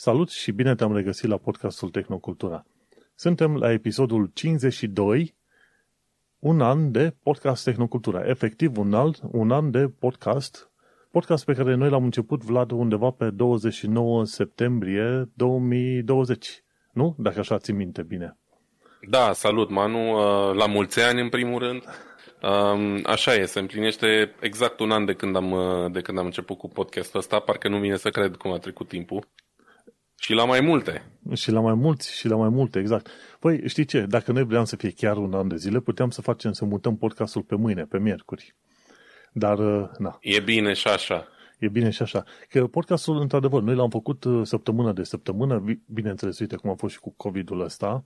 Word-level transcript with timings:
Salut 0.00 0.30
și 0.30 0.52
bine 0.52 0.74
te-am 0.74 0.94
regăsit 0.94 1.28
la 1.28 1.36
podcastul 1.36 1.88
Tehnocultura. 1.88 2.66
Suntem 3.14 3.56
la 3.56 3.72
episodul 3.72 4.30
52, 4.34 5.34
un 6.38 6.60
an 6.60 6.92
de 6.92 7.14
podcast 7.22 7.64
Tehnocultura. 7.64 8.28
Efectiv, 8.28 8.78
un, 8.78 8.94
alt, 8.94 9.20
un 9.30 9.50
an 9.50 9.70
de 9.70 9.88
podcast, 9.98 10.70
podcast 11.10 11.44
pe 11.44 11.52
care 11.52 11.74
noi 11.74 11.90
l-am 11.90 12.04
început, 12.04 12.44
Vlad, 12.44 12.70
undeva 12.70 13.10
pe 13.10 13.30
29 13.30 14.24
septembrie 14.24 15.28
2020. 15.34 16.62
Nu? 16.92 17.14
Dacă 17.18 17.38
așa 17.38 17.58
ți 17.58 17.72
minte 17.72 18.02
bine. 18.02 18.36
Da, 19.08 19.32
salut, 19.32 19.70
Manu. 19.70 20.12
Uh, 20.12 20.54
la 20.54 20.66
mulți 20.66 21.00
ani, 21.00 21.20
în 21.20 21.28
primul 21.28 21.58
rând. 21.58 21.82
Um, 22.42 23.00
așa 23.04 23.34
e, 23.34 23.44
se 23.44 23.58
împlinește 23.58 24.34
exact 24.40 24.80
un 24.80 24.90
an 24.90 25.04
de 25.04 25.12
când 25.12 25.36
am, 25.36 25.50
uh, 25.50 25.90
de 25.92 26.00
când 26.00 26.18
am 26.18 26.24
început 26.24 26.58
cu 26.58 26.68
podcastul 26.68 27.18
ăsta. 27.18 27.38
Parcă 27.38 27.68
nu 27.68 27.78
vine 27.78 27.96
să 27.96 28.10
cred 28.10 28.36
cum 28.36 28.52
a 28.52 28.58
trecut 28.58 28.88
timpul. 28.88 29.28
Și 30.20 30.32
la 30.32 30.44
mai 30.44 30.60
multe. 30.60 31.12
Și 31.34 31.50
la 31.50 31.60
mai 31.60 31.74
mulți, 31.74 32.16
și 32.16 32.28
la 32.28 32.36
mai 32.36 32.48
multe, 32.48 32.78
exact. 32.78 33.10
Păi, 33.38 33.68
știi 33.68 33.84
ce? 33.84 34.00
Dacă 34.00 34.32
noi 34.32 34.44
vreau 34.44 34.64
să 34.64 34.76
fie 34.76 34.90
chiar 34.90 35.16
un 35.16 35.34
an 35.34 35.48
de 35.48 35.56
zile, 35.56 35.80
puteam 35.80 36.10
să 36.10 36.22
facem, 36.22 36.52
să 36.52 36.64
mutăm 36.64 36.96
podcastul 36.96 37.42
pe 37.42 37.56
mâine, 37.56 37.84
pe 37.84 37.98
miercuri. 37.98 38.54
Dar, 39.32 39.58
uh, 39.58 39.88
na. 39.98 40.18
E 40.20 40.40
bine 40.40 40.72
și 40.72 40.88
așa. 40.88 41.28
E 41.58 41.68
bine 41.68 41.90
și 41.90 42.02
așa. 42.02 42.24
Că 42.48 42.66
podcastul, 42.66 43.20
într-adevăr, 43.20 43.62
noi 43.62 43.74
l-am 43.74 43.90
făcut 43.90 44.24
uh, 44.24 44.46
săptămână 44.46 44.92
de 44.92 45.02
săptămână, 45.02 45.64
bineînțeles, 45.86 46.38
uite 46.38 46.56
cum 46.56 46.70
a 46.70 46.74
fost 46.74 46.94
și 46.94 47.00
cu 47.00 47.14
COVID-ul 47.16 47.60
ăsta, 47.60 48.04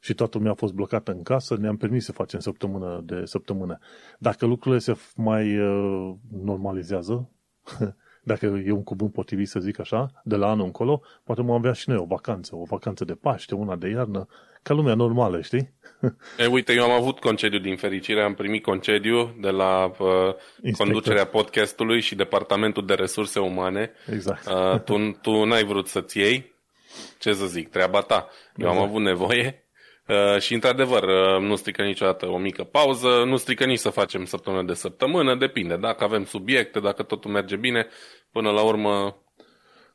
și 0.00 0.14
toată 0.14 0.36
lumea 0.36 0.52
a 0.52 0.56
fost 0.56 0.72
blocată 0.72 1.12
în 1.12 1.22
casă, 1.22 1.56
ne-am 1.56 1.76
permis 1.76 2.04
să 2.04 2.12
facem 2.12 2.40
săptămână 2.40 3.00
de 3.04 3.24
săptămână. 3.24 3.78
Dacă 4.18 4.46
lucrurile 4.46 4.80
se 4.80 4.96
mai 5.16 5.58
uh, 5.58 6.14
normalizează, 6.30 7.30
dacă 8.24 8.62
e 8.66 8.70
un 8.70 8.82
cuvânt 8.82 9.12
potrivit 9.12 9.48
să 9.48 9.60
zic 9.60 9.78
așa, 9.78 10.10
de 10.24 10.36
la 10.36 10.50
anul 10.50 10.64
încolo, 10.64 11.02
poate 11.24 11.42
mă 11.42 11.54
avea 11.54 11.72
și 11.72 11.88
noi 11.88 11.98
o 11.98 12.04
vacanță, 12.04 12.56
o 12.56 12.64
vacanță 12.64 13.04
de 13.04 13.14
Paște, 13.14 13.54
una 13.54 13.76
de 13.76 13.88
iarnă, 13.88 14.26
ca 14.62 14.74
lumea 14.74 14.94
normală, 14.94 15.40
știi? 15.40 15.72
E, 16.38 16.46
uite, 16.46 16.72
eu 16.72 16.84
am 16.84 16.90
avut 16.90 17.18
concediu 17.18 17.58
din 17.58 17.76
fericire, 17.76 18.22
am 18.22 18.34
primit 18.34 18.62
concediu 18.62 19.36
de 19.40 19.50
la 19.50 19.92
uh, 19.98 20.34
conducerea 20.76 21.26
podcastului 21.26 22.00
și 22.00 22.14
Departamentul 22.14 22.86
de 22.86 22.94
Resurse 22.94 23.38
Umane. 23.38 23.92
Exact. 24.12 24.46
Uh, 24.46 24.80
tu, 24.80 25.18
tu 25.22 25.44
n-ai 25.44 25.64
vrut 25.64 25.86
să-ți 25.86 26.18
iei, 26.18 26.54
ce 27.18 27.32
să 27.32 27.46
zic, 27.46 27.70
treaba 27.70 28.00
ta. 28.00 28.28
Eu 28.56 28.66
exact. 28.66 28.76
am 28.76 28.88
avut 28.88 29.02
nevoie 29.02 29.63
Uh, 30.08 30.40
și 30.40 30.54
într-adevăr, 30.54 31.02
uh, 31.02 31.40
nu 31.40 31.56
strică 31.56 31.82
niciodată 31.82 32.26
o 32.26 32.38
mică 32.38 32.64
pauză, 32.64 33.08
nu 33.26 33.36
strică 33.36 33.64
nici 33.64 33.78
să 33.78 33.90
facem 33.90 34.24
săptămână 34.24 34.62
de 34.62 34.74
săptămână, 34.74 35.36
depinde. 35.36 35.76
Dacă 35.76 36.04
avem 36.04 36.24
subiecte, 36.24 36.80
dacă 36.80 37.02
totul 37.02 37.30
merge 37.30 37.56
bine, 37.56 37.86
până 38.30 38.50
la 38.50 38.62
urmă 38.62 39.16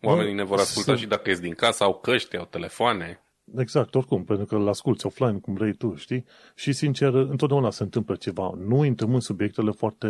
oamenii 0.01 0.33
ne 0.33 0.43
vor 0.43 0.59
asculta 0.59 0.95
și 0.95 1.07
dacă 1.07 1.29
ies 1.29 1.39
din 1.39 1.53
casă, 1.53 1.83
au 1.83 1.99
căști, 1.99 2.37
au 2.37 2.45
telefoane. 2.45 3.23
Exact, 3.57 3.95
oricum, 3.95 4.23
pentru 4.23 4.45
că 4.45 4.55
îl 4.55 4.67
asculti 4.67 5.05
offline 5.05 5.39
cum 5.39 5.53
vrei 5.53 5.73
tu, 5.73 5.95
știi? 5.95 6.25
Și, 6.55 6.71
sincer, 6.71 7.13
întotdeauna 7.13 7.69
se 7.69 7.83
întâmplă 7.83 8.15
ceva. 8.15 8.51
Nu 8.57 8.83
intrăm 8.83 9.13
în 9.13 9.19
subiectele 9.19 9.71
foarte 9.71 10.07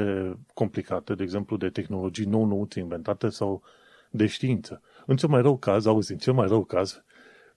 complicate, 0.53 1.13
de 1.13 1.23
exemplu, 1.23 1.57
de 1.57 1.69
tehnologii 1.69 2.25
nou-nouți 2.25 2.79
inventate 2.79 3.29
sau 3.29 3.63
de 4.09 4.25
știință. 4.25 4.81
În 5.05 5.15
cel 5.15 5.29
mai 5.29 5.41
rău 5.41 5.57
caz, 5.57 5.85
auzi, 5.85 6.11
în 6.11 6.17
cel 6.17 6.33
mai 6.33 6.47
rău 6.47 6.63
caz, 6.63 7.03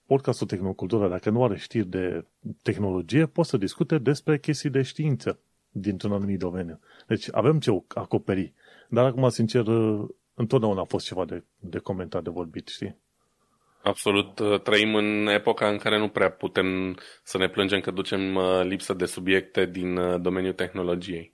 podcastul 0.05 0.47
Tehnocultura, 0.47 1.07
dacă 1.07 1.29
nu 1.29 1.43
are 1.43 1.57
știri 1.57 1.87
de 1.87 2.25
tehnologie, 2.61 3.25
poate 3.25 3.49
să 3.49 3.57
discute 3.57 3.97
despre 3.97 4.39
chestii 4.39 4.69
de 4.69 4.81
știință 4.81 5.39
dintr-un 5.69 6.11
anumit 6.11 6.39
domeniu. 6.39 6.79
Deci 7.07 7.27
avem 7.31 7.59
ce 7.59 7.83
acoperi. 7.87 8.53
Dar 8.89 9.05
acum, 9.05 9.29
sincer, 9.29 9.63
întotdeauna 10.33 10.81
a 10.81 10.83
fost 10.85 11.05
ceva 11.05 11.25
de, 11.25 11.43
de 11.59 11.77
comentat, 11.77 12.23
de 12.23 12.29
vorbit, 12.29 12.67
știi? 12.67 12.97
Absolut. 13.83 14.41
Trăim 14.63 14.95
în 14.95 15.27
epoca 15.27 15.69
în 15.69 15.77
care 15.77 15.99
nu 15.99 16.09
prea 16.09 16.31
putem 16.31 16.97
să 17.23 17.37
ne 17.37 17.49
plângem 17.49 17.79
că 17.79 17.91
ducem 17.91 18.35
uh, 18.35 18.61
lipsă 18.63 18.93
de 18.93 19.05
subiecte 19.05 19.65
din 19.65 19.97
uh, 19.97 20.21
domeniul 20.21 20.53
tehnologiei. 20.53 21.33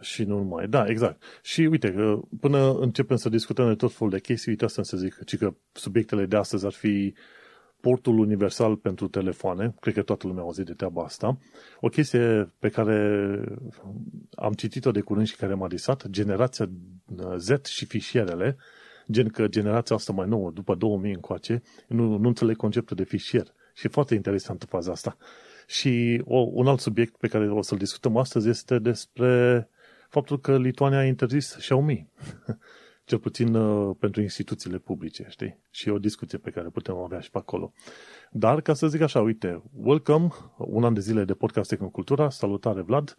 Și 0.00 0.24
nu 0.24 0.36
numai. 0.36 0.68
Da, 0.68 0.86
exact. 0.86 1.22
Și 1.42 1.60
uite, 1.60 1.92
că 1.92 2.20
până 2.40 2.72
începem 2.72 3.16
să 3.16 3.28
discutăm 3.28 3.68
de 3.68 3.74
tot 3.74 3.92
felul 3.92 4.12
de 4.12 4.20
chestii, 4.20 4.50
uite 4.50 4.64
asta 4.64 4.82
să 4.82 4.96
zic, 4.96 5.24
ci 5.24 5.36
că 5.36 5.54
subiectele 5.72 6.26
de 6.26 6.36
astăzi 6.36 6.66
ar 6.66 6.72
fi 6.72 7.14
portul 7.80 8.18
universal 8.18 8.76
pentru 8.76 9.08
telefoane, 9.08 9.74
cred 9.80 9.94
că 9.94 10.02
toată 10.02 10.26
lumea 10.26 10.42
a 10.42 10.44
auzit 10.44 10.66
de 10.66 10.72
treaba 10.72 11.02
asta, 11.02 11.38
o 11.80 11.88
chestie 11.88 12.52
pe 12.58 12.68
care 12.68 13.40
am 14.34 14.52
citit-o 14.52 14.90
de 14.90 15.00
curând 15.00 15.26
și 15.26 15.36
care 15.36 15.54
m-a 15.54 15.68
disat, 15.68 16.08
generația 16.08 16.70
Z 17.36 17.64
și 17.64 17.84
fișierele, 17.84 18.56
gen 19.10 19.28
că 19.28 19.46
generația 19.46 19.96
asta 19.96 20.12
mai 20.12 20.28
nouă, 20.28 20.50
după 20.50 20.74
2000 20.74 21.12
încoace, 21.12 21.62
nu, 21.86 22.16
nu 22.16 22.28
înțeleg 22.28 22.56
conceptul 22.56 22.96
de 22.96 23.04
fișier. 23.04 23.46
Și 23.74 23.86
e 23.86 23.88
foarte 23.88 24.14
interesantă 24.14 24.66
faza 24.66 24.92
asta. 24.92 25.16
Și 25.66 26.22
o, 26.24 26.38
un 26.38 26.66
alt 26.66 26.80
subiect 26.80 27.16
pe 27.16 27.28
care 27.28 27.50
o 27.50 27.62
să-l 27.62 27.78
discutăm 27.78 28.16
astăzi 28.16 28.48
este 28.48 28.78
despre 28.78 29.68
faptul 30.08 30.40
că 30.40 30.58
Lituania 30.58 30.98
a 30.98 31.04
interzis 31.04 31.54
Xiaomi. 31.58 32.08
cel 33.08 33.18
puțin 33.18 33.54
uh, 33.54 33.96
pentru 33.98 34.20
instituțiile 34.20 34.78
publice, 34.78 35.26
știi? 35.28 35.58
Și 35.70 35.88
e 35.88 35.92
o 35.92 35.98
discuție 35.98 36.38
pe 36.38 36.50
care 36.50 36.68
putem 36.68 36.96
avea 36.96 37.20
și 37.20 37.30
pe 37.30 37.38
acolo. 37.38 37.72
Dar, 38.30 38.60
ca 38.60 38.74
să 38.74 38.86
zic 38.86 39.00
așa, 39.00 39.20
uite, 39.20 39.62
welcome, 39.72 40.28
un 40.56 40.84
an 40.84 40.94
de 40.94 41.00
zile 41.00 41.24
de 41.24 41.34
podcast 41.34 41.68
Tehnocultura, 41.68 42.30
salutare 42.30 42.80
Vlad, 42.80 43.16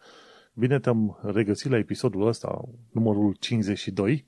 bine 0.54 0.80
te-am 0.80 1.20
regăsit 1.24 1.72
la 1.72 1.78
episodul 1.78 2.28
ăsta, 2.28 2.62
numărul 2.92 3.36
52, 3.40 4.26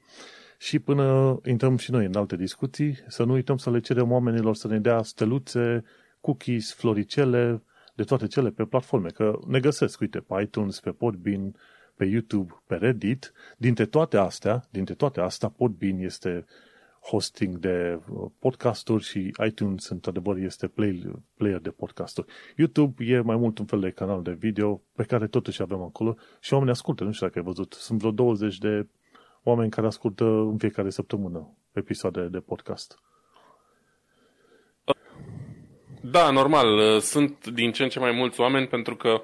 și 0.57 0.79
până 0.79 1.39
intrăm 1.45 1.77
și 1.77 1.91
noi 1.91 2.05
în 2.05 2.15
alte 2.15 2.35
discuții, 2.35 2.97
să 3.07 3.23
nu 3.23 3.33
uităm 3.33 3.57
să 3.57 3.71
le 3.71 3.79
cerem 3.79 4.11
oamenilor 4.11 4.55
să 4.55 4.67
ne 4.67 4.79
dea 4.79 5.01
steluțe, 5.01 5.83
cookies, 6.21 6.73
floricele, 6.73 7.63
de 7.95 8.03
toate 8.03 8.27
cele 8.27 8.49
pe 8.49 8.63
platforme, 8.63 9.09
că 9.09 9.39
ne 9.47 9.59
găsesc, 9.59 9.99
uite, 9.99 10.19
pe 10.19 10.41
iTunes, 10.41 10.79
pe 10.79 10.91
Podbean, 10.91 11.55
pe 12.01 12.07
YouTube, 12.07 12.61
pe 12.67 12.75
Reddit, 12.75 13.33
dintre 13.57 13.85
toate 13.85 14.17
astea, 14.17 14.63
dintre 14.69 14.93
toate 14.93 15.19
astea, 15.19 15.49
Podbean 15.49 15.99
este 15.99 16.45
hosting 17.01 17.57
de 17.57 17.99
uh, 18.09 18.31
podcasturi 18.39 19.03
și 19.03 19.31
iTunes, 19.45 19.87
într-adevăr, 19.87 20.37
este 20.37 20.67
play, 20.67 21.11
player 21.37 21.59
de 21.59 21.69
podcasturi. 21.69 22.27
YouTube 22.55 23.03
e 23.05 23.19
mai 23.19 23.35
mult 23.35 23.57
un 23.57 23.65
fel 23.65 23.79
de 23.79 23.89
canal 23.89 24.21
de 24.21 24.31
video 24.31 24.81
pe 24.95 25.03
care 25.03 25.27
totuși 25.27 25.61
avem 25.61 25.81
acolo 25.81 26.15
și 26.39 26.53
oamenii 26.53 26.73
ascultă, 26.73 27.03
nu 27.03 27.11
știu 27.11 27.25
dacă 27.25 27.39
ai 27.39 27.45
văzut, 27.45 27.73
sunt 27.73 27.99
vreo 27.99 28.11
20 28.11 28.57
de 28.57 28.87
oameni 29.43 29.71
care 29.71 29.87
ascultă 29.87 30.25
în 30.25 30.57
fiecare 30.57 30.89
săptămână 30.89 31.57
episoade 31.71 32.27
de 32.27 32.39
podcast. 32.39 32.99
Da, 36.01 36.31
normal. 36.31 36.99
Sunt 36.99 37.47
din 37.47 37.71
ce 37.71 37.83
în 37.83 37.89
ce 37.89 37.99
mai 37.99 38.11
mulți 38.11 38.39
oameni 38.39 38.67
pentru 38.67 38.95
că 38.95 39.21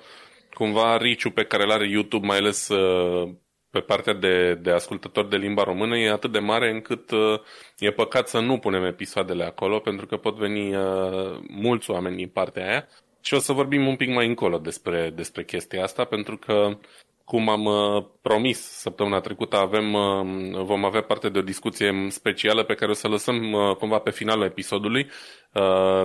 cumva 0.58 0.98
riciu 0.98 1.30
pe 1.32 1.44
care 1.44 1.64
îl 1.64 1.72
are 1.72 1.90
YouTube, 1.90 2.26
mai 2.26 2.38
ales 2.38 2.68
uh, 2.68 3.30
pe 3.70 3.80
partea 3.80 4.14
de, 4.14 4.54
de 4.54 4.72
ascultători 4.72 5.30
de 5.30 5.36
limba 5.36 5.64
română, 5.64 5.98
e 5.98 6.10
atât 6.12 6.32
de 6.32 6.40
mare 6.40 6.70
încât 6.70 7.12
uh, 7.12 7.40
e 7.78 7.92
păcat 7.92 8.28
să 8.28 8.40
nu 8.40 8.58
punem 8.58 8.84
episoadele 8.84 9.44
acolo, 9.44 9.80
pentru 9.80 10.06
că 10.06 10.18
pot 10.18 10.36
veni 10.36 10.76
uh, 10.76 11.40
mulți 11.48 11.92
oameni 11.92 12.16
din 12.16 12.28
partea 12.28 12.68
aia. 12.68 12.88
Și 13.22 13.34
o 13.34 13.40
să 13.40 13.54
vorbim 13.54 13.88
un 13.88 13.96
pic 13.96 14.10
mai 14.10 14.28
încolo 14.28 14.58
despre, 14.58 15.12
despre 15.16 15.44
chestia 15.44 15.84
asta, 15.84 16.04
pentru 16.04 16.38
că 16.38 16.78
cum 17.28 17.50
am 17.50 17.66
uh, 17.66 18.06
promis 18.22 18.60
săptămâna 18.60 19.20
trecută, 19.20 19.58
avem, 19.58 19.94
uh, 19.94 20.62
vom 20.64 20.86
avea 20.86 21.02
parte 21.02 21.30
de 21.30 21.40
o 21.40 21.42
discuție 21.42 22.08
specială 22.10 22.64
pe 22.64 22.74
care 22.74 22.92
o 22.92 22.94
să 22.94 23.08
lăsăm 23.08 23.52
uh, 23.52 23.76
cumva 23.76 24.00
pe 24.00 24.12
finalul 24.12 24.46
episodului, 24.46 25.10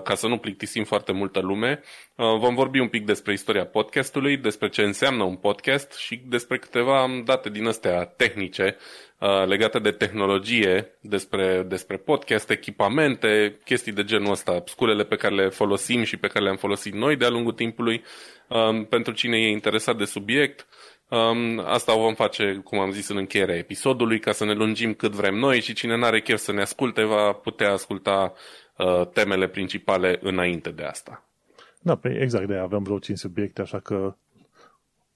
ca 0.03 0.15
să 0.15 0.27
nu 0.27 0.39
plictisim 0.39 0.85
foarte 0.85 1.13
multă 1.13 1.41
lume. 1.41 1.83
Vom 2.17 2.55
vorbi 2.55 2.79
un 2.79 2.89
pic 2.89 3.07
despre 3.07 3.33
istoria 3.33 3.67
podcastului, 3.67 4.37
despre 4.37 4.69
ce 4.69 4.83
înseamnă 4.83 5.23
un 5.23 5.37
podcast 5.37 5.93
și 5.93 6.23
despre 6.27 6.59
câteva 6.59 7.07
date 7.25 7.51
din 7.51 7.67
astea 7.67 8.05
tehnice 8.05 8.77
legate 9.47 9.79
de 9.79 9.91
tehnologie, 9.91 10.99
despre, 11.01 11.63
despre 11.69 11.97
podcast, 11.97 12.51
echipamente, 12.51 13.59
chestii 13.65 13.93
de 13.93 14.05
genul 14.05 14.31
ăsta, 14.31 14.63
sculele 14.67 15.05
pe 15.05 15.17
care 15.17 15.35
le 15.35 15.49
folosim 15.49 16.03
și 16.03 16.17
pe 16.17 16.27
care 16.27 16.45
le-am 16.45 16.57
folosit 16.57 16.95
noi 16.95 17.17
de-a 17.17 17.31
lungul 17.31 17.53
timpului, 17.53 18.03
pentru 18.89 19.13
cine 19.13 19.37
e 19.37 19.51
interesat 19.51 19.97
de 19.97 20.05
subiect. 20.05 20.67
Um, 21.13 21.59
asta 21.65 21.97
o 21.97 22.01
vom 22.01 22.15
face, 22.15 22.61
cum 22.65 22.79
am 22.79 22.91
zis, 22.91 23.09
în 23.09 23.17
încheierea 23.17 23.57
episodului, 23.57 24.19
ca 24.19 24.33
să 24.33 24.45
ne 24.45 24.53
lungim 24.53 24.95
cât 24.95 25.13
vrem 25.13 25.35
noi 25.35 25.61
și 25.61 25.73
cine 25.73 25.97
n-are 25.97 26.21
chef 26.21 26.39
să 26.39 26.53
ne 26.53 26.61
asculte 26.61 27.05
va 27.05 27.33
putea 27.33 27.73
asculta 27.73 28.33
uh, 28.79 29.07
temele 29.07 29.49
principale 29.49 30.19
înainte 30.23 30.71
de 30.71 30.83
asta. 30.83 31.25
Da, 31.81 31.95
pe 31.97 32.19
exact 32.21 32.47
de 32.47 32.55
avem 32.55 32.83
vreo 32.83 32.99
5 32.99 33.19
subiecte, 33.19 33.61
așa 33.61 33.79
că 33.79 34.15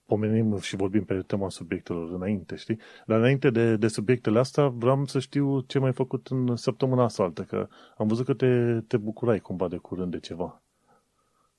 pomenim 0.07 0.59
și 0.59 0.77
vorbim 0.77 1.05
pe 1.05 1.15
tema 1.27 1.51
subiectelor 1.51 2.13
înainte, 2.13 2.57
știi? 2.57 2.79
Dar 3.07 3.19
înainte 3.19 3.51
de, 3.51 3.77
de 3.77 3.89
subiectele 3.89 4.39
astea, 4.39 4.69
vreau 4.69 5.07
să 5.07 5.19
știu 5.19 5.61
ce 5.61 5.79
mai 5.79 5.89
ai 5.89 5.95
făcut 5.95 6.27
în 6.27 6.57
săptămâna 6.57 7.05
asta 7.05 7.23
altă, 7.23 7.43
că 7.43 7.69
am 7.97 8.07
văzut 8.07 8.25
că 8.25 8.35
te, 8.35 8.81
te 8.87 8.97
bucurai 8.97 9.39
cumva 9.39 9.69
de 9.69 9.77
curând 9.77 10.11
de 10.11 10.19
ceva. 10.19 10.61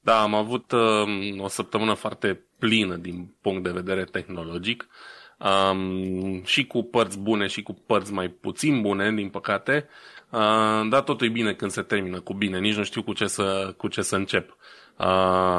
Da, 0.08 0.22
am 0.22 0.34
avut 0.34 0.72
uh, 0.72 1.40
o 1.40 1.48
săptămână 1.48 1.94
foarte 1.94 2.46
plină 2.60 2.96
din 2.96 3.36
punct 3.42 3.64
de 3.64 3.70
vedere 3.72 4.04
tehnologic. 4.04 4.88
um, 5.72 6.44
și 6.44 6.66
cu 6.66 6.84
părți 6.84 7.20
bune 7.20 7.48
și 7.48 7.62
cu 7.62 7.74
părți 7.74 8.14
mai 8.14 8.30
puțin 8.30 8.82
bune, 8.82 9.12
din 9.12 9.30
păcate, 9.30 9.88
uh, 10.30 10.88
dar 10.90 11.02
totul 11.02 11.28
e 11.28 11.30
bine 11.30 11.54
când 11.54 11.72
se 11.72 11.82
termină 11.82 12.20
cu 12.20 12.34
bine, 12.34 12.60
nici 12.60 12.76
nu 12.76 12.84
știu 12.84 13.04
cu 13.04 13.14
ce 13.14 13.28
să, 13.28 13.74
cu 13.78 13.88
ce 13.88 14.02
să 14.02 14.16
încep. 14.16 14.50
Uh, 14.98 15.06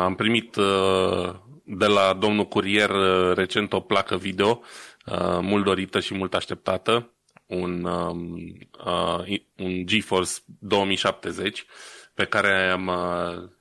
am 0.04 0.14
primit 0.14 0.56
uh, 0.56 1.34
de 1.64 1.86
la 1.86 2.12
domnul 2.12 2.46
curier 2.46 2.90
uh, 2.90 3.34
recent 3.36 3.72
o 3.72 3.80
placă 3.80 4.16
video, 4.16 4.62
uh, 5.06 5.38
mult 5.40 5.64
dorită 5.64 6.00
și 6.00 6.14
mult 6.14 6.34
așteptată, 6.34 7.10
un, 7.46 7.84
um, 7.84 8.36
uh, 8.84 9.40
un 9.56 9.86
GeForce 9.86 10.32
2070, 10.58 11.66
pe 12.14 12.24
care 12.24 12.70
am, 12.70 12.86
uh, 12.86 13.56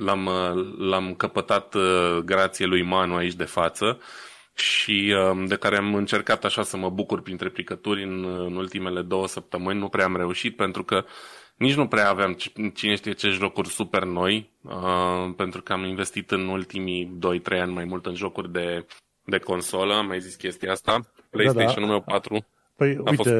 l-am, 0.00 0.26
uh, 0.26 0.76
l-am 0.78 1.14
căpătat 1.14 1.74
uh, 1.74 2.18
grație 2.24 2.66
lui 2.66 2.82
Manu 2.82 3.14
aici 3.14 3.34
de 3.34 3.44
față 3.44 4.00
și 4.54 5.14
um, 5.30 5.46
de 5.46 5.56
care 5.56 5.76
am 5.76 5.94
încercat 5.94 6.44
așa 6.44 6.62
să 6.62 6.76
mă 6.76 6.90
bucur 6.90 7.22
printre 7.22 7.48
picături 7.48 8.02
în, 8.02 8.24
în 8.24 8.56
ultimele 8.56 9.02
două 9.02 9.26
săptămâni. 9.26 9.78
Nu 9.78 9.88
prea 9.88 10.04
am 10.04 10.16
reușit 10.16 10.56
pentru 10.56 10.84
că 10.84 11.04
nici 11.56 11.74
nu 11.74 11.86
prea 11.86 12.08
aveam 12.08 12.36
cine 12.74 12.94
știe 12.94 13.12
ce 13.12 13.28
jocuri 13.28 13.68
super 13.68 14.04
noi, 14.04 14.50
uh, 14.62 15.34
pentru 15.36 15.62
că 15.62 15.72
am 15.72 15.84
investit 15.84 16.30
în 16.30 16.48
ultimii 16.48 17.18
2-3 17.52 17.60
ani 17.60 17.72
mai 17.72 17.84
mult 17.84 18.06
în 18.06 18.14
jocuri 18.14 18.52
de, 18.52 18.86
de 19.24 19.38
consolă, 19.38 19.94
am 19.94 20.06
mai 20.06 20.20
zis 20.20 20.34
chestia 20.34 20.72
asta. 20.72 21.00
PlayStation-ul 21.30 21.88
da, 21.88 21.92
da. 21.92 21.92
meu 21.92 22.00
4 22.00 22.46
Păi, 22.80 22.96
uite, 22.96 23.14
fost... 23.14 23.30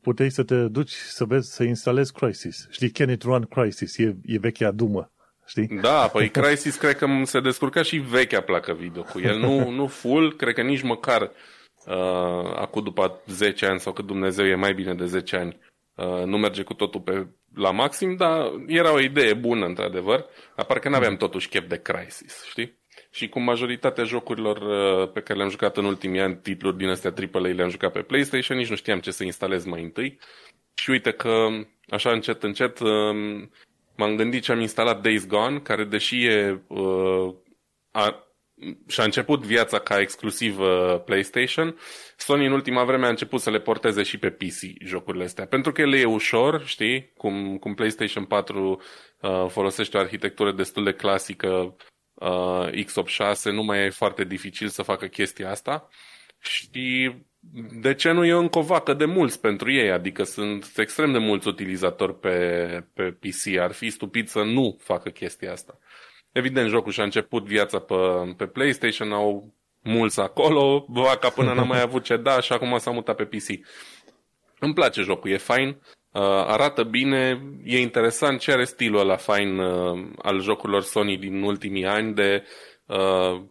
puteai 0.00 0.30
să 0.30 0.42
te 0.42 0.68
duci 0.68 0.90
să 0.90 1.24
vezi, 1.24 1.54
să 1.54 1.62
instalezi 1.62 2.12
Crysis. 2.12 2.68
Știi, 2.70 2.90
Can 2.90 3.10
It 3.10 3.22
Run 3.22 3.42
Crysis? 3.42 3.98
E, 3.98 4.16
e 4.24 4.38
vechea 4.38 4.70
dumă. 4.70 5.12
Știi? 5.46 5.66
Da, 5.66 6.08
păi 6.08 6.28
Crysis 6.28 6.76
cred 6.76 6.96
că 6.96 7.06
se 7.22 7.40
descurca 7.40 7.82
și 7.82 7.96
vechea 7.96 8.40
placă 8.40 8.72
video 8.72 9.02
cu 9.02 9.20
el. 9.20 9.38
Nu, 9.38 9.70
nu 9.78 9.86
full, 9.86 10.36
cred 10.36 10.54
că 10.54 10.62
nici 10.62 10.82
măcar 10.82 11.22
uh, 11.86 12.54
acum 12.56 12.82
după 12.82 13.20
10 13.26 13.66
ani 13.66 13.80
sau 13.80 13.92
cât 13.92 14.06
Dumnezeu 14.06 14.46
e 14.46 14.54
mai 14.54 14.74
bine 14.74 14.94
de 14.94 15.06
10 15.06 15.36
ani. 15.36 15.58
Uh, 15.94 16.24
nu 16.24 16.38
merge 16.38 16.62
cu 16.62 16.74
totul 16.74 17.00
pe, 17.00 17.26
la 17.54 17.70
maxim, 17.70 18.16
dar 18.16 18.50
era 18.66 18.92
o 18.92 19.00
idee 19.00 19.34
bună, 19.34 19.66
într-adevăr. 19.66 20.26
Apar 20.56 20.78
că 20.78 20.88
n-aveam 20.88 21.16
totuși 21.16 21.48
chef 21.48 21.68
de 21.68 21.76
Crysis, 21.82 22.44
știi? 22.44 22.82
Și 23.10 23.28
cu 23.28 23.40
majoritatea 23.40 24.04
jocurilor 24.04 24.56
uh, 24.56 25.10
pe 25.12 25.20
care 25.20 25.38
le-am 25.38 25.50
jucat 25.50 25.76
în 25.76 25.84
ultimii 25.84 26.20
ani, 26.20 26.36
titluri 26.36 26.76
din 26.76 26.88
astea 26.88 27.14
AAA 27.32 27.48
le-am 27.48 27.68
jucat 27.68 27.92
pe 27.92 28.00
PlayStation, 28.00 28.58
nici 28.58 28.68
nu 28.68 28.76
știam 28.76 29.00
ce 29.00 29.10
să 29.10 29.24
instalez 29.24 29.64
mai 29.64 29.82
întâi. 29.82 30.18
Și 30.74 30.90
uite 30.90 31.10
că, 31.10 31.46
așa 31.88 32.10
încet, 32.10 32.42
încet, 32.42 32.78
um, 32.78 33.50
m-am 33.96 34.16
gândit 34.16 34.42
ce 34.42 34.52
am 34.52 34.60
instalat 34.60 35.02
Days 35.02 35.26
Gone, 35.26 35.58
care 35.58 35.84
deși 35.84 36.24
e, 36.24 36.62
uh, 36.66 37.34
a, 37.90 38.24
și-a 38.88 39.04
început 39.04 39.44
viața 39.44 39.78
ca 39.78 40.00
exclusiv 40.00 40.58
uh, 40.58 41.02
PlayStation, 41.04 41.76
Sony 42.16 42.46
în 42.46 42.52
ultima 42.52 42.84
vreme 42.84 43.06
a 43.06 43.08
început 43.08 43.40
să 43.40 43.50
le 43.50 43.60
porteze 43.60 44.02
și 44.02 44.18
pe 44.18 44.30
PC 44.30 44.84
jocurile 44.84 45.24
astea. 45.24 45.46
Pentru 45.46 45.72
că 45.72 45.80
ele 45.80 45.98
e 45.98 46.04
ușor, 46.04 46.64
știi, 46.66 47.12
cum, 47.16 47.58
cum 47.58 47.74
PlayStation 47.74 48.24
4 48.24 48.82
uh, 49.20 49.46
folosește 49.48 49.96
o 49.96 50.00
arhitectură 50.00 50.52
destul 50.52 50.84
de 50.84 50.92
clasică, 50.92 51.76
uh, 52.14 52.68
x86 52.70 53.42
nu 53.42 53.62
mai 53.62 53.84
e 53.84 53.90
foarte 53.90 54.24
dificil 54.24 54.68
să 54.68 54.82
facă 54.82 55.06
chestia 55.06 55.50
asta. 55.50 55.88
Și 56.44 57.12
de 57.80 57.94
ce 57.94 58.10
nu 58.10 58.24
e 58.24 58.32
încă 58.32 58.58
o 58.58 58.62
vacă 58.62 58.94
de 58.94 59.04
mulți 59.04 59.40
pentru 59.40 59.72
ei? 59.72 59.90
Adică 59.90 60.22
sunt 60.22 60.72
extrem 60.76 61.12
de 61.12 61.18
mulți 61.18 61.48
utilizatori 61.48 62.18
pe, 62.18 62.86
pe 62.94 63.02
PC. 63.02 63.58
Ar 63.58 63.72
fi 63.72 63.90
stupid 63.90 64.28
să 64.28 64.42
nu 64.42 64.78
facă 64.80 65.08
chestia 65.08 65.52
asta. 65.52 65.78
Evident, 66.32 66.68
jocul 66.68 66.92
și-a 66.92 67.04
început 67.04 67.44
viața 67.44 67.78
pe, 67.78 67.94
pe 68.36 68.46
PlayStation, 68.46 69.12
au 69.12 69.54
mulți 69.82 70.20
acolo, 70.20 70.84
vaca 70.88 71.28
până 71.28 71.54
n-a 71.54 71.62
mai 71.62 71.80
avut 71.80 72.02
ce 72.04 72.16
da 72.16 72.40
și 72.40 72.52
acum 72.52 72.78
s-a 72.78 72.90
mutat 72.90 73.16
pe 73.16 73.24
PC. 73.24 73.46
Îmi 74.58 74.74
place 74.74 75.02
jocul, 75.02 75.30
e 75.30 75.36
fain, 75.36 75.68
uh, 75.68 76.22
arată 76.22 76.82
bine, 76.82 77.42
e 77.64 77.80
interesant 77.80 78.40
ce 78.40 78.52
are 78.52 78.64
stilul 78.64 79.00
ăla 79.00 79.16
fain 79.16 79.58
uh, 79.58 80.06
al 80.22 80.40
jocurilor 80.40 80.82
Sony 80.82 81.16
din 81.16 81.42
ultimii 81.42 81.86
ani 81.86 82.14
de 82.14 82.42
uh, 82.42 82.73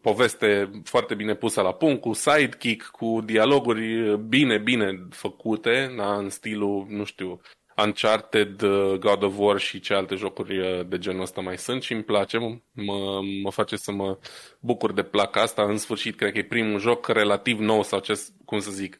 poveste 0.02 0.70
foarte 0.84 1.16
bine 1.16 1.34
pusă 1.36 1.62
la 1.62 1.74
punct, 1.74 2.02
cu 2.02 2.14
sidekick, 2.14 2.86
cu 2.86 3.22
dialoguri 3.26 4.18
bine, 4.18 4.58
bine 4.58 5.08
făcute, 5.10 5.94
da, 5.98 6.16
în 6.16 6.30
stilul, 6.30 6.86
nu 6.90 7.04
știu, 7.04 7.42
Uncharted, 7.78 8.62
uh, 8.62 8.98
God 9.00 9.24
of 9.24 9.38
War 9.38 9.60
și 9.60 9.80
ce 9.80 9.94
alte 9.94 10.16
jocuri 10.16 10.60
uh, 10.60 10.88
de 10.88 10.98
genul 10.98 11.22
ăsta 11.22 11.42
mai 11.42 11.58
sunt 11.58 11.82
și 11.82 11.94
îmi 11.94 12.04
place, 12.04 12.38
mă, 12.72 13.22
mă 13.44 13.52
face 13.52 13.76
să 13.76 13.92
mă 13.92 14.18
bucur 14.60 14.94
de 14.94 15.04
placa 15.04 15.42
asta. 15.42 15.64
În 15.64 15.78
sfârșit, 15.78 16.16
cred 16.16 16.32
că 16.32 16.38
e 16.38 16.44
primul 16.44 16.80
joc 16.80 17.08
relativ 17.08 17.60
nou 17.60 17.84
sau 17.84 18.00
ce, 18.00 18.22
cum 18.46 18.60
să 18.60 18.72
zic, 18.72 19.00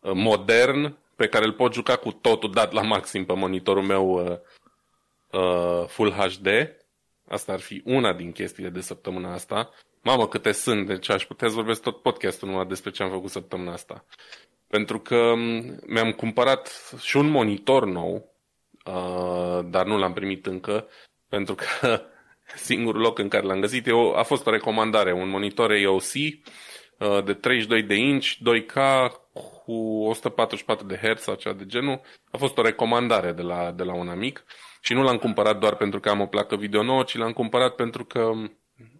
uh, 0.00 0.12
modern, 0.14 0.98
pe 1.16 1.26
care 1.28 1.44
îl 1.44 1.52
pot 1.52 1.74
juca 1.74 1.96
cu 1.96 2.12
totul 2.12 2.52
dat 2.52 2.72
la 2.72 2.82
maxim 2.82 3.24
pe 3.24 3.34
monitorul 3.34 3.82
meu 3.82 4.08
uh, 4.10 4.38
uh, 5.40 5.86
Full 5.86 6.12
HD. 6.12 6.48
Asta 7.28 7.52
ar 7.52 7.60
fi 7.60 7.82
una 7.84 8.12
din 8.12 8.32
chestiile 8.32 8.68
de 8.68 8.80
săptămâna 8.80 9.32
asta. 9.32 9.70
Mamă, 10.02 10.28
câte 10.28 10.52
sunt, 10.52 10.86
deci 10.86 11.10
aș 11.10 11.24
putea 11.24 11.48
să 11.48 11.54
vorbesc 11.54 11.82
tot 11.82 12.02
podcastul 12.02 12.48
numai 12.48 12.66
despre 12.66 12.90
ce 12.90 13.02
am 13.02 13.10
făcut 13.10 13.30
săptămâna 13.30 13.72
asta. 13.72 14.04
Pentru 14.68 15.00
că 15.00 15.34
mi-am 15.86 16.12
cumpărat 16.12 16.94
și 17.00 17.16
un 17.16 17.28
monitor 17.28 17.86
nou, 17.86 18.32
uh, 18.84 19.60
dar 19.64 19.86
nu 19.86 19.98
l-am 19.98 20.12
primit 20.12 20.46
încă, 20.46 20.88
pentru 21.28 21.54
că 21.54 22.02
singurul 22.68 23.00
loc 23.00 23.18
în 23.18 23.28
care 23.28 23.46
l-am 23.46 23.60
găsit 23.60 23.86
eu, 23.86 24.14
a 24.14 24.22
fost 24.22 24.46
o 24.46 24.50
recomandare, 24.50 25.12
un 25.12 25.28
monitor 25.28 25.70
AOC 25.70 26.02
uh, 26.02 27.24
de 27.24 27.34
32 27.34 27.82
de 27.82 27.94
inch, 27.94 28.26
2K 28.26 28.74
cu 29.32 29.72
144 30.04 30.86
de 30.86 31.00
Hz 31.02 31.20
sau 31.20 31.34
ceva 31.34 31.54
de 31.54 31.66
genul. 31.66 32.00
A 32.30 32.36
fost 32.36 32.58
o 32.58 32.62
recomandare 32.62 33.32
de 33.32 33.42
la, 33.42 33.70
de 33.70 33.82
la 33.82 33.94
un 33.94 34.08
amic 34.08 34.44
și 34.86 34.94
nu 34.94 35.02
l-am 35.02 35.16
cumpărat 35.16 35.58
doar 35.58 35.76
pentru 35.76 36.00
că 36.00 36.08
am 36.08 36.20
o 36.20 36.26
placă 36.26 36.56
video 36.56 36.82
nouă, 36.82 37.02
ci 37.02 37.16
l-am 37.16 37.32
cumpărat 37.32 37.74
pentru 37.74 38.04
că 38.04 38.30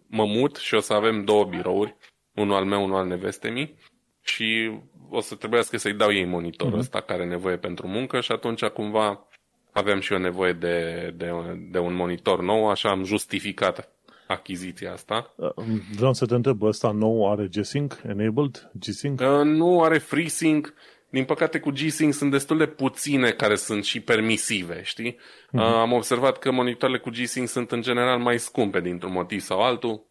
mă 0.07 0.25
mut 0.25 0.55
și 0.55 0.73
o 0.73 0.79
să 0.79 0.93
avem 0.93 1.23
două 1.23 1.45
birouri, 1.45 1.95
unul 2.35 2.55
al 2.55 2.65
meu, 2.65 2.83
unul 2.83 2.95
al 2.95 3.07
nevestemii 3.07 3.75
și 4.21 4.79
o 5.09 5.21
să 5.21 5.35
trebuiască 5.35 5.77
să-i 5.77 5.93
dau 5.93 6.11
ei 6.11 6.25
monitorul 6.25 6.73
uh-huh. 6.73 6.79
ăsta 6.79 7.01
care 7.01 7.21
are 7.21 7.29
nevoie 7.29 7.57
pentru 7.57 7.87
muncă 7.87 8.19
și 8.19 8.31
atunci 8.31 8.63
cumva 8.63 9.27
aveam 9.71 9.99
și 9.99 10.13
eu 10.13 10.19
nevoie 10.19 10.53
de, 10.53 11.09
de, 11.15 11.31
de 11.71 11.79
un 11.79 11.93
monitor 11.93 12.41
nou, 12.41 12.69
așa 12.69 12.89
am 12.89 13.03
justificat 13.03 13.91
achiziția 14.27 14.91
asta. 14.91 15.33
Uh, 15.35 15.51
vreau 15.95 16.13
să 16.13 16.25
te 16.25 16.35
întreb, 16.35 16.61
ăsta 16.61 16.91
nou 16.91 17.31
are 17.31 17.47
G-Sync 17.47 18.01
enabled? 18.07 18.71
G-Sync? 18.79 19.19
Uh, 19.19 19.43
nu 19.43 19.83
are 19.83 19.97
FreeSync. 19.97 20.73
Din 21.17 21.25
păcate 21.25 21.59
cu 21.59 21.71
G-Sync 21.71 22.13
sunt 22.13 22.31
destul 22.31 22.57
de 22.57 22.65
puține 22.65 23.31
care 23.31 23.55
sunt 23.55 23.83
și 23.83 23.99
permisive, 23.99 24.81
știi? 24.83 25.13
Uh-huh. 25.13 25.51
Uh, 25.51 25.61
am 25.61 25.91
observat 25.91 26.37
că 26.37 26.51
monitoarele 26.51 26.99
cu 26.99 27.09
G-Sync 27.09 27.47
sunt 27.47 27.71
în 27.71 27.81
general 27.81 28.19
mai 28.19 28.39
scumpe 28.39 28.81
dintr-un 28.81 29.11
motiv 29.11 29.39
sau 29.39 29.61
altul. 29.61 30.05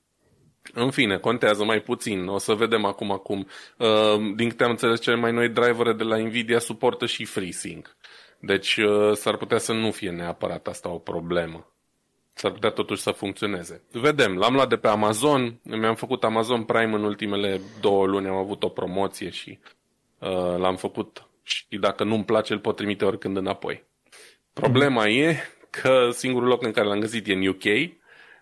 În 0.73 0.91
fine, 0.91 1.19
contează 1.19 1.65
mai 1.65 1.81
puțin. 1.81 2.27
O 2.27 2.39
să 2.39 2.55
vedem 2.55 2.85
acum 2.85 3.13
acum. 3.13 3.47
Uh, 3.79 4.35
din 4.37 4.49
câte 4.49 4.65
am 4.65 4.71
înțeles, 4.71 5.01
cele 5.01 5.17
mai 5.17 5.33
noi 5.33 5.49
drivere 5.49 5.93
de 5.93 6.03
la 6.03 6.17
Nvidia 6.17 6.59
suportă 6.59 7.07
și 7.07 7.25
FreeSync. 7.25 7.97
Deci 8.39 8.77
uh, 8.77 9.13
s-ar 9.13 9.37
putea 9.37 9.59
să 9.59 9.73
nu 9.73 9.91
fie 9.91 10.11
neapărat 10.11 10.67
asta 10.67 10.89
o 10.89 10.99
problemă. 10.99 11.73
S-ar 12.35 12.51
putea 12.51 12.71
totuși 12.71 13.03
să 13.03 13.11
funcționeze. 13.11 13.83
Vedem, 13.93 14.37
l-am 14.37 14.55
luat 14.55 14.69
de 14.69 14.77
pe 14.77 14.89
Amazon, 14.89 15.61
mi-am 15.63 15.95
făcut 15.95 16.25
Amazon 16.25 16.65
Prime 16.65 16.95
în 16.95 17.05
ultimele 17.05 17.61
două 17.81 18.07
luni, 18.07 18.27
am 18.27 18.37
avut 18.37 18.63
o 18.63 18.69
promoție 18.69 19.31
și 19.31 19.59
uh, 19.63 19.71
l-am 20.59 20.77
făcut 20.77 21.29
și 21.43 21.65
dacă 21.81 22.05
nu-mi 22.05 22.25
place, 22.25 22.53
îl 22.53 22.59
pot 22.59 22.77
trimite 22.77 23.05
oricând 23.05 23.37
înapoi. 23.37 23.85
Problema 24.53 25.03
mm. 25.03 25.11
e 25.11 25.37
că 25.71 26.09
singurul 26.13 26.49
loc 26.49 26.63
în 26.63 26.73
care 26.73 26.87
l-am 26.87 27.01
găsit 27.01 27.29
e 27.29 27.33
în 27.33 27.47
UK 27.47 27.63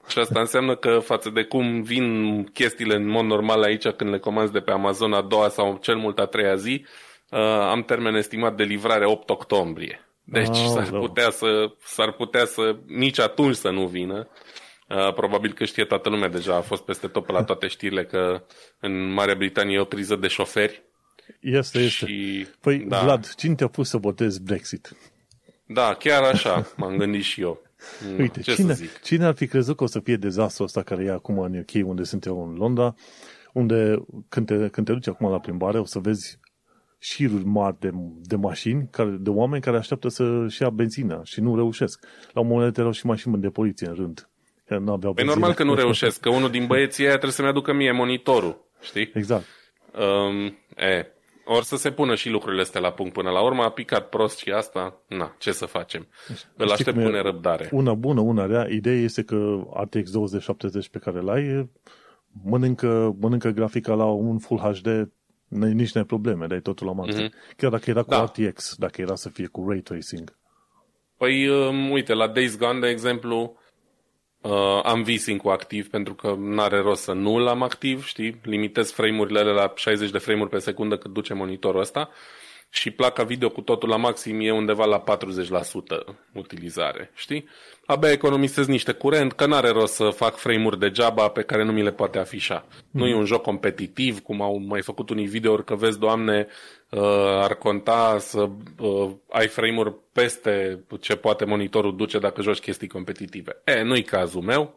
și 0.08 0.18
asta 0.18 0.40
înseamnă 0.40 0.76
că 0.76 0.98
față 0.98 1.30
de 1.30 1.42
cum 1.42 1.82
vin 1.82 2.44
chestiile 2.44 2.94
în 2.94 3.08
mod 3.08 3.24
normal 3.24 3.62
aici 3.62 3.88
când 3.88 4.10
le 4.10 4.18
comanzi 4.18 4.52
de 4.52 4.60
pe 4.60 4.70
Amazon 4.70 5.12
a 5.12 5.22
doua 5.22 5.48
sau 5.48 5.78
cel 5.82 5.96
mult 5.96 6.18
a 6.18 6.26
treia 6.26 6.54
zi, 6.54 6.84
uh, 7.30 7.38
am 7.40 7.82
termen 7.82 8.14
estimat 8.14 8.56
de 8.56 8.62
livrare 8.62 9.06
8 9.06 9.30
octombrie. 9.30 10.08
Deci 10.24 10.48
oh, 10.48 10.66
s-ar, 10.72 10.90
putea 10.90 11.30
să, 11.30 11.72
s-ar 11.84 12.12
putea 12.12 12.44
să 12.44 12.76
nici 12.86 13.18
atunci 13.18 13.54
să 13.54 13.70
nu 13.70 13.86
vină. 13.86 14.28
Uh, 14.88 15.12
probabil 15.12 15.52
că 15.52 15.64
știe 15.64 15.84
toată 15.84 16.08
lumea 16.08 16.28
deja, 16.28 16.56
a 16.56 16.60
fost 16.60 16.84
peste 16.84 17.06
tot 17.06 17.26
pe 17.26 17.32
la 17.32 17.44
toate 17.44 17.66
știrile 17.66 18.04
că 18.04 18.44
în 18.80 19.12
Marea 19.12 19.34
Britanie 19.34 19.76
e 19.76 19.80
o 19.80 19.84
criză 19.84 20.16
de 20.16 20.28
șoferi. 20.28 20.82
Este, 21.40 21.78
este. 21.78 22.06
Și, 22.06 22.46
păi, 22.60 22.78
da. 22.78 23.02
Vlad, 23.02 23.34
cine 23.34 23.54
te-a 23.54 23.68
pus 23.68 23.88
să 23.88 23.96
votezi 23.96 24.42
Brexit? 24.42 24.96
Da, 25.66 25.94
chiar 25.94 26.22
așa 26.22 26.66
m-am 26.76 26.96
gândit 26.96 27.22
și 27.22 27.40
eu. 27.40 27.62
Mm, 28.10 28.18
Uite, 28.18 28.40
Ce 28.40 28.54
cine, 28.54 28.76
cine 29.02 29.24
ar 29.24 29.34
fi 29.34 29.46
crezut 29.46 29.76
că 29.76 29.84
o 29.84 29.86
să 29.86 30.00
fie 30.00 30.16
dezastru 30.16 30.64
ăsta 30.64 30.82
care 30.82 31.04
e 31.04 31.10
acum 31.10 31.38
în 31.38 31.58
UK, 31.58 31.86
unde 31.88 32.02
sunt 32.02 32.24
eu 32.24 32.48
în 32.48 32.54
Londra, 32.54 32.94
unde 33.52 34.04
când 34.28 34.46
te, 34.46 34.68
când 34.68 34.86
te 34.86 34.92
duci 34.92 35.08
acum 35.08 35.30
la 35.30 35.40
plimbare 35.40 35.78
o 35.78 35.84
să 35.84 35.98
vezi 35.98 36.38
șiruri 36.98 37.44
mari 37.44 37.76
de, 37.78 37.90
de 38.20 38.36
mașini, 38.36 38.88
care, 38.90 39.16
de 39.20 39.30
oameni 39.30 39.62
care 39.62 39.76
așteaptă 39.76 40.08
să-și 40.08 40.62
ia 40.62 40.70
benzină 40.70 41.20
și 41.24 41.40
nu 41.40 41.56
reușesc. 41.56 42.06
La 42.32 42.40
un 42.40 42.46
moment 42.46 42.66
dat 42.66 42.78
erau 42.78 42.92
și 42.92 43.06
mașini 43.06 43.40
de 43.40 43.48
poliție 43.48 43.86
în 43.86 43.94
rând. 43.94 44.28
Că 44.66 44.78
nu 44.78 44.92
aveau 44.92 45.12
păi 45.12 45.24
normal 45.24 45.52
că 45.52 45.64
nu 45.64 45.74
reușesc, 45.74 46.20
că 46.20 46.28
unul 46.28 46.50
din 46.50 46.66
băieții 46.66 47.02
aia 47.02 47.12
trebuie 47.12 47.32
să-mi 47.32 47.48
aducă 47.48 47.72
mie 47.72 47.92
monitorul, 47.92 48.68
știi? 48.80 49.10
Exact. 49.14 49.44
Um, 49.98 50.46
e, 50.76 51.13
ori 51.44 51.64
să 51.64 51.76
se 51.76 51.90
pună 51.90 52.14
și 52.14 52.28
lucrurile 52.28 52.62
astea 52.62 52.80
la 52.80 52.92
punct 52.92 53.12
până 53.12 53.30
la 53.30 53.42
urmă, 53.42 53.62
a 53.62 53.70
picat 53.70 54.08
prost 54.08 54.38
și 54.38 54.50
asta, 54.50 55.00
na, 55.08 55.34
ce 55.38 55.52
să 55.52 55.66
facem? 55.66 56.08
Îl 56.56 56.70
aștept 56.70 57.02
cu 57.02 57.08
nerăbdare. 57.08 57.68
Una 57.72 57.94
bună, 57.94 58.20
una 58.20 58.46
rea. 58.46 58.66
Ideea 58.70 59.00
este 59.00 59.22
că 59.22 59.66
RTX 59.82 60.10
2070 60.10 60.88
pe 60.88 60.98
care 60.98 61.20
l-ai 61.20 61.70
mănâncă, 62.44 63.16
mănâncă 63.20 63.48
grafica 63.48 63.94
la 63.94 64.04
un 64.04 64.38
Full 64.38 64.60
HD 64.60 65.08
nici 65.54 65.92
nu 65.92 66.00
ai 66.00 66.06
probleme, 66.06 66.46
dai 66.46 66.60
totul 66.60 66.86
la 66.86 66.92
maxim. 66.92 67.28
Mm-hmm. 67.28 67.56
Chiar 67.56 67.70
dacă 67.70 67.90
era 67.90 68.02
cu 68.02 68.10
da. 68.10 68.24
RTX, 68.24 68.74
dacă 68.78 69.00
era 69.00 69.14
să 69.14 69.28
fie 69.28 69.46
cu 69.46 69.68
Ray 69.68 69.80
Tracing. 69.80 70.36
Păi, 71.16 71.48
um, 71.48 71.90
uite, 71.90 72.14
la 72.14 72.28
Days 72.28 72.58
Gone, 72.58 72.78
de 72.78 72.88
exemplu, 72.88 73.56
uh, 74.44 74.80
am 74.82 75.02
V-Sync-ul 75.02 75.50
activ 75.50 75.88
pentru 75.88 76.14
că 76.14 76.34
nu 76.38 76.60
are 76.60 76.80
rost 76.80 77.02
să 77.02 77.12
nu-l 77.12 77.46
am 77.46 77.62
activ, 77.62 78.06
știi? 78.06 78.40
Limitez 78.42 78.90
frame-urile 78.90 79.42
la 79.42 79.72
60 79.74 80.10
de 80.10 80.18
frame-uri 80.18 80.50
pe 80.50 80.58
secundă 80.58 80.96
cât 80.96 81.12
duce 81.12 81.34
monitorul 81.34 81.80
ăsta 81.80 82.10
și 82.74 82.90
placa 82.90 83.22
video 83.22 83.48
cu 83.50 83.60
totul 83.60 83.88
la 83.88 83.96
maxim 83.96 84.40
e 84.40 84.52
undeva 84.52 84.84
la 84.84 85.04
40% 85.18 86.14
utilizare, 86.32 87.10
știi? 87.14 87.48
Abia 87.86 88.10
economisez 88.10 88.66
niște 88.66 88.92
curent, 88.92 89.32
că 89.32 89.46
n-are 89.46 89.68
rost 89.68 89.94
să 89.94 90.08
fac 90.08 90.36
frame-uri 90.36 90.78
degeaba 90.78 91.28
pe 91.28 91.42
care 91.42 91.64
nu 91.64 91.72
mi 91.72 91.82
le 91.82 91.92
poate 91.92 92.18
afișa. 92.18 92.66
Mm. 92.68 93.00
Nu 93.00 93.06
e 93.06 93.14
un 93.14 93.24
joc 93.24 93.42
competitiv, 93.42 94.20
cum 94.20 94.42
au 94.42 94.62
mai 94.66 94.82
făcut 94.82 95.10
unii 95.10 95.26
videouri, 95.26 95.64
că 95.64 95.74
vezi, 95.74 95.98
doamne, 95.98 96.46
uh, 96.48 96.54
ar 97.42 97.54
conta 97.54 98.18
să 98.18 98.48
uh, 98.78 99.10
ai 99.30 99.46
frame-uri 99.46 99.94
peste 100.12 100.84
ce 101.00 101.16
poate 101.16 101.44
monitorul 101.44 101.96
duce 101.96 102.18
dacă 102.18 102.42
joci 102.42 102.58
chestii 102.58 102.88
competitive. 102.88 103.62
E, 103.64 103.82
nu-i 103.82 104.02
cazul 104.02 104.42
meu, 104.42 104.74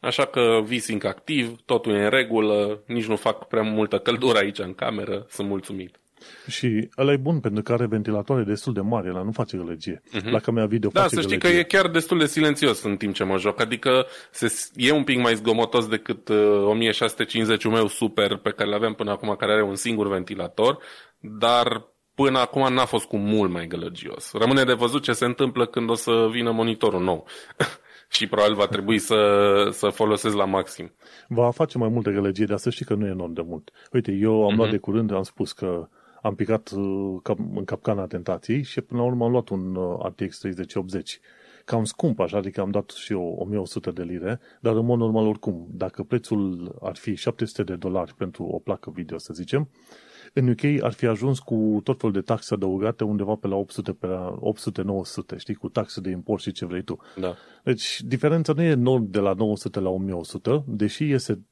așa 0.00 0.26
că 0.26 0.60
V-Sync 0.62 1.04
activ, 1.04 1.56
totul 1.64 1.94
e 1.94 2.04
în 2.04 2.10
regulă, 2.10 2.82
nici 2.86 3.06
nu 3.06 3.16
fac 3.16 3.48
prea 3.48 3.62
multă 3.62 3.98
căldură 3.98 4.38
aici 4.38 4.58
în 4.58 4.74
cameră, 4.74 5.26
sunt 5.28 5.48
mulțumit. 5.48 6.01
Și 6.46 6.88
ăla 6.98 7.12
e 7.12 7.16
bun 7.16 7.40
pentru 7.40 7.62
că 7.62 7.72
are 7.72 7.86
ventilatoare 7.86 8.42
destul 8.42 8.72
de 8.72 8.80
mari, 8.80 9.08
ăla 9.08 9.22
nu 9.22 9.32
face 9.32 9.56
gălăgie. 9.56 10.02
Uh-huh. 10.06 10.30
La 10.30 10.38
camera 10.38 10.66
video 10.66 10.90
da, 10.90 11.00
face 11.00 11.14
să 11.14 11.20
știi 11.20 11.38
gălăgie. 11.38 11.64
că 11.64 11.74
e 11.74 11.78
chiar 11.78 11.90
destul 11.90 12.18
de 12.18 12.26
silențios 12.26 12.82
în 12.82 12.96
timp 12.96 13.14
ce 13.14 13.24
mă 13.24 13.38
joc, 13.38 13.60
adică 13.60 14.06
se, 14.30 14.52
e 14.74 14.92
un 14.92 15.04
pic 15.04 15.18
mai 15.18 15.34
zgomotos 15.34 15.86
decât 15.86 16.28
uh, 16.28 16.66
1650 16.66 17.64
meu 17.64 17.86
super 17.86 18.36
pe 18.36 18.50
care 18.50 18.70
l-aveam 18.70 18.94
până 18.94 19.10
acum, 19.10 19.34
care 19.38 19.52
are 19.52 19.62
un 19.62 19.74
singur 19.74 20.08
ventilator, 20.08 20.78
dar 21.18 21.86
până 22.14 22.38
acum 22.38 22.72
n-a 22.74 22.84
fost 22.84 23.04
cu 23.04 23.16
mult 23.16 23.50
mai 23.50 23.66
gălăgios. 23.66 24.32
Rămâne 24.32 24.64
de 24.64 24.72
văzut 24.72 25.02
ce 25.02 25.12
se 25.12 25.24
întâmplă 25.24 25.66
când 25.66 25.90
o 25.90 25.94
să 25.94 26.28
vină 26.30 26.50
monitorul 26.50 27.02
nou. 27.02 27.26
și 28.12 28.26
probabil 28.26 28.54
va 28.54 28.66
trebui 28.66 28.98
să, 28.98 29.18
să 29.70 29.88
folosesc 29.88 30.36
la 30.36 30.44
maxim. 30.44 30.92
Va 31.28 31.50
face 31.50 31.78
mai 31.78 31.88
multă 31.88 32.10
gălăgie, 32.10 32.44
dar 32.44 32.58
să 32.58 32.70
știi 32.70 32.84
că 32.84 32.94
nu 32.94 33.06
e 33.06 33.10
enorm 33.10 33.32
de 33.32 33.42
mult. 33.44 33.70
Uite, 33.92 34.12
eu 34.12 34.44
am 34.44 34.52
uh-huh. 34.52 34.56
luat 34.56 34.70
de 34.70 34.76
curând, 34.76 35.12
am 35.12 35.22
spus 35.22 35.52
că 35.52 35.88
am 36.22 36.34
picat 36.34 36.70
uh, 36.70 37.36
în 37.54 37.64
capcana 37.64 38.06
tentației 38.06 38.62
și 38.62 38.80
până 38.80 39.00
la 39.00 39.06
urmă 39.06 39.24
am 39.24 39.30
luat 39.30 39.48
un 39.48 39.74
uh, 39.74 40.06
RTX 40.06 40.38
3080 40.38 41.20
cam 41.64 41.84
scump 41.84 42.20
așa, 42.20 42.36
adică 42.36 42.60
am 42.60 42.70
dat 42.70 42.90
și 42.90 43.12
eu 43.12 43.36
1100 43.38 43.90
de 43.90 44.02
lire, 44.02 44.40
dar 44.60 44.76
în 44.76 44.84
mod 44.84 44.98
normal 44.98 45.26
oricum, 45.26 45.66
dacă 45.70 46.02
prețul 46.02 46.74
ar 46.80 46.96
fi 46.96 47.14
700 47.14 47.62
de 47.62 47.76
dolari 47.76 48.14
pentru 48.14 48.44
o 48.44 48.58
placă 48.58 48.90
video, 48.90 49.18
să 49.18 49.32
zicem, 49.34 49.68
în 50.32 50.48
UK 50.48 50.82
ar 50.82 50.92
fi 50.92 51.06
ajuns 51.06 51.38
cu 51.38 51.80
tot 51.84 51.98
felul 52.00 52.14
de 52.14 52.20
taxe 52.20 52.54
adăugate 52.54 53.04
undeva 53.04 53.34
pe 53.34 53.46
la 53.46 53.56
800, 53.56 53.92
pe 53.92 54.06
la 54.06 54.38
800-900, 55.34 55.36
știi, 55.36 55.54
cu 55.54 55.68
taxe 55.68 56.00
de 56.00 56.10
import 56.10 56.42
și 56.42 56.52
ce 56.52 56.66
vrei 56.66 56.82
tu. 56.82 56.98
Da. 57.16 57.34
Deci 57.64 58.00
diferența 58.04 58.52
nu 58.52 58.62
e 58.62 58.68
enorm 58.68 59.10
de 59.10 59.18
la 59.18 59.32
900 59.32 59.80
la 59.80 59.88
1100, 59.88 60.64
deși 60.66 61.12
este 61.12 61.42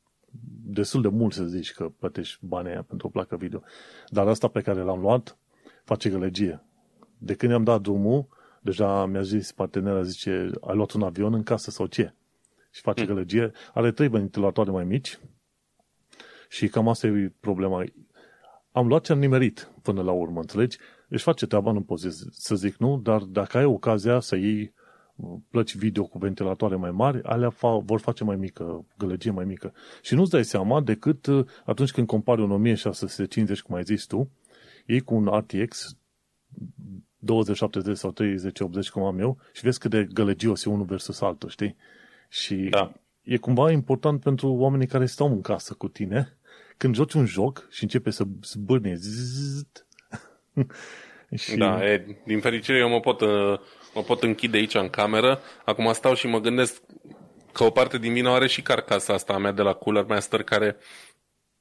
destul 0.64 1.02
de 1.02 1.08
mult 1.08 1.32
să 1.32 1.44
zici 1.44 1.72
că 1.72 1.88
plătești 1.98 2.46
banii 2.46 2.70
aia 2.70 2.82
pentru 2.82 3.06
o 3.06 3.10
placă 3.10 3.36
video. 3.36 3.62
Dar 4.08 4.28
asta 4.28 4.48
pe 4.48 4.60
care 4.60 4.80
l-am 4.80 5.00
luat 5.00 5.38
face 5.84 6.10
gălăgie. 6.10 6.62
De 7.18 7.34
când 7.34 7.52
i-am 7.52 7.64
dat 7.64 7.80
drumul, 7.80 8.28
deja 8.62 9.06
mi-a 9.06 9.22
zis 9.22 9.52
partenera, 9.52 10.02
zice, 10.02 10.50
ai 10.60 10.74
luat 10.74 10.92
un 10.92 11.02
avion 11.02 11.34
în 11.34 11.42
casă 11.42 11.70
sau 11.70 11.86
ce? 11.86 12.14
Și 12.70 12.80
face 12.80 13.00
mm. 13.00 13.06
gălăgie. 13.06 13.52
Are 13.74 13.92
trei 13.92 14.08
ventilatoare 14.08 14.70
mai 14.70 14.84
mici 14.84 15.18
și 16.48 16.68
cam 16.68 16.88
asta 16.88 17.06
e 17.06 17.32
problema. 17.40 17.84
Am 18.72 18.86
luat 18.86 19.04
ce 19.04 19.12
am 19.12 19.18
nimerit 19.18 19.70
până 19.82 20.02
la 20.02 20.12
urmă, 20.12 20.40
înțelegi? 20.40 20.78
Își 21.08 21.22
face 21.22 21.46
treaba, 21.46 21.72
nu 21.72 21.82
pot 21.82 21.98
să 22.30 22.54
zic 22.54 22.76
nu, 22.76 22.98
dar 22.98 23.22
dacă 23.22 23.58
ai 23.58 23.64
ocazia 23.64 24.20
să 24.20 24.36
iei 24.36 24.74
plăci 25.50 25.76
video 25.76 26.04
cu 26.04 26.18
ventilatoare 26.18 26.76
mai 26.76 26.90
mari, 26.90 27.22
alea 27.22 27.50
fa- 27.50 27.84
vor 27.84 28.00
face 28.00 28.24
mai 28.24 28.36
mică, 28.36 28.84
gălăgie 28.98 29.30
mai 29.30 29.44
mică. 29.44 29.72
Și 30.02 30.14
nu-ți 30.14 30.30
dai 30.30 30.44
seama 30.44 30.80
decât 30.80 31.26
uh, 31.26 31.46
atunci 31.64 31.90
când 31.90 32.06
compari 32.06 32.42
un 32.42 32.50
1650, 32.50 33.62
cum 33.62 33.74
ai 33.74 33.82
zis 33.82 34.04
tu, 34.04 34.30
ei 34.86 35.00
cu 35.00 35.14
un 35.14 35.26
RTX 35.26 35.96
2070 37.18 37.96
sau 37.96 38.10
3080 38.10 38.90
cum 38.90 39.02
am 39.02 39.18
eu 39.18 39.38
și 39.52 39.62
vezi 39.62 39.78
cât 39.78 39.90
de 39.90 40.08
gălăgios 40.12 40.64
e 40.64 40.70
unul 40.70 40.84
versus 40.84 41.20
altul, 41.20 41.48
știi? 41.48 41.76
Și 42.28 42.54
da. 42.54 42.92
e 43.22 43.36
cumva 43.36 43.70
important 43.70 44.20
pentru 44.20 44.52
oamenii 44.52 44.86
care 44.86 45.06
stau 45.06 45.26
în 45.26 45.40
casă 45.40 45.74
cu 45.74 45.88
tine, 45.88 46.36
când 46.76 46.94
joci 46.94 47.12
un 47.12 47.26
joc 47.26 47.66
și 47.70 47.82
începe 47.82 48.10
să 48.10 48.24
zbârne 48.42 48.98
și... 51.36 51.56
Da, 51.56 51.92
e, 51.92 52.16
din 52.26 52.40
fericire 52.40 52.78
eu 52.78 52.88
mă 52.88 53.00
pot 53.00 53.20
uh, 53.20 53.58
mă 53.94 54.02
pot 54.02 54.22
închide 54.22 54.56
aici 54.56 54.74
în 54.74 54.88
cameră. 54.88 55.40
Acum 55.64 55.92
stau 55.92 56.14
și 56.14 56.26
mă 56.26 56.40
gândesc 56.40 56.82
că 57.52 57.64
o 57.64 57.70
parte 57.70 57.98
din 57.98 58.12
vină 58.12 58.30
are 58.30 58.46
și 58.46 58.62
carcasa 58.62 59.12
asta 59.12 59.32
a 59.32 59.38
mea 59.38 59.52
de 59.52 59.62
la 59.62 59.72
Cooler 59.72 60.04
Master 60.04 60.42
care 60.42 60.76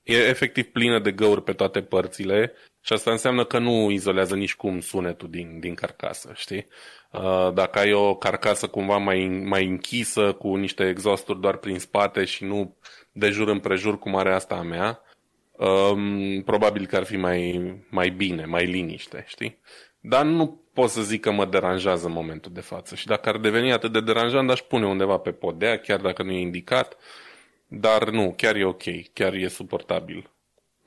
e 0.03 0.15
efectiv 0.15 0.65
plină 0.65 0.99
de 0.99 1.11
găuri 1.11 1.43
pe 1.43 1.53
toate 1.53 1.81
părțile 1.81 2.53
și 2.81 2.93
asta 2.93 3.11
înseamnă 3.11 3.45
că 3.45 3.59
nu 3.59 3.91
izolează 3.91 4.35
nici 4.35 4.55
cum 4.55 4.79
sunetul 4.79 5.29
din, 5.29 5.59
din 5.59 5.73
carcasă, 5.73 6.31
știi? 6.35 6.67
Uh, 7.11 7.53
dacă 7.53 7.79
ai 7.79 7.93
o 7.93 8.15
carcasă 8.15 8.67
cumva 8.67 8.97
mai, 8.97 9.27
mai 9.45 9.65
închisă 9.65 10.33
cu 10.33 10.55
niște 10.55 10.87
exhausturi 10.87 11.39
doar 11.39 11.57
prin 11.57 11.79
spate 11.79 12.25
și 12.25 12.43
nu 12.43 12.77
de 13.11 13.29
jur 13.29 13.47
împrejur 13.47 13.99
cum 13.99 14.15
are 14.15 14.33
asta 14.33 14.55
a 14.55 14.61
mea, 14.61 15.01
um, 15.51 16.41
probabil 16.41 16.85
că 16.85 16.95
ar 16.95 17.03
fi 17.03 17.15
mai, 17.17 17.61
mai 17.89 18.09
bine, 18.09 18.45
mai 18.45 18.65
liniște, 18.65 19.23
știi? 19.27 19.59
Dar 19.99 20.25
nu 20.25 20.61
pot 20.73 20.89
să 20.89 21.01
zic 21.01 21.21
că 21.21 21.31
mă 21.31 21.45
deranjează 21.45 22.07
în 22.07 22.13
momentul 22.13 22.51
de 22.53 22.61
față. 22.61 22.95
Și 22.95 23.07
dacă 23.07 23.29
ar 23.29 23.37
deveni 23.37 23.71
atât 23.71 23.91
de 23.91 24.01
deranjant, 24.01 24.49
aș 24.49 24.59
pune 24.59 24.85
undeva 24.85 25.17
pe 25.17 25.31
podea, 25.31 25.79
chiar 25.79 26.01
dacă 26.01 26.23
nu 26.23 26.31
e 26.31 26.39
indicat. 26.39 26.97
Dar 27.67 28.09
nu, 28.09 28.33
chiar 28.37 28.55
e 28.55 28.65
ok, 28.65 28.83
chiar 29.13 29.33
e 29.33 29.47
suportabil 29.47 30.29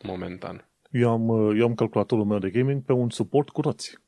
momentan. 0.02 0.69
Eu 0.90 1.11
am, 1.11 1.28
eu 1.57 1.66
am 1.66 1.75
calculatorul 1.75 2.25
meu 2.25 2.38
de 2.38 2.50
gaming 2.50 2.83
pe 2.83 2.92
un 2.92 3.11
suport 3.11 3.49
cu 3.49 3.61
roți. 3.61 3.99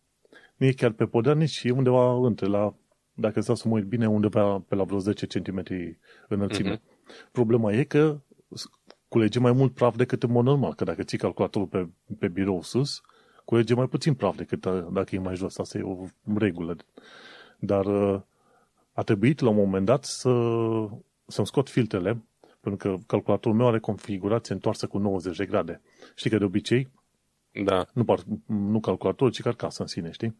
Nu 0.56 0.66
e 0.66 0.73
chiar 0.73 0.90
pe 0.90 1.06
podea, 1.06 1.34
nici 1.34 1.62
e 1.64 1.70
undeva 1.70 2.26
între, 2.26 2.46
la, 2.46 2.75
dacă 3.12 3.40
stau 3.40 3.54
să 3.54 3.68
mă 3.68 3.75
uit 3.75 3.84
bine, 3.84 4.08
undeva 4.08 4.64
pe 4.68 4.75
la 4.75 4.84
vreo 4.84 4.99
10 4.99 5.26
cm 5.26 5.62
înălțime. 6.28 6.76
Uh-huh. 6.76 7.30
Problema 7.32 7.73
e 7.73 7.84
că 7.84 8.20
culege 9.08 9.38
mai 9.38 9.52
mult 9.52 9.75
praf 9.75 9.96
decât 9.96 10.23
în 10.23 10.30
mod 10.30 10.44
normal, 10.44 10.75
că 10.75 10.84
dacă 10.84 11.02
ții 11.02 11.18
calculatorul 11.18 11.66
pe, 11.66 11.88
pe 12.18 12.28
birou 12.28 12.62
sus, 12.62 13.02
culege 13.44 13.74
mai 13.74 13.86
puțin 13.86 14.14
praf 14.14 14.36
decât 14.36 14.64
uh, 14.64 14.86
dacă 14.92 15.14
e 15.14 15.18
mai 15.18 15.36
jos. 15.36 15.58
Asta 15.58 15.78
e 15.78 15.82
o 15.82 16.04
regulă. 16.34 16.76
Dar 17.58 17.86
uh, 17.86 18.20
a 18.92 19.02
trebuit 19.02 19.40
la 19.40 19.48
un 19.48 19.56
moment 19.56 19.86
dat 19.86 20.04
să, 20.04 20.30
să-mi 21.26 21.46
scot 21.46 21.68
filtrele, 21.68 22.24
pentru 22.60 22.88
că 22.88 23.02
calculatorul 23.06 23.58
meu 23.58 23.66
are 23.66 23.78
configurație 23.78 24.54
întoarsă 24.54 24.86
cu 24.86 24.98
90 24.98 25.36
de 25.36 25.46
grade. 25.46 25.80
Știi 26.14 26.30
că 26.30 26.38
de 26.38 26.44
obicei, 26.44 26.90
da. 27.64 27.86
nu, 27.92 28.04
par, 28.04 28.18
nu 28.46 28.80
calculatorul, 28.80 29.32
ci 29.32 29.40
carcasa 29.40 29.82
în 29.82 29.88
sine, 29.88 30.10
știi? 30.10 30.36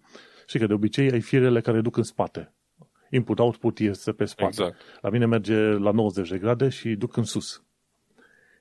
Și 0.47 0.59
că 0.59 0.67
de 0.67 0.73
obicei 0.73 1.11
ai 1.11 1.21
firele 1.21 1.61
care 1.61 1.81
duc 1.81 1.97
în 1.97 2.03
spate. 2.03 2.53
Input-output 3.11 3.79
este 3.79 4.13
pe 4.13 4.25
spate. 4.25 4.49
Exact. 4.49 4.77
La 5.01 5.11
mine 5.11 5.27
merge 5.27 5.57
la 5.57 5.91
90 5.91 6.29
de 6.29 6.39
grade 6.39 6.69
și 6.69 6.95
duc 6.95 7.17
în 7.17 7.25
sus. 7.25 7.63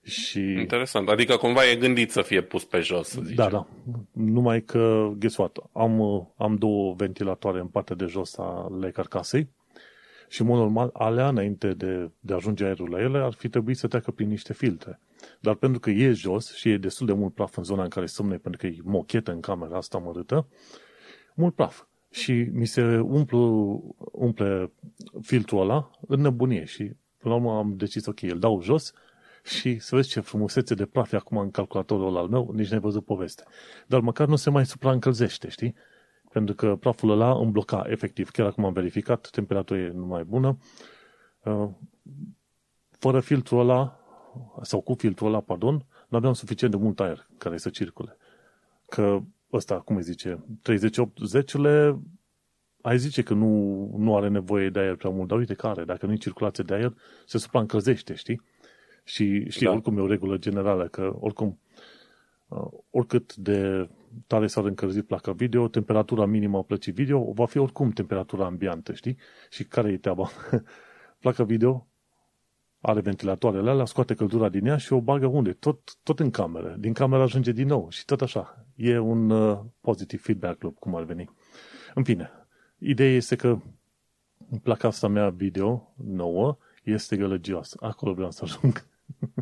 Și... 0.04 0.40
Interesant. 0.40 1.10
Adică 1.10 1.36
cumva 1.36 1.70
e 1.70 1.76
gândit 1.76 2.12
să 2.12 2.22
fie 2.22 2.42
pus 2.42 2.64
pe 2.66 2.80
jos, 2.80 3.08
să 3.08 3.22
zicem. 3.22 3.36
Da, 3.36 3.50
da. 3.50 3.68
Numai 4.12 4.62
că, 4.62 5.12
guess 5.18 5.38
what, 5.38 5.58
am, 5.72 6.02
am 6.38 6.56
două 6.56 6.94
ventilatoare 6.94 7.60
în 7.60 7.68
partea 7.68 7.96
de 7.96 8.06
jos 8.06 8.38
ale 8.38 8.92
carcasei 8.92 9.50
și, 10.28 10.42
în 10.42 10.48
mod 10.48 10.58
normal, 10.58 10.90
alea, 10.94 11.28
înainte 11.28 11.74
de, 11.74 12.12
de 12.20 12.34
a 12.34 12.36
ajunge 12.36 12.66
aerul 12.66 12.90
la 12.90 13.02
ele, 13.02 13.18
ar 13.18 13.34
fi 13.34 13.50
trebuit 13.50 13.78
să 13.78 13.88
treacă 13.88 14.12
prin 14.12 14.28
niște 14.28 14.54
filtre. 14.54 15.00
Dar 15.40 15.56
pentru 15.56 15.80
că 15.80 15.90
e 15.90 16.12
jos 16.12 16.54
și 16.54 16.70
e 16.70 16.78
destul 16.78 17.08
de 17.08 17.14
mult 17.14 17.34
praf 17.34 17.58
în 17.58 17.64
zona 17.64 17.84
în 17.84 17.90
care 17.90 18.06
somne, 18.06 18.38
pentru 18.38 18.62
că 18.62 18.68
e 18.68 18.78
mochetă 18.84 19.32
în 19.32 19.40
camera 19.40 19.78
asta 19.78 19.98
mărâtă, 19.98 20.48
mult 21.36 21.56
praf. 21.56 21.84
Și 22.10 22.32
mi 22.52 22.66
se 22.66 23.00
umplu, 23.00 23.82
umple 24.12 24.72
filtrul 25.22 25.62
ăla 25.62 25.92
în 26.08 26.22
nebunie 26.22 26.66
și 26.66 26.92
până 27.18 27.34
la 27.34 27.36
urmă 27.36 27.58
am 27.58 27.74
decis, 27.78 28.06
ok, 28.06 28.22
îl 28.22 28.40
dau 28.40 28.62
jos 28.62 28.94
și 29.44 29.80
să 29.80 29.96
vezi 29.96 30.10
ce 30.10 30.20
frumusețe 30.20 30.74
de 30.74 30.86
praf 30.86 31.14
acum 31.14 31.38
în 31.38 31.52
calculatorul 31.52 32.18
al 32.18 32.28
meu, 32.28 32.52
nici 32.54 32.70
n-ai 32.70 32.80
văzut 32.80 33.06
poveste. 33.06 33.44
Dar 33.88 34.00
măcar 34.00 34.28
nu 34.28 34.36
se 34.36 34.50
mai 34.50 34.66
supraîncălzește, 34.66 35.50
știi? 35.50 35.76
Pentru 36.30 36.56
că 36.56 36.76
praful 36.76 37.10
ăla 37.10 37.38
îmi 37.38 37.52
bloca 37.52 37.84
efectiv. 37.88 38.30
Chiar 38.30 38.46
acum 38.46 38.66
am 38.66 38.74
verificat, 38.74 39.30
temperatura 39.30 39.80
e 39.80 39.92
mai 39.92 40.24
bună. 40.24 40.58
Uh, 41.44 41.70
fără 42.90 43.20
filtrul 43.20 43.60
ăla, 43.60 44.00
sau 44.62 44.82
cu 44.82 44.94
filtrul 44.94 45.28
ăla, 45.28 45.42
pardon, 45.42 45.86
nu 46.08 46.18
aveam 46.18 46.34
suficient 46.34 46.74
de 46.74 46.80
mult 46.80 47.00
aer 47.00 47.28
care 47.38 47.58
să 47.58 47.70
circule. 47.70 48.18
Că 48.90 49.20
ăsta, 49.54 49.80
cum 49.80 49.96
îi 49.96 50.04
zice, 50.04 50.46
38-10-le 50.62 52.00
ai 52.82 52.98
zice 52.98 53.22
că 53.22 53.34
nu, 53.34 53.50
nu 53.98 54.16
are 54.16 54.28
nevoie 54.28 54.70
de 54.70 54.80
aer 54.80 54.96
prea 54.96 55.10
mult, 55.10 55.28
dar 55.28 55.38
uite 55.38 55.54
că 55.54 55.68
are. 55.68 55.84
Dacă 55.84 56.06
nu-i 56.06 56.18
circulație 56.18 56.64
de 56.64 56.74
aer, 56.74 56.94
se 57.26 57.38
supraîncălzește, 57.38 58.14
știi? 58.14 58.42
Și 59.04 59.50
știi, 59.50 59.66
da. 59.66 59.72
oricum 59.72 59.98
e 59.98 60.02
o 60.02 60.08
regulă 60.08 60.38
generală, 60.38 60.88
că 60.88 61.16
oricum, 61.20 61.60
uh, 62.48 62.68
oricât 62.90 63.36
de 63.36 63.90
tare 64.28 64.48
s-ar 64.48 64.66
încălzi 64.66 65.02
placa 65.02 65.32
video, 65.32 65.68
temperatura 65.68 66.26
minimă 66.26 66.58
a 66.58 66.62
plăcii 66.62 66.92
video 66.92 67.32
va 67.32 67.46
fi 67.46 67.58
oricum 67.58 67.92
temperatura 67.92 68.46
ambiantă, 68.46 68.94
știi? 68.94 69.18
Și 69.50 69.64
care 69.64 69.92
e 69.92 69.98
treaba? 69.98 70.30
placa 71.22 71.44
video 71.44 71.88
are 72.86 73.00
ventilatoarele 73.00 73.70
alea, 73.70 73.86
scoate 73.86 74.14
căldura 74.14 74.50
din 74.50 74.66
ea 74.66 74.78
și 74.78 74.94
o 74.94 75.02
bagă 75.02 75.26
unde? 75.26 75.54
Tot, 75.54 75.98
tot 76.04 76.20
în 76.20 76.30
cameră. 76.30 76.76
Din 76.80 76.94
cameră 76.94 77.22
ajunge 77.22 77.52
din 77.52 77.68
nou 77.68 77.90
și 77.90 78.06
tot 78.06 78.22
așa. 78.22 78.66
E 78.76 78.98
un 78.98 79.30
uh, 79.30 79.60
positive 79.82 80.22
feedback 80.22 80.62
loop, 80.62 80.78
cum 80.80 80.96
ar 80.96 81.04
veni. 81.04 81.30
În 81.94 82.04
fine, 82.04 82.32
ideea 82.78 83.16
este 83.16 83.36
că 83.36 83.58
placa 84.64 84.88
asta 84.88 85.08
mea 85.08 85.30
video 85.30 85.94
nouă 86.06 86.58
este 86.84 87.18
gălăgioasă. 87.18 87.78
Acolo 87.80 88.14
vreau 88.14 88.32
să 88.32 88.42
ajung. 88.44 88.86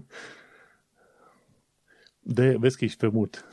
De, 2.23 2.55
vezi 2.59 2.77
că 2.77 2.85
ești 2.85 2.97
pe 2.97 3.07
mut. 3.07 3.45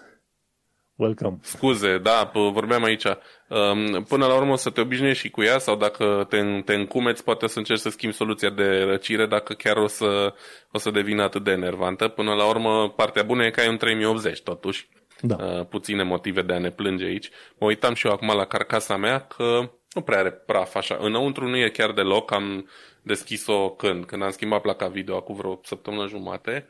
Welcome. 0.95 1.39
Scuze, 1.41 1.99
da, 1.99 2.31
vorbeam 2.33 2.85
aici. 2.85 3.05
Um, 3.05 4.03
până 4.03 4.27
la 4.27 4.37
urmă 4.37 4.53
o 4.53 4.57
să 4.57 4.71
te 4.71 4.81
obișnuiești 4.81 5.25
și 5.25 5.31
cu 5.31 5.43
ea 5.43 5.59
sau 5.59 5.77
dacă 5.77 6.27
te, 6.29 6.61
te 6.65 6.75
încumeți, 6.75 7.25
poate 7.25 7.47
să 7.47 7.59
încerci 7.59 7.81
să 7.81 7.91
schimbi 7.91 8.17
soluția 8.17 8.51
de 8.51 8.83
răcire 8.83 9.27
dacă 9.27 9.53
chiar 9.53 9.77
o 9.77 9.87
să, 9.87 10.35
o 10.73 10.79
să 10.79 10.91
devină 10.91 11.23
atât 11.23 11.45
de 11.45 11.51
enervantă. 11.51 12.09
Până 12.09 12.35
la 12.35 12.49
urmă, 12.49 12.91
partea 12.97 13.23
bună 13.23 13.45
e 13.45 13.51
că 13.51 13.61
ai 13.61 13.69
un 13.69 13.77
3080 13.77 14.41
totuși. 14.43 14.89
Da. 15.21 15.37
Uh, 15.41 15.67
puține 15.67 16.03
motive 16.03 16.43
de 16.43 16.53
a 16.53 16.59
ne 16.59 16.71
plânge 16.71 17.05
aici. 17.05 17.31
Mă 17.59 17.67
uitam 17.67 17.95
și 17.95 18.07
eu 18.07 18.13
acum 18.13 18.29
la 18.37 18.45
carcasa 18.45 18.97
mea 18.97 19.19
că 19.21 19.71
nu 19.93 20.01
prea 20.01 20.19
are 20.19 20.31
praf 20.31 20.75
așa. 20.75 20.99
Înăuntru 21.01 21.49
nu 21.49 21.57
e 21.57 21.69
chiar 21.69 21.93
deloc. 21.93 22.33
Am 22.33 22.69
deschis-o 23.09 23.71
când? 23.71 24.05
Când 24.05 24.23
am 24.23 24.31
schimbat 24.31 24.61
placa 24.61 24.89
video 24.89 25.17
acum 25.17 25.35
vreo 25.35 25.61
săptămână 25.65 26.07
jumate. 26.07 26.69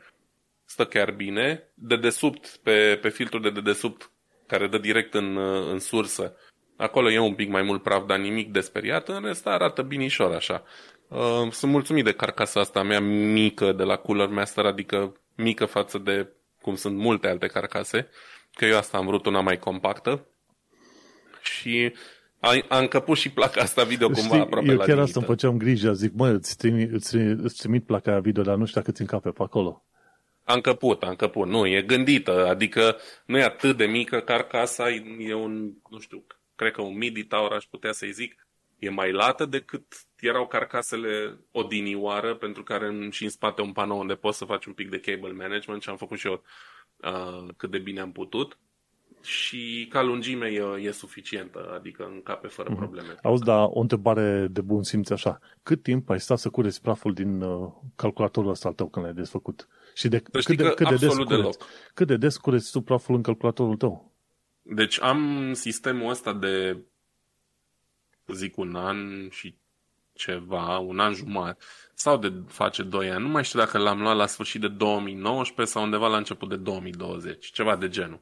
Stă 0.65 0.85
chiar 0.85 1.11
bine. 1.11 1.71
De 1.73 1.95
desubt, 1.95 2.59
pe, 2.63 2.97
pe 3.01 3.09
filtrul 3.09 3.41
de 3.41 3.49
dedesubt 3.49 4.11
care 4.47 4.67
dă 4.67 4.77
direct 4.77 5.13
în, 5.13 5.37
în 5.71 5.79
sursă. 5.79 6.35
Acolo 6.77 7.11
e 7.11 7.19
un 7.19 7.35
pic 7.35 7.49
mai 7.49 7.61
mult 7.61 7.83
praf, 7.83 8.05
dar 8.05 8.17
nimic 8.17 8.51
de 8.51 8.59
speriat. 8.59 9.07
În 9.07 9.21
rest 9.23 9.47
arată 9.47 9.81
binișor 9.81 10.35
așa. 10.35 10.63
Uh, 11.07 11.51
sunt 11.51 11.71
mulțumit 11.71 12.03
de 12.03 12.13
carcasa 12.13 12.59
asta 12.59 12.83
mea 12.83 12.99
mică 12.99 13.71
de 13.71 13.83
la 13.83 13.95
Cooler 13.95 14.27
Master, 14.27 14.65
adică 14.65 15.21
mică 15.35 15.65
față 15.65 15.97
de 15.97 16.27
cum 16.61 16.75
sunt 16.75 16.97
multe 16.97 17.27
alte 17.27 17.47
carcase, 17.47 18.09
că 18.53 18.65
eu 18.65 18.77
asta 18.77 18.97
am 18.97 19.05
vrut 19.05 19.25
una 19.25 19.41
mai 19.41 19.59
compactă. 19.59 20.27
Și 21.41 21.93
a, 22.39 22.65
a 22.67 22.79
încăput 22.79 23.17
și 23.17 23.31
placa 23.31 23.61
asta 23.61 23.83
video 23.83 24.07
cumva 24.07 24.27
Știi, 24.27 24.39
aproape 24.39 24.67
eu 24.67 24.77
la 24.77 24.83
chiar 24.83 24.99
asta 24.99 25.19
îmi 25.19 25.27
făceam 25.27 25.57
grijă, 25.57 25.93
zic, 25.93 26.13
mă, 26.13 26.27
îți 26.29 26.57
trimit, 26.57 26.91
îți, 26.91 27.15
îți 27.15 27.57
trimit 27.57 27.85
placa 27.85 28.19
video, 28.19 28.43
dar 28.43 28.55
nu 28.55 28.65
știu 28.65 28.79
dacă 28.79 28.93
ți 28.93 29.01
încape 29.01 29.29
pe 29.29 29.43
acolo. 29.43 29.83
A 30.43 30.53
încăput, 30.53 31.03
a 31.03 31.09
încăput. 31.09 31.47
Nu, 31.47 31.67
e 31.67 31.81
gândită, 31.81 32.47
adică 32.47 32.97
nu 33.25 33.37
e 33.37 33.43
atât 33.43 33.77
de 33.77 33.85
mică 33.85 34.19
carcasa, 34.19 34.89
e 35.19 35.33
un, 35.33 35.71
nu 35.89 35.99
știu, 35.99 36.25
cred 36.55 36.71
că 36.71 36.81
un 36.81 36.97
midi 36.97 37.23
tower 37.23 37.51
aș 37.51 37.63
putea 37.63 37.91
să-i 37.91 38.11
zic, 38.11 38.47
e 38.79 38.89
mai 38.89 39.11
lată 39.11 39.45
decât 39.45 39.85
erau 40.19 40.47
carcasele 40.47 41.39
odinioară, 41.51 42.35
pentru 42.35 42.63
care 42.63 42.87
în, 42.87 43.09
și 43.09 43.23
în 43.23 43.29
spate 43.29 43.61
un 43.61 43.71
panou 43.71 43.99
unde 43.99 44.13
poți 44.13 44.37
să 44.37 44.45
faci 44.45 44.65
un 44.65 44.73
pic 44.73 44.89
de 44.89 44.99
cable 44.99 45.31
management 45.31 45.81
și 45.81 45.89
am 45.89 45.97
făcut 45.97 46.17
și 46.17 46.27
eu 46.27 46.43
uh, 46.97 47.47
cât 47.57 47.71
de 47.71 47.77
bine 47.77 47.99
am 47.99 48.11
putut 48.11 48.57
și 49.21 49.87
ca 49.89 50.01
lungime 50.01 50.47
e, 50.47 50.81
e 50.81 50.91
suficientă, 50.91 51.71
adică 51.75 52.09
încape 52.13 52.47
fără 52.47 52.71
mm-hmm. 52.71 52.77
probleme. 52.77 53.15
Auzi, 53.23 53.43
dar 53.43 53.67
o 53.69 53.79
întrebare 53.79 54.47
de 54.51 54.61
bun 54.61 54.83
simț 54.83 55.09
așa. 55.09 55.39
Cât 55.63 55.83
timp 55.83 56.09
ai 56.09 56.19
stat 56.19 56.37
să 56.37 56.49
cureți 56.49 56.81
praful 56.81 57.13
din 57.13 57.41
uh, 57.41 57.71
calculatorul 57.95 58.49
ăsta 58.49 58.67
al 58.67 58.73
tău 58.73 58.89
când 58.89 59.05
l-ai 59.05 59.13
desfăcut? 59.13 59.67
Și 59.93 60.07
de, 60.07 60.19
cât, 60.19 60.55
de, 60.55 60.69
cât, 60.69 60.89
de 60.89 60.95
des 60.95 61.15
cureți, 61.15 61.57
cât 61.93 62.07
de 62.07 62.17
des 62.17 62.37
cureți 62.37 62.71
tu 62.71 62.81
praful 62.81 63.15
în 63.15 63.21
calculatorul 63.21 63.77
tău? 63.77 64.13
Deci 64.61 65.01
am 65.01 65.51
sistemul 65.53 66.09
ăsta 66.09 66.33
de, 66.33 66.77
zic, 68.33 68.57
un 68.57 68.75
an 68.75 69.29
și 69.29 69.57
ceva, 70.13 70.77
un 70.77 70.99
an 70.99 71.13
jumătate, 71.13 71.57
sau 71.93 72.17
de 72.17 72.33
face 72.47 72.83
2 72.83 73.09
ani. 73.09 73.23
Nu 73.23 73.29
mai 73.29 73.43
știu 73.43 73.59
dacă 73.59 73.77
l-am 73.77 74.01
luat 74.01 74.15
la 74.15 74.25
sfârșit 74.25 74.61
de 74.61 74.67
2019 74.67 75.75
sau 75.75 75.83
undeva 75.83 76.07
la 76.07 76.17
început 76.17 76.49
de 76.49 76.55
2020, 76.55 77.51
ceva 77.51 77.75
de 77.75 77.89
genul. 77.89 78.21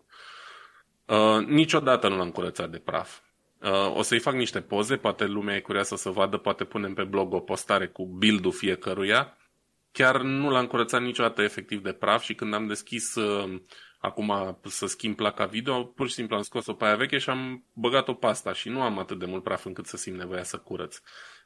Uh, 1.07 1.45
niciodată 1.45 2.07
nu 2.07 2.17
l-am 2.17 2.31
curățat 2.31 2.69
de 2.69 2.77
praf. 2.77 3.19
Uh, 3.61 3.95
o 3.95 4.01
să-i 4.01 4.19
fac 4.19 4.33
niște 4.33 4.61
poze, 4.61 4.97
poate 4.97 5.25
lumea 5.25 5.55
e 5.55 5.59
curioasă 5.59 5.95
să 5.95 6.09
vadă, 6.09 6.37
poate 6.37 6.63
punem 6.63 6.93
pe 6.93 7.03
blog 7.03 7.33
o 7.33 7.39
postare 7.39 7.87
cu 7.87 8.05
build-ul 8.05 8.51
fiecăruia. 8.51 9.37
Chiar 9.91 10.21
nu 10.21 10.49
l-am 10.49 10.67
curățat 10.67 11.01
niciodată 11.01 11.41
efectiv 11.41 11.83
de 11.83 11.91
praf 11.91 12.23
și 12.23 12.35
când 12.35 12.53
am 12.53 12.67
deschis 12.67 13.15
uh, 13.15 13.61
acum 13.99 14.59
să 14.63 14.85
schimb 14.85 15.15
placa 15.15 15.45
video, 15.45 15.83
pur 15.83 16.07
și 16.07 16.13
simplu 16.13 16.35
am 16.35 16.41
scos-o 16.41 16.73
pe 16.73 16.85
aia 16.85 16.95
veche 16.95 17.17
și 17.17 17.29
am 17.29 17.63
băgat-o 17.73 18.13
pasta 18.13 18.53
și 18.53 18.69
nu 18.69 18.81
am 18.81 18.99
atât 18.99 19.19
de 19.19 19.25
mult 19.25 19.43
praf 19.43 19.65
încât 19.65 19.85
să 19.85 19.97
simt 19.97 20.17
nevoia 20.17 20.43
să 20.43 20.57
curăț. 20.57 20.99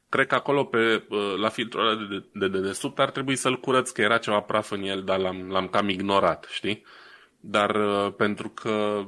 Cred 0.10 0.28
că 0.28 0.36
acolo, 0.36 0.64
pe, 0.64 1.06
uh, 1.10 1.36
la 1.38 1.50
filtrul 1.50 1.88
ăla 1.88 2.08
de, 2.10 2.26
de, 2.34 2.48
de 2.48 2.60
desubt, 2.60 3.00
ar 3.00 3.12
trebui 3.12 3.36
să-l 3.36 3.60
curăț, 3.60 3.90
că 3.90 4.02
era 4.02 4.18
ceva 4.18 4.40
praf 4.40 4.72
în 4.72 4.84
el, 4.84 5.04
dar 5.04 5.20
l-am, 5.20 5.50
l-am 5.50 5.68
cam 5.68 5.90
ignorat, 5.90 6.48
știi? 6.52 6.86
Dar 7.40 7.76
uh, 7.76 8.14
pentru 8.14 8.50
că 8.50 9.06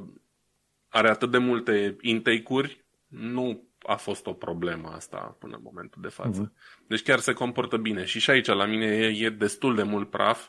are 0.94 1.10
atât 1.10 1.32
de 1.32 1.38
multe 1.38 1.96
intake-uri, 2.02 2.86
nu 3.08 3.64
a 3.80 3.96
fost 3.96 4.26
o 4.26 4.34
problemă 4.34 4.88
asta 4.88 5.38
până 5.40 5.56
în 5.56 5.62
momentul 5.64 6.02
de 6.02 6.08
față. 6.08 6.48
Uh-huh. 6.48 6.88
Deci 6.88 7.02
chiar 7.02 7.20
se 7.20 7.34
comportă 7.34 7.78
bine. 7.78 8.06
Și 8.06 8.20
și 8.20 8.30
aici 8.30 8.48
la 8.48 8.66
mine 8.66 8.86
e, 8.86 9.26
e 9.26 9.30
destul 9.30 9.76
de 9.76 9.84
mult 9.84 10.10
praf. 10.10 10.48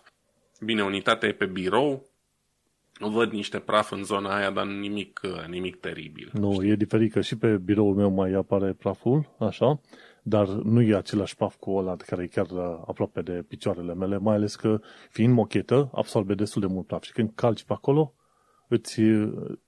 Bine, 0.61 0.83
unitatea 0.83 1.28
e 1.28 1.33
pe 1.33 1.46
birou, 1.46 2.07
văd 3.00 3.30
niște 3.30 3.59
praf 3.59 3.90
în 3.90 4.04
zona 4.04 4.37
aia, 4.37 4.50
dar 4.50 4.66
nimic, 4.66 5.20
nimic 5.48 5.76
teribil. 5.76 6.30
Nu, 6.33 6.52
știi? 6.52 6.70
e 6.70 6.74
diferit 6.74 7.12
că 7.12 7.20
și 7.20 7.37
pe 7.37 7.57
biroul 7.57 7.94
meu 7.94 8.11
mai 8.11 8.33
apare 8.33 8.72
praful, 8.72 9.35
așa, 9.38 9.80
dar 10.22 10.48
nu 10.48 10.83
e 10.83 10.96
același 10.96 11.37
praf 11.37 11.57
cu 11.57 11.70
ăla 11.76 11.96
care 11.96 12.22
e 12.22 12.26
chiar 12.26 12.46
aproape 12.87 13.22
de 13.22 13.44
picioarele 13.48 13.94
mele, 13.94 14.18
mai 14.18 14.35
ales 14.35 14.57
că 14.57 14.80
fiind 15.11 15.35
mochetă, 15.35 15.90
absorbe 15.94 16.35
destul 16.35 16.61
de 16.61 16.66
mult 16.66 16.87
praf 16.87 17.02
și 17.02 17.12
când 17.12 17.30
calci 17.35 17.64
pe 17.64 17.72
acolo, 17.72 18.14
îți 18.68 19.00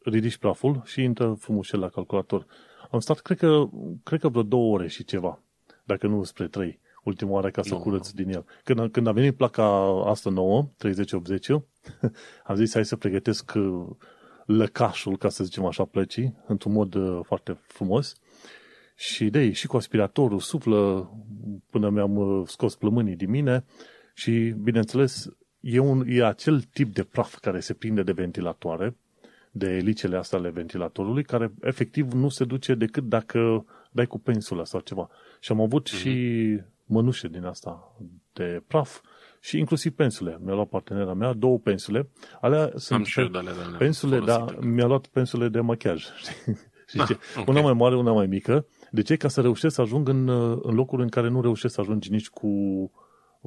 ridici 0.05 0.37
praful 0.37 0.83
și 0.85 1.03
intră 1.03 1.37
frumos 1.39 1.71
la 1.71 1.89
calculator. 1.89 2.47
Am 2.91 3.01
stat, 3.01 3.19
cred 3.19 3.39
că, 3.39 3.69
cred 4.05 4.21
că 4.21 4.29
vreo 4.29 4.43
două 4.43 4.75
ore 4.75 4.89
și 4.89 5.05
ceva, 5.05 5.43
dacă 5.85 6.07
nu 6.07 6.23
spre 6.23 6.49
trei, 6.49 6.81
ultima 7.05 7.31
oară 7.31 7.51
ca 7.51 7.63
să 7.63 7.75
no. 7.75 7.81
curăț 7.81 8.11
din 8.11 8.29
el. 8.29 8.45
Când, 8.65 8.91
când 8.91 9.07
a 9.07 9.13
venit 9.13 9.37
placa 9.37 9.67
asta 10.07 10.31
nouă, 10.31 10.69
3080, 10.77 11.51
am 12.45 12.55
zis 12.55 12.73
hai 12.73 12.85
să 12.85 12.97
pregătesc 12.97 13.53
uh, 13.57 13.87
lăcașul, 14.47 15.17
ca 15.17 15.29
să 15.29 15.45
zicem 15.45 15.65
așa, 15.65 15.85
plăcii, 15.85 16.37
într-un 16.47 16.73
mod 16.73 16.95
uh, 16.95 17.21
foarte 17.23 17.61
frumos. 17.67 18.15
Și 18.97 19.31
de 19.31 19.53
și 19.53 19.67
cu 19.67 19.77
aspiratorul 19.77 20.41
suflă 20.41 21.11
până 21.71 21.89
mi-am 21.91 22.17
uh, 22.17 22.49
scos 22.49 22.75
plămânii 22.75 23.17
din 23.17 23.31
mine 23.31 23.65
și, 24.15 24.55
bineînțeles, 24.63 25.29
e, 25.67 25.79
un, 25.79 26.05
e 26.09 26.25
acel 26.25 26.61
tip 26.61 26.95
de 26.95 27.03
praf 27.03 27.39
care 27.39 27.61
se 27.61 27.75
prinde 27.75 28.03
de 28.03 28.13
ventilatoare, 28.13 28.97
de 29.51 29.67
elicele 29.67 30.17
astea 30.17 30.39
ale 30.39 30.51
ventilatorului, 30.51 31.25
care 31.25 31.53
efectiv 31.61 32.13
nu 32.13 32.29
se 32.29 32.45
duce 32.45 32.75
decât 32.75 33.09
dacă 33.09 33.67
dai 33.91 34.07
cu 34.07 34.19
pensula 34.19 34.65
sau 34.65 34.81
ceva. 34.81 35.09
Și 35.41 35.53
am 35.53 35.61
avut 35.61 35.89
mm-hmm. 35.89 35.99
și 36.01 36.61
mănușe 36.85 37.29
din 37.29 37.45
asta 37.45 37.97
de 38.33 38.63
praf 38.67 39.01
și 39.41 39.59
inclusiv 39.59 39.93
pensule. 39.93 40.39
Mi-a 40.41 40.55
luat 40.55 40.69
partenera 40.69 41.15
mea 41.15 41.33
două 41.33 41.59
pensule. 41.59 42.09
Alea 42.41 42.71
sunt 42.75 42.99
am 42.99 43.05
și 43.05 43.21
eu 43.21 43.27
de 43.27 43.39
alea, 43.39 43.53
pensule, 43.79 44.21
da, 44.21 44.45
mi-a 44.61 44.87
luat 44.87 45.07
pensule 45.07 45.49
de 45.49 45.61
machiaj. 45.61 46.05
și 46.91 47.01
ah, 47.01 47.09
okay. 47.11 47.45
Una 47.47 47.61
mai 47.61 47.73
mare, 47.73 47.97
una 47.97 48.13
mai 48.13 48.27
mică. 48.27 48.67
De 48.91 49.03
ce? 49.03 49.17
Ca 49.17 49.29
să 49.29 49.41
reușesc 49.41 49.75
să 49.75 49.81
ajung 49.81 50.09
în, 50.09 50.29
în 50.63 50.75
locuri 50.75 51.03
în 51.03 51.09
care 51.09 51.29
nu 51.29 51.41
reușesc 51.41 51.75
să 51.75 51.81
ajungi 51.81 52.11
nici 52.11 52.29
cu 52.29 52.51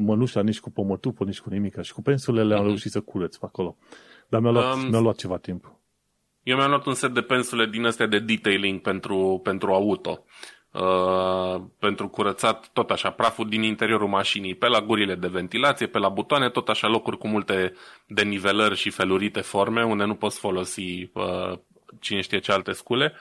mănușa, 0.01 0.41
nici 0.41 0.59
cu 0.59 0.69
pomătupă, 0.69 1.23
nici 1.23 1.39
cu 1.39 1.49
nimic. 1.49 1.81
Și 1.81 1.93
cu 1.93 2.01
pensulele 2.01 2.53
am 2.53 2.61
mm-hmm. 2.61 2.65
reușit 2.65 2.91
să 2.91 3.01
curăț 3.01 3.35
pe 3.35 3.45
acolo. 3.45 3.77
Dar 4.27 4.41
mi-a 4.41 4.51
luat, 4.51 4.75
um, 4.75 4.89
mi-a 4.89 4.99
luat 4.99 5.15
ceva 5.15 5.37
timp. 5.37 5.73
Eu 6.43 6.55
mi-am 6.55 6.69
luat 6.69 6.85
un 6.85 6.93
set 6.93 7.13
de 7.13 7.21
pensule 7.21 7.65
din 7.65 7.85
astea 7.85 8.05
de 8.07 8.19
detailing 8.19 8.81
pentru, 8.81 9.39
pentru 9.43 9.73
auto. 9.73 10.23
Uh, 10.71 11.61
pentru 11.79 12.07
curățat 12.07 12.69
tot 12.73 12.89
așa 12.89 13.09
praful 13.09 13.49
din 13.49 13.63
interiorul 13.63 14.07
mașinii, 14.07 14.55
pe 14.55 14.67
la 14.67 14.81
gurile 14.81 15.15
de 15.15 15.27
ventilație, 15.27 15.87
pe 15.87 15.97
la 15.97 16.09
butoane, 16.09 16.49
tot 16.49 16.69
așa 16.69 16.87
locuri 16.87 17.17
cu 17.17 17.27
multe 17.27 17.73
denivelări 18.07 18.75
și 18.75 18.89
felurite 18.89 19.41
forme 19.41 19.83
unde 19.83 20.03
nu 20.03 20.15
poți 20.15 20.39
folosi 20.39 21.09
uh, 21.13 21.53
cine 21.99 22.21
știe 22.21 22.39
ce 22.39 22.51
alte 22.51 22.71
scule. 22.71 23.13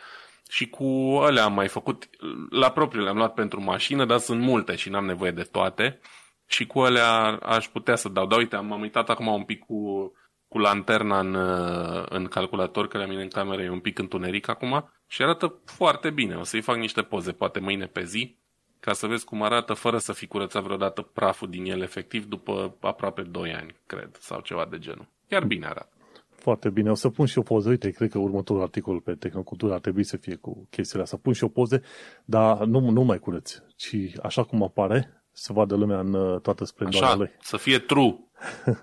Și 0.51 0.69
cu 0.69 0.85
alea 1.23 1.45
am 1.45 1.53
mai 1.53 1.69
făcut, 1.69 2.09
la 2.51 2.71
propriu 2.71 3.03
le-am 3.03 3.17
luat 3.17 3.35
pentru 3.35 3.62
mașină, 3.62 4.05
dar 4.05 4.19
sunt 4.19 4.41
multe 4.41 4.77
și 4.77 4.88
n-am 4.88 5.05
nevoie 5.05 5.31
de 5.31 5.43
toate. 5.43 5.99
Uh, 6.03 6.28
și 6.48 6.66
cu 6.66 6.78
alea 6.80 7.38
aș 7.42 7.68
putea 7.68 7.96
să 7.96 8.08
dau. 8.08 8.26
Dar 8.26 8.38
uite, 8.38 8.56
am 8.56 8.80
uitat 8.80 9.08
acum 9.08 9.26
un 9.26 9.44
pic 9.44 9.64
cu 9.64 10.12
cu 10.48 10.58
lanterna 10.58 11.20
în, 11.20 11.34
uh, 11.34 12.04
în 12.08 12.24
calculator, 12.24 12.88
că 12.88 12.98
la 12.98 13.06
mine 13.06 13.22
în 13.22 13.28
cameră 13.28 13.62
e 13.62 13.70
un 13.70 13.80
pic 13.80 13.98
întuneric 13.98 14.48
acum 14.48 14.90
și 15.06 15.22
arată 15.22 15.61
foarte 15.64 16.11
bine. 16.11 16.34
O 16.34 16.42
să-i 16.42 16.61
fac 16.61 16.76
niște 16.76 17.02
poze, 17.02 17.32
poate 17.32 17.61
mâine 17.61 17.87
pe 17.87 18.04
zi, 18.04 18.37
ca 18.80 18.92
să 18.92 19.06
vezi 19.06 19.24
cum 19.24 19.42
arată 19.42 19.72
fără 19.72 19.98
să 19.98 20.12
fi 20.12 20.26
curățat 20.26 20.62
vreodată 20.62 21.02
praful 21.02 21.50
din 21.50 21.64
el 21.64 21.80
efectiv 21.80 22.26
după 22.26 22.76
aproape 22.80 23.22
2 23.22 23.52
ani, 23.52 23.74
cred, 23.87 24.16
sau 24.20 24.40
ceva 24.40 24.66
de 24.70 24.78
genul. 24.78 25.08
Chiar 25.28 25.44
bine 25.44 25.66
arată. 25.66 25.92
Foarte 26.28 26.70
bine. 26.70 26.90
O 26.90 26.94
să 26.94 27.08
pun 27.08 27.26
și 27.26 27.38
o 27.38 27.42
poză. 27.42 27.68
Uite, 27.68 27.90
cred 27.90 28.11
că 28.11 28.18
următorul 28.18 28.62
articol 28.62 29.00
pe 29.00 29.14
Tehnocultura 29.14 29.74
ar 29.74 29.80
trebui 29.80 30.04
să 30.04 30.16
fie 30.16 30.34
cu 30.34 30.66
chestiile 30.70 31.02
astea. 31.02 31.18
Pun 31.22 31.32
și 31.32 31.44
o 31.44 31.48
poze, 31.48 31.82
dar 32.24 32.64
nu, 32.64 32.90
nu 32.90 33.02
mai 33.02 33.18
curăț, 33.18 33.54
ci 33.76 33.96
așa 34.22 34.44
cum 34.44 34.62
apare, 34.62 35.17
să 35.38 35.53
vadă 35.53 35.74
lumea 35.74 35.98
în 35.98 36.14
uh, 36.14 36.40
toată 36.40 36.64
splendoarea 36.64 37.14
lui. 37.14 37.31
să 37.40 37.57
fie 37.57 37.79
true. 37.79 38.18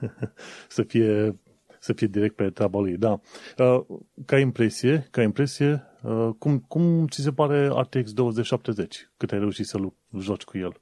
să 0.68 0.84
fie 0.84 1.40
să 1.80 1.94
fie 1.94 2.08
direct 2.08 2.36
pe 2.36 2.50
treaba 2.50 2.80
lui, 2.80 2.98
da. 2.98 3.20
Uh, 3.58 3.82
ca 4.26 4.40
impresie, 4.40 5.08
ca 5.12 5.22
impresie, 5.22 5.84
uh, 6.02 6.30
cum, 6.40 6.60
cum 6.60 7.08
ți 7.08 7.22
se 7.22 7.32
pare 7.32 7.68
RTX 7.68 8.14
2070? 8.14 9.10
Cât 9.18 9.32
ai 9.32 9.40
reușit 9.40 9.66
să 9.66 9.80
joci 10.20 10.44
cu 10.44 10.58
el? 10.58 10.82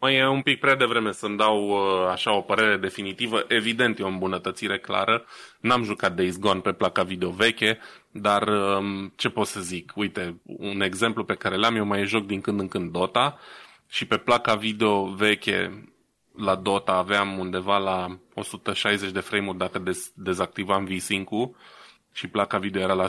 Mai 0.00 0.16
e 0.16 0.26
un 0.26 0.42
pic 0.42 0.60
prea 0.60 0.76
devreme 0.76 1.12
să-mi 1.12 1.36
dau 1.36 1.68
uh, 1.68 2.08
așa 2.10 2.36
o 2.36 2.40
părere 2.40 2.76
definitivă. 2.76 3.44
Evident, 3.48 3.98
e 3.98 4.02
o 4.02 4.06
îmbunătățire 4.06 4.78
clară. 4.78 5.24
N-am 5.60 5.82
jucat 5.82 6.14
Days 6.14 6.38
Gone 6.38 6.60
pe 6.60 6.72
placa 6.72 7.02
video 7.02 7.30
veche, 7.30 7.78
dar 8.10 8.48
um, 8.48 9.12
ce 9.16 9.28
pot 9.28 9.46
să 9.46 9.60
zic? 9.60 9.92
Uite, 9.94 10.40
un 10.42 10.80
exemplu 10.80 11.24
pe 11.24 11.34
care 11.34 11.56
l-am 11.56 11.76
eu 11.76 11.84
mai 11.84 12.06
joc 12.06 12.26
din 12.26 12.40
când 12.40 12.60
în 12.60 12.68
când 12.68 12.92
Dota 12.92 13.38
și 13.88 14.06
pe 14.06 14.16
placa 14.16 14.54
video 14.54 15.04
veche 15.04 15.90
la 16.36 16.54
Dota 16.54 16.92
aveam 16.92 17.38
undeva 17.38 17.78
la 17.78 18.18
160 18.34 19.10
de 19.10 19.20
frame-uri 19.20 19.58
dacă 19.58 19.82
dez- 19.82 20.12
dezactivam 20.14 20.84
V-Sync-ul 20.84 21.56
și 22.12 22.28
placa 22.28 22.58
video 22.58 22.80
era 22.80 22.92
la 22.92 23.06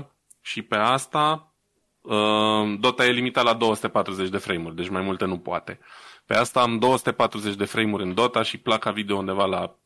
100% 0.00 0.06
și 0.40 0.62
pe 0.62 0.76
asta 0.76 1.52
uh, 2.00 2.78
Dota 2.80 3.04
e 3.04 3.10
limitat 3.10 3.44
la 3.44 3.54
240 3.54 4.28
de 4.28 4.38
frame-uri, 4.38 4.76
deci 4.76 4.88
mai 4.88 5.02
multe 5.02 5.24
nu 5.24 5.38
poate. 5.38 5.78
Pe 6.26 6.34
asta 6.34 6.60
am 6.60 6.78
240 6.78 7.54
de 7.54 7.64
frame-uri 7.64 8.02
în 8.02 8.14
Dota 8.14 8.42
și 8.42 8.58
placa 8.58 8.90
video 8.90 9.16
undeva 9.16 9.44
la 9.44 9.78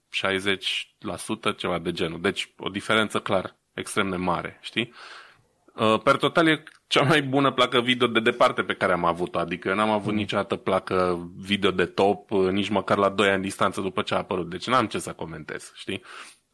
60%, 1.53 1.57
ceva 1.57 1.79
de 1.79 1.93
genul. 1.93 2.21
Deci 2.21 2.53
o 2.59 2.69
diferență 2.69 3.21
clar 3.21 3.57
extrem 3.75 4.11
de 4.11 4.17
mare, 4.17 4.59
știi? 4.61 4.93
Uh, 5.77 6.01
per 6.03 6.17
total 6.17 6.49
e 6.49 6.63
cea 6.87 7.03
mai 7.03 7.23
bună 7.23 7.53
placă 7.53 7.81
video 7.81 8.07
de 8.07 8.21
departe 8.21 8.63
pe 8.63 8.75
care 8.75 8.93
am 8.93 9.05
avut-o. 9.05 9.39
Adică 9.39 9.69
eu 9.69 9.75
n-am 9.75 9.91
avut 9.91 10.13
mm. 10.13 10.19
niciodată 10.19 10.57
placă 10.57 11.29
video 11.37 11.71
de 11.71 11.85
top, 11.85 12.31
uh, 12.31 12.51
nici 12.51 12.69
măcar 12.69 12.97
la 12.97 13.09
2 13.09 13.29
ani 13.29 13.43
distanță 13.43 13.81
după 13.81 14.03
ce 14.03 14.15
a 14.15 14.17
apărut. 14.17 14.51
Deci 14.51 14.67
n-am 14.67 14.87
ce 14.87 14.99
să 14.99 15.13
comentez, 15.13 15.73
știi? 15.75 16.03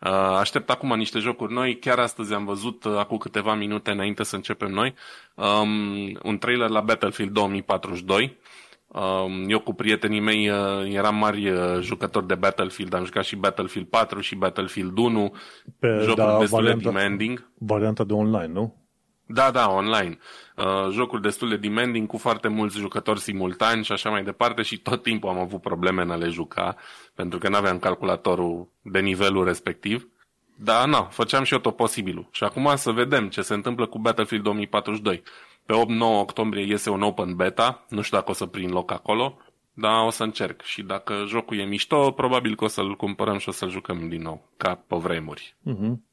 Uh, 0.00 0.10
aștept 0.38 0.70
acum 0.70 0.96
niște 0.96 1.18
jocuri 1.18 1.52
noi. 1.52 1.78
Chiar 1.78 1.98
astăzi 1.98 2.34
am 2.34 2.44
văzut, 2.44 2.84
acum 2.84 3.16
câteva 3.16 3.54
minute 3.54 3.90
înainte 3.90 4.22
să 4.22 4.36
începem 4.36 4.70
noi, 4.70 4.94
um, 5.34 6.18
un 6.22 6.38
trailer 6.38 6.68
la 6.68 6.80
Battlefield 6.80 7.32
2042. 7.32 8.38
Um, 8.86 9.48
eu 9.48 9.60
cu 9.60 9.72
prietenii 9.72 10.20
mei 10.20 10.44
eram 10.92 11.16
mari 11.16 11.52
jucători 11.80 12.26
de 12.26 12.34
Battlefield, 12.34 12.94
am 12.94 13.04
jucat 13.04 13.24
și 13.24 13.36
Battlefield 13.36 13.86
4 13.86 14.20
și 14.20 14.34
Battlefield 14.34 14.98
1, 14.98 15.34
Pe, 15.78 15.88
jocuri 16.00 16.26
da, 16.26 16.38
destul 16.38 16.58
varianta, 16.58 16.90
de 16.90 16.96
demanding. 16.96 17.50
Varianta 17.58 18.04
de 18.04 18.12
online, 18.12 18.52
nu? 18.52 18.87
Da, 19.30 19.50
da, 19.50 19.70
online. 19.70 20.18
Uh, 20.56 20.88
jocuri 20.90 21.22
destul 21.22 21.48
de 21.48 21.56
demanding 21.56 22.06
cu 22.06 22.16
foarte 22.16 22.48
mulți 22.48 22.78
jucători 22.78 23.20
simultani 23.20 23.84
și 23.84 23.92
așa 23.92 24.10
mai 24.10 24.24
departe 24.24 24.62
și 24.62 24.78
tot 24.78 25.02
timpul 25.02 25.28
am 25.28 25.38
avut 25.38 25.60
probleme 25.60 26.02
în 26.02 26.10
a 26.10 26.16
le 26.16 26.28
juca 26.28 26.76
pentru 27.14 27.38
că 27.38 27.48
nu 27.48 27.56
aveam 27.56 27.78
calculatorul 27.78 28.68
de 28.82 29.00
nivelul 29.00 29.44
respectiv. 29.44 30.08
Dar 30.56 30.88
na, 30.88 31.02
făceam 31.02 31.44
și 31.44 31.52
eu 31.52 31.58
tot 31.58 31.76
posibilul. 31.76 32.28
Și 32.30 32.44
acum 32.44 32.72
să 32.76 32.90
vedem 32.90 33.28
ce 33.28 33.42
se 33.42 33.54
întâmplă 33.54 33.86
cu 33.86 33.98
Battlefield 33.98 34.44
2042. 34.44 35.22
Pe 35.66 35.74
8-9 35.74 35.76
octombrie 35.98 36.66
iese 36.66 36.90
un 36.90 37.02
open 37.02 37.36
beta, 37.36 37.84
nu 37.88 38.00
știu 38.00 38.16
dacă 38.16 38.30
o 38.30 38.34
să 38.34 38.46
prind 38.46 38.72
loc 38.72 38.90
acolo, 38.90 39.38
dar 39.72 40.06
o 40.06 40.10
să 40.10 40.22
încerc. 40.22 40.62
Și 40.62 40.82
dacă 40.82 41.24
jocul 41.26 41.58
e 41.58 41.64
mișto, 41.64 42.10
probabil 42.10 42.56
că 42.56 42.64
o 42.64 42.68
să-l 42.68 42.96
cumpărăm 42.96 43.38
și 43.38 43.48
o 43.48 43.52
să-l 43.52 43.70
jucăm 43.70 44.08
din 44.08 44.22
nou, 44.22 44.48
ca 44.56 44.74
pe 44.86 44.96
vremuri. 44.96 45.56
Uh-huh. 45.66 46.07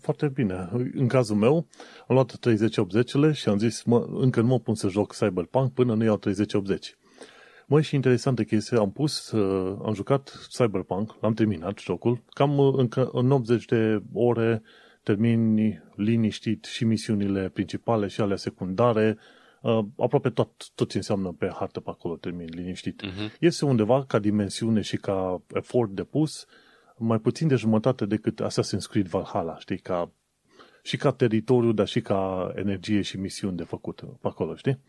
Foarte 0.00 0.28
bine. 0.28 0.68
În 0.94 1.08
cazul 1.08 1.36
meu, 1.36 1.66
am 2.08 2.14
luat 2.14 2.38
3080-le 2.48 3.32
și 3.32 3.48
am 3.48 3.58
zis, 3.58 3.82
mă, 3.82 4.06
încă 4.10 4.40
nu 4.40 4.46
mă 4.46 4.58
pun 4.58 4.74
să 4.74 4.88
joc 4.88 5.14
Cyberpunk 5.14 5.72
până 5.72 5.94
nu 5.94 6.04
iau 6.04 6.16
3080. 6.16 6.96
Măi, 7.66 7.82
și 7.82 7.94
interesantă 7.94 8.42
chestie, 8.42 8.78
am 8.78 8.92
pus, 8.92 9.30
uh, 9.30 9.78
am 9.84 9.94
jucat 9.94 10.46
Cyberpunk, 10.48 11.16
l-am 11.20 11.34
terminat 11.34 11.78
jocul, 11.78 12.22
cam 12.28 12.58
uh, 12.58 12.74
încă 12.76 13.08
în 13.12 13.30
80 13.30 13.64
de 13.64 14.02
ore 14.12 14.62
termini 15.02 15.82
liniștit 15.96 16.64
și 16.64 16.84
misiunile 16.84 17.48
principale 17.48 18.06
și 18.06 18.20
ale 18.20 18.36
secundare, 18.36 19.18
uh, 19.62 19.78
aproape 19.96 20.30
tot, 20.30 20.70
tot 20.74 20.90
ce 20.90 20.96
înseamnă 20.96 21.34
pe 21.38 21.50
hartă 21.54 21.80
pe 21.80 21.90
acolo 21.90 22.16
termin 22.16 22.48
liniștit. 22.50 23.02
Uh-huh. 23.02 23.38
Este 23.40 23.64
undeva 23.64 24.04
ca 24.04 24.18
dimensiune 24.18 24.80
și 24.80 24.96
ca 24.96 25.42
efort 25.52 25.90
depus, 25.90 26.46
mai 26.98 27.18
puțin 27.18 27.48
de 27.48 27.54
jumătate 27.54 28.06
decât 28.06 28.42
Assassin's 28.42 28.88
Creed 28.90 29.06
Valhalla, 29.06 29.58
știi, 29.58 29.78
ca, 29.78 30.12
și 30.82 30.96
ca 30.96 31.10
teritoriu, 31.10 31.72
dar 31.72 31.86
și 31.86 32.00
ca 32.00 32.52
energie 32.54 33.00
și 33.02 33.18
misiuni 33.18 33.56
de 33.56 33.64
făcut 33.64 34.00
pe 34.20 34.28
acolo, 34.28 34.54
știi? 34.54 34.80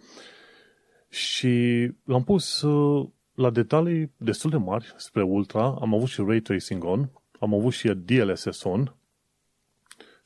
Și 1.09 1.85
l-am 2.03 2.23
pus 2.23 2.61
uh, 2.61 3.07
la 3.33 3.49
detalii 3.49 4.11
destul 4.17 4.49
de 4.49 4.57
mari 4.57 4.93
spre 4.97 5.23
Ultra, 5.23 5.77
am 5.81 5.93
avut 5.93 6.07
și 6.07 6.21
Ray 6.21 6.39
Tracing 6.39 6.83
on, 6.83 7.09
am 7.39 7.53
avut 7.53 7.73
și 7.73 7.87
DLSS 7.87 8.63
on, 8.63 8.95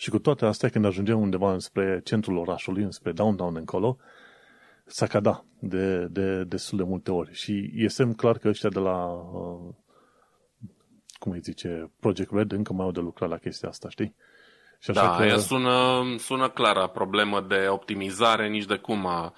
și 0.01 0.09
cu 0.09 0.19
toate 0.19 0.45
astea, 0.45 0.69
când 0.69 0.85
ajungem 0.85 1.21
undeva 1.21 1.59
spre 1.59 2.01
centrul 2.03 2.37
orașului, 2.37 2.93
spre 2.93 3.11
downtown 3.11 3.55
încolo, 3.55 3.97
sacada 4.85 5.45
de, 5.59 6.05
de 6.05 6.43
destul 6.43 6.77
de 6.77 6.83
multe 6.83 7.11
ori. 7.11 7.33
Și 7.33 7.71
este 7.75 8.13
clar 8.15 8.37
că 8.37 8.47
ăștia 8.47 8.69
de 8.69 8.79
la 8.79 9.05
uh, 9.05 9.73
cum 11.21 11.31
îi 11.31 11.39
zice, 11.39 11.91
Project 11.99 12.31
Red 12.33 12.51
încă 12.51 12.73
mai 12.73 12.85
au 12.85 12.91
de 12.91 12.99
lucrat 12.99 13.29
la 13.29 13.37
chestia 13.37 13.69
asta, 13.69 13.89
știi? 13.89 14.15
Și 14.79 14.89
așa 14.89 15.17
da, 15.17 15.25
că... 15.25 15.37
sună, 15.37 16.03
sună 16.17 16.49
clară 16.49 16.87
problemă 16.87 17.41
de 17.41 17.67
optimizare, 17.69 18.47
nici 18.47 18.65
de 18.65 18.75
cum 18.75 19.05
a 19.05 19.33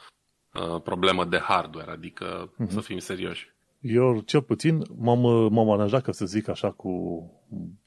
problemă 0.83 1.25
de 1.25 1.37
hardware, 1.37 1.91
adică 1.91 2.51
uh-huh. 2.51 2.69
să 2.69 2.79
fim 2.79 2.97
serioși. 2.97 3.51
Eu, 3.79 4.21
cel 4.25 4.41
puțin, 4.41 4.83
m-am, 4.97 5.19
m-am 5.53 5.71
aranjat, 5.71 6.01
ca 6.01 6.11
să 6.11 6.25
zic 6.25 6.47
așa, 6.47 6.71
cu 6.71 6.91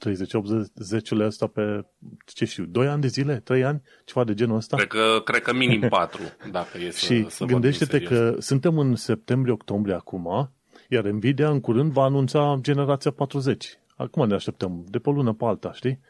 30-80-le 0.07 1.25
ăsta 1.25 1.47
pe, 1.47 1.85
ce 2.27 2.45
știu, 2.45 2.65
2 2.65 2.87
ani 2.87 3.01
de 3.01 3.07
zile, 3.07 3.41
3 3.45 3.65
ani, 3.65 3.83
ceva 4.05 4.25
de 4.25 4.35
genul 4.35 4.57
ăsta. 4.57 4.77
Cred 4.77 4.89
că, 4.89 5.21
cred 5.25 5.43
că 5.43 5.53
minim 5.53 5.89
4, 5.89 6.21
dacă 6.51 6.79
e 6.79 6.91
să 6.91 6.99
Și 6.99 7.27
să 7.29 7.45
gândește-te 7.45 8.01
că 8.01 8.37
suntem 8.39 8.79
în 8.79 8.95
septembrie-octombrie 8.95 9.95
acum, 9.95 10.51
iar 10.89 11.05
Nvidia 11.05 11.51
în 11.51 11.61
curând 11.61 11.93
va 11.93 12.03
anunța 12.03 12.59
generația 12.61 13.11
40. 13.11 13.79
Acum 13.97 14.27
ne 14.27 14.35
așteptăm, 14.35 14.85
de 14.89 14.99
pe 14.99 15.09
o 15.09 15.13
lună 15.13 15.33
pe 15.33 15.45
alta, 15.45 15.73
știi? 15.73 16.01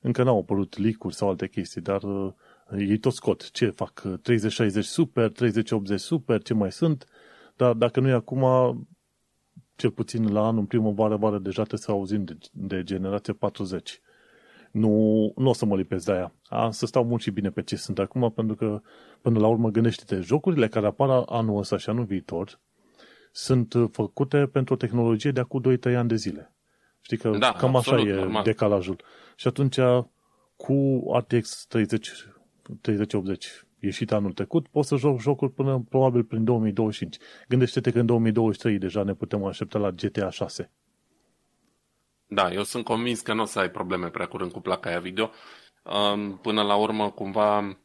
Încă 0.00 0.22
n-au 0.22 0.38
apărut 0.38 0.78
leak 0.78 0.96
sau 1.08 1.28
alte 1.28 1.48
chestii, 1.48 1.80
dar 1.80 2.02
uh, 2.02 2.32
ei 2.78 2.98
tot 2.98 3.12
scot. 3.12 3.50
Ce 3.50 3.70
fac? 3.70 4.02
3060 4.22 4.84
super, 4.84 5.30
3080 5.30 6.00
super, 6.00 6.42
ce 6.42 6.54
mai 6.54 6.72
sunt? 6.72 7.06
Dar 7.56 7.72
dacă 7.72 8.00
nu 8.00 8.08
e 8.08 8.12
acum, 8.12 8.44
cel 9.76 9.90
puțin 9.90 10.32
la 10.32 10.46
anul, 10.46 10.60
în 10.60 10.66
primăvară, 10.66 11.16
vară, 11.16 11.38
deja 11.38 11.62
trebuie 11.62 11.80
să 11.80 11.90
auzim 11.90 12.24
de, 12.24 12.38
de 12.52 12.82
generație 12.82 13.32
40. 13.32 14.00
Nu, 14.70 14.88
nu 15.36 15.48
o 15.48 15.52
să 15.52 15.64
mă 15.64 15.76
lipesc 15.76 16.04
de 16.04 16.12
aia. 16.12 16.34
A, 16.48 16.70
să 16.70 16.86
stau 16.86 17.04
mult 17.04 17.22
și 17.22 17.30
bine 17.30 17.50
pe 17.50 17.62
ce 17.62 17.76
sunt 17.76 17.98
acum, 17.98 18.32
pentru 18.32 18.56
că, 18.56 18.80
până 19.20 19.38
la 19.38 19.46
urmă, 19.46 19.70
gândește-te, 19.70 20.20
jocurile 20.20 20.68
care 20.68 20.86
apar 20.86 21.22
anul 21.26 21.58
ăsta 21.58 21.76
și 21.76 21.90
anul 21.90 22.04
viitor 22.04 22.60
sunt 23.32 23.74
făcute 23.92 24.46
pentru 24.46 24.74
o 24.74 24.76
tehnologie 24.76 25.30
de 25.30 25.40
acum 25.40 25.62
2-3 25.92 25.96
ani 25.96 26.08
de 26.08 26.14
zile. 26.14 26.54
Știi 27.00 27.16
că 27.16 27.30
da, 27.30 27.52
cam 27.52 27.76
absolut, 27.76 28.00
așa 28.00 28.10
e 28.10 28.14
normal. 28.14 28.42
decalajul. 28.42 28.96
Și 29.36 29.46
atunci, 29.48 29.78
cu 30.56 31.02
RTX 31.16 31.66
30, 31.68 32.10
3080 32.80 33.64
ieșit 33.80 34.12
anul 34.12 34.32
trecut, 34.32 34.68
poți 34.68 34.88
să 34.88 34.96
joc 34.96 35.20
jocul 35.20 35.48
până 35.48 35.84
probabil 35.88 36.24
prin 36.24 36.44
2025. 36.44 37.16
Gândește-te 37.48 37.90
că 37.90 37.98
în 37.98 38.06
2023 38.06 38.78
deja 38.78 39.02
ne 39.02 39.14
putem 39.14 39.44
aștepta 39.44 39.78
la 39.78 39.90
GTA 39.90 40.30
6. 40.30 40.70
Da, 42.26 42.52
eu 42.52 42.62
sunt 42.62 42.84
convins 42.84 43.20
că 43.20 43.34
nu 43.34 43.42
o 43.42 43.44
să 43.44 43.58
ai 43.58 43.70
probleme 43.70 44.08
prea 44.08 44.26
curând 44.26 44.52
cu 44.52 44.60
placa 44.60 44.88
aia 44.88 45.00
video. 45.00 45.30
Până 46.42 46.62
la 46.62 46.76
urmă, 46.76 47.10
cumva, 47.10 47.78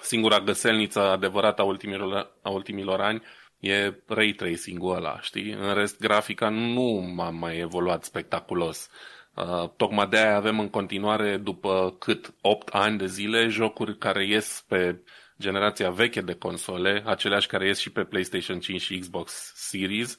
singura 0.00 0.40
găselniță 0.40 1.00
adevărată 1.00 1.62
a 1.62 1.64
ultimilor, 1.64 2.36
a 2.42 2.50
ultimilor 2.50 3.00
ani 3.00 3.22
e 3.62 3.94
ray 4.06 4.32
tracing-ul 4.32 4.94
ăla, 4.94 5.20
știi? 5.20 5.52
În 5.52 5.74
rest, 5.74 6.00
grafica 6.00 6.48
nu 6.48 7.14
a 7.18 7.30
mai 7.30 7.58
evoluat 7.58 8.04
spectaculos. 8.04 8.90
Uh, 9.34 9.68
tocmai 9.76 10.06
de 10.06 10.16
aia 10.16 10.36
avem 10.36 10.60
în 10.60 10.68
continuare, 10.68 11.36
după 11.36 11.96
cât 11.98 12.34
8 12.40 12.68
ani 12.68 12.98
de 12.98 13.06
zile, 13.06 13.48
jocuri 13.48 13.98
care 13.98 14.26
ies 14.26 14.64
pe 14.68 15.02
generația 15.38 15.90
veche 15.90 16.20
de 16.20 16.34
console, 16.34 17.02
aceleași 17.06 17.46
care 17.46 17.66
ies 17.66 17.78
și 17.78 17.90
pe 17.90 18.04
PlayStation 18.04 18.60
5 18.60 18.80
și 18.80 18.98
Xbox 18.98 19.52
Series, 19.54 20.18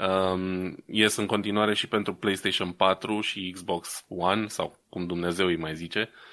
Um, 0.00 0.76
ies 0.86 1.16
în 1.16 1.26
continuare 1.26 1.74
și 1.74 1.88
pentru 1.88 2.14
PlayStation 2.14 2.72
4 2.72 3.20
și 3.20 3.50
Xbox 3.54 4.04
One, 4.08 4.46
sau 4.46 4.78
cum 4.88 5.06
Dumnezeu 5.06 5.46
îi 5.46 5.56
mai 5.56 5.74
zice. 5.74 6.10
Uh, 6.12 6.29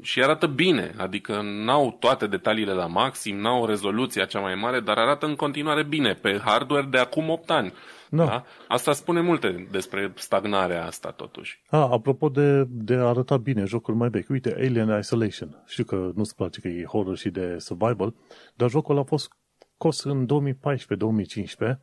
și 0.00 0.22
arată 0.22 0.46
bine, 0.46 0.94
adică 0.96 1.40
n-au 1.42 1.96
toate 2.00 2.26
detaliile 2.26 2.72
la 2.72 2.86
maxim, 2.86 3.36
n-au 3.36 3.66
rezoluția 3.66 4.24
cea 4.24 4.40
mai 4.40 4.54
mare, 4.54 4.80
dar 4.80 4.98
arată 4.98 5.26
în 5.26 5.34
continuare 5.34 5.82
bine 5.82 6.12
pe 6.12 6.40
hardware 6.44 6.86
de 6.90 6.98
acum 6.98 7.30
8 7.30 7.50
ani. 7.50 7.72
Da. 8.10 8.24
Da? 8.24 8.44
Asta 8.68 8.92
spune 8.92 9.20
multe 9.20 9.68
despre 9.70 10.12
stagnarea 10.16 10.86
asta, 10.86 11.10
totuși. 11.10 11.62
A, 11.68 11.78
apropo 11.78 12.28
de, 12.28 12.64
de 12.68 12.94
a 12.94 13.06
arăta 13.06 13.36
bine 13.36 13.64
jocuri 13.64 13.96
mai 13.96 14.08
vechi, 14.08 14.28
uite, 14.28 14.54
Alien 14.58 14.98
Isolation. 14.98 15.62
Știu 15.66 15.84
că 15.84 16.10
nu-ți 16.14 16.34
place 16.34 16.60
că 16.60 16.68
e 16.68 16.84
horror 16.84 17.16
și 17.16 17.30
de 17.30 17.56
survival, 17.58 18.14
dar 18.54 18.70
jocul 18.70 18.98
a 18.98 19.02
fost 19.02 19.32
scos 19.74 20.04
în 20.04 20.26
2014-2015 21.74 21.78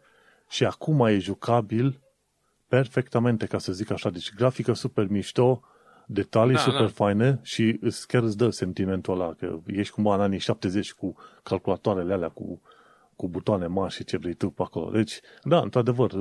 și 0.50 0.66
acum 0.66 1.06
e 1.06 1.18
jucabil 1.18 2.00
perfectamente, 2.68 3.46
ca 3.46 3.58
să 3.58 3.72
zic 3.72 3.92
așa. 3.92 4.10
Deci 4.10 4.34
grafică 4.34 4.74
super 4.74 5.08
mișto, 5.08 5.62
detalii 6.14 6.54
da, 6.54 6.60
super 6.60 6.80
da. 6.80 6.88
faine 6.88 7.40
și 7.42 7.80
chiar 8.08 8.24
îți 8.24 8.38
dă 8.38 8.50
sentimentul 8.50 9.14
ăla 9.14 9.34
că 9.34 9.60
ești 9.66 9.94
cumva 9.94 10.16
în 10.16 10.22
anii 10.22 10.40
70 10.40 10.94
cu 10.94 11.16
calculatoarele 11.44 12.14
alea, 12.14 12.30
cu 12.30 12.62
cu 13.22 13.28
butoane 13.28 13.68
mari 13.68 13.94
și 13.94 14.04
ce 14.04 14.18
vrei 14.18 14.34
tu 14.34 14.50
pe 14.50 14.62
acolo. 14.62 14.90
Deci, 14.90 15.20
da, 15.44 15.60
într-adevăr, 15.60 16.12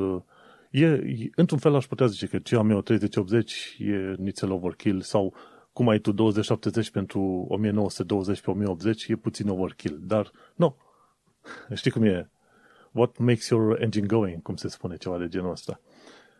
e, 0.71 0.87
e, 0.87 1.31
într-un 1.35 1.59
fel 1.59 1.75
aș 1.75 1.87
putea 1.87 2.07
zice 2.07 2.27
că 2.27 2.39
ce 2.39 2.57
am 2.57 2.71
eu 2.71 2.81
3080 2.81 3.77
e 3.79 4.15
nițel 4.19 4.51
overkill 4.51 5.01
sau 5.01 5.35
cum 5.73 5.89
ai 5.89 5.99
tu 5.99 6.13
2070 6.13 6.91
pentru 6.91 7.47
1920 7.49 8.41
pe 8.41 8.51
1080 8.51 9.09
e 9.09 9.17
puțin 9.17 9.49
overkill, 9.49 9.99
dar 10.03 10.31
nu. 10.55 10.77
Știi 11.75 11.91
cum 11.91 12.03
e? 12.03 12.31
What 12.93 13.19
makes 13.19 13.49
your 13.49 13.83
engine 13.83 14.07
going, 14.07 14.43
cum 14.43 14.57
se 14.57 14.69
spune 14.69 14.97
ceva 14.97 15.19
de 15.19 15.29
genul 15.29 15.51
ăsta. 15.51 15.81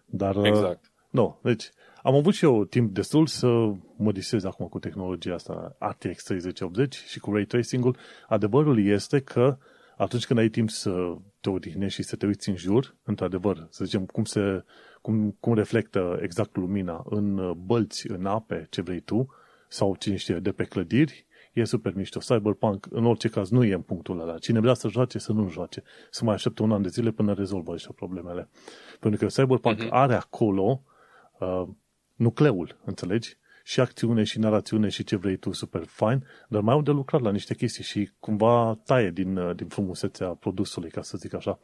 Dar, 0.05 0.37
uh, 0.37 0.47
exact. 0.47 0.85
Uh, 0.85 0.91
nu, 1.11 1.39
deci 1.43 1.65
am 1.65 1.71
avut 2.03 2.35
și 2.35 2.45
eu 2.45 2.65
timp 2.65 2.95
destul 2.95 3.27
să 3.27 3.73
mă 3.97 4.13
disez 4.13 4.45
acum 4.45 4.67
cu 4.67 4.79
tehnologia 4.79 5.35
asta 5.35 5.77
RTX 5.79 6.23
3080 6.23 6.95
și 6.95 7.19
cu 7.19 7.33
ray 7.33 7.45
tracing-ul. 7.45 7.97
Adevărul 8.29 8.87
este 8.87 9.21
că 9.21 9.59
atunci 9.97 10.27
când 10.27 10.39
ai 10.39 10.49
timp 10.49 10.71
să 10.71 11.15
te 11.41 11.51
odihnești 11.51 12.01
și 12.01 12.09
să 12.09 12.17
te 12.17 12.27
uiți 12.27 12.49
în 12.49 12.57
jur, 12.57 12.97
într-adevăr, 13.03 13.67
să 13.71 13.85
zicem 13.85 14.05
cum, 14.05 14.25
se, 14.25 14.65
cum, 15.01 15.37
cum 15.41 15.55
reflectă 15.55 16.19
exact 16.23 16.57
lumina 16.57 17.05
în 17.09 17.53
bălți, 17.65 18.11
în 18.11 18.27
ape, 18.27 18.67
ce 18.71 18.83
vrei 18.83 19.01
tu, 19.01 19.29
sau 19.69 19.97
cine 19.97 20.17
știe, 20.17 20.35
de 20.35 20.53
pe 20.53 20.65
clădiri, 20.65 21.27
e 21.53 21.65
super 21.65 21.95
mișto. 21.95 22.19
Cyberpunk, 22.19 22.87
în 22.91 23.05
orice 23.05 23.29
caz, 23.29 23.51
nu 23.51 23.65
e 23.65 23.75
în 23.75 23.81
punctul 23.81 24.21
ăla. 24.21 24.39
Cine 24.39 24.61
vrea 24.61 24.75
să 24.75 24.89
joace, 24.89 25.19
să 25.19 25.33
nu 25.33 25.49
joace. 25.49 25.83
Să 26.11 26.25
mai 26.25 26.35
aștepte 26.35 26.63
un 26.63 26.73
an 26.73 26.83
de 26.83 26.89
zile 26.89 27.11
până 27.11 27.33
rezolvă 27.33 27.73
așa 27.73 27.93
problemele. 27.95 28.49
Pentru 29.01 29.21
că 29.21 29.27
Cyberpunk 29.27 29.85
uh-huh. 29.85 29.91
are 29.91 30.15
acolo 30.15 30.83
uh, 31.39 31.69
nucleul, 32.21 32.77
înțelegi? 32.85 33.39
și 33.71 33.81
acțiune 33.81 34.23
și 34.23 34.39
narațiune 34.39 34.89
și 34.89 35.05
ce 35.05 35.17
vrei 35.17 35.37
tu 35.37 35.53
super 35.53 35.83
fine, 35.87 36.23
dar 36.49 36.63
mai 36.63 36.75
au 36.75 36.83
de 36.83 36.91
lucrat 36.91 37.21
la 37.21 37.31
niște 37.31 37.55
chestii 37.55 37.85
și 37.85 38.11
cumva 38.19 38.81
taie 38.85 39.11
din, 39.11 39.37
uh, 39.37 39.57
din 39.57 39.67
frumusețea 39.67 40.29
produsului, 40.29 40.91
ca 40.91 41.03
să 41.03 41.17
zic 41.17 41.35
așa. 41.35 41.59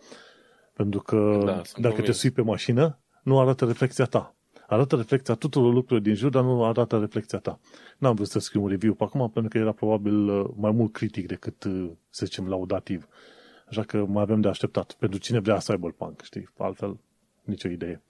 Pentru 0.73 1.01
că 1.01 1.43
da, 1.45 1.63
dacă 1.77 2.03
te 2.03 2.13
sui 2.13 2.31
pe 2.31 2.43
mașină, 2.43 2.99
nu 3.23 3.41
arată 3.41 3.65
reflexia 3.65 4.05
ta. 4.05 4.35
Arată 4.67 4.97
reflexia 4.97 5.35
tuturor 5.35 5.73
lucrurilor 5.73 6.01
din 6.01 6.15
jur, 6.15 6.31
dar 6.31 6.43
nu 6.43 6.65
arată 6.65 6.99
reflexia 6.99 7.39
ta. 7.39 7.59
N-am 7.99 8.15
vrut 8.15 8.29
să 8.29 8.39
scriu 8.39 8.63
un 8.63 8.69
review 8.69 8.95
pe 8.95 9.05
acum, 9.05 9.31
pentru 9.31 9.51
că 9.51 9.59
era 9.59 9.73
probabil 9.73 10.29
uh, 10.29 10.51
mai 10.57 10.71
mult 10.71 10.93
critic 10.93 11.27
decât, 11.27 11.65
uh, 11.65 11.91
să 12.11 12.25
zicem, 12.25 12.49
laudativ. 12.49 13.09
Așa 13.69 13.83
că 13.83 14.05
mai 14.05 14.23
avem 14.23 14.41
de 14.41 14.49
așteptat. 14.49 14.93
Pentru 14.93 15.19
cine 15.19 15.39
vrea 15.39 15.57
Cyberpunk, 15.57 16.23
știi? 16.23 16.49
Altfel, 16.59 16.99
nicio 17.45 17.69
idee. 17.69 18.03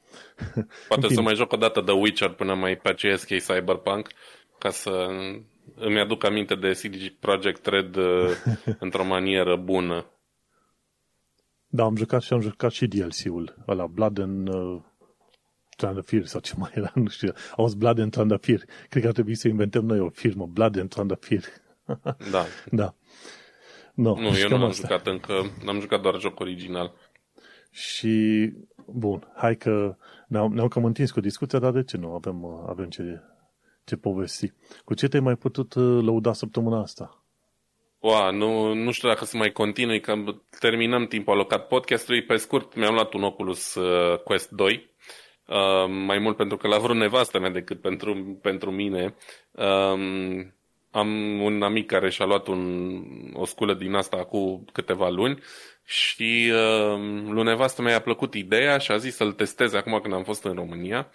Poate 0.88 1.08
să 1.08 1.20
mai 1.20 1.34
joc 1.34 1.52
o 1.52 1.56
dată 1.56 1.80
The 1.80 1.94
Witcher 1.94 2.30
până 2.30 2.54
mai 2.54 2.76
păceesc 2.76 3.30
ei 3.30 3.40
Cyberpunk, 3.40 4.08
ca 4.58 4.70
să 4.70 5.08
îmi 5.74 6.00
aduc 6.00 6.24
aminte 6.24 6.54
de 6.54 6.70
CD 6.70 7.08
Projekt 7.08 7.66
Red 7.66 7.96
uh, 7.96 8.30
într-o 8.78 9.04
manieră 9.04 9.56
bună. 9.56 10.10
Da, 11.66 11.84
am 11.84 11.96
jucat 11.96 12.22
și 12.22 12.32
am 12.32 12.40
jucat 12.40 12.70
și 12.70 12.86
DLC-ul 12.86 13.54
ăla, 13.68 13.86
Blood 13.86 14.18
and 14.18 14.48
uh, 14.48 14.80
Trandafir 15.76 16.24
sau 16.24 16.40
ce 16.40 16.54
mai 16.56 16.70
era, 16.74 16.92
nu 17.04 17.08
știu. 17.08 17.32
Auzi, 17.56 17.76
Blood 17.76 17.98
and 17.98 18.10
Trandafir. 18.10 18.64
Cred 18.88 19.02
că 19.02 19.08
ar 19.08 19.14
trebui 19.14 19.34
să 19.34 19.48
inventăm 19.48 19.84
noi 19.84 19.98
o 19.98 20.08
firmă, 20.08 20.46
Blood 20.46 20.78
and 20.78 20.88
Trandafir. 20.88 21.44
da. 22.32 22.44
da. 22.70 22.94
No, 23.94 24.20
nu, 24.20 24.38
eu 24.38 24.48
nu 24.48 24.64
am 24.64 24.72
jucat 24.72 25.06
încă, 25.06 25.50
am 25.66 25.80
jucat 25.80 26.00
doar 26.00 26.20
joc 26.20 26.40
original. 26.40 26.94
Și 27.70 28.52
Bun, 28.86 29.32
hai 29.34 29.56
că 29.56 29.96
ne-am, 30.28 30.52
ne-am 30.52 30.68
cam 30.68 30.84
întins 30.84 31.10
cu 31.10 31.20
discuția, 31.20 31.58
dar 31.58 31.72
de 31.72 31.82
ce 31.82 31.96
nu? 31.96 32.14
Avem, 32.14 32.44
avem 32.68 32.88
ce, 32.88 33.20
ce 33.84 33.96
povesti. 33.96 34.52
Cu 34.84 34.94
ce 34.94 35.08
te-ai 35.08 35.22
mai 35.22 35.36
putut 35.36 35.74
uh, 35.74 36.02
lăuda 36.04 36.32
săptămâna 36.32 36.80
asta? 36.80 37.24
Oa, 38.00 38.30
nu, 38.30 38.74
nu 38.74 38.90
știu 38.90 39.08
dacă 39.08 39.24
să 39.24 39.36
mai 39.36 39.52
continui, 39.52 40.00
că 40.00 40.14
terminăm 40.58 41.06
timpul 41.06 41.32
alocat 41.32 41.66
podcastului. 41.66 42.22
Pe 42.22 42.36
scurt, 42.36 42.74
mi-am 42.74 42.94
luat 42.94 43.12
un 43.12 43.22
Oculus 43.22 43.74
uh, 43.74 44.18
Quest 44.18 44.50
2, 44.50 44.90
uh, 45.46 45.56
mai 46.06 46.18
mult 46.18 46.36
pentru 46.36 46.56
că 46.56 46.68
l-a 46.68 46.78
vrut 46.78 46.96
nevastă 46.96 47.38
mea 47.38 47.50
decât 47.50 47.80
pentru, 47.80 48.38
pentru 48.42 48.70
mine. 48.70 49.14
Uh, 49.50 50.46
am 50.90 51.40
un 51.40 51.62
amic 51.62 51.86
care 51.86 52.10
și-a 52.10 52.24
luat 52.24 52.46
un, 52.46 52.82
o 53.32 53.44
sculă 53.44 53.74
din 53.74 53.94
asta 53.94 54.24
cu 54.24 54.64
câteva 54.72 55.08
luni 55.08 55.38
și 55.88 56.52
uh, 56.52 56.98
lui 57.28 57.42
nevastă 57.42 57.82
mea 57.82 57.96
a 57.96 58.00
plăcut 58.00 58.34
ideea 58.34 58.78
și 58.78 58.90
a 58.90 58.96
zis 58.96 59.16
să-l 59.16 59.32
testeze 59.32 59.76
acum 59.76 59.98
când 60.02 60.14
am 60.14 60.24
fost 60.24 60.44
în 60.44 60.52
România. 60.54 61.10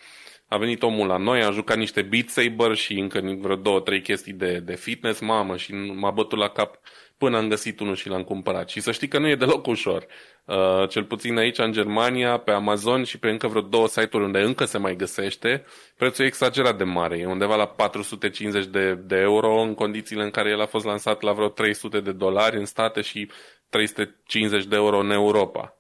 A 0.48 0.58
venit 0.58 0.84
omul 0.84 1.08
la 1.08 1.18
noi, 1.18 1.44
a 1.44 1.52
jucat 1.52 1.78
niște 1.78 2.02
Beat 2.02 2.28
Saber 2.28 2.76
și 2.76 3.00
încă 3.00 3.38
vreo 3.40 3.56
două, 3.56 3.80
trei 3.80 4.02
chestii 4.02 4.34
de, 4.34 4.60
de 4.60 4.76
fitness, 4.76 5.20
mamă, 5.20 5.58
și 5.58 5.74
m-a 5.74 6.12
bătut 6.12 6.38
la 6.38 6.50
cap 6.50 6.80
până 7.18 7.38
am 7.38 7.48
găsit 7.48 7.80
unul 7.80 7.96
și 7.96 8.10
l-am 8.10 8.24
cumpărat. 8.24 8.70
Și 8.70 8.80
să 8.80 8.92
știi 8.92 9.08
că 9.08 9.20
nu 9.20 9.28
e 9.28 9.36
deloc 9.36 9.68
ușor. 9.68 10.06
Uh, 10.46 10.90
cel 10.90 11.04
puțin 11.04 11.38
aici, 11.38 11.58
în 11.58 11.72
Germania, 11.72 12.38
pe 12.38 12.52
Amazon 12.52 13.04
și 13.04 13.20
pe 13.20 13.30
încă 13.30 13.48
vreo 13.48 13.62
două 13.62 13.88
site-uri 13.88 14.26
unde 14.26 14.40
încă 14.40 14.66
se 14.66 14.78
mai 14.78 14.96
găsește, 14.96 15.66
prețul 15.98 16.24
e 16.24 16.28
exagerat 16.28 16.78
de 16.78 16.84
mare. 16.84 17.18
E 17.18 17.26
undeva 17.26 17.56
la 17.56 17.68
450 17.68 18.66
de, 18.66 18.94
de 18.94 19.16
euro 19.16 19.62
în 19.62 19.74
condițiile 19.74 20.24
în 20.24 20.30
care 20.30 20.50
el 20.50 20.62
a 20.62 20.66
fost 20.66 20.86
lansat 20.86 21.22
la 21.22 21.32
vreo 21.32 21.48
300 21.48 22.00
de 22.00 22.12
dolari 22.12 22.58
în 22.58 22.66
state 22.66 23.02
și 23.02 23.30
350 23.72 24.66
de 24.66 24.76
euro 24.76 25.00
în 25.00 25.12
Europa. 25.12 25.76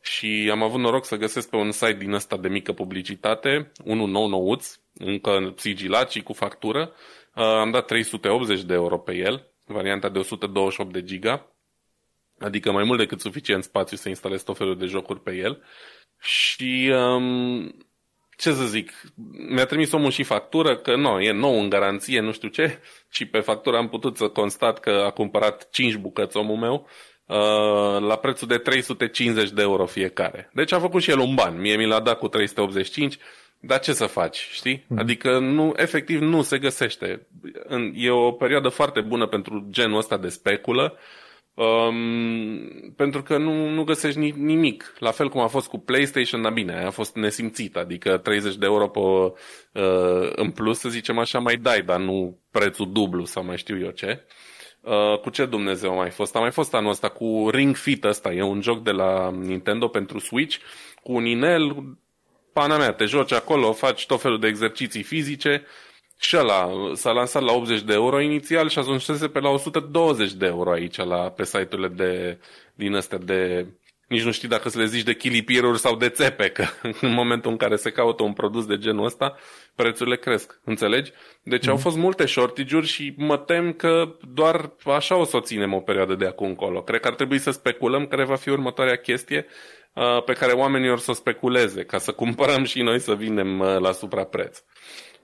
Și 0.00 0.48
am 0.50 0.62
avut 0.62 0.80
noroc 0.80 1.04
să 1.04 1.16
găsesc 1.16 1.50
pe 1.50 1.56
un 1.56 1.70
site 1.70 1.96
din 1.98 2.12
ăsta 2.12 2.36
de 2.36 2.48
mică 2.48 2.72
publicitate, 2.72 3.72
unul 3.84 4.08
nou 4.08 4.26
nouț, 4.28 4.78
încă 4.94 5.54
sigilat 5.56 6.10
și 6.10 6.22
cu 6.22 6.32
factură. 6.32 6.92
Uh, 7.34 7.44
am 7.44 7.70
dat 7.70 7.86
380 7.86 8.62
de 8.62 8.74
euro 8.74 8.98
pe 8.98 9.14
el, 9.14 9.46
varianta 9.66 10.08
de 10.08 10.18
128 10.18 10.92
de 10.92 11.02
giga, 11.02 11.46
adică 12.38 12.72
mai 12.72 12.84
mult 12.84 12.98
decât 12.98 13.20
suficient 13.20 13.64
spațiu 13.64 13.96
să 13.96 14.08
instalez 14.08 14.42
tot 14.42 14.56
felul 14.56 14.78
de 14.78 14.86
jocuri 14.86 15.20
pe 15.20 15.34
el. 15.34 15.62
Și 16.20 16.92
um, 16.94 17.76
ce 18.36 18.52
să 18.52 18.64
zic, 18.64 18.92
mi-a 19.48 19.66
trimis 19.66 19.92
omul 19.92 20.10
și 20.10 20.22
factură 20.22 20.76
că 20.76 20.96
nu, 20.96 21.20
e 21.20 21.32
nou 21.32 21.60
în 21.60 21.68
garanție, 21.68 22.20
nu 22.20 22.32
știu 22.32 22.48
ce, 22.48 22.80
și 23.10 23.26
pe 23.26 23.40
factură 23.40 23.76
am 23.76 23.88
putut 23.88 24.16
să 24.16 24.28
constat 24.28 24.80
că 24.80 24.90
a 24.90 25.10
cumpărat 25.10 25.70
5 25.70 25.94
bucăți 25.96 26.36
omul 26.36 26.56
meu 26.56 26.86
Uh, 26.86 27.13
la 28.00 28.16
prețul 28.20 28.48
de 28.48 28.58
350 28.58 29.50
de 29.50 29.62
euro 29.62 29.86
fiecare. 29.86 30.50
Deci 30.52 30.72
a 30.72 30.78
făcut 30.78 31.02
și 31.02 31.10
el 31.10 31.18
un 31.18 31.34
ban. 31.34 31.60
Mie 31.60 31.76
mi 31.76 31.86
l-a 31.86 32.00
dat 32.00 32.18
cu 32.18 32.28
385, 32.28 33.18
dar 33.60 33.80
ce 33.80 33.92
să 33.92 34.06
faci, 34.06 34.48
știi? 34.52 34.84
Mm. 34.88 34.98
Adică 34.98 35.38
nu, 35.38 35.72
efectiv 35.76 36.20
nu 36.20 36.42
se 36.42 36.58
găsește. 36.58 37.26
E 37.94 38.10
o 38.10 38.32
perioadă 38.32 38.68
foarte 38.68 39.00
bună 39.00 39.26
pentru 39.26 39.66
genul 39.70 39.98
ăsta 39.98 40.16
de 40.16 40.28
speculă, 40.28 40.98
um, 41.54 42.92
pentru 42.96 43.22
că 43.22 43.38
nu, 43.38 43.68
nu 43.68 43.84
găsești 43.84 44.18
nimic. 44.18 44.94
La 44.98 45.10
fel 45.10 45.28
cum 45.28 45.40
a 45.40 45.46
fost 45.46 45.68
cu 45.68 45.78
PlayStation, 45.78 46.42
dar 46.42 46.52
bine, 46.52 46.84
a 46.84 46.90
fost 46.90 47.14
nesimțit, 47.14 47.76
adică 47.76 48.16
30 48.16 48.54
de 48.54 48.66
euro 48.66 48.88
pe, 48.88 48.98
uh, 48.98 50.30
în 50.34 50.50
plus, 50.50 50.78
să 50.78 50.88
zicem 50.88 51.18
așa, 51.18 51.38
mai 51.38 51.56
dai, 51.56 51.82
dar 51.82 52.00
nu 52.00 52.38
prețul 52.50 52.92
dublu 52.92 53.24
sau 53.24 53.44
mai 53.44 53.56
știu 53.56 53.78
eu 53.78 53.90
ce. 53.90 54.24
Uh, 54.26 54.53
Uh, 54.84 55.18
cu 55.18 55.30
ce 55.30 55.44
Dumnezeu 55.44 55.90
a 55.90 55.94
mai 55.94 56.10
fost? 56.10 56.36
A 56.36 56.38
mai 56.38 56.50
fost 56.50 56.74
anul 56.74 56.90
ăsta 56.90 57.08
cu 57.08 57.48
Ring 57.50 57.76
Fit 57.76 58.04
ăsta, 58.04 58.32
e 58.32 58.42
un 58.42 58.62
joc 58.62 58.82
de 58.82 58.90
la 58.90 59.30
Nintendo 59.30 59.88
pentru 59.88 60.18
Switch, 60.18 60.56
cu 61.02 61.12
un 61.12 61.24
inel, 61.24 61.96
pana 62.52 62.76
mea, 62.76 62.92
te 62.92 63.04
joci 63.04 63.32
acolo, 63.32 63.72
faci 63.72 64.06
tot 64.06 64.20
felul 64.20 64.40
de 64.40 64.46
exerciții 64.46 65.02
fizice 65.02 65.66
și 66.18 66.36
ăla 66.36 66.70
s-a 66.94 67.10
lansat 67.10 67.42
la 67.42 67.52
80 67.52 67.80
de 67.80 67.92
euro 67.92 68.20
inițial 68.20 68.68
și 68.68 68.78
ajunsese 68.78 69.28
pe 69.28 69.40
la 69.40 69.48
120 69.48 70.32
de 70.32 70.46
euro 70.46 70.70
aici 70.70 70.96
la, 70.96 71.30
pe 71.30 71.44
site-urile 71.44 71.88
de, 71.88 72.38
din 72.74 72.94
astea 72.94 73.18
de 73.18 73.66
nici 74.08 74.22
nu 74.22 74.32
știi 74.32 74.48
dacă 74.48 74.68
să 74.68 74.78
le 74.78 74.86
zici 74.86 75.02
de 75.02 75.14
chilipieruri 75.14 75.78
sau 75.78 75.96
de 75.96 76.08
țepe, 76.08 76.48
că 76.48 76.64
în 77.00 77.12
momentul 77.12 77.50
în 77.50 77.56
care 77.56 77.76
se 77.76 77.90
caută 77.90 78.22
un 78.22 78.32
produs 78.32 78.66
de 78.66 78.78
genul 78.78 79.04
ăsta, 79.04 79.36
prețurile 79.76 80.16
cresc, 80.16 80.60
înțelegi? 80.64 81.12
Deci 81.42 81.64
mm-hmm. 81.64 81.68
au 81.68 81.74
mhm. 81.74 81.82
fost 81.82 81.96
multe 81.96 82.26
shortage-uri 82.26 82.86
și 82.86 83.14
mă 83.16 83.36
tem 83.38 83.72
că 83.72 84.16
doar 84.32 84.72
așa 84.84 85.16
o 85.16 85.24
să 85.24 85.36
o 85.36 85.40
ținem 85.40 85.72
o 85.72 85.80
perioadă 85.80 86.14
de 86.14 86.26
acum 86.26 86.46
încolo. 86.48 86.82
Cred 86.82 87.00
că 87.00 87.08
ar 87.08 87.14
trebui 87.14 87.38
să 87.38 87.50
speculăm 87.50 88.06
care 88.06 88.24
va 88.24 88.36
fi 88.36 88.48
următoarea 88.48 88.96
chestie. 88.96 89.46
uh, 89.92 90.22
pe 90.24 90.32
care 90.32 90.52
oamenii 90.52 90.90
or 90.90 90.98
să 90.98 91.12
speculeze, 91.12 91.84
ca 91.84 91.98
să 91.98 92.12
cumpărăm 92.22 92.64
și 92.64 92.82
noi 92.82 92.98
să 92.98 93.14
vindem 93.14 93.60
uh, 93.60 93.78
la 93.78 93.92
suprapreț. 93.92 94.62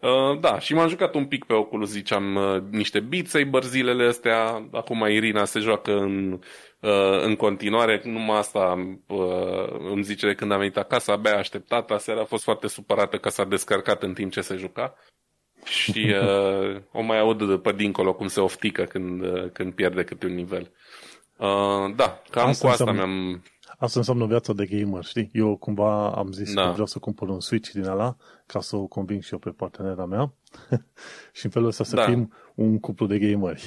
Uh, 0.01 0.41
da, 0.41 0.59
și 0.59 0.75
m-am 0.75 0.89
jucat 0.89 1.15
un 1.15 1.25
pic 1.27 1.45
pe 1.45 1.53
Oculus, 1.53 1.91
ziceam, 1.91 2.35
uh, 2.35 2.63
niște 2.71 3.01
Beat 3.01 3.27
Saber 3.27 3.63
zilele 3.63 4.07
astea. 4.07 4.69
Acum 4.73 5.07
Irina 5.09 5.45
se 5.45 5.59
joacă 5.59 5.93
în, 5.93 6.33
uh, 6.81 7.23
în 7.25 7.37
continuare. 7.37 8.01
Numai 8.05 8.39
asta 8.39 8.95
uh, 9.07 9.91
îmi 9.91 10.03
zice 10.03 10.27
de 10.27 10.35
când 10.35 10.53
am 10.53 10.59
venit 10.59 10.77
acasă, 10.77 11.13
abia 11.13 11.37
așteptat. 11.37 11.91
Aseară 11.91 12.21
a 12.21 12.25
fost 12.25 12.43
foarte 12.43 12.69
supărată 12.69 13.17
că 13.17 13.29
s-a 13.29 13.45
descărcat 13.45 14.03
în 14.03 14.13
timp 14.15 14.33
ce 14.33 14.40
se 14.41 14.57
juca. 14.57 14.95
Și 15.65 16.15
uh, 16.23 16.81
o 16.93 17.03
mai 17.03 17.19
aud 17.19 17.59
pe 17.59 17.73
dincolo 17.73 18.15
cum 18.15 18.27
se 18.27 18.41
oftică 18.41 18.83
când, 18.83 19.23
uh, 19.23 19.51
când 19.53 19.73
pierde 19.73 20.05
câte 20.05 20.27
un 20.27 20.35
nivel. 20.35 20.71
Uh, 21.37 21.95
da, 21.97 22.23
cam 22.31 22.49
asta 22.49 22.67
cu 22.67 22.73
asta 22.73 22.85
înseamnă, 22.85 22.93
mi-am... 22.93 23.43
Asta 23.79 23.99
înseamnă 23.99 24.27
viața 24.27 24.53
de 24.53 24.67
gamer, 24.67 25.05
știi? 25.05 25.31
Eu 25.33 25.57
cumva 25.57 26.11
am 26.11 26.33
zis 26.33 26.55
da. 26.55 26.65
că 26.65 26.71
vreau 26.71 26.87
să 26.87 26.99
cumpăr 26.99 27.29
un 27.29 27.41
Switch 27.41 27.71
din 27.71 27.87
ala 27.87 28.17
ca 28.47 28.61
să 28.61 28.77
o 28.77 28.87
conving 28.87 29.23
și 29.23 29.33
eu 29.33 29.39
pe 29.39 29.51
partenera 29.51 30.05
mea 30.05 30.33
și 31.39 31.45
în 31.45 31.51
felul 31.51 31.69
ăsta 31.69 31.85
să 31.85 31.97
da. 31.97 32.05
fim 32.05 32.33
un 32.55 32.81
cuplu 32.81 33.07
de 33.07 33.19
gameri. 33.19 33.63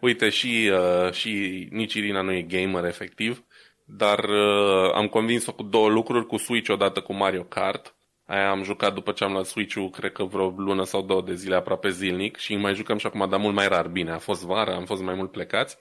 Uite, 0.00 0.28
și, 0.28 0.70
uh, 0.72 1.12
și 1.12 1.66
nici 1.70 1.94
Irina 1.94 2.22
nu 2.22 2.32
e 2.32 2.42
gamer 2.42 2.84
efectiv, 2.84 3.44
dar 3.84 4.18
uh, 4.18 4.92
am 4.94 5.06
convins-o 5.06 5.52
cu 5.52 5.62
două 5.62 5.88
lucruri, 5.88 6.26
cu 6.26 6.36
Switch 6.36 6.70
odată 6.70 7.00
cu 7.00 7.12
Mario 7.12 7.42
Kart. 7.42 7.94
Aia 8.28 8.50
am 8.50 8.62
jucat 8.62 8.94
după 8.94 9.12
ce 9.12 9.24
am 9.24 9.32
luat 9.32 9.46
Switch-ul, 9.46 9.90
cred 9.90 10.12
că 10.12 10.24
vreo 10.24 10.48
lună 10.56 10.84
sau 10.84 11.02
două 11.02 11.22
de 11.22 11.34
zile 11.34 11.54
aproape 11.54 11.88
zilnic 11.88 12.36
și 12.36 12.56
mai 12.56 12.74
jucăm 12.74 12.98
și 12.98 13.06
acum, 13.06 13.28
dar 13.28 13.40
mult 13.40 13.54
mai 13.54 13.68
rar. 13.68 13.88
Bine, 13.88 14.10
a 14.10 14.18
fost 14.18 14.44
vară, 14.44 14.74
am 14.74 14.84
fost 14.84 15.02
mai 15.02 15.14
mult 15.14 15.30
plecați. 15.30 15.78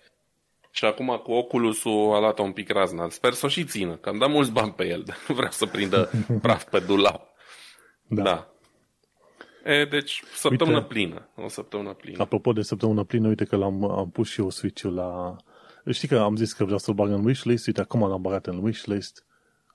Și 0.72 0.86
acum 0.86 1.22
cu 1.24 1.32
Oculus-ul 1.32 2.14
a 2.14 2.20
luat 2.20 2.40
un 2.40 2.52
pic 2.52 2.70
razna. 2.70 3.10
Sper 3.10 3.34
să 3.34 3.46
o 3.46 3.50
și 3.50 3.64
țină, 3.64 3.96
că 3.96 4.10
am 4.10 4.18
dat 4.18 4.30
mulți 4.30 4.52
bani 4.52 4.72
pe 4.72 4.88
el. 4.88 5.04
Vreau 5.28 5.52
să 5.52 5.66
prindă 5.66 6.10
praf 6.42 6.64
pe 6.64 6.80
dulap. 6.80 7.28
Da. 8.08 8.24
da. 8.24 8.52
E, 9.66 9.86
deci, 9.86 10.24
săptămână 10.34 10.78
uite, 10.78 10.88
plină. 10.88 11.30
O 11.36 11.48
săptămână 11.48 11.94
plină. 11.94 12.22
Apropo 12.22 12.54
de 12.54 12.62
săptămână 12.62 13.04
plină, 13.04 13.28
uite 13.28 13.46
că 13.46 13.56
l-am 13.56 13.84
am 13.92 14.10
pus 14.10 14.30
și 14.30 14.40
eu 14.40 14.50
Switch-ul 14.50 14.94
la... 14.94 15.36
Știi 15.92 16.08
că 16.08 16.18
am 16.18 16.36
zis 16.36 16.54
că 16.54 16.64
vreau 16.64 16.80
să-l 16.80 16.94
bag 16.94 17.10
în 17.10 17.26
wishlist, 17.26 17.68
uite, 17.68 17.82
acum 17.82 18.10
l-am 18.10 18.22
bagat 18.22 18.46
în 18.46 18.64
wishlist. 18.64 19.27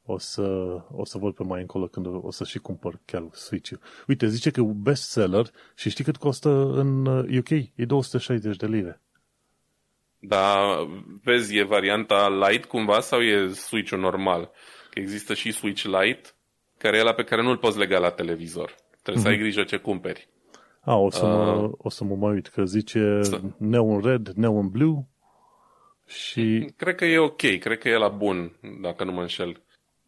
O 0.04 0.18
să, 0.18 0.42
o 0.90 1.04
să 1.04 1.18
văd 1.18 1.34
pe 1.34 1.42
mai 1.42 1.60
încolo 1.60 1.86
când 1.86 2.06
o 2.06 2.30
să 2.30 2.44
și 2.44 2.58
cumpăr 2.58 3.00
chiar 3.04 3.28
Switch-ul. 3.32 3.80
Uite, 4.06 4.26
zice 4.26 4.50
că 4.50 4.60
e 4.60 4.62
un 4.62 4.82
bestseller 4.82 5.46
și 5.76 5.90
știi 5.90 6.04
cât 6.04 6.16
costă 6.16 6.48
în 6.74 7.06
UK? 7.36 7.50
E 7.50 7.84
260 7.86 8.56
de 8.56 8.66
lire. 8.66 9.00
Da, 10.18 10.76
vezi, 11.22 11.56
e 11.56 11.62
varianta 11.62 12.28
Lite 12.28 12.66
cumva 12.66 13.00
sau 13.00 13.20
e 13.20 13.48
Switch-ul 13.48 13.98
normal? 13.98 14.50
Că 14.90 14.98
există 15.00 15.34
și 15.34 15.52
Switch 15.52 15.82
Lite, 15.82 16.28
care 16.78 16.96
e 16.96 17.02
la 17.02 17.12
pe 17.12 17.24
care 17.24 17.42
nu-l 17.42 17.56
poți 17.56 17.78
lega 17.78 17.98
la 17.98 18.10
televizor. 18.10 18.74
Trebuie 19.02 19.22
mm-hmm. 19.22 19.26
să 19.26 19.28
ai 19.28 19.34
mhm. 19.34 19.42
grijă 19.42 19.62
ce 19.62 19.76
cumperi. 19.76 20.28
A, 20.80 20.96
o 20.96 21.10
să, 21.10 21.26
uh, 21.26 21.32
mă, 21.32 21.70
o 21.76 21.88
să 21.88 22.04
mă 22.04 22.14
mai 22.14 22.32
uit, 22.32 22.46
că 22.46 22.64
zice 22.64 23.18
să... 23.22 23.40
Neon 23.58 24.00
Red, 24.00 24.28
Neon 24.28 24.68
Blue 24.68 25.06
și... 26.06 26.72
Cred 26.76 26.94
că 26.94 27.04
e 27.04 27.18
ok, 27.18 27.58
cred 27.58 27.78
că 27.78 27.88
e 27.88 27.96
la 27.96 28.08
bun, 28.08 28.52
dacă 28.80 29.04
nu 29.04 29.12
mă 29.12 29.20
înșel. 29.20 29.62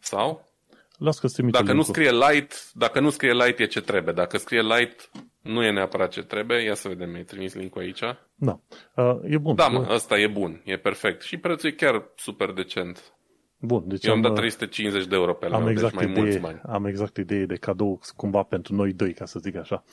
Sau? 0.04 0.52
Las 0.98 1.18
că 1.18 1.28
Dacă 1.50 1.72
nu 1.72 1.82
scrie 1.82 2.10
light, 2.10 2.72
dacă 2.72 3.00
nu 3.00 3.10
scrie 3.10 3.32
light 3.32 3.58
e 3.58 3.66
ce 3.66 3.80
trebuie. 3.80 4.14
Dacă 4.14 4.38
scrie 4.38 4.60
light, 4.60 5.10
nu 5.40 5.64
e 5.64 5.70
neapărat 5.70 6.10
ce 6.10 6.22
trebuie. 6.22 6.62
Ia 6.62 6.74
să 6.74 6.88
vedem, 6.88 7.10
mi-ai 7.10 7.22
trimis 7.22 7.54
link 7.54 7.78
aici. 7.78 8.00
Da, 8.34 8.60
uh, 8.96 9.20
e 9.24 9.38
bun. 9.38 9.54
Da, 9.54 9.68
mă, 9.68 9.86
ăsta 9.90 10.18
e 10.18 10.26
bun, 10.26 10.62
e 10.64 10.76
perfect. 10.76 11.22
Și 11.22 11.36
prețul 11.36 11.68
e 11.68 11.72
chiar 11.72 12.10
super 12.16 12.50
decent. 12.50 13.14
Bun, 13.58 13.82
deci 13.86 14.04
Eu 14.04 14.10
am, 14.10 14.16
am 14.16 14.22
dat 14.22 14.34
350 14.34 15.06
de 15.06 15.14
euro 15.14 15.34
pe 15.34 15.48
la 15.48 15.56
am 15.56 15.62
deci 15.64 15.72
exact 15.72 15.96
deci 15.96 16.02
mai 16.02 16.10
idee, 16.10 16.22
mulți 16.22 16.38
bani. 16.38 16.60
Am 16.66 16.84
exact 16.84 17.16
idee 17.16 17.46
de 17.46 17.56
cadou 17.56 18.00
cumva 18.16 18.42
pentru 18.42 18.74
noi 18.74 18.92
doi, 18.92 19.12
ca 19.12 19.24
să 19.24 19.38
zic 19.38 19.56
așa. 19.56 19.84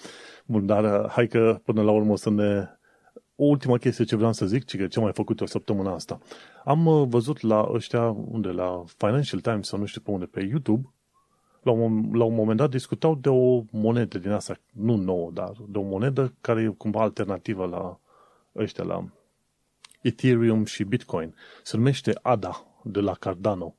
Bun, 0.45 0.65
dar 0.65 1.03
uh, 1.03 1.09
hai 1.09 1.27
că 1.27 1.59
până 1.63 1.81
la 1.81 1.91
urmă 1.91 2.17
să 2.17 2.29
ne... 2.29 2.65
O 3.35 3.45
ultimă 3.45 3.77
chestie 3.77 4.05
ce 4.05 4.15
vreau 4.15 4.33
să 4.33 4.45
zic, 4.45 4.65
ci 4.65 4.77
că 4.77 4.87
ce 4.87 4.99
mai 4.99 5.11
făcut 5.13 5.41
o 5.41 5.45
săptămână 5.45 5.89
asta. 5.89 6.19
Am 6.65 6.85
uh, 6.85 7.07
văzut 7.07 7.41
la 7.41 7.69
ăștia, 7.73 8.09
unde, 8.09 8.49
la 8.49 8.83
Financial 8.97 9.39
Times 9.39 9.67
sau 9.67 9.79
nu 9.79 9.85
știu 9.85 10.01
pe 10.01 10.11
unde, 10.11 10.25
pe 10.25 10.41
YouTube, 10.41 10.93
la 11.61 11.71
un, 11.71 12.09
la 12.13 12.23
un 12.23 12.35
moment 12.35 12.57
dat 12.57 12.69
discutau 12.69 13.15
de 13.15 13.29
o 13.29 13.63
monedă 13.71 14.17
din 14.17 14.31
asta, 14.31 14.57
nu 14.71 14.95
nouă, 14.95 15.31
dar 15.33 15.51
de 15.67 15.77
o 15.77 15.81
monedă 15.81 16.33
care 16.41 16.61
e 16.61 16.67
cumva 16.67 17.01
alternativă 17.01 17.65
la 17.65 17.99
ăștia, 18.55 18.83
la 18.83 19.05
Ethereum 20.01 20.65
și 20.65 20.83
Bitcoin. 20.83 21.35
Se 21.63 21.77
numește 21.77 22.13
ADA, 22.21 22.65
de 22.83 22.99
la 22.99 23.13
Cardano. 23.13 23.75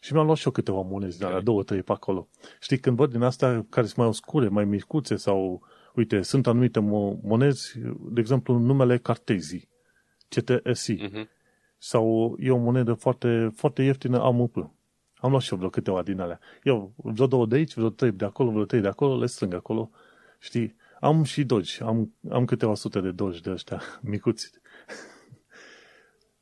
Și 0.00 0.12
mi-am 0.12 0.24
luat 0.24 0.36
și 0.38 0.46
eu 0.46 0.52
câteva 0.52 0.80
monezi 0.80 1.18
de 1.18 1.24
alea, 1.24 1.40
două, 1.40 1.62
trei 1.62 1.82
pe 1.82 1.92
acolo. 1.92 2.28
Știi, 2.60 2.78
când 2.78 2.96
văd 2.96 3.10
din 3.10 3.22
astea 3.22 3.66
care 3.68 3.86
sunt 3.86 3.98
mai 3.98 4.06
oscure, 4.06 4.48
mai 4.48 4.64
micuțe 4.64 5.16
sau, 5.16 5.62
uite, 5.94 6.22
sunt 6.22 6.46
anumite 6.46 6.80
monezi, 7.22 7.78
de 8.10 8.20
exemplu, 8.20 8.58
numele 8.58 8.98
Cartezi, 8.98 9.68
CTSI, 10.28 10.96
uh-huh. 10.96 11.26
sau 11.78 12.36
e 12.38 12.50
o 12.50 12.56
monedă 12.56 12.94
foarte, 12.94 13.52
foarte 13.54 13.82
ieftină 13.82 14.20
AMP. 14.22 14.56
Am 15.14 15.30
luat 15.30 15.42
și 15.42 15.52
eu 15.52 15.58
vreo 15.58 15.70
câteva 15.70 16.02
din 16.02 16.20
alea. 16.20 16.40
Eu, 16.62 16.92
vreo 16.96 17.26
două 17.26 17.46
de 17.46 17.56
aici, 17.56 17.74
vreo 17.74 17.90
trei 17.90 18.12
de 18.12 18.24
acolo, 18.24 18.50
vreo 18.50 18.64
trei 18.64 18.80
de 18.80 18.88
acolo, 18.88 19.18
le 19.18 19.26
strâng 19.26 19.54
acolo. 19.54 19.90
Știi? 20.38 20.76
Am 21.00 21.22
și 21.22 21.44
dogi. 21.44 21.82
Am, 21.82 22.14
am 22.30 22.44
câteva 22.44 22.74
sute 22.74 23.00
de 23.00 23.10
dogi 23.10 23.42
de 23.42 23.50
ăștia 23.50 23.82
micuți. 24.10 24.50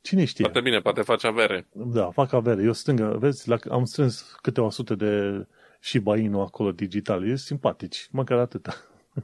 Cine 0.01 0.25
știe? 0.25 0.43
Foarte 0.43 0.61
bine, 0.61 0.79
poate 0.79 1.01
face 1.01 1.27
avere. 1.27 1.67
Da, 1.71 2.11
fac 2.11 2.33
avere. 2.33 2.63
Eu 2.63 2.73
strâng, 2.73 2.99
vezi, 2.99 3.49
la, 3.49 3.57
am 3.69 3.85
strâns 3.85 4.37
câteva 4.41 4.69
sute 4.69 4.95
de 4.95 5.45
și 5.79 5.99
bainu 5.99 6.41
acolo 6.41 6.71
digital. 6.71 7.29
E 7.29 7.35
simpatici, 7.35 8.07
măcar 8.11 8.37
atâta. 8.37 8.73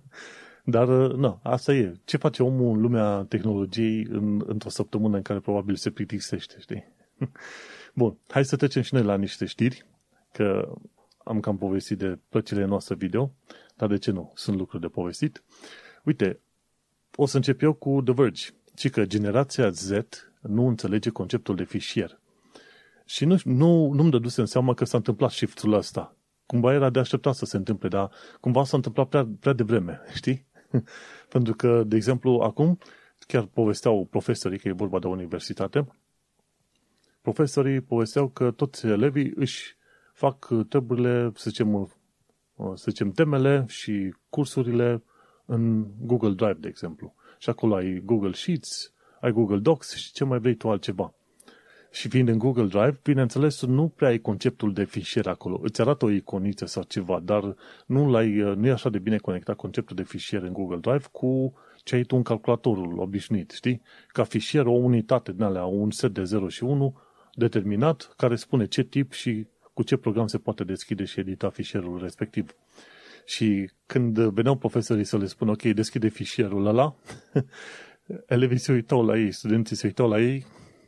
Dar, 0.69 0.87
nu, 0.87 1.39
asta 1.43 1.73
e. 1.73 1.99
Ce 2.05 2.17
face 2.17 2.43
omul 2.43 2.75
în 2.75 2.81
lumea 2.81 3.25
tehnologiei 3.29 4.07
în, 4.09 4.43
într-o 4.45 4.69
săptămână 4.69 5.15
în 5.15 5.21
care 5.21 5.39
probabil 5.39 5.75
se 5.75 5.89
plictisește, 5.89 6.55
știi? 6.59 6.93
Bun, 7.93 8.17
hai 8.27 8.45
să 8.45 8.55
trecem 8.55 8.81
și 8.81 8.93
noi 8.93 9.03
la 9.03 9.17
niște 9.17 9.45
știri, 9.45 9.85
că 10.31 10.73
am 11.23 11.39
cam 11.39 11.57
povestit 11.57 11.97
de 11.97 12.19
plăcile 12.29 12.65
noastre 12.65 12.95
video, 12.95 13.33
dar 13.75 13.89
de 13.89 13.97
ce 13.97 14.11
nu? 14.11 14.31
Sunt 14.35 14.57
lucruri 14.57 14.81
de 14.81 14.87
povestit. 14.87 15.43
Uite, 16.03 16.39
o 17.15 17.25
să 17.25 17.35
încep 17.35 17.61
eu 17.61 17.73
cu 17.73 18.01
The 18.01 18.13
Verge, 18.13 18.45
ci 18.75 18.89
că 18.89 19.05
generația 19.05 19.69
Z 19.69 19.91
nu 20.41 20.67
înțelege 20.67 21.09
conceptul 21.09 21.55
de 21.55 21.63
fișier. 21.63 22.19
Și 23.05 23.25
nu, 23.25 23.37
nu, 23.43 23.91
nu-mi 23.91 24.11
dăduse 24.11 24.41
în 24.41 24.47
seama 24.47 24.73
că 24.73 24.85
s-a 24.85 24.97
întâmplat 24.97 25.31
shift-ul 25.31 25.73
ăsta. 25.73 26.16
Cumva 26.47 26.73
era 26.73 26.89
de 26.89 26.99
așteptat 26.99 27.35
să 27.35 27.45
se 27.45 27.57
întâmple, 27.57 27.87
dar 27.87 28.11
cumva 28.39 28.63
s-a 28.63 28.75
întâmplat 28.77 29.07
prea, 29.07 29.27
prea 29.39 29.53
devreme, 29.53 30.01
știi? 30.15 30.45
Pentru 31.33 31.53
că, 31.53 31.83
de 31.83 31.95
exemplu, 31.95 32.39
acum, 32.43 32.79
chiar 33.27 33.45
povesteau 33.45 34.05
profesorii, 34.05 34.59
că 34.59 34.67
e 34.67 34.71
vorba 34.71 34.99
de 34.99 35.07
o 35.07 35.09
universitate, 35.09 35.87
profesorii 37.21 37.81
povesteau 37.81 38.27
că 38.27 38.51
toți 38.51 38.85
elevii 38.85 39.31
își 39.35 39.75
fac 40.13 40.47
treburile, 40.69 41.31
să 41.35 41.49
zicem, 41.49 41.91
să 42.73 42.85
zicem 42.89 43.11
temele 43.11 43.65
și 43.67 44.15
cursurile 44.29 45.03
în 45.45 45.87
Google 45.99 46.33
Drive, 46.33 46.57
de 46.59 46.67
exemplu. 46.67 47.15
Și 47.37 47.49
acolo 47.49 47.75
ai 47.75 48.01
Google 48.05 48.31
Sheets, 48.31 48.93
ai 49.21 49.31
Google 49.31 49.57
Docs 49.57 49.95
și 49.95 50.11
ce 50.11 50.23
mai 50.23 50.39
vrei 50.39 50.55
tu 50.55 50.69
altceva. 50.69 51.13
Și 51.97 52.07
fiind 52.07 52.27
în 52.27 52.37
Google 52.37 52.65
Drive, 52.65 52.99
bineînțeles, 53.03 53.65
nu 53.65 53.87
prea 53.87 54.09
ai 54.09 54.17
conceptul 54.17 54.73
de 54.73 54.83
fișier 54.83 55.27
acolo. 55.27 55.59
Îți 55.63 55.81
arată 55.81 56.05
o 56.05 56.09
iconiță 56.09 56.65
sau 56.65 56.83
ceva, 56.83 57.19
dar 57.19 57.55
nu, 57.85 58.09
l-ai, 58.09 58.29
nu 58.29 58.67
e 58.67 58.71
așa 58.71 58.89
de 58.89 58.99
bine 58.99 59.17
conectat 59.17 59.55
conceptul 59.55 59.95
de 59.95 60.03
fișier 60.03 60.41
în 60.43 60.53
Google 60.53 60.77
Drive 60.77 61.03
cu 61.11 61.53
ce 61.83 61.95
ai 61.95 62.03
tu 62.03 62.15
în 62.15 62.23
calculatorul 62.23 62.99
obișnuit, 62.99 63.51
știi? 63.51 63.81
Ca 64.07 64.23
fișier, 64.23 64.65
o 64.65 64.71
unitate 64.71 65.31
din 65.31 65.41
alea, 65.41 65.65
un 65.65 65.91
set 65.91 66.13
de 66.13 66.23
0 66.23 66.47
și 66.47 66.63
1 66.63 66.97
determinat, 67.33 68.13
care 68.17 68.35
spune 68.35 68.65
ce 68.65 68.83
tip 68.83 69.11
și 69.11 69.47
cu 69.73 69.83
ce 69.83 69.97
program 69.97 70.27
se 70.27 70.37
poate 70.37 70.63
deschide 70.63 71.03
și 71.03 71.19
edita 71.19 71.49
fișierul 71.49 71.99
respectiv. 72.01 72.55
Și 73.25 73.69
când 73.85 74.19
veneau 74.19 74.55
profesorii 74.55 75.03
să 75.03 75.17
le 75.17 75.25
spună, 75.25 75.51
ok, 75.51 75.61
deschide 75.61 76.07
fișierul 76.07 76.65
ăla, 76.65 76.95
elevii 78.35 78.57
se 78.57 78.71
uitau 78.71 79.05
la 79.05 79.17
ei, 79.17 79.31
studenții 79.31 79.75
se 79.75 79.87
uitau 79.87 80.09
la 80.09 80.21
ei 80.21 80.45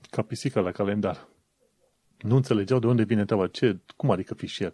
ca 0.10 0.22
pisica 0.22 0.60
la 0.60 0.72
calendar. 0.72 1.28
Nu 2.18 2.36
înțelegeau 2.36 2.80
de 2.80 2.88
unde 2.88 3.04
vine 3.04 3.26
treaba. 3.26 3.48
Ce, 3.48 3.80
cum 3.96 4.12
adică 4.12 4.34
fișier? 4.34 4.72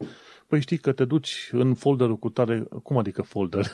Păi 0.48 0.62
știi 0.62 0.78
că 0.78 0.92
te 0.92 1.06
duci 1.06 1.50
în 1.52 1.74
folderul 1.74 2.18
cu 2.18 2.30
tare... 2.30 2.60
Cum 2.84 2.98
adică 2.98 3.22
folder? 3.22 3.66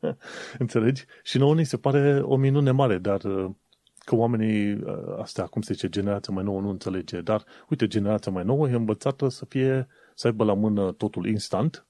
Înțelegi? 0.58 1.04
Și 1.22 1.38
nouă 1.38 1.54
ni 1.54 1.64
se 1.64 1.76
pare 1.76 2.20
o 2.22 2.36
minune 2.36 2.70
mare, 2.70 2.98
dar 2.98 3.24
uh, 3.24 3.50
că 3.98 4.14
oamenii, 4.14 4.72
uh, 4.72 5.18
astea, 5.18 5.46
cum 5.46 5.62
se 5.62 5.72
zice, 5.72 5.88
generația 5.88 6.34
mai 6.34 6.44
nouă 6.44 6.60
nu 6.60 6.68
înțelege. 6.68 7.20
Dar, 7.20 7.44
uite, 7.68 7.86
generația 7.86 8.32
mai 8.32 8.44
nouă 8.44 8.68
e 8.68 8.74
învățată 8.74 9.28
să 9.28 9.44
fie, 9.44 9.86
să 10.14 10.26
aibă 10.26 10.44
la 10.44 10.54
mână 10.54 10.92
totul 10.92 11.26
instant 11.26 11.86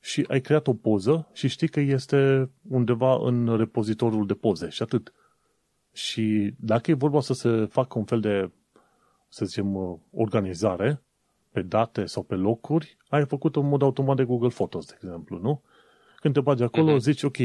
și 0.00 0.24
ai 0.28 0.40
creat 0.40 0.66
o 0.66 0.74
poză 0.74 1.28
și 1.32 1.48
știi 1.48 1.68
că 1.68 1.80
este 1.80 2.50
undeva 2.68 3.18
în 3.20 3.56
repozitorul 3.56 4.26
de 4.26 4.34
poze 4.34 4.68
și 4.68 4.82
atât. 4.82 5.12
Și 5.94 6.54
dacă 6.58 6.90
e 6.90 6.94
vorba 6.94 7.20
să 7.20 7.32
se 7.32 7.64
facă 7.64 7.98
un 7.98 8.04
fel 8.04 8.20
de, 8.20 8.50
să 9.28 9.44
zicem, 9.44 10.00
organizare, 10.10 11.02
pe 11.50 11.62
date 11.62 12.04
sau 12.04 12.22
pe 12.22 12.34
locuri, 12.34 12.96
ai 13.08 13.26
făcut 13.26 13.56
în 13.56 13.68
mod 13.68 13.82
automat 13.82 14.16
de 14.16 14.24
Google 14.24 14.48
Photos, 14.48 14.86
de 14.86 14.92
exemplu, 14.94 15.38
nu? 15.38 15.62
Când 16.16 16.34
te 16.34 16.40
bagi 16.40 16.62
acolo, 16.62 16.94
uh-huh. 16.94 17.00
zici, 17.00 17.22
ok, 17.22 17.36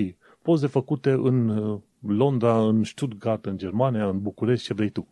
poze 0.42 0.68
făcute 0.68 1.12
în 1.12 1.50
uh, 1.50 1.80
Londra, 2.00 2.68
în 2.68 2.84
Stuttgart, 2.84 3.46
în 3.46 3.58
Germania, 3.58 4.08
în 4.08 4.22
București, 4.22 4.66
ce 4.66 4.74
vrei 4.74 4.90
tu. 4.90 5.08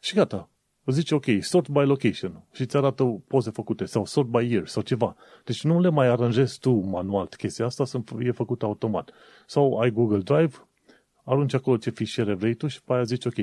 Și 0.00 0.14
gata. 0.14 0.50
Zici, 0.86 1.10
ok, 1.10 1.24
sort 1.40 1.68
by 1.68 1.78
location 1.78 2.44
și 2.52 2.62
îți 2.62 2.76
arată 2.76 3.04
poze 3.04 3.50
făcute 3.50 3.84
sau 3.84 4.04
sort 4.04 4.28
by 4.28 4.52
year 4.52 4.66
sau 4.66 4.82
ceva. 4.82 5.16
Deci 5.44 5.64
nu 5.64 5.80
le 5.80 5.88
mai 5.88 6.06
aranjezi 6.06 6.58
tu 6.58 6.70
manual 6.70 7.26
chestia 7.26 7.64
asta, 7.64 7.84
să 7.84 8.00
e 8.18 8.30
făcută 8.30 8.64
automat. 8.64 9.10
Sau 9.46 9.78
ai 9.78 9.90
Google 9.90 10.18
Drive, 10.18 10.67
arunci 11.28 11.54
acolo 11.54 11.76
ce 11.76 11.90
fișiere 11.90 12.34
vrei 12.34 12.54
tu 12.54 12.66
și 12.66 12.82
pe 12.82 12.92
aia 12.92 13.02
zici, 13.02 13.24
ok, 13.24 13.34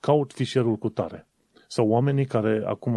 caut 0.00 0.32
fișierul 0.32 0.76
cu 0.76 0.88
tare. 0.88 1.28
Sau 1.68 1.88
oamenii 1.88 2.26
care 2.26 2.62
acum 2.66 2.96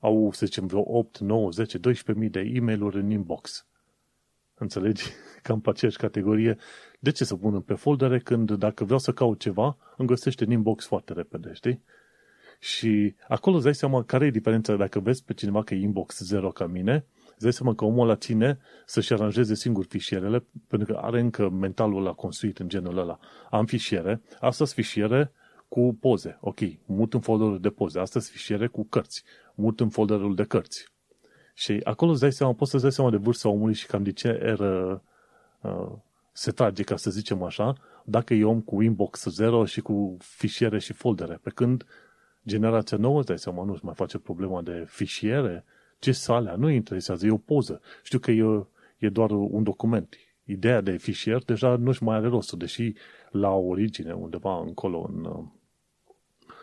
au, 0.00 0.30
să 0.32 0.46
zicem, 0.46 0.66
vreo 0.66 0.82
8, 0.86 1.18
9, 1.18 1.50
10, 1.50 1.78
12 1.78 2.24
mii 2.24 2.32
de 2.32 2.56
e 2.56 2.60
mail 2.60 2.96
în 2.96 3.10
inbox. 3.10 3.66
Înțelegi? 4.54 5.04
Cam 5.42 5.60
pe 5.60 5.70
aceeași 5.70 5.96
categorie. 5.96 6.56
De 6.98 7.10
ce 7.10 7.24
să 7.24 7.36
pun 7.36 7.60
pe 7.60 7.74
foldere 7.74 8.18
când 8.18 8.52
dacă 8.52 8.84
vreau 8.84 8.98
să 8.98 9.12
caut 9.12 9.40
ceva, 9.40 9.76
îmi 9.96 10.08
găsește 10.08 10.44
în 10.44 10.50
inbox 10.50 10.86
foarte 10.86 11.12
repede, 11.12 11.52
știi? 11.52 11.82
Și 12.58 13.14
acolo 13.28 13.56
îți 13.56 13.64
dai 13.64 13.74
seama 13.74 14.04
care 14.04 14.26
e 14.26 14.30
diferența 14.30 14.76
dacă 14.76 15.00
vezi 15.00 15.24
pe 15.24 15.34
cineva 15.34 15.62
că 15.62 15.74
e 15.74 15.80
inbox 15.80 16.18
0 16.18 16.50
ca 16.50 16.66
mine, 16.66 17.06
îți 17.36 17.44
dai 17.44 17.52
seama 17.52 17.74
că 17.74 17.84
omul 17.84 18.08
ăla 18.08 18.16
ține 18.16 18.58
să-și 18.86 19.12
aranjeze 19.12 19.54
singur 19.54 19.84
fișierele, 19.84 20.44
pentru 20.68 20.92
că 20.92 21.00
are 21.02 21.20
încă 21.20 21.48
mentalul 21.48 22.00
ăla 22.00 22.12
construit 22.12 22.58
în 22.58 22.68
genul 22.68 22.98
ăla. 22.98 23.18
Am 23.50 23.66
fișiere, 23.66 24.22
astăzi 24.40 24.74
fișiere 24.74 25.32
cu 25.68 25.96
poze. 26.00 26.38
Ok, 26.40 26.58
mut 26.86 27.14
în 27.14 27.20
folderul 27.20 27.60
de 27.60 27.68
poze. 27.68 27.98
Astăzi 27.98 28.30
fișiere 28.30 28.66
cu 28.66 28.84
cărți. 28.84 29.22
Mut 29.54 29.80
în 29.80 29.88
folderul 29.88 30.34
de 30.34 30.44
cărți. 30.44 30.88
Și 31.54 31.80
acolo 31.84 32.10
îți 32.10 32.20
dai 32.20 32.32
seama, 32.32 32.52
poți 32.52 32.70
să-ți 32.70 32.82
dai 32.82 32.92
seama 32.92 33.10
de 33.10 33.16
vârsta 33.16 33.48
omului 33.48 33.74
și 33.74 33.86
cam 33.86 34.02
de 34.02 34.12
ce 34.12 34.28
eră 34.28 35.02
uh, 35.60 35.92
se 36.32 36.50
trage, 36.50 36.82
ca 36.82 36.96
să 36.96 37.10
zicem 37.10 37.42
așa, 37.42 37.76
dacă 38.04 38.34
e 38.34 38.44
om 38.44 38.60
cu 38.60 38.82
inbox 38.82 39.24
zero 39.24 39.64
și 39.64 39.80
cu 39.80 40.16
fișiere 40.20 40.78
și 40.78 40.92
foldere. 40.92 41.38
Pe 41.42 41.50
când 41.50 41.84
generația 42.46 42.96
nouă, 42.96 43.18
îți 43.18 43.26
dai 43.26 43.38
seama, 43.38 43.64
nu 43.64 43.78
mai 43.82 43.94
face 43.94 44.18
problema 44.18 44.62
de 44.62 44.84
fișiere, 44.88 45.64
ce 45.98 46.12
salea, 46.12 46.54
nu 46.56 46.68
interesează, 46.68 47.26
e 47.26 47.30
o 47.30 47.36
poză. 47.36 47.80
Știu 48.02 48.18
că 48.18 48.30
e, 48.30 48.66
e 48.98 49.08
doar 49.08 49.30
un 49.30 49.62
document. 49.62 50.16
Ideea 50.44 50.80
de 50.80 50.96
fișier 50.96 51.44
deja 51.44 51.76
nu-și 51.76 52.02
mai 52.02 52.16
are 52.16 52.28
rostul, 52.28 52.58
deși 52.58 52.92
la 53.30 53.50
origine, 53.50 54.12
undeva 54.12 54.60
încolo 54.60 55.10
în, 55.12 55.48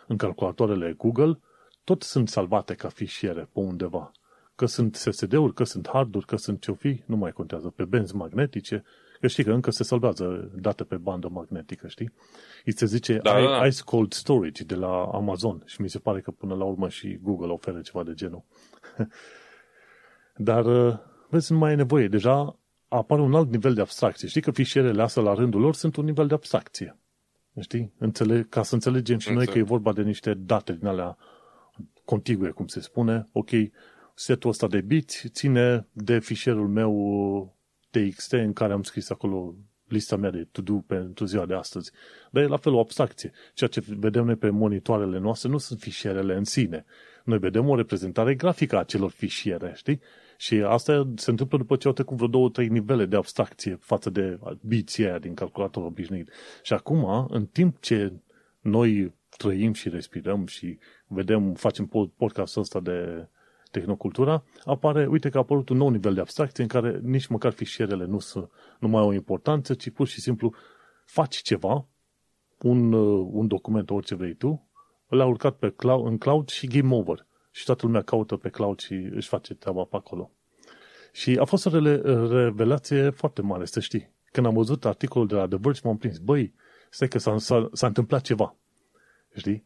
în 0.07 0.17
calculatoarele 0.17 0.93
Google, 0.93 1.39
tot 1.83 2.01
sunt 2.01 2.29
salvate 2.29 2.73
ca 2.73 2.89
fișiere 2.89 3.41
pe 3.41 3.59
undeva. 3.59 4.11
Că 4.55 4.65
sunt 4.65 4.95
SSD-uri, 4.95 5.53
că 5.53 5.63
sunt 5.63 5.89
harduri, 5.91 6.25
că 6.25 6.35
sunt 6.35 6.61
ce 6.61 6.71
fi, 6.71 7.01
nu 7.05 7.15
mai 7.15 7.31
contează. 7.31 7.69
Pe 7.69 7.85
benzi 7.85 8.15
magnetice, 8.15 8.83
că 9.19 9.27
știi 9.27 9.43
că 9.43 9.51
încă 9.51 9.71
se 9.71 9.83
salvează 9.83 10.51
date 10.55 10.83
pe 10.83 10.95
bandă 10.95 11.29
magnetică, 11.31 11.87
știi? 11.87 12.13
Îi 12.65 12.73
se 12.73 12.85
zice 12.85 13.19
da, 13.23 13.33
da, 13.33 13.59
da. 13.59 13.65
Ice 13.65 13.81
Cold 13.85 14.13
Storage 14.13 14.63
de 14.63 14.75
la 14.75 15.03
Amazon 15.03 15.63
și 15.65 15.81
mi 15.81 15.89
se 15.89 15.99
pare 15.99 16.21
că 16.21 16.31
până 16.31 16.55
la 16.55 16.63
urmă 16.63 16.89
și 16.89 17.19
Google 17.21 17.51
oferă 17.51 17.81
ceva 17.81 18.03
de 18.03 18.13
genul. 18.13 18.43
Dar, 20.35 20.65
uh, 20.65 20.97
vezi, 21.29 21.51
nu 21.51 21.57
mai 21.57 21.71
e 21.71 21.75
nevoie. 21.75 22.07
Deja 22.07 22.59
apare 22.87 23.21
un 23.21 23.35
alt 23.35 23.51
nivel 23.51 23.73
de 23.73 23.81
abstracție. 23.81 24.27
Știi 24.27 24.41
că 24.41 24.51
fișierele 24.51 25.01
astea 25.01 25.21
la 25.21 25.33
rândul 25.33 25.61
lor 25.61 25.75
sunt 25.75 25.95
un 25.95 26.05
nivel 26.05 26.27
de 26.27 26.33
abstracție. 26.33 26.97
Știi? 27.59 27.93
Înțeleg, 27.97 28.49
ca 28.49 28.63
să 28.63 28.73
înțelegem 28.73 29.17
și 29.17 29.27
Înțeleg. 29.27 29.47
noi 29.47 29.55
că 29.55 29.59
e 29.59 29.75
vorba 29.75 29.93
de 29.93 30.01
niște 30.01 30.33
date 30.33 30.73
din 30.73 30.87
alea 30.87 31.17
contigue, 32.05 32.49
cum 32.49 32.67
se 32.67 32.79
spune. 32.79 33.29
Ok, 33.31 33.49
setul 34.15 34.49
ăsta 34.49 34.67
de 34.67 34.81
bits 34.81 35.23
ține 35.27 35.87
de 35.91 36.19
fișierul 36.19 36.67
meu 36.67 37.57
TXT 37.89 38.31
în 38.31 38.53
care 38.53 38.73
am 38.73 38.83
scris 38.83 39.09
acolo 39.09 39.55
lista 39.87 40.15
mea 40.15 40.29
de 40.29 40.47
to-do 40.51 40.73
pentru 40.73 41.25
ziua 41.25 41.45
de 41.45 41.53
astăzi. 41.53 41.91
Dar 42.31 42.43
e 42.43 42.47
la 42.47 42.57
fel 42.57 42.73
o 42.73 42.79
abstracție. 42.79 43.31
Ceea 43.53 43.69
ce 43.69 43.83
vedem 43.87 44.25
noi 44.25 44.35
pe 44.35 44.49
monitoarele 44.49 45.19
noastre 45.19 45.49
nu 45.49 45.57
sunt 45.57 45.79
fișierele 45.79 46.35
în 46.35 46.43
sine. 46.43 46.85
Noi 47.23 47.37
vedem 47.37 47.69
o 47.69 47.75
reprezentare 47.75 48.35
grafică 48.35 48.75
a 48.75 48.79
acelor 48.79 49.11
fișiere, 49.11 49.73
știi? 49.75 49.99
Și 50.37 50.55
asta 50.55 51.07
se 51.15 51.29
întâmplă 51.29 51.57
după 51.57 51.75
ce 51.75 51.87
au 51.87 51.93
trecut 51.93 52.15
vreo 52.15 52.27
două, 52.27 52.49
trei 52.49 52.67
nivele 52.67 53.05
de 53.05 53.15
abstracție 53.15 53.77
față 53.79 54.09
de 54.09 54.39
biții 54.61 55.05
aia 55.05 55.19
din 55.19 55.33
calculator 55.33 55.83
obișnuit. 55.83 56.29
Și 56.61 56.73
acum, 56.73 57.27
în 57.29 57.45
timp 57.45 57.79
ce 57.79 58.13
noi 58.59 59.13
trăim 59.37 59.73
și 59.73 59.89
respirăm 59.89 60.45
și 60.45 60.77
vedem, 61.07 61.53
facem 61.53 61.85
podcastul 62.17 62.61
ăsta 62.61 62.79
de 62.79 63.27
tehnocultura, 63.71 64.43
apare, 64.63 65.05
uite 65.05 65.29
că 65.29 65.37
a 65.37 65.39
apărut 65.39 65.69
un 65.69 65.77
nou 65.77 65.89
nivel 65.89 66.13
de 66.13 66.19
abstracție 66.19 66.63
în 66.63 66.69
care 66.69 66.99
nici 67.03 67.27
măcar 67.27 67.51
fișierele 67.51 68.05
nu, 68.05 68.19
să, 68.19 68.49
nu 68.79 68.87
mai 68.87 69.01
au 69.01 69.11
importanță, 69.11 69.73
ci 69.73 69.89
pur 69.89 70.07
și 70.07 70.21
simplu 70.21 70.53
faci 71.05 71.35
ceva, 71.35 71.87
un, 72.59 72.93
un 73.23 73.47
document, 73.47 73.89
orice 73.89 74.15
vrei 74.15 74.33
tu, 74.33 74.67
l-a 75.07 75.25
urcat 75.25 75.57
pe 75.57 75.71
cloud, 75.71 76.05
în 76.05 76.17
cloud 76.17 76.49
și 76.49 76.67
game 76.67 76.95
over. 76.95 77.25
Și 77.51 77.65
toată 77.65 77.85
lumea 77.85 78.01
caută 78.01 78.35
pe 78.35 78.49
cloud 78.49 78.79
și 78.79 78.93
își 78.93 79.27
face 79.27 79.53
treaba 79.53 79.83
pe 79.83 79.95
acolo. 79.95 80.31
Și 81.11 81.37
a 81.39 81.43
fost 81.43 81.65
o 81.65 81.69
revelație 82.29 83.09
foarte 83.09 83.41
mare, 83.41 83.65
să 83.65 83.79
știi. 83.79 84.11
Când 84.31 84.45
am 84.45 84.53
văzut 84.53 84.85
articolul 84.85 85.27
de 85.27 85.35
la 85.35 85.47
The 85.47 85.57
Verge, 85.61 85.79
m-am 85.83 85.97
prins. 85.97 86.17
Băi, 86.17 86.53
stai 86.89 87.07
că 87.07 87.17
s-a, 87.17 87.37
s-a, 87.37 87.69
s-a 87.71 87.87
întâmplat 87.87 88.21
ceva. 88.21 88.55
Știi? 89.35 89.65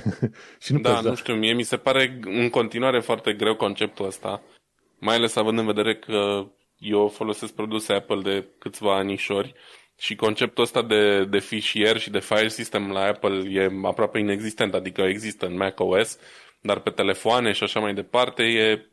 și 0.64 0.72
nu 0.72 0.78
da, 0.78 1.00
nu 1.00 1.14
știu, 1.14 1.34
mie 1.34 1.52
mi 1.52 1.62
se 1.62 1.76
pare 1.76 2.18
în 2.24 2.50
continuare 2.50 3.00
foarte 3.00 3.32
greu 3.32 3.56
conceptul 3.56 4.06
ăsta, 4.06 4.42
mai 4.98 5.14
ales 5.14 5.36
având 5.36 5.58
în 5.58 5.66
vedere 5.66 5.96
că 5.96 6.46
eu 6.78 7.08
folosesc 7.08 7.54
produse 7.54 7.92
Apple 7.92 8.20
de 8.22 8.48
câțiva 8.58 8.96
anișori 8.96 9.54
și 9.98 10.16
conceptul 10.16 10.62
ăsta 10.62 10.82
de, 10.82 11.24
de 11.24 11.38
fișier 11.38 11.98
și 11.98 12.10
de 12.10 12.20
file 12.20 12.48
system 12.48 12.90
la 12.90 13.00
Apple 13.00 13.42
e 13.50 13.70
aproape 13.82 14.18
inexistent, 14.18 14.74
adică 14.74 15.02
există 15.02 15.46
în 15.46 15.56
macOS, 15.56 16.18
dar 16.60 16.80
pe 16.80 16.90
telefoane 16.90 17.52
și 17.52 17.62
așa 17.62 17.80
mai 17.80 17.94
departe 17.94 18.42
e 18.42 18.88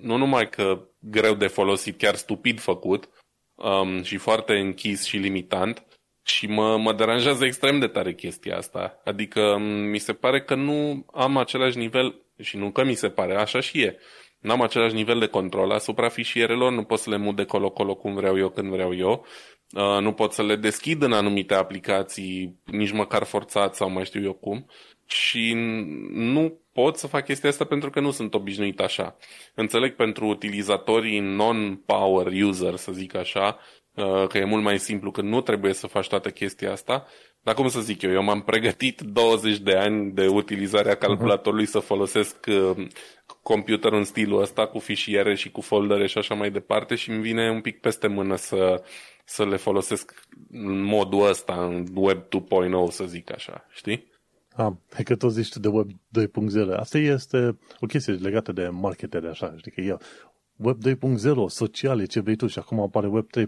nu 0.00 0.16
numai 0.16 0.48
că 0.48 0.88
greu 0.98 1.34
de 1.34 1.46
folosit, 1.46 1.98
chiar 1.98 2.14
stupid 2.14 2.60
făcut 2.60 3.08
um, 3.54 4.02
și 4.02 4.16
foarte 4.16 4.52
închis 4.52 5.04
și 5.04 5.16
limitant, 5.16 5.84
și 6.26 6.46
mă, 6.46 6.78
mă 6.78 6.92
deranjează 6.92 7.44
extrem 7.44 7.78
de 7.78 7.86
tare 7.86 8.14
chestia 8.14 8.56
asta. 8.56 9.00
Adică 9.04 9.58
mi 9.90 9.98
se 9.98 10.12
pare 10.12 10.42
că 10.42 10.54
nu 10.54 11.06
am 11.12 11.36
același 11.36 11.78
nivel, 11.78 12.20
și 12.42 12.56
nu 12.56 12.70
că 12.70 12.84
mi 12.84 12.94
se 12.94 13.08
pare, 13.08 13.34
așa 13.34 13.60
și 13.60 13.80
e. 13.80 13.98
N-am 14.40 14.62
același 14.62 14.94
nivel 14.94 15.18
de 15.18 15.26
control 15.26 15.70
asupra 15.70 16.08
fișierelor, 16.08 16.72
nu 16.72 16.84
pot 16.84 16.98
să 16.98 17.10
le 17.10 17.16
mut 17.16 17.36
de 17.36 17.44
colo-colo 17.44 17.94
cum 17.94 18.14
vreau 18.14 18.38
eu, 18.38 18.48
când 18.48 18.70
vreau 18.70 18.94
eu. 18.94 19.26
Uh, 19.70 20.00
nu 20.00 20.12
pot 20.12 20.32
să 20.32 20.42
le 20.42 20.56
deschid 20.56 21.02
în 21.02 21.12
anumite 21.12 21.54
aplicații, 21.54 22.60
nici 22.64 22.92
măcar 22.92 23.24
forțat 23.24 23.74
sau 23.74 23.90
mai 23.90 24.04
știu 24.04 24.22
eu 24.22 24.32
cum. 24.32 24.66
Și 25.06 25.52
nu 26.10 26.60
pot 26.72 26.96
să 26.96 27.06
fac 27.06 27.24
chestia 27.24 27.48
asta 27.48 27.64
pentru 27.64 27.90
că 27.90 28.00
nu 28.00 28.10
sunt 28.10 28.34
obișnuit 28.34 28.80
așa. 28.80 29.16
Înțeleg 29.54 29.94
pentru 29.94 30.26
utilizatorii 30.26 31.18
non-power 31.18 32.26
user, 32.26 32.76
să 32.76 32.92
zic 32.92 33.14
așa, 33.14 33.58
Uh, 33.96 34.26
că 34.26 34.38
e 34.38 34.44
mult 34.44 34.62
mai 34.62 34.78
simplu, 34.78 35.10
că 35.10 35.20
nu 35.20 35.40
trebuie 35.40 35.72
să 35.72 35.86
faci 35.86 36.08
toată 36.08 36.30
chestia 36.30 36.72
asta. 36.72 37.06
Dar 37.40 37.54
cum 37.54 37.68
să 37.68 37.80
zic 37.80 38.02
eu, 38.02 38.12
eu 38.12 38.22
m-am 38.22 38.42
pregătit 38.42 39.00
20 39.12 39.58
de 39.58 39.74
ani 39.74 40.12
de 40.12 40.26
utilizarea 40.26 40.96
mhm. 40.98 41.00
calculatorului 41.00 41.64
uh-huh. 41.64 41.70
să 41.70 41.78
folosesc 41.78 42.46
uh, 42.48 42.86
computerul 43.42 43.98
în 43.98 44.04
stilul 44.04 44.40
ăsta 44.40 44.66
cu 44.66 44.78
fișiere 44.78 45.34
și 45.34 45.50
cu 45.50 45.60
foldere 45.60 46.06
și 46.06 46.18
așa 46.18 46.34
mai 46.34 46.50
departe 46.50 46.94
și 46.94 47.10
îmi 47.10 47.20
vine 47.20 47.50
un 47.50 47.60
pic 47.60 47.80
peste 47.80 48.06
mână 48.06 48.36
să, 48.36 48.82
să 49.28 49.44
le 49.44 49.56
folosesc 49.56 50.14
în 50.50 50.82
modul 50.82 51.28
ăsta, 51.28 51.64
în 51.64 51.86
Web 51.94 52.22
2.0, 52.22 52.28
să 52.90 53.04
zic 53.04 53.32
așa, 53.32 53.66
știi? 53.70 54.14
Ah, 54.54 54.72
e 54.96 55.02
că 55.02 55.16
tot 55.16 55.32
zici 55.32 55.52
tu 55.52 55.60
de 55.60 55.68
Web 55.68 55.90
2.0. 55.90 55.96
Asta 56.76 56.98
este 56.98 57.58
o 57.80 57.86
chestie 57.86 58.12
legată 58.12 58.52
de 58.52 58.68
marketere, 58.68 59.28
așa, 59.28 59.54
știi, 59.56 59.70
că 59.70 59.80
e 59.80 59.96
Web 60.56 60.78
2.0, 60.86 60.94
sociale, 61.46 62.04
ce 62.04 62.20
vrei 62.20 62.36
tu, 62.36 62.46
și 62.46 62.58
acum 62.58 62.80
apare 62.80 63.06
Web 63.06 63.26
3.0 63.38 63.44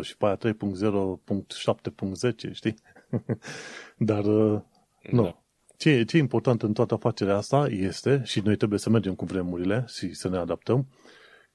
și 0.00 0.16
pe 0.16 0.26
aia 0.26 0.36
3.0.7.10, 0.36 2.52
știi? 2.52 2.74
Dar, 3.96 4.24
uh, 4.24 4.60
nu. 5.10 5.22
Da. 5.22 5.42
Ce, 5.76 6.04
ce 6.04 6.16
e 6.16 6.20
important 6.20 6.62
în 6.62 6.72
toată 6.72 6.94
afacerea 6.94 7.36
asta 7.36 7.66
este, 7.70 8.22
și 8.24 8.40
noi 8.40 8.56
trebuie 8.56 8.78
să 8.78 8.90
mergem 8.90 9.14
cu 9.14 9.24
vremurile 9.24 9.84
și 9.88 10.14
să 10.14 10.28
ne 10.28 10.36
adaptăm, 10.36 10.86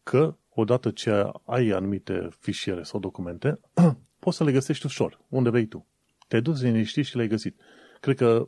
că 0.03 0.36
odată 0.60 0.91
ce 0.91 1.32
ai 1.45 1.70
anumite 1.70 2.28
fișiere 2.39 2.84
sau 2.84 2.99
documente, 2.99 3.60
poți 4.20 4.38
să 4.38 4.43
le 4.43 4.51
găsești 4.51 4.86
ușor, 4.86 5.20
unde 5.30 5.49
vrei 5.49 5.66
tu. 5.66 5.86
Te-ai 6.28 6.41
dus 6.41 6.62
liniștit 6.62 7.05
și 7.05 7.16
le-ai 7.16 7.28
găsit. 7.28 7.60
Cred 7.99 8.16
că 8.16 8.47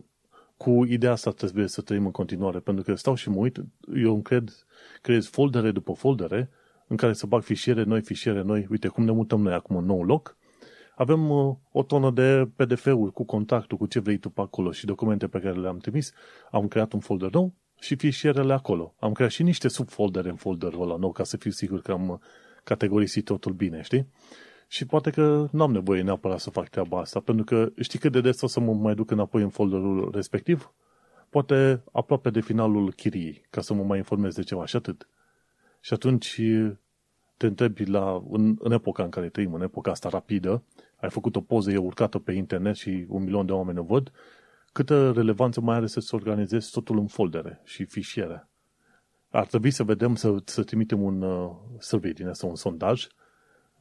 cu 0.57 0.85
ideea 0.85 1.11
asta 1.11 1.31
trebuie 1.31 1.67
să 1.67 1.81
trăim 1.81 2.05
în 2.05 2.11
continuare, 2.11 2.59
pentru 2.59 2.83
că 2.83 2.95
stau 2.95 3.15
și 3.15 3.29
mă 3.29 3.37
uit, 3.37 3.57
eu 3.95 4.13
îmi 4.13 4.23
cred, 4.23 4.49
creez 5.01 5.27
foldere 5.27 5.71
după 5.71 5.93
foldere 5.93 6.49
în 6.87 6.97
care 6.97 7.13
să 7.13 7.25
bag 7.25 7.41
fișiere 7.41 7.83
noi, 7.83 8.01
fișiere 8.01 8.41
noi. 8.41 8.67
Uite 8.69 8.87
cum 8.87 9.03
ne 9.03 9.11
mutăm 9.11 9.41
noi 9.41 9.53
acum 9.53 9.75
în 9.75 9.85
nou 9.85 10.03
loc. 10.03 10.37
Avem 10.95 11.29
uh, 11.29 11.55
o 11.71 11.83
tonă 11.83 12.11
de 12.11 12.49
PDF-uri 12.55 13.11
cu 13.11 13.23
contactul, 13.23 13.77
cu 13.77 13.85
ce 13.85 13.99
vrei 13.99 14.17
tu 14.17 14.29
pe 14.29 14.41
acolo 14.41 14.71
și 14.71 14.85
documente 14.85 15.27
pe 15.27 15.39
care 15.39 15.59
le-am 15.59 15.77
trimis. 15.77 16.13
Am 16.51 16.67
creat 16.67 16.93
un 16.93 16.99
folder 16.99 17.31
nou 17.31 17.53
și 17.79 17.95
fișierele 17.95 18.53
acolo. 18.53 18.93
Am 18.99 19.11
creat 19.11 19.29
și 19.29 19.43
niște 19.43 19.67
subfoldere 19.67 20.29
în 20.29 20.35
folderul 20.35 20.81
ăla 20.81 20.95
nou 20.95 21.11
ca 21.11 21.23
să 21.23 21.37
fiu 21.37 21.51
sigur 21.51 21.81
că 21.81 21.91
am 21.91 22.21
categorisit 22.63 23.25
totul 23.25 23.53
bine, 23.53 23.81
știi? 23.81 24.07
Și 24.67 24.85
poate 24.85 25.09
că 25.09 25.47
nu 25.51 25.63
am 25.63 25.71
nevoie 25.71 26.01
neapărat 26.01 26.39
să 26.39 26.49
fac 26.49 26.69
treaba 26.69 26.99
asta, 26.99 27.19
pentru 27.19 27.43
că 27.43 27.71
știi 27.79 27.99
cât 27.99 28.11
de 28.11 28.21
des 28.21 28.41
o 28.41 28.47
să 28.47 28.59
mă 28.59 28.73
mai 28.73 28.95
duc 28.95 29.11
înapoi 29.11 29.41
în 29.41 29.49
folderul 29.49 30.11
respectiv? 30.13 30.73
Poate 31.29 31.83
aproape 31.91 32.29
de 32.29 32.41
finalul 32.41 32.93
chiriei, 32.93 33.45
ca 33.49 33.61
să 33.61 33.73
mă 33.73 33.83
mai 33.83 33.97
informez 33.97 34.35
de 34.35 34.43
ceva 34.43 34.65
și 34.65 34.75
atât. 34.75 35.09
Și 35.79 35.93
atunci 35.93 36.41
te 37.37 37.45
întrebi 37.45 37.85
la, 37.85 38.23
în, 38.29 38.55
în 38.59 38.71
epoca 38.71 39.03
în 39.03 39.09
care 39.09 39.29
trăim, 39.29 39.53
în 39.53 39.61
epoca 39.61 39.91
asta 39.91 40.09
rapidă, 40.09 40.63
ai 40.95 41.09
făcut 41.09 41.35
o 41.35 41.41
poză, 41.41 41.71
e 41.71 41.77
urcată 41.77 42.19
pe 42.19 42.31
internet 42.31 42.75
și 42.75 43.05
un 43.07 43.23
milion 43.23 43.45
de 43.45 43.51
oameni 43.51 43.79
o 43.79 43.83
văd, 43.83 44.11
câtă 44.71 45.11
relevanță 45.11 45.61
mai 45.61 45.75
are 45.75 45.87
să-ți 45.87 46.13
organizezi 46.13 46.71
totul 46.71 46.97
în 46.97 47.07
foldere 47.07 47.61
și 47.63 47.85
fișiere. 47.85 48.49
Ar 49.29 49.45
trebui 49.45 49.71
să 49.71 49.83
vedem, 49.83 50.15
să, 50.15 50.35
să 50.45 50.63
trimitem 50.63 51.01
un 51.01 51.21
uh, 51.21 51.51
survey 51.79 52.13
din 52.13 52.27
asta, 52.27 52.45
un 52.47 52.55
sondaj, 52.55 53.07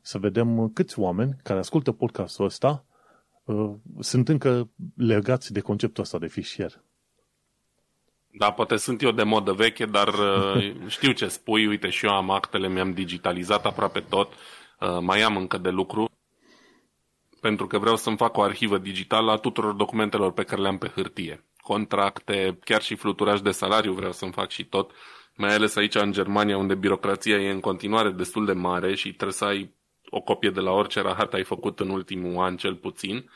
să 0.00 0.18
vedem 0.18 0.68
câți 0.68 0.98
oameni 0.98 1.36
care 1.42 1.58
ascultă 1.58 1.92
podcastul 1.92 2.44
ăsta 2.44 2.84
uh, 3.44 3.74
sunt 4.00 4.28
încă 4.28 4.68
legați 4.96 5.52
de 5.52 5.60
conceptul 5.60 6.02
ăsta 6.02 6.18
de 6.18 6.26
fișier. 6.26 6.82
Da, 8.38 8.52
poate 8.52 8.76
sunt 8.76 9.02
eu 9.02 9.10
de 9.10 9.22
modă 9.22 9.52
veche, 9.52 9.84
dar 9.84 10.08
uh, 10.08 10.74
știu 10.86 11.12
ce 11.12 11.28
spui. 11.28 11.66
Uite, 11.66 11.88
și 11.88 12.06
eu 12.06 12.12
am 12.12 12.30
actele, 12.30 12.68
mi-am 12.68 12.92
digitalizat 12.92 13.64
aproape 13.64 14.00
tot. 14.00 14.32
Uh, 14.80 14.98
mai 15.00 15.22
am 15.22 15.36
încă 15.36 15.58
de 15.58 15.70
lucru 15.70 16.10
pentru 17.40 17.66
că 17.66 17.78
vreau 17.78 17.96
să-mi 17.96 18.16
fac 18.16 18.36
o 18.36 18.42
arhivă 18.42 18.78
digitală 18.78 19.30
a 19.30 19.36
tuturor 19.36 19.72
documentelor 19.72 20.32
pe 20.32 20.42
care 20.42 20.60
le-am 20.60 20.78
pe 20.78 20.92
hârtie. 20.94 21.44
Contracte, 21.60 22.58
chiar 22.64 22.82
și 22.82 22.94
fluturaj 22.94 23.40
de 23.40 23.50
salariu 23.50 23.92
vreau 23.92 24.12
să-mi 24.12 24.32
fac 24.32 24.50
și 24.50 24.64
tot. 24.64 24.92
Mai 25.36 25.54
ales 25.54 25.76
aici 25.76 25.94
în 25.94 26.12
Germania, 26.12 26.56
unde 26.56 26.74
birocrația 26.74 27.36
e 27.36 27.50
în 27.50 27.60
continuare 27.60 28.10
destul 28.10 28.44
de 28.44 28.52
mare 28.52 28.94
și 28.94 29.08
trebuie 29.12 29.32
să 29.32 29.44
ai 29.44 29.74
o 30.10 30.20
copie 30.20 30.50
de 30.50 30.60
la 30.60 30.70
orice 30.70 31.00
rahat 31.00 31.34
ai 31.34 31.44
făcut 31.44 31.80
în 31.80 31.88
ultimul 31.88 32.44
an 32.44 32.56
cel 32.56 32.74
puțin. 32.74 33.30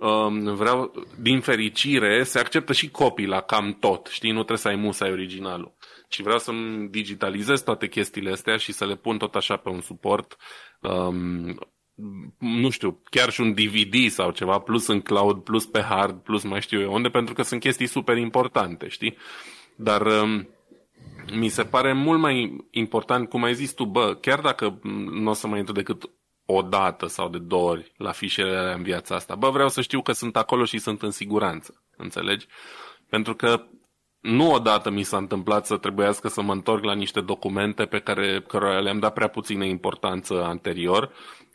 Um, 0.00 0.54
vreau, 0.54 1.06
din 1.20 1.40
fericire, 1.40 2.22
se 2.22 2.38
acceptă 2.38 2.72
și 2.72 2.90
copii 2.90 3.26
la 3.26 3.40
cam 3.40 3.76
tot, 3.80 4.06
știi, 4.06 4.30
nu 4.30 4.36
trebuie 4.36 4.58
să 4.58 4.68
ai 4.68 4.76
musai 4.76 5.10
originalul. 5.10 5.72
Și 6.08 6.22
vreau 6.22 6.38
să-mi 6.38 6.88
digitalizez 6.88 7.62
toate 7.62 7.88
chestiile 7.88 8.30
astea 8.30 8.56
și 8.56 8.72
să 8.72 8.86
le 8.86 8.96
pun 8.96 9.18
tot 9.18 9.34
așa 9.34 9.56
pe 9.56 9.68
un 9.68 9.80
suport, 9.80 10.36
um, 10.80 11.58
nu 12.38 12.70
știu, 12.70 13.02
chiar 13.10 13.30
și 13.30 13.40
un 13.40 13.54
DVD 13.54 14.10
sau 14.10 14.30
ceva, 14.30 14.58
plus 14.58 14.86
în 14.86 15.00
cloud, 15.00 15.42
plus 15.42 15.66
pe 15.66 15.80
hard, 15.80 16.22
plus 16.22 16.42
mai 16.42 16.60
știu 16.60 16.80
eu 16.80 16.92
unde, 16.92 17.08
pentru 17.08 17.34
că 17.34 17.42
sunt 17.42 17.60
chestii 17.60 17.86
super 17.86 18.16
importante, 18.16 18.88
știi? 18.88 19.16
Dar 19.76 20.06
um, 20.06 20.48
mi 21.34 21.48
se 21.48 21.64
pare 21.64 21.92
mult 21.92 22.20
mai 22.20 22.66
important, 22.70 23.28
cum 23.28 23.42
ai 23.42 23.54
zis 23.54 23.72
tu, 23.72 23.84
bă, 23.84 24.14
chiar 24.20 24.40
dacă 24.40 24.78
nu 25.10 25.30
o 25.30 25.32
să 25.32 25.46
mai 25.46 25.58
intru 25.58 25.74
decât 25.74 26.10
o 26.46 26.62
dată 26.62 27.06
sau 27.06 27.28
de 27.28 27.38
două 27.38 27.70
ori 27.70 27.92
la 27.96 28.12
fișierele 28.12 28.72
în 28.72 28.82
viața 28.82 29.14
asta. 29.14 29.34
Bă, 29.34 29.50
vreau 29.50 29.68
să 29.68 29.80
știu 29.80 30.02
că 30.02 30.12
sunt 30.12 30.36
acolo 30.36 30.64
și 30.64 30.78
sunt 30.78 31.02
în 31.02 31.10
siguranță. 31.10 31.84
Înțelegi? 31.96 32.46
Pentru 33.08 33.34
că 33.34 33.66
nu 34.20 34.52
odată 34.52 34.90
mi 34.90 35.02
s-a 35.02 35.16
întâmplat 35.16 35.66
să 35.66 35.76
trebuiască 35.76 36.28
să 36.28 36.42
mă 36.42 36.52
întorc 36.52 36.84
la 36.84 36.94
niște 36.94 37.20
documente 37.20 37.84
pe 37.84 37.98
care 37.98 38.40
cărora 38.40 38.80
le-am 38.80 38.98
dat 38.98 39.12
prea 39.12 39.28
puțină 39.28 39.64
importanță 39.64 40.44
anterior 40.44 41.12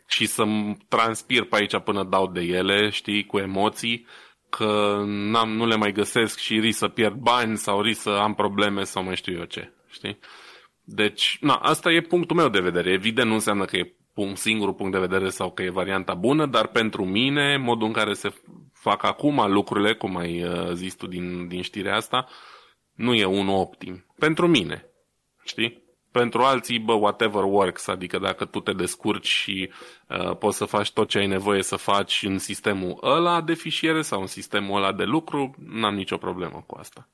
și 0.08 0.26
să-mi 0.26 0.76
transpir 0.88 1.44
pe 1.44 1.56
aici 1.56 1.78
până 1.78 2.04
dau 2.04 2.26
de 2.26 2.40
ele, 2.40 2.88
știi, 2.88 3.24
cu 3.24 3.38
emoții, 3.38 4.06
că 4.48 5.02
n-am, 5.06 5.50
nu 5.50 5.66
le 5.66 5.76
mai 5.76 5.92
găsesc 5.92 6.38
și 6.38 6.60
risc 6.60 6.78
să 6.78 6.88
pierd 6.88 7.14
bani 7.14 7.56
sau 7.56 7.80
risc 7.80 8.00
să 8.00 8.10
am 8.10 8.34
probleme 8.34 8.84
sau 8.84 9.02
mai 9.02 9.16
știu 9.16 9.38
eu 9.38 9.44
ce, 9.44 9.72
știi? 9.88 10.18
Deci, 10.84 11.38
na, 11.40 11.54
asta 11.54 11.92
e 11.92 12.00
punctul 12.00 12.36
meu 12.36 12.48
de 12.48 12.60
vedere. 12.60 12.92
Evident 12.92 13.28
nu 13.28 13.34
înseamnă 13.34 13.64
că 13.64 13.76
e 13.76 13.94
un 14.14 14.34
singur 14.34 14.74
punct 14.74 14.92
de 14.92 14.98
vedere 14.98 15.28
sau 15.28 15.50
că 15.50 15.62
e 15.62 15.70
varianta 15.70 16.14
bună, 16.14 16.46
dar 16.46 16.66
pentru 16.66 17.04
mine, 17.04 17.56
modul 17.56 17.86
în 17.86 17.92
care 17.92 18.12
se 18.12 18.32
fac 18.72 19.04
acum 19.04 19.52
lucrurile, 19.52 19.94
cum 19.94 20.16
ai 20.16 20.42
uh, 20.42 20.72
zis 20.72 20.94
tu 20.94 21.06
din, 21.06 21.48
din 21.48 21.62
știrea 21.62 21.96
asta, 21.96 22.28
nu 22.94 23.14
e 23.14 23.24
unul 23.24 23.58
optim. 23.58 24.04
Pentru 24.18 24.46
mine, 24.46 24.86
știi? 25.44 25.82
Pentru 26.18 26.40
alții, 26.40 26.78
bă, 26.78 26.92
whatever 26.92 27.42
works, 27.42 27.86
adică 27.86 28.18
dacă 28.18 28.44
tu 28.44 28.60
te 28.60 28.72
descurci 28.72 29.26
și 29.26 29.70
uh, 30.08 30.36
poți 30.36 30.56
să 30.56 30.64
faci 30.64 30.92
tot 30.92 31.08
ce 31.08 31.18
ai 31.18 31.26
nevoie 31.26 31.62
să 31.62 31.76
faci 31.76 32.22
în 32.26 32.38
sistemul 32.38 32.98
ăla 33.02 33.40
de 33.40 33.54
fișiere 33.54 34.02
sau 34.02 34.20
în 34.20 34.26
sistemul 34.26 34.76
ăla 34.76 34.92
de 34.92 35.04
lucru, 35.04 35.54
n-am 35.58 35.94
nicio 35.94 36.16
problemă 36.16 36.64
cu 36.66 36.76
asta. 36.78 37.08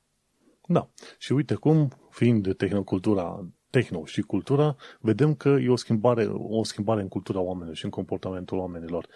Da. 0.67 0.87
Și 1.17 1.31
uite 1.31 1.53
cum, 1.53 1.91
fiind 2.09 2.43
de 2.43 2.53
tehnocultura 2.53 3.45
tehno 3.69 4.05
și 4.05 4.21
cultura, 4.21 4.75
vedem 4.99 5.35
că 5.35 5.49
e 5.49 5.69
o 5.69 5.75
schimbare, 5.75 6.25
o 6.31 6.63
schimbare 6.63 7.01
în 7.01 7.07
cultura 7.07 7.39
oamenilor 7.39 7.75
și 7.75 7.85
în 7.85 7.91
comportamentul 7.91 8.57
oamenilor. 8.57 9.07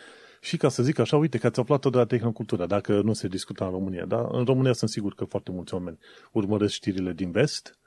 Și 0.41 0.57
ca 0.57 0.69
să 0.69 0.83
zic 0.83 0.99
așa, 0.99 1.17
uite 1.17 1.37
că 1.37 1.47
ați 1.47 1.59
aflat-o 1.59 1.89
de 1.89 1.97
la 1.97 2.05
tehnocultura, 2.05 2.65
dacă 2.65 3.01
nu 3.01 3.13
se 3.13 3.27
discută 3.27 3.63
în 3.63 3.71
România, 3.71 4.05
dar 4.05 4.25
în 4.31 4.45
România 4.45 4.73
sunt 4.73 4.89
sigur 4.89 5.13
că 5.13 5.25
foarte 5.25 5.51
mulți 5.51 5.73
oameni 5.73 5.97
urmăresc 6.31 6.73
știrile 6.73 7.13
din 7.13 7.31
vest 7.31 7.79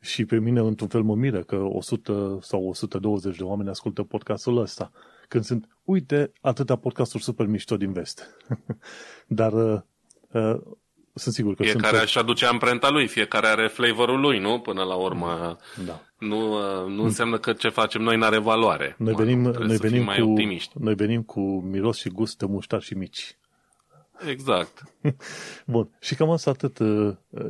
și 0.00 0.24
pe 0.24 0.38
mine 0.38 0.60
într-un 0.60 0.88
fel 0.88 1.02
mă 1.02 1.14
miră 1.14 1.42
că 1.42 1.56
100 1.56 2.38
sau 2.42 2.68
120 2.68 3.36
de 3.36 3.42
oameni 3.42 3.68
ascultă 3.68 4.02
podcastul 4.02 4.58
ăsta. 4.58 4.90
Când 5.28 5.44
sunt, 5.44 5.68
uite, 5.84 6.32
atâtea 6.40 6.76
podcasturi 6.76 7.22
super 7.22 7.46
mișto 7.46 7.76
din 7.76 7.92
vest. 7.92 8.36
dar 9.26 9.52
uh, 9.52 9.80
uh 10.32 10.60
sunt 11.14 11.34
sigur 11.34 11.54
că 11.54 11.62
Fiecare 11.62 11.96
sunt... 11.96 12.02
își 12.02 12.18
aduce 12.18 12.46
amprenta 12.46 12.90
lui, 12.90 13.06
fiecare 13.06 13.46
are 13.46 13.68
flavorul 13.68 14.20
lui, 14.20 14.38
nu? 14.38 14.60
Până 14.60 14.82
la 14.82 14.94
urmă. 14.94 15.56
Da. 15.86 16.00
Nu, 16.18 16.58
nu 16.88 17.02
înseamnă 17.02 17.38
că 17.38 17.52
ce 17.52 17.68
facem 17.68 18.02
noi 18.02 18.16
nu 18.16 18.24
are 18.24 18.38
valoare. 18.38 18.94
Noi 18.98 19.14
venim, 19.14 19.40
noi 19.40 19.76
venim, 19.76 20.04
mai 20.04 20.18
cu, 20.20 20.28
optimiști. 20.28 20.72
noi 20.78 20.94
venim 20.94 21.22
cu 21.22 21.40
miros 21.60 21.98
și 21.98 22.08
gust 22.08 22.38
de 22.38 22.46
muștar 22.46 22.82
și 22.82 22.94
mici. 22.94 23.38
Exact. 24.26 24.82
Bun. 25.66 25.88
Și 26.00 26.14
cam 26.14 26.30
asta 26.30 26.50
atât. 26.50 26.78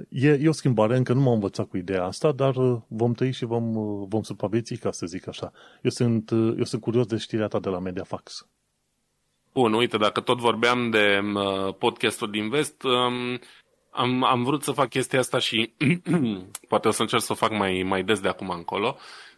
E, 0.08 0.28
e 0.28 0.48
o 0.48 0.52
schimbare, 0.52 0.96
încă 0.96 1.12
nu 1.12 1.20
m-am 1.20 1.32
învățat 1.32 1.68
cu 1.68 1.76
ideea 1.76 2.04
asta, 2.04 2.32
dar 2.32 2.54
vom 2.88 3.12
trăi 3.12 3.32
și 3.32 3.44
vom, 3.44 3.72
vom 4.08 4.22
supraviețui, 4.22 4.76
ca 4.76 4.90
să 4.90 5.06
zic 5.06 5.28
așa. 5.28 5.52
Eu 5.82 5.90
sunt, 5.90 6.30
eu 6.30 6.64
sunt 6.64 6.80
curios 6.80 7.06
de 7.06 7.16
știrea 7.16 7.46
ta 7.46 7.58
de 7.58 7.68
la 7.68 7.78
Mediafax. 7.78 8.46
Bun, 9.52 9.72
uite, 9.72 9.96
dacă 9.96 10.20
tot 10.20 10.38
vorbeam 10.38 10.90
de 10.90 11.20
uh, 11.34 11.74
podcastul 11.74 12.30
din 12.30 12.48
vest, 12.48 12.82
um, 12.82 13.40
am, 13.90 14.24
am 14.24 14.44
vrut 14.44 14.62
să 14.62 14.72
fac 14.72 14.88
chestia 14.88 15.18
asta 15.18 15.38
și 15.38 15.72
poate 16.68 16.88
o 16.88 16.90
să 16.90 17.02
încerc 17.02 17.22
să 17.22 17.32
o 17.32 17.34
fac 17.34 17.50
mai, 17.50 17.82
mai 17.86 18.02
des 18.02 18.20
de 18.20 18.28
acum 18.28 18.50
încolo. 18.50 18.96
Uh, 18.96 19.29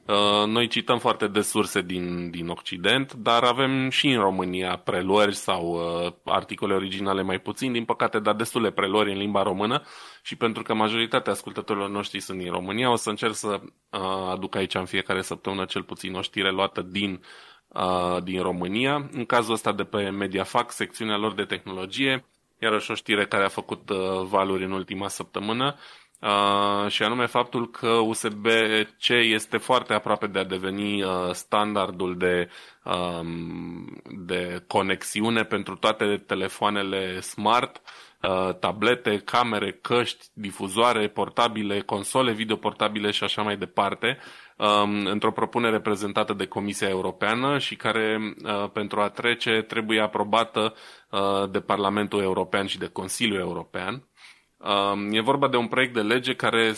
noi 0.46 0.66
cităm 0.66 0.98
foarte 0.98 1.26
des 1.26 1.48
surse 1.48 1.80
din, 1.80 2.30
din 2.30 2.48
Occident, 2.48 3.12
dar 3.12 3.42
avem 3.42 3.90
și 3.90 4.08
în 4.08 4.20
România 4.20 4.76
preluări 4.76 5.34
sau 5.34 5.72
uh, 5.72 6.12
articole 6.24 6.74
originale 6.74 7.22
mai 7.22 7.38
puțin, 7.38 7.72
din 7.72 7.84
păcate, 7.84 8.18
dar 8.18 8.34
destule 8.34 8.70
preluări 8.70 9.12
în 9.12 9.18
limba 9.18 9.42
română 9.42 9.82
și 10.22 10.36
pentru 10.36 10.62
că 10.62 10.74
majoritatea 10.74 11.32
ascultătorilor 11.32 11.88
noștri 11.88 12.20
sunt 12.20 12.38
din 12.38 12.50
România, 12.50 12.90
o 12.90 12.96
să 12.96 13.10
încerc 13.10 13.34
să 13.34 13.60
uh, 13.62 14.00
aduc 14.30 14.54
aici 14.54 14.74
în 14.74 14.84
fiecare 14.84 15.22
săptămână 15.22 15.64
cel 15.64 15.82
puțin 15.82 16.14
o 16.14 16.20
știre 16.20 16.50
luată 16.50 16.82
din 16.82 17.24
uh, 17.68 18.22
din 18.22 18.42
România. 18.42 19.08
În 19.12 19.24
cazul 19.24 19.52
ăsta 19.52 19.72
de 19.72 19.84
pe 19.84 20.10
Mediafax, 20.10 20.74
secțiunea 20.74 21.16
lor 21.16 21.34
de 21.34 21.44
tehnologie, 21.44 22.24
iarăși 22.58 22.90
o 22.90 22.94
știre 22.94 23.26
care 23.26 23.44
a 23.44 23.48
făcut 23.48 23.90
uh, 23.90 23.98
valuri 24.22 24.64
în 24.64 24.72
ultima 24.72 25.08
săptămână, 25.08 25.76
uh, 26.22 26.90
și 26.90 27.02
anume 27.02 27.26
faptul 27.26 27.70
că 27.70 27.88
USB-C 27.88 29.08
este 29.08 29.56
foarte 29.56 29.92
aproape 29.94 30.26
de 30.26 30.38
a 30.38 30.44
deveni 30.44 31.02
uh, 31.02 31.10
standardul 31.32 32.16
de, 32.16 32.48
um, 32.84 34.02
de 34.26 34.64
conexiune 34.66 35.42
pentru 35.44 35.76
toate 35.76 36.22
telefoanele 36.26 37.20
smart, 37.20 37.80
uh, 38.22 38.54
tablete, 38.60 39.18
camere, 39.18 39.72
căști, 39.72 40.24
difuzoare 40.32 41.08
portabile, 41.08 41.80
console 41.80 42.32
video 42.32 42.56
portabile 42.56 43.10
și 43.10 43.24
așa 43.24 43.42
mai 43.42 43.56
departe 43.56 44.18
um, 44.56 45.06
într-o 45.06 45.32
propunere 45.32 45.80
prezentată 45.80 46.32
de 46.32 46.46
Comisia 46.46 46.88
Europeană 46.88 47.58
și 47.58 47.76
care, 47.76 48.34
uh, 48.44 48.70
pentru 48.72 49.00
a 49.00 49.08
trece, 49.08 49.62
trebuie 49.62 50.00
aprobată 50.00 50.74
uh, 51.10 51.50
de 51.50 51.60
Parlamentul 51.60 52.22
European 52.22 52.66
și 52.66 52.78
de 52.78 52.86
Consiliul 52.86 53.40
European. 53.40 54.06
Um, 54.64 55.12
e 55.12 55.20
vorba 55.20 55.48
de 55.48 55.56
un 55.56 55.66
proiect 55.66 55.94
de 55.94 56.02
lege 56.02 56.34
care, 56.34 56.74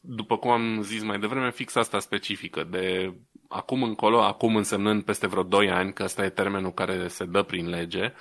după 0.00 0.36
cum 0.36 0.50
am 0.50 0.82
zis 0.82 1.02
mai 1.02 1.18
devreme, 1.18 1.50
fix 1.50 1.74
asta 1.74 1.98
specifică, 1.98 2.64
de 2.70 3.14
acum 3.48 3.82
încolo, 3.82 4.22
acum 4.22 4.56
însemnând 4.56 5.02
peste 5.02 5.26
vreo 5.26 5.42
2 5.42 5.70
ani, 5.70 5.92
că 5.92 6.02
ăsta 6.02 6.24
e 6.24 6.28
termenul 6.28 6.72
care 6.72 7.08
se 7.08 7.24
dă 7.24 7.42
prin 7.42 7.68
lege, 7.68 8.12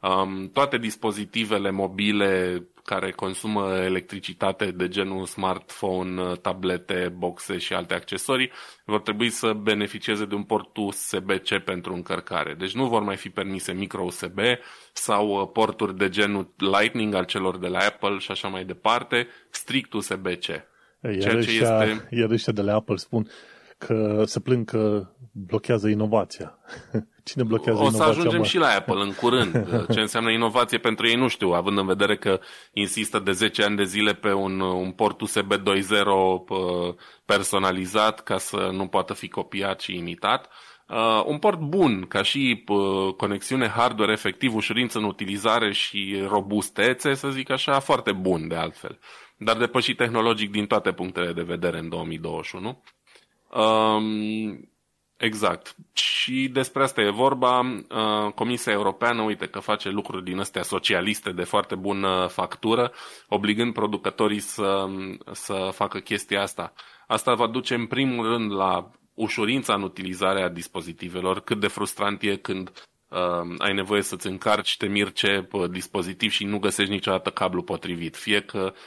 um, 0.00 0.48
toate 0.52 0.78
dispozitivele 0.78 1.70
mobile 1.70 2.62
care 2.84 3.10
consumă 3.10 3.76
electricitate 3.76 4.70
de 4.70 4.88
genul 4.88 5.24
smartphone, 5.24 6.34
tablete, 6.34 7.14
boxe 7.16 7.58
și 7.58 7.72
alte 7.72 7.94
accesorii, 7.94 8.50
vor 8.84 9.00
trebui 9.00 9.30
să 9.30 9.52
beneficieze 9.52 10.24
de 10.24 10.34
un 10.34 10.42
port 10.42 10.76
USB-C 10.76 11.58
pentru 11.64 11.94
încărcare. 11.94 12.54
Deci 12.54 12.74
nu 12.74 12.88
vor 12.88 13.02
mai 13.02 13.16
fi 13.16 13.28
permise 13.28 13.72
micro 13.72 14.02
USB 14.02 14.38
sau 14.92 15.28
uh, 15.28 15.48
porturi 15.52 15.96
de 15.96 16.08
genul 16.08 16.54
Lightning 16.56 17.14
al 17.14 17.24
celor 17.24 17.58
de 17.58 17.68
la 17.68 17.78
Apple 17.78 18.18
și 18.18 18.30
așa 18.30 18.48
mai 18.48 18.64
departe, 18.64 19.28
strict 19.50 19.92
USB-C. 19.92 20.46
Iar 20.46 21.20
ceea 21.20 21.42
ce 21.42 21.50
este... 21.50 22.08
Iar 22.10 22.30
ăștia 22.30 22.52
de 22.52 22.62
la 22.62 22.74
Apple 22.74 22.96
spun 22.96 23.28
că 23.86 24.22
se 24.26 24.40
plâng 24.40 24.70
că 24.70 25.06
blochează 25.32 25.88
inovația. 25.88 26.58
Cine 27.24 27.42
blochează 27.42 27.78
o 27.78 27.82
inovația? 27.82 28.08
O 28.08 28.12
să 28.12 28.18
ajungem 28.18 28.40
mă? 28.40 28.44
și 28.46 28.58
la 28.58 28.66
Apple 28.66 29.02
în 29.02 29.12
curând. 29.12 29.66
Ce 29.94 30.00
înseamnă 30.00 30.30
inovație 30.30 30.78
pentru 30.78 31.06
ei 31.06 31.14
nu 31.14 31.28
știu, 31.28 31.48
având 31.48 31.78
în 31.78 31.86
vedere 31.86 32.16
că 32.16 32.40
insistă 32.72 33.18
de 33.18 33.32
10 33.32 33.62
ani 33.62 33.76
de 33.76 33.84
zile 33.84 34.14
pe 34.14 34.32
un, 34.32 34.60
un 34.60 34.90
port 34.90 35.20
USB 35.20 35.52
2.0 35.52 35.62
personalizat 37.24 38.22
ca 38.22 38.38
să 38.38 38.70
nu 38.72 38.86
poată 38.86 39.14
fi 39.14 39.28
copiat 39.28 39.80
și 39.80 39.96
imitat. 39.96 40.48
Uh, 40.88 41.22
un 41.26 41.38
port 41.38 41.58
bun, 41.58 42.06
ca 42.08 42.22
și 42.22 42.64
uh, 42.66 43.14
conexiune 43.16 43.68
hardware 43.68 44.12
efectiv, 44.12 44.54
ușurință 44.54 44.98
în 44.98 45.04
utilizare 45.04 45.72
și 45.72 46.22
robustețe, 46.28 47.14
să 47.14 47.28
zic 47.28 47.50
așa, 47.50 47.78
foarte 47.78 48.12
bun 48.12 48.48
de 48.48 48.54
altfel. 48.54 48.98
Dar 49.36 49.56
depășit 49.56 49.96
tehnologic 49.96 50.50
din 50.50 50.66
toate 50.66 50.92
punctele 50.92 51.32
de 51.32 51.42
vedere 51.42 51.78
în 51.78 51.88
2021. 51.88 52.82
Um, 53.52 54.70
exact. 55.16 55.76
Și 55.92 56.48
despre 56.52 56.82
asta 56.82 57.00
e 57.00 57.10
vorba. 57.10 57.60
Uh, 57.60 58.32
Comisia 58.34 58.72
Europeană, 58.72 59.22
uite 59.22 59.46
că 59.46 59.58
face 59.58 59.88
lucruri 59.88 60.24
din 60.24 60.38
astea 60.38 60.62
socialiste 60.62 61.32
de 61.32 61.44
foarte 61.44 61.74
bună 61.74 62.26
factură, 62.26 62.92
obligând 63.28 63.72
producătorii 63.72 64.40
să, 64.40 64.86
să 65.32 65.68
facă 65.72 65.98
chestia 65.98 66.42
asta. 66.42 66.72
Asta 67.06 67.34
va 67.34 67.46
duce 67.46 67.74
în 67.74 67.86
primul 67.86 68.26
rând 68.28 68.52
la 68.52 68.90
ușurința 69.14 69.74
în 69.74 69.82
utilizarea 69.82 70.48
dispozitivelor, 70.48 71.40
cât 71.40 71.60
de 71.60 71.66
frustrant 71.66 72.22
e 72.22 72.36
când 72.36 72.88
uh, 73.08 73.54
ai 73.58 73.74
nevoie 73.74 74.02
să-ți 74.02 74.26
încarci, 74.26 74.76
te 74.76 74.86
miri 74.86 75.12
ce 75.12 75.48
uh, 75.52 75.70
dispozitiv 75.70 76.30
și 76.30 76.44
nu 76.44 76.58
găsești 76.58 76.92
niciodată 76.92 77.30
cablu 77.30 77.62
potrivit. 77.62 78.16
Fie 78.16 78.40
că 78.40 78.72
uh, 78.74 78.80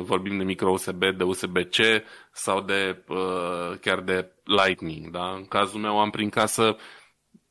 vorbim 0.00 0.38
de 0.38 0.44
micro 0.44 0.70
USB, 0.70 1.04
de 1.16 1.24
USB-C 1.24 1.76
sau 2.32 2.60
de 2.60 3.04
uh, 3.08 3.78
chiar 3.80 4.00
de 4.00 4.32
Lightning. 4.44 5.10
Da? 5.10 5.30
În 5.30 5.44
cazul 5.44 5.80
meu 5.80 6.00
am 6.00 6.10
prin 6.10 6.28
casă 6.28 6.76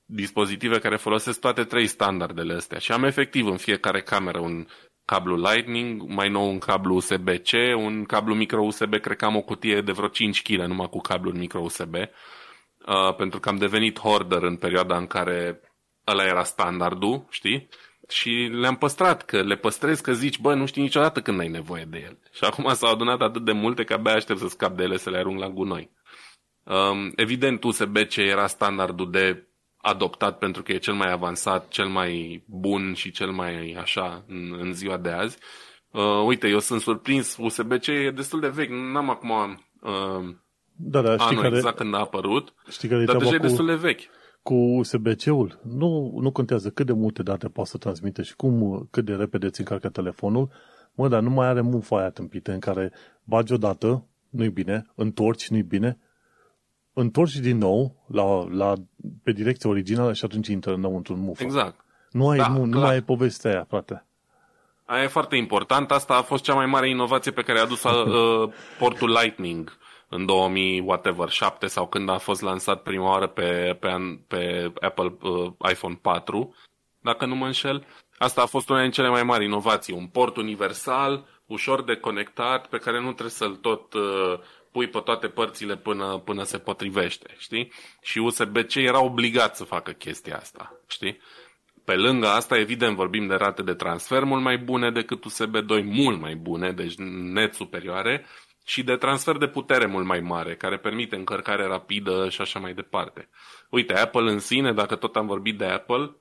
dispozitive 0.05 0.79
care 0.79 0.95
folosesc 0.95 1.39
toate 1.39 1.63
trei 1.63 1.87
standardele 1.87 2.53
astea 2.53 2.77
și 2.77 2.91
am 2.91 3.03
efectiv 3.03 3.45
în 3.45 3.57
fiecare 3.57 4.01
cameră 4.01 4.39
un 4.39 4.67
cablu 5.05 5.35
Lightning, 5.35 6.01
mai 6.01 6.29
nou 6.29 6.49
un 6.49 6.59
cablu 6.59 6.95
USB-C, 6.95 7.51
un 7.75 8.03
cablu 8.03 8.35
micro-USB, 8.35 8.99
cred 8.99 9.17
că 9.17 9.25
am 9.25 9.35
o 9.35 9.41
cutie 9.41 9.81
de 9.81 9.91
vreo 9.91 10.07
5 10.07 10.41
kg 10.41 10.59
numai 10.59 10.89
cu 10.89 10.99
cabluri 10.99 11.37
micro-USB, 11.37 11.93
uh, 11.95 13.15
pentru 13.17 13.39
că 13.39 13.49
am 13.49 13.57
devenit 13.57 13.99
hoarder 13.99 14.41
în 14.41 14.55
perioada 14.55 14.97
în 14.97 15.07
care 15.07 15.61
ăla 16.07 16.25
era 16.25 16.43
standardul, 16.43 17.25
știi? 17.29 17.69
Și 18.09 18.49
le-am 18.51 18.75
păstrat, 18.75 19.25
că 19.25 19.41
le 19.41 19.55
păstrezi 19.55 20.01
că 20.01 20.13
zici, 20.13 20.39
bă, 20.39 20.53
nu 20.53 20.65
știi 20.65 20.81
niciodată 20.81 21.21
când 21.21 21.39
ai 21.39 21.47
nevoie 21.47 21.87
de 21.89 22.01
el. 22.05 22.17
Și 22.31 22.43
acum 22.43 22.73
s-au 22.73 22.91
adunat 22.91 23.21
atât 23.21 23.45
de 23.45 23.51
multe 23.51 23.83
că 23.83 23.93
abia 23.93 24.13
aștept 24.13 24.39
să 24.39 24.47
scap 24.47 24.75
de 24.75 24.83
ele 24.83 24.97
să 24.97 25.09
le 25.09 25.17
arunc 25.17 25.39
la 25.39 25.49
gunoi. 25.49 25.91
Um, 26.63 27.11
evident, 27.15 27.63
USB-C 27.63 28.15
era 28.15 28.47
standardul 28.47 29.11
de 29.11 29.43
adoptat 29.77 30.37
pentru 30.37 30.63
că 30.63 30.71
e 30.71 30.77
cel 30.77 30.93
mai 30.93 31.11
avansat, 31.11 31.67
cel 31.67 31.87
mai 31.87 32.43
bun 32.47 32.93
și 32.93 33.11
cel 33.11 33.31
mai 33.31 33.75
așa 33.79 34.23
în, 34.27 34.55
în 34.59 34.73
ziua 34.73 34.97
de 34.97 35.09
azi. 35.09 35.37
Uh, 35.91 36.23
uite, 36.25 36.47
eu 36.47 36.59
sunt 36.59 36.81
surprins, 36.81 37.37
USB-C 37.39 37.87
e 37.87 38.11
destul 38.11 38.39
de 38.39 38.47
vechi, 38.47 38.69
n-am 38.69 39.09
acum 39.09 39.29
uh, 39.81 40.35
da, 40.81 41.01
da, 41.01 41.11
știi 41.11 41.25
anul 41.25 41.41
care, 41.41 41.55
exact 41.55 41.77
când 41.77 41.93
a 41.93 41.99
apărut, 41.99 42.53
știi 42.69 42.89
care 42.89 43.05
dar 43.05 43.17
deja 43.17 43.29
cu, 43.29 43.35
e 43.35 43.37
destul 43.37 43.65
de 43.65 43.75
vechi. 43.75 44.01
Cu 44.49 44.55
USB-C-ul, 44.55 45.59
nu, 45.63 46.17
nu 46.21 46.31
contează 46.31 46.69
cât 46.69 46.85
de 46.85 46.93
multe 46.93 47.23
date 47.23 47.47
poate 47.47 47.69
să 47.69 47.77
transmite 47.77 48.21
și 48.21 48.35
cum, 48.35 48.87
cât 48.91 49.05
de 49.05 49.15
repede 49.15 49.45
îți 49.45 49.59
încarcă 49.59 49.89
telefonul, 49.89 50.49
mă, 50.93 51.07
dar 51.07 51.21
nu 51.21 51.29
mai 51.29 51.47
are 51.47 51.61
mufa 51.61 51.97
aia 51.97 52.09
tâmpită 52.09 52.51
în 52.51 52.59
care 52.59 52.91
bagi 53.23 53.53
odată, 53.53 54.05
nu-i 54.29 54.49
bine, 54.49 54.85
întorci, 54.95 55.49
nu-i 55.49 55.61
bine, 55.61 55.97
întorci 56.93 57.35
din 57.35 57.57
nou 57.57 58.05
la, 58.07 58.47
la, 58.51 58.73
pe 59.23 59.31
direcția 59.31 59.69
originală 59.69 60.13
și 60.13 60.25
atunci 60.25 60.47
intră 60.47 60.73
înăuntru 60.73 61.13
în 61.13 61.19
mufă. 61.19 61.43
Exact. 61.43 61.85
Nu, 62.11 62.29
ai, 62.29 62.37
da, 62.37 62.47
nu, 62.47 62.65
nu 62.65 62.79
mai 62.79 62.91
ai 62.91 63.01
povestea 63.01 63.51
aia, 63.51 63.65
frate. 63.69 64.05
Aia 64.85 65.03
e 65.03 65.07
foarte 65.07 65.35
important. 65.35 65.91
Asta 65.91 66.13
a 66.13 66.21
fost 66.21 66.43
cea 66.43 66.53
mai 66.53 66.65
mare 66.65 66.89
inovație 66.89 67.31
pe 67.31 67.41
care 67.41 67.59
a 67.59 67.61
adus 67.61 67.83
uh, 67.89 68.53
portul 68.79 69.09
Lightning 69.09 69.77
în 70.09 70.25
2000, 70.25 70.79
whatever, 70.79 71.29
7 71.29 71.67
sau 71.67 71.87
când 71.87 72.09
a 72.09 72.17
fost 72.17 72.41
lansat 72.41 72.81
prima 72.81 73.09
oară 73.09 73.27
pe, 73.27 73.77
pe, 73.79 74.19
pe 74.27 74.71
Apple 74.79 75.17
uh, 75.21 75.51
iPhone 75.71 75.99
4, 76.01 76.55
dacă 76.99 77.25
nu 77.25 77.35
mă 77.35 77.45
înșel. 77.45 77.85
Asta 78.17 78.41
a 78.41 78.45
fost 78.45 78.69
una 78.69 78.81
din 78.81 78.91
cele 78.91 79.09
mai 79.09 79.23
mari 79.23 79.45
inovații. 79.45 79.93
Un 79.93 80.07
port 80.07 80.37
universal, 80.37 81.25
ușor 81.45 81.83
de 81.83 81.95
conectat, 81.95 82.67
pe 82.67 82.77
care 82.77 82.99
nu 82.99 83.05
trebuie 83.05 83.29
să-l 83.29 83.55
tot 83.55 83.93
uh, 83.93 84.39
pui 84.71 84.87
pe 84.87 84.99
toate 84.99 85.27
părțile 85.27 85.77
până, 85.77 86.21
până 86.25 86.43
se 86.43 86.57
potrivește, 86.57 87.35
știi? 87.37 87.71
Și 88.01 88.17
USB-C 88.17 88.75
era 88.75 89.03
obligat 89.03 89.55
să 89.55 89.63
facă 89.63 89.91
chestia 89.91 90.37
asta, 90.37 90.81
știi? 90.87 91.19
Pe 91.85 91.95
lângă 91.95 92.27
asta, 92.27 92.57
evident, 92.57 92.95
vorbim 92.95 93.27
de 93.27 93.35
rate 93.35 93.61
de 93.61 93.73
transfer 93.73 94.23
mult 94.23 94.41
mai 94.41 94.57
bune 94.57 94.91
decât 94.91 95.23
USB 95.23 95.57
2, 95.57 95.83
mult 95.83 96.19
mai 96.19 96.35
bune, 96.35 96.71
deci 96.71 96.95
net 97.33 97.53
superioare, 97.53 98.25
și 98.69 98.83
de 98.83 98.95
transfer 98.95 99.37
de 99.37 99.47
putere 99.47 99.85
mult 99.85 100.05
mai 100.05 100.19
mare, 100.19 100.55
care 100.55 100.77
permite 100.77 101.15
încărcare 101.15 101.65
rapidă 101.65 102.29
și 102.29 102.41
așa 102.41 102.59
mai 102.59 102.73
departe. 102.73 103.29
Uite, 103.69 103.93
Apple 103.93 104.31
în 104.31 104.39
sine, 104.39 104.73
dacă 104.73 104.95
tot 104.95 105.15
am 105.15 105.27
vorbit 105.27 105.57
de 105.57 105.65
Apple, 105.65 106.15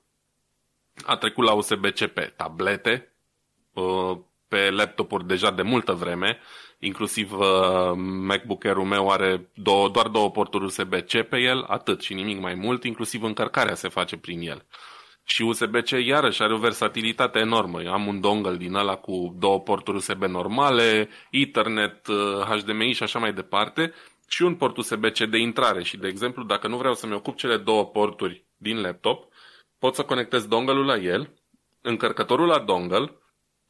a 1.05 1.15
trecut 1.17 1.45
la 1.45 1.53
USB-C 1.53 2.05
pe 2.05 2.33
tablete, 2.37 3.13
pe 4.47 4.69
laptopuri 4.69 5.27
deja 5.27 5.51
de 5.51 5.61
multă 5.61 5.93
vreme, 5.93 6.39
inclusiv 6.79 7.33
uh, 7.33 7.91
MacBook 7.95 8.65
Air-ul 8.65 8.85
meu 8.85 9.09
are 9.09 9.49
două, 9.53 9.89
doar 9.89 10.07
două 10.07 10.31
porturi 10.31 10.63
USB-C 10.63 11.21
pe 11.21 11.37
el, 11.37 11.65
atât 11.67 12.01
și 12.01 12.13
nimic 12.13 12.39
mai 12.39 12.53
mult, 12.53 12.83
inclusiv 12.83 13.23
încărcarea 13.23 13.75
se 13.75 13.87
face 13.87 14.17
prin 14.17 14.41
el. 14.41 14.65
Și 15.31 15.41
USB-C 15.41 15.89
iarăși 15.89 16.41
are 16.41 16.53
o 16.53 16.57
versatilitate 16.57 17.39
enormă. 17.39 17.81
Eu 17.81 17.91
am 17.91 18.07
un 18.07 18.19
dongle 18.19 18.55
din 18.55 18.73
ăla 18.73 18.95
cu 18.95 19.35
două 19.39 19.59
porturi 19.59 19.97
USB 19.97 20.23
normale, 20.23 21.09
Ethernet, 21.31 22.07
HDMI 22.47 22.87
uh, 22.87 22.95
și 22.95 23.03
așa 23.03 23.19
mai 23.19 23.33
departe, 23.33 23.93
și 24.27 24.41
un 24.41 24.55
port 24.55 24.77
USB-C 24.77 25.19
de 25.19 25.37
intrare. 25.37 25.83
Și, 25.83 25.97
de 25.97 26.07
exemplu, 26.07 26.43
dacă 26.43 26.67
nu 26.67 26.77
vreau 26.77 26.93
să-mi 26.93 27.13
ocup 27.13 27.37
cele 27.37 27.57
două 27.57 27.85
porturi 27.85 28.45
din 28.57 28.81
laptop, 28.81 29.33
pot 29.79 29.95
să 29.95 30.03
conectez 30.03 30.45
dongle-ul 30.45 30.85
la 30.85 30.95
el, 30.95 31.33
încărcătorul 31.81 32.47
la 32.47 32.59
dongle 32.59 33.11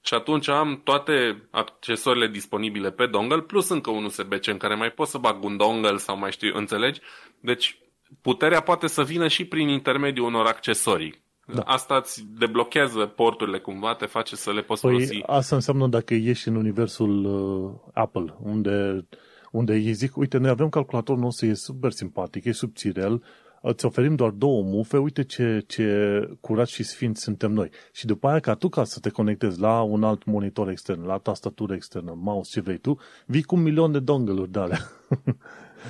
și 0.01 0.13
atunci 0.13 0.47
am 0.47 0.81
toate 0.83 1.47
accesorile 1.51 2.27
disponibile 2.27 2.91
pe 2.91 3.05
dongle, 3.05 3.41
plus 3.41 3.69
încă 3.69 3.89
un 3.89 4.03
USB-C 4.03 4.47
în 4.47 4.57
care 4.57 4.75
mai 4.75 4.91
pot 4.91 5.07
să 5.07 5.17
bag 5.17 5.43
un 5.43 5.57
dongle 5.57 5.97
sau 5.97 6.17
mai 6.17 6.31
știu, 6.31 6.57
înțelegi? 6.57 7.01
Deci 7.39 7.77
puterea 8.21 8.61
poate 8.61 8.87
să 8.87 9.03
vină 9.03 9.27
și 9.27 9.45
prin 9.45 9.67
intermediul 9.67 10.25
unor 10.25 10.45
accesorii. 10.45 11.27
Da. 11.53 11.61
Asta 11.61 11.95
îți 11.95 12.25
deblochează 12.39 13.05
porturile 13.05 13.59
cumva, 13.59 13.95
te 13.95 14.05
face 14.05 14.35
să 14.35 14.51
le 14.51 14.61
poți 14.61 14.81
păi 14.81 14.91
folosi. 14.91 15.21
Asta 15.25 15.55
înseamnă 15.55 15.87
dacă 15.87 16.13
ieși 16.13 16.47
în 16.47 16.55
universul 16.55 17.25
uh, 17.25 17.91
Apple, 17.93 18.35
unde, 18.43 19.07
unde 19.51 19.73
ei 19.75 19.93
zic, 19.93 20.17
uite, 20.17 20.37
noi 20.37 20.49
avem 20.49 20.69
calculatorul 20.69 21.21
nostru, 21.21 21.45
e 21.45 21.53
super 21.53 21.91
simpatic, 21.91 22.45
e 22.45 22.51
subțirel, 22.51 23.23
îți 23.61 23.85
oferim 23.85 24.15
doar 24.15 24.29
două 24.29 24.63
mufe, 24.63 24.97
uite 24.97 25.23
ce, 25.23 25.63
ce 25.67 26.19
curat 26.41 26.67
și 26.67 26.83
sfinți 26.83 27.21
suntem 27.21 27.51
noi. 27.51 27.69
Și 27.93 28.05
după 28.05 28.27
aia, 28.27 28.39
ca 28.39 28.53
tu 28.53 28.69
ca 28.69 28.83
să 28.83 28.99
te 28.99 29.09
conectezi 29.09 29.59
la 29.59 29.81
un 29.81 30.03
alt 30.03 30.25
monitor 30.25 30.69
extern, 30.69 31.05
la 31.05 31.17
tastatură 31.17 31.73
externă, 31.73 32.13
mouse, 32.17 32.51
ce 32.51 32.61
vrei 32.61 32.77
tu, 32.77 32.99
vii 33.25 33.43
cu 33.43 33.55
un 33.55 33.61
milion 33.61 33.91
de 33.91 33.99
dongle-uri 33.99 34.51
de 34.51 34.59
alea. 34.59 34.79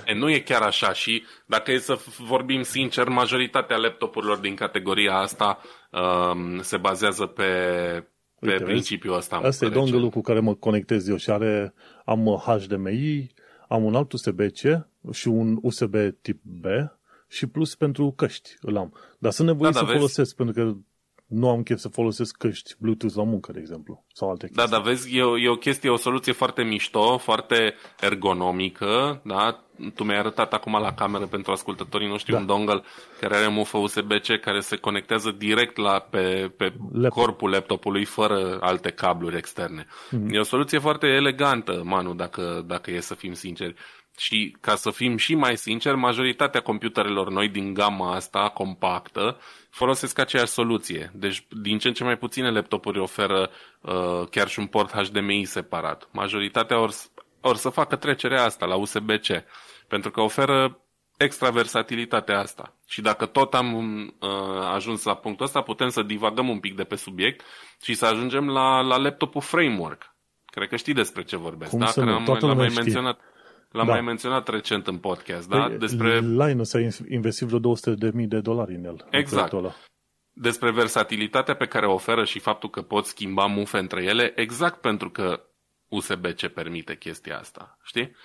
E, 0.06 0.14
nu 0.14 0.30
e 0.30 0.40
chiar 0.40 0.62
așa 0.62 0.94
și 0.94 1.24
dacă 1.46 1.72
e 1.72 1.78
să 1.78 2.00
vorbim 2.18 2.62
sincer, 2.62 3.08
majoritatea 3.08 3.78
laptopurilor 3.78 4.38
din 4.38 4.56
categoria 4.56 5.14
asta 5.14 5.60
um, 5.92 6.62
se 6.62 6.78
bazează 6.78 7.26
pe, 7.26 7.44
pe 8.40 8.52
Uite, 8.52 8.64
principiul 8.64 9.16
ăsta. 9.16 9.36
Asta 9.36 9.66
e 9.66 9.70
dongle 9.70 10.10
cu 10.10 10.22
care 10.22 10.40
mă 10.40 10.54
conectez 10.54 11.08
eu 11.08 11.16
și 11.16 11.30
are, 11.30 11.74
am 12.06 12.42
HDMI, 12.46 13.32
am 13.68 13.84
un 13.84 13.96
alt 13.96 14.12
USB-C 14.12 14.60
și 15.12 15.28
un 15.28 15.58
USB 15.62 15.96
tip 16.22 16.42
B 16.44 16.66
și 17.30 17.48
plus 17.48 17.76
pentru 17.76 18.14
căști 18.16 18.50
îl 18.62 18.78
am. 18.78 18.94
Dar 19.20 19.32
sunt 19.32 19.48
nevoie 19.48 19.72
da, 19.72 19.80
da, 19.80 19.86
să 19.86 19.86
vezi? 19.86 19.98
folosesc, 19.98 20.36
pentru 20.36 20.64
că 20.64 20.78
nu 21.30 21.50
am 21.50 21.64
chef 21.64 21.80
să 21.80 21.88
folosesc 21.88 22.38
căști 22.38 22.74
Bluetooth 22.80 23.16
la 23.16 23.24
muncă, 23.24 23.52
de 23.52 23.60
exemplu, 23.60 24.06
sau 24.14 24.30
alte 24.30 24.46
chestii. 24.46 24.64
Da, 24.66 24.72
dar 24.72 24.82
vezi, 24.82 25.18
e 25.18 25.24
o, 25.24 25.38
e 25.38 25.50
o 25.50 25.56
chestie, 25.56 25.90
o 25.90 25.96
soluție 25.96 26.32
foarte 26.32 26.64
mișto, 26.64 27.18
foarte 27.18 27.74
ergonomică, 28.00 29.22
da? 29.26 29.64
Tu 29.96 30.04
mi-ai 30.04 30.20
arătat 30.20 30.54
acum 30.54 30.72
la 30.82 30.94
cameră 30.94 31.26
pentru 31.26 31.52
ascultătorii 31.52 32.08
noștri 32.08 32.32
da. 32.32 32.38
un 32.38 32.46
dongle 32.46 32.82
care 33.20 33.36
are 33.36 33.48
mufă 33.48 33.78
USB-C 33.78 34.40
care 34.42 34.60
se 34.60 34.76
conectează 34.76 35.32
direct 35.32 35.78
la, 35.78 36.00
pe, 36.00 36.54
pe 36.58 36.74
Laptop. 36.92 37.24
corpul 37.24 37.50
laptopului 37.50 38.06
fără 38.06 38.58
alte 38.62 38.90
cabluri 38.90 39.38
externe. 39.38 39.86
Mm-hmm. 39.86 40.32
E 40.32 40.40
o 40.40 40.44
soluție 40.44 40.80
foarte 40.80 41.08
elegantă, 41.08 41.82
Manu, 41.86 42.14
dacă, 42.14 42.64
dacă 42.68 42.92
e 42.92 43.00
să 43.00 43.16
fim 43.16 43.34
sinceri. 43.34 43.76
Și 44.20 44.56
ca 44.62 44.76
să 44.76 44.92
fim 44.92 45.18
și 45.18 45.36
mai 45.36 45.58
sinceri, 45.58 45.98
majoritatea 45.98 46.62
computerelor 46.62 47.30
noi 47.30 47.48
din 47.48 47.74
gama 47.74 48.14
asta 48.16 48.50
compactă 48.50 49.38
folosesc 49.70 50.20
aceeași 50.20 50.52
soluție. 50.52 51.12
Deci 51.14 51.46
din 51.62 51.78
ce 51.78 51.88
în 51.88 51.94
ce 51.94 52.04
mai 52.04 52.18
puține 52.18 52.50
laptopuri 52.52 53.00
oferă 53.00 53.50
uh, 53.82 54.28
chiar 54.32 54.48
și 54.48 54.60
un 54.60 54.66
port 54.66 54.92
HDMI 54.92 55.46
separat. 55.46 56.10
Majoritatea 56.12 56.80
or 56.80 56.92
or 57.42 57.56
să 57.56 57.70
facă 57.70 57.96
trecerea 57.96 58.44
asta 58.44 58.66
la 58.66 58.76
USB-C, 58.76 59.28
pentru 59.88 60.12
că 60.12 60.22
oferă 60.22 60.80
extra 61.18 61.50
versatilitatea 61.50 62.40
asta. 62.40 62.74
Și 62.88 63.02
dacă 63.02 63.26
tot 63.26 63.54
am 63.54 63.74
uh, 64.20 64.30
ajuns 64.74 65.04
la 65.04 65.16
punctul 65.16 65.46
ăsta, 65.46 65.62
putem 65.62 65.90
să 65.90 66.02
divagăm 66.02 66.50
un 66.50 66.60
pic 66.60 66.76
de 66.76 66.84
pe 66.84 66.96
subiect 66.96 67.46
și 67.82 67.94
să 67.94 68.06
ajungem 68.06 68.50
la, 68.50 68.82
la 68.82 68.98
laptopul 68.98 69.42
framework. 69.42 70.16
Cred 70.46 70.68
că 70.68 70.76
știi 70.76 70.94
despre 70.94 71.24
ce 71.24 71.38
vorbesc, 71.38 71.72
Cum 71.72 71.80
da? 71.80 71.86
să 71.86 72.00
Care 72.00 72.12
nu? 72.12 72.18
am, 72.18 72.24
Toată 72.24 72.46
l-am 72.46 72.58
mai 72.58 72.68
lumea 72.68 72.70
știe. 72.82 72.84
menționat. 72.84 73.20
L-am 73.72 73.86
Da. 73.86 73.92
mai 73.92 74.02
menționat 74.02 74.48
recent 74.48 74.88
în 74.88 74.98
podcast, 74.98 75.50
da? 75.50 75.66
Păi, 75.68 75.78
Despre 75.78 76.20
Linus 76.20 76.74
a 76.74 76.80
investit 77.10 77.48
vreo 77.48 77.60
200 77.60 77.96
de 77.96 78.12
mii 78.14 78.28
de 78.28 78.40
dolari 78.40 78.76
în 78.76 78.84
el. 78.86 78.92
în 79.12 79.20
Exact. 79.20 79.30
proiectul 79.50 79.58
ăla. 79.58 79.74
despre 80.34 80.72
versatilitatea 80.72 81.56
pe 81.56 81.66
care 81.66 81.86
o 81.88 81.94
oferă 81.94 82.24
și 82.26 82.40
faptul 82.40 82.70
că 82.70 82.82
poți 82.82 83.10
schimba 83.10 83.46
mufe 83.46 83.78
între 83.78 84.04
ele, 84.04 84.32
exact 84.36 84.82
pentru 84.82 85.10
că 85.10 85.44
USB-C 85.88 86.48
permite 86.48 86.98
chestia 86.98 87.38
asta, 87.40 87.78
știi? 87.84 88.16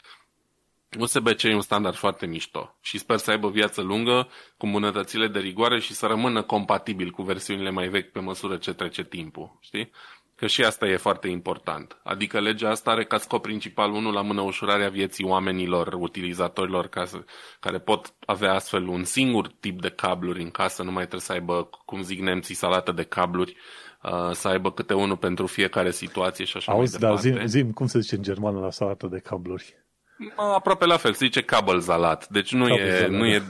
USB-C 0.99 1.42
e 1.42 1.55
un 1.55 1.61
standard 1.61 1.95
foarte 1.97 2.26
mișto 2.26 2.76
și 2.80 2.99
sper 2.99 3.16
să 3.16 3.30
aibă 3.30 3.49
viață 3.51 3.80
lungă 3.82 4.28
cu 4.57 4.66
îmbunătățile 4.66 5.28
de 5.28 5.38
rigoare 5.38 5.80
și 5.80 5.92
să 5.95 6.07
rămână 6.07 6.42
compatibil 6.42 7.11
cu 7.11 7.22
versiunile 7.22 7.70
mai 7.70 7.88
vechi 7.88 8.12
pe 8.12 8.20
măsură 8.20 8.57
ce 8.57 8.72
trece 8.72 9.05
timpul, 9.05 9.57
știi? 9.61 9.90
Că 10.37 10.47
și 10.47 10.64
asta 10.64 10.87
e 10.87 10.97
foarte 10.97 11.28
important. 11.28 12.01
Adică 12.03 12.41
legea 12.41 12.70
asta 12.70 12.91
are 12.91 13.05
ca 13.05 13.18
scop 13.18 13.43
principal 13.43 13.93
unul 13.93 14.12
la 14.12 14.22
mână 14.22 14.41
ușurarea 14.41 14.89
vieții 14.89 15.24
oamenilor, 15.24 15.93
utilizatorilor 15.99 16.87
ca 16.87 17.05
să, 17.05 17.24
care 17.61 17.78
pot 17.78 18.14
avea 18.26 18.53
astfel 18.53 18.87
un 18.87 19.05
singur 19.05 19.49
tip 19.61 19.80
de 19.80 19.91
cabluri 19.91 20.43
în 20.43 20.51
casă, 20.51 20.82
nu 20.82 20.91
mai 20.91 21.03
trebuie 21.03 21.20
să 21.20 21.32
aibă, 21.32 21.68
cum 21.85 22.03
zic 22.03 22.20
nemții, 22.20 22.55
salată 22.55 22.93
de 22.93 23.03
cabluri, 23.03 23.57
uh, 24.03 24.30
să 24.32 24.49
aibă 24.49 24.72
câte 24.72 24.95
unul 24.95 25.16
pentru 25.16 25.47
fiecare 25.47 25.91
situație 25.91 26.45
și 26.45 26.57
așa 26.57 26.72
Auzi, 26.72 26.91
mai 26.91 27.01
dar 27.01 27.20
departe. 27.20 27.39
zim, 27.39 27.47
zim, 27.62 27.72
cum 27.72 27.87
se 27.87 27.99
zice 27.99 28.16
în 28.16 28.22
germană 28.22 28.61
la 28.61 28.70
salată 28.70 29.07
de 29.07 29.18
cabluri? 29.18 29.82
Mă, 30.37 30.43
Aproape 30.43 30.85
la 30.85 30.97
fel, 30.97 31.12
se 31.12 31.24
zice 31.24 31.43
cabelzalat. 31.43 32.28
Deci 32.28 32.53
nu, 32.53 32.66
e, 32.66 32.76
Cabelzalat, 32.76 33.11
nu 33.11 33.26
e, 33.26 33.43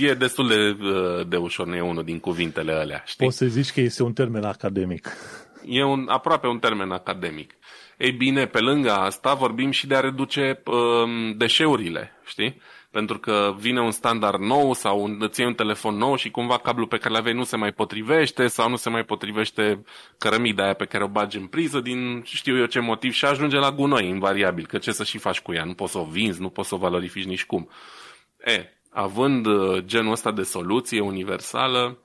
e 0.00 0.14
destul 0.14 0.48
de, 0.48 0.84
uh, 0.86 1.28
de 1.28 1.36
ușor, 1.36 1.66
nu 1.66 1.74
e 1.74 1.80
unul 1.80 2.04
din 2.04 2.18
cuvintele 2.20 2.72
alea, 2.72 3.02
știi? 3.06 3.24
Poți 3.24 3.36
să 3.36 3.46
zici 3.46 3.72
că 3.72 3.80
este 3.80 4.02
un 4.02 4.12
termen 4.12 4.44
academic. 4.44 5.08
E 5.66 5.84
un, 5.84 6.06
aproape 6.08 6.46
un 6.46 6.58
termen 6.58 6.90
academic. 6.90 7.54
Ei 7.98 8.12
bine, 8.12 8.46
pe 8.46 8.60
lângă 8.60 8.92
asta 8.92 9.34
vorbim 9.34 9.70
și 9.70 9.86
de 9.86 9.94
a 9.94 10.00
reduce 10.00 10.62
um, 10.64 11.32
deșeurile, 11.36 12.20
știi? 12.24 12.60
Pentru 12.90 13.18
că 13.18 13.54
vine 13.58 13.80
un 13.80 13.90
standard 13.90 14.40
nou 14.40 14.72
sau 14.72 15.02
un, 15.02 15.16
îți 15.20 15.40
iei 15.40 15.48
un 15.48 15.54
telefon 15.54 15.96
nou 15.96 16.16
și 16.16 16.30
cumva 16.30 16.58
cablul 16.58 16.86
pe 16.86 16.96
care 16.96 17.14
l-aveai 17.14 17.34
nu 17.34 17.44
se 17.44 17.56
mai 17.56 17.72
potrivește 17.72 18.46
sau 18.46 18.68
nu 18.68 18.76
se 18.76 18.90
mai 18.90 19.04
potrivește 19.04 19.84
cărămida 20.18 20.64
aia 20.64 20.74
pe 20.74 20.84
care 20.84 21.04
o 21.04 21.08
bagi 21.08 21.36
în 21.38 21.46
priză 21.46 21.80
din 21.80 22.22
știu 22.24 22.58
eu 22.58 22.66
ce 22.66 22.80
motiv 22.80 23.12
și 23.12 23.24
ajunge 23.24 23.56
la 23.56 23.70
gunoi 23.70 24.08
invariabil, 24.08 24.66
că 24.66 24.78
ce 24.78 24.92
să 24.92 25.04
și 25.04 25.18
faci 25.18 25.40
cu 25.40 25.52
ea? 25.52 25.64
Nu 25.64 25.74
poți 25.74 25.92
să 25.92 25.98
o 25.98 26.04
vinzi, 26.04 26.40
nu 26.40 26.48
poți 26.48 26.68
să 26.68 26.74
o 26.74 26.78
valorifici 26.78 27.24
nici 27.24 27.44
cum. 27.44 27.68
E, 28.44 28.64
având 28.90 29.46
uh, 29.46 29.84
genul 29.84 30.12
ăsta 30.12 30.32
de 30.32 30.42
soluție 30.42 31.00
universală, 31.00 31.98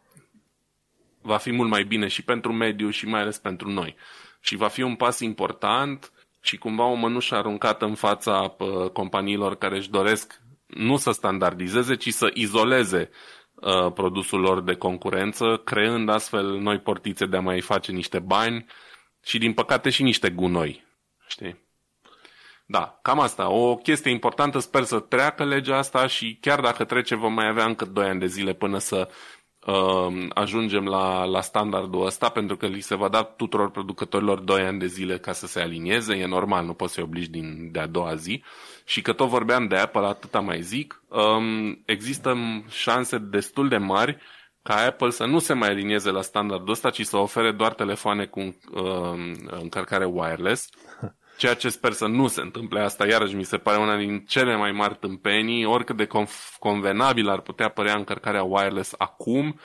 va 1.28 1.38
fi 1.38 1.52
mult 1.52 1.70
mai 1.70 1.84
bine 1.84 2.08
și 2.08 2.24
pentru 2.24 2.54
mediu 2.54 2.90
și 2.90 3.08
mai 3.08 3.22
ales 3.22 3.38
pentru 3.38 3.70
noi. 3.70 3.96
Și 4.40 4.56
va 4.56 4.68
fi 4.68 4.82
un 4.82 4.96
pas 4.96 5.20
important 5.20 6.12
și 6.42 6.58
cumva 6.58 6.86
o 6.86 6.94
mănușă 6.94 7.36
aruncată 7.36 7.86
în 7.86 7.96
fața 7.96 8.56
uh, 8.58 8.90
companiilor 8.90 9.56
care 9.56 9.78
își 9.78 9.90
doresc 9.90 10.42
nu 10.68 10.98
să 10.98 11.12
standardizeze, 11.12 11.96
ci 11.96 12.10
să 12.10 12.30
izoleze 12.34 13.10
uh, 13.54 13.92
produsul 13.94 14.40
lor 14.40 14.62
de 14.62 14.76
concurență, 14.76 15.62
creând 15.64 16.10
astfel 16.10 16.46
noi 16.46 16.80
portițe 16.80 17.26
de 17.26 17.38
a 17.38 17.42
mai 17.42 17.62
face 17.62 17.92
niște 17.92 18.20
bani 18.20 18.66
și, 19.24 19.38
din 19.38 19.54
păcate, 19.54 19.90
și 19.90 20.04
niște 20.04 20.30
gunoi. 20.30 20.86
Știi? 21.28 21.66
Da, 22.70 23.00
cam 23.02 23.20
asta. 23.20 23.50
O 23.50 23.76
chestie 23.76 24.12
importantă, 24.12 24.60
sper 24.60 24.84
să 24.84 25.00
treacă 25.00 25.46
legea 25.46 25.78
asta 25.78 26.08
și 26.08 26.38
chiar 26.42 26.60
dacă 26.60 26.84
trece, 26.84 27.16
vom 27.16 27.34
mai 27.34 27.48
avea 27.48 27.66
încă 27.66 27.86
2 27.86 28.08
ani 28.08 28.20
de 28.20 28.26
zile 28.26 28.54
până 28.54 28.78
să 28.78 29.10
uh, 29.68 30.28
ajungem 30.34 30.86
la, 30.86 31.24
la 31.24 31.41
standardul 31.41 32.05
ăsta, 32.05 32.30
pentru 32.30 32.57
că 32.57 32.65
li 32.65 32.80
se 32.80 32.95
va 32.95 33.07
da 33.07 33.24
tuturor 33.24 33.72
producătorilor 33.72 34.39
2 34.39 34.61
ani 34.61 34.80
de 34.80 34.86
zile 34.86 35.18
ca 35.18 35.32
să 35.32 35.47
se 35.47 35.59
alinieze. 35.59 36.15
E 36.15 36.26
normal, 36.26 36.65
nu 36.65 36.74
poți 36.74 36.93
să-i 36.93 37.03
obligi 37.03 37.30
din, 37.30 37.70
de 37.72 37.80
a 37.80 37.88
doua 37.88 38.15
zi. 38.15 38.43
Și 38.86 39.01
că 39.01 39.13
tot 39.13 39.28
vorbeam 39.28 39.68
de 39.68 39.76
Apple, 39.76 40.05
atâta 40.05 40.39
mai 40.39 40.61
zic, 40.61 41.03
um, 41.07 41.82
există 41.86 42.38
șanse 42.70 43.18
destul 43.18 43.68
de 43.68 43.78
mari 43.78 44.18
ca 44.61 44.76
Apple 44.76 45.09
să 45.09 45.26
nu 45.26 45.39
se 45.39 45.53
mai 45.53 45.70
alinieze 45.70 46.11
la 46.11 46.22
standardul 46.22 46.70
ăsta, 46.70 46.89
ci 46.89 47.05
să 47.05 47.18
ofere 47.18 47.51
doar 47.51 47.74
telefoane 47.74 48.26
cu 48.26 48.39
uh, 48.39 49.32
încărcare 49.45 50.05
wireless. 50.05 50.70
Ceea 51.38 51.54
ce 51.54 51.70
sper 51.70 51.92
să 51.92 52.06
nu 52.06 52.28
se 52.28 52.42
întâmple 52.42 52.80
asta, 52.80 53.08
iarăși 53.08 53.36
mi 53.36 53.44
se 53.44 53.58
pare 53.58 53.78
una 53.78 53.98
din 53.98 54.26
cele 54.26 54.56
mai 54.56 54.72
mari 54.72 54.96
tâmpenii, 54.96 55.66
oricât 55.66 55.98
de 55.98 56.06
conf- 56.06 56.58
convenabil 56.60 57.30
ar 57.30 57.42
putea 57.42 57.70
părea 57.70 57.96
încărcarea 57.96 58.44
wireless 58.44 58.94
acum, 58.98 59.60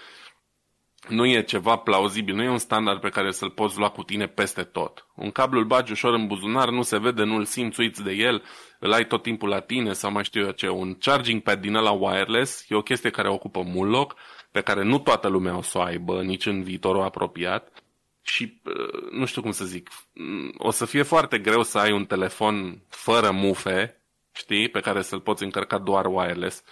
nu 1.08 1.26
e 1.26 1.42
ceva 1.42 1.76
plauzibil, 1.76 2.34
nu 2.34 2.42
e 2.42 2.48
un 2.48 2.58
standard 2.58 3.00
pe 3.00 3.08
care 3.08 3.30
să-l 3.30 3.50
poți 3.50 3.78
lua 3.78 3.88
cu 3.88 4.02
tine 4.02 4.26
peste 4.26 4.62
tot. 4.62 5.06
Un 5.14 5.30
cablu 5.30 5.58
îl 5.58 5.64
bagi 5.64 5.92
ușor 5.92 6.14
în 6.14 6.26
buzunar, 6.26 6.68
nu 6.68 6.82
se 6.82 6.98
vede, 6.98 7.22
nu-l 7.24 7.44
simți, 7.44 7.80
uiți 7.80 8.02
de 8.02 8.12
el, 8.12 8.42
îl 8.78 8.92
ai 8.92 9.06
tot 9.06 9.22
timpul 9.22 9.48
la 9.48 9.60
tine 9.60 9.92
sau 9.92 10.10
mai 10.10 10.24
știu 10.24 10.44
eu 10.44 10.50
ce. 10.50 10.68
Un 10.68 10.94
charging 10.94 11.42
pad 11.42 11.60
din 11.60 11.74
ăla 11.74 11.90
wireless 11.90 12.64
e 12.68 12.74
o 12.74 12.82
chestie 12.82 13.10
care 13.10 13.28
ocupă 13.28 13.62
mult 13.62 13.90
loc, 13.90 14.14
pe 14.50 14.60
care 14.60 14.82
nu 14.82 14.98
toată 14.98 15.28
lumea 15.28 15.56
o 15.56 15.62
să 15.62 15.78
o 15.78 15.82
aibă 15.82 16.22
nici 16.22 16.46
în 16.46 16.62
viitorul 16.62 17.02
apropiat 17.02 17.81
și 18.22 18.60
uh, 18.64 19.10
nu 19.10 19.24
știu 19.24 19.42
cum 19.42 19.50
să 19.50 19.64
zic, 19.64 19.90
mm, 20.12 20.54
o 20.58 20.70
să 20.70 20.84
fie 20.84 21.02
foarte 21.02 21.38
greu 21.38 21.62
să 21.62 21.78
ai 21.78 21.92
un 21.92 22.04
telefon 22.04 22.82
fără 22.88 23.30
mufe, 23.30 24.02
știi, 24.32 24.68
pe 24.68 24.80
care 24.80 25.02
să-l 25.02 25.20
poți 25.20 25.42
încărca 25.42 25.78
doar 25.78 26.06
wireless. 26.06 26.62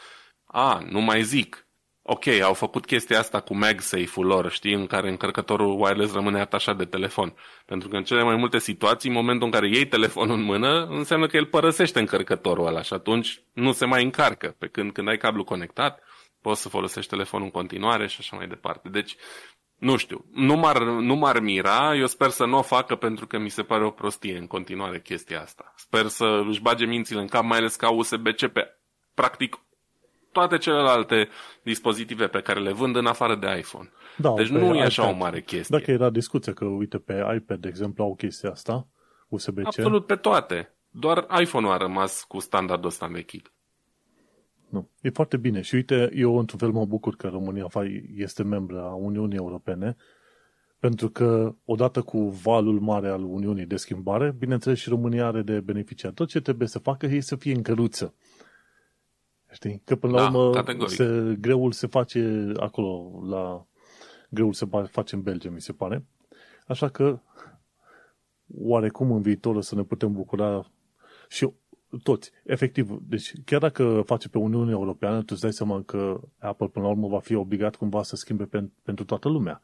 A, 0.44 0.78
nu 0.90 1.00
mai 1.00 1.22
zic. 1.22 1.64
Ok, 2.02 2.26
au 2.26 2.54
făcut 2.54 2.86
chestia 2.86 3.18
asta 3.18 3.40
cu 3.40 3.56
MagSafe-ul 3.56 4.26
lor, 4.26 4.50
știi, 4.50 4.72
în 4.72 4.86
care 4.86 5.08
încărcătorul 5.08 5.80
wireless 5.80 6.12
rămâne 6.12 6.40
atașat 6.40 6.76
de 6.76 6.84
telefon. 6.84 7.34
Pentru 7.66 7.88
că 7.88 7.96
în 7.96 8.04
cele 8.04 8.22
mai 8.22 8.36
multe 8.36 8.58
situații, 8.58 9.08
în 9.08 9.14
momentul 9.14 9.46
în 9.46 9.52
care 9.52 9.68
iei 9.68 9.86
telefonul 9.86 10.36
în 10.36 10.42
mână, 10.42 10.86
înseamnă 10.86 11.26
că 11.26 11.36
el 11.36 11.46
părăsește 11.46 11.98
încărcătorul 11.98 12.66
ăla 12.66 12.82
și 12.82 12.92
atunci 12.92 13.42
nu 13.52 13.72
se 13.72 13.84
mai 13.84 14.04
încarcă. 14.04 14.54
Pe 14.58 14.66
când, 14.66 14.92
când 14.92 15.08
ai 15.08 15.16
cablu 15.16 15.44
conectat, 15.44 16.02
poți 16.40 16.60
să 16.60 16.68
folosești 16.68 17.10
telefonul 17.10 17.46
în 17.46 17.52
continuare 17.52 18.06
și 18.06 18.16
așa 18.20 18.36
mai 18.36 18.46
departe. 18.46 18.88
Deci, 18.88 19.16
nu 19.80 19.96
știu, 19.96 20.24
nu 20.32 20.56
m-ar, 20.56 20.82
nu 20.82 21.14
m-ar 21.14 21.40
mira, 21.40 21.96
eu 21.96 22.06
sper 22.06 22.28
să 22.30 22.44
nu 22.44 22.58
o 22.58 22.62
facă 22.62 22.94
pentru 22.96 23.26
că 23.26 23.38
mi 23.38 23.48
se 23.48 23.62
pare 23.62 23.84
o 23.84 23.90
prostie 23.90 24.36
în 24.36 24.46
continuare 24.46 25.00
chestia 25.00 25.40
asta. 25.40 25.72
Sper 25.76 26.06
să 26.06 26.42
își 26.48 26.60
bage 26.60 26.84
mințile 26.84 27.20
în 27.20 27.26
cap, 27.26 27.44
mai 27.44 27.58
ales 27.58 27.76
ca 27.76 27.90
USB-C 27.90 28.46
pe 28.46 28.78
practic 29.14 29.60
toate 30.32 30.58
celelalte 30.58 31.28
dispozitive 31.62 32.26
pe 32.26 32.40
care 32.40 32.60
le 32.60 32.72
vând 32.72 32.96
în 32.96 33.06
afară 33.06 33.34
de 33.36 33.56
iPhone. 33.58 33.90
Da, 34.16 34.32
deci 34.36 34.50
pe 34.50 34.58
nu 34.58 34.74
e 34.74 34.82
așa 34.82 35.02
iPad. 35.02 35.14
o 35.14 35.18
mare 35.18 35.40
chestie. 35.40 35.78
Dacă 35.78 35.90
era 35.90 36.10
discuție 36.10 36.52
că, 36.52 36.64
uite, 36.64 36.98
pe 36.98 37.34
iPad, 37.36 37.60
de 37.60 37.68
exemplu, 37.68 38.04
au 38.04 38.14
chestia 38.14 38.50
asta, 38.50 38.86
USB-C. 39.28 39.66
Absolut 39.66 40.06
pe 40.06 40.16
toate. 40.16 40.74
Doar 40.90 41.26
iPhone-ul 41.40 41.72
a 41.72 41.76
rămas 41.76 42.24
cu 42.28 42.38
standardul 42.38 42.88
ăsta 42.88 43.06
învechit. 43.06 43.52
Nu. 44.70 44.88
E 45.00 45.10
foarte 45.10 45.36
bine. 45.36 45.60
Și 45.60 45.74
uite, 45.74 46.10
eu 46.14 46.38
într-un 46.38 46.58
fel 46.58 46.70
mă 46.70 46.84
bucur 46.86 47.16
că 47.16 47.28
România 47.28 47.66
fa- 47.68 48.14
este 48.16 48.42
membră 48.42 48.80
a 48.82 48.94
Uniunii 48.94 49.36
Europene, 49.36 49.96
pentru 50.78 51.08
că 51.10 51.54
odată 51.64 52.02
cu 52.02 52.18
valul 52.28 52.80
mare 52.80 53.08
al 53.08 53.24
Uniunii 53.24 53.66
de 53.66 53.76
schimbare, 53.76 54.34
bineînțeles 54.38 54.78
și 54.78 54.88
România 54.88 55.26
are 55.26 55.42
de 55.42 55.60
beneficiat. 55.60 56.14
Tot 56.14 56.28
ce 56.28 56.40
trebuie 56.40 56.68
să 56.68 56.78
facă 56.78 57.06
e 57.06 57.20
să 57.20 57.36
fie 57.36 57.54
în 57.54 57.62
căruță. 57.62 58.14
Știi? 59.52 59.82
Că 59.84 59.96
până 59.96 60.12
la 60.12 60.18
Da, 60.18 60.38
urmă 60.38 60.50
categoric. 60.50 60.94
se, 60.94 61.36
greul 61.40 61.72
se 61.72 61.86
face 61.86 62.52
acolo, 62.56 63.20
la 63.28 63.66
greul 64.28 64.52
se 64.52 64.64
ba- 64.64 64.84
face 64.90 65.14
în 65.14 65.22
Belgia, 65.22 65.50
mi 65.50 65.60
se 65.60 65.72
pare. 65.72 66.04
Așa 66.66 66.88
că 66.88 67.20
oarecum 68.58 69.12
în 69.12 69.22
viitor 69.22 69.56
o 69.56 69.60
să 69.60 69.74
ne 69.74 69.82
putem 69.82 70.12
bucura 70.12 70.70
și 71.28 71.50
toți, 72.02 72.30
efectiv. 72.44 72.88
Deci 73.08 73.32
chiar 73.44 73.60
dacă 73.60 74.02
face 74.06 74.28
pe 74.28 74.38
Uniunea 74.38 74.72
Europeană, 74.72 75.18
tu 75.18 75.26
îți 75.28 75.40
dai 75.40 75.52
seama 75.52 75.82
că 75.86 76.20
Apple 76.38 76.66
până 76.66 76.84
la 76.84 76.90
urmă 76.90 77.08
va 77.08 77.20
fi 77.20 77.34
obligat 77.34 77.76
cumva 77.76 78.02
să 78.02 78.16
schimbe 78.16 78.44
pen, 78.44 78.72
pentru 78.84 79.04
toată 79.04 79.28
lumea. 79.28 79.60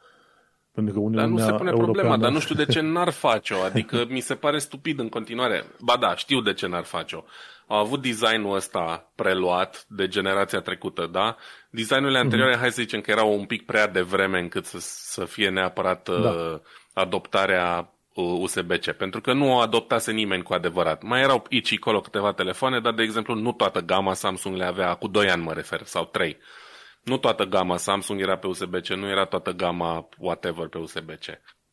Pentru 0.73 0.95
că 0.95 1.01
Uniunea 1.01 1.25
Dar 1.25 1.33
nu 1.33 1.39
se 1.39 1.45
pune 1.45 1.71
Europeană... 1.71 1.93
problema, 1.93 2.17
dar 2.17 2.33
nu 2.33 2.39
știu 2.39 2.55
de 2.55 2.65
ce 2.65 2.81
n-ar 2.81 3.11
face-o. 3.11 3.63
Adică 3.69 4.07
mi 4.09 4.21
se 4.21 4.35
pare 4.35 4.59
stupid 4.59 4.99
în 4.99 5.09
continuare. 5.09 5.65
Ba 5.81 5.97
da, 5.97 6.17
știu 6.17 6.41
de 6.41 6.53
ce 6.53 6.67
n-ar 6.67 6.85
face-o. 6.85 7.23
Au 7.67 7.79
avut 7.79 8.03
designul 8.03 8.55
ăsta 8.55 9.13
preluat 9.15 9.87
de 9.89 10.09
generația 10.09 10.61
trecută, 10.61 11.09
da? 11.13 11.37
Designurile 11.71 12.19
anterioare, 12.19 12.57
mm-hmm. 12.57 12.61
hai 12.61 12.71
să 12.71 12.83
zicem 12.83 13.01
că 13.01 13.11
erau 13.11 13.39
un 13.39 13.45
pic 13.45 13.65
prea 13.67 13.89
devreme 13.89 14.39
încât 14.39 14.65
să, 14.65 14.77
să 14.81 15.25
fie 15.25 15.51
neapărat 15.51 16.09
Da. 16.09 16.31
uh, 16.31 16.59
adoptarea 16.93 17.79
uh, 17.79 17.96
USB-C, 18.23 18.93
pentru 18.93 19.21
că 19.21 19.33
nu 19.33 19.53
o 19.53 19.59
adoptase 19.59 20.13
nimeni 20.13 20.43
cu 20.43 20.53
adevărat. 20.53 21.03
Mai 21.03 21.21
erau 21.21 21.47
aici 21.51 21.67
și 21.67 21.77
acolo 21.81 22.01
câteva 22.01 22.33
telefoane, 22.33 22.81
dar, 22.81 22.95
de 22.95 23.03
exemplu, 23.03 23.35
nu 23.35 23.53
toată 23.53 23.81
gama 23.81 24.15
Samsung 24.15 24.57
le 24.57 24.65
avea, 24.65 24.95
cu 24.95 25.09
2 25.09 25.31
ani 25.31 25.43
mă 25.43 25.53
refer, 25.53 25.83
sau 25.85 26.05
3. 26.05 26.37
Nu 27.03 27.19
toată 27.19 27.45
gama 27.45 27.77
Samsung 27.77 28.21
era 28.21 28.37
pe 28.37 28.47
USB-C, 28.47 28.89
nu 28.89 29.09
era 29.09 29.25
toată 29.25 29.51
gama 29.51 30.09
whatever 30.19 30.69
pe 30.69 30.79
USB-C. 30.79 31.25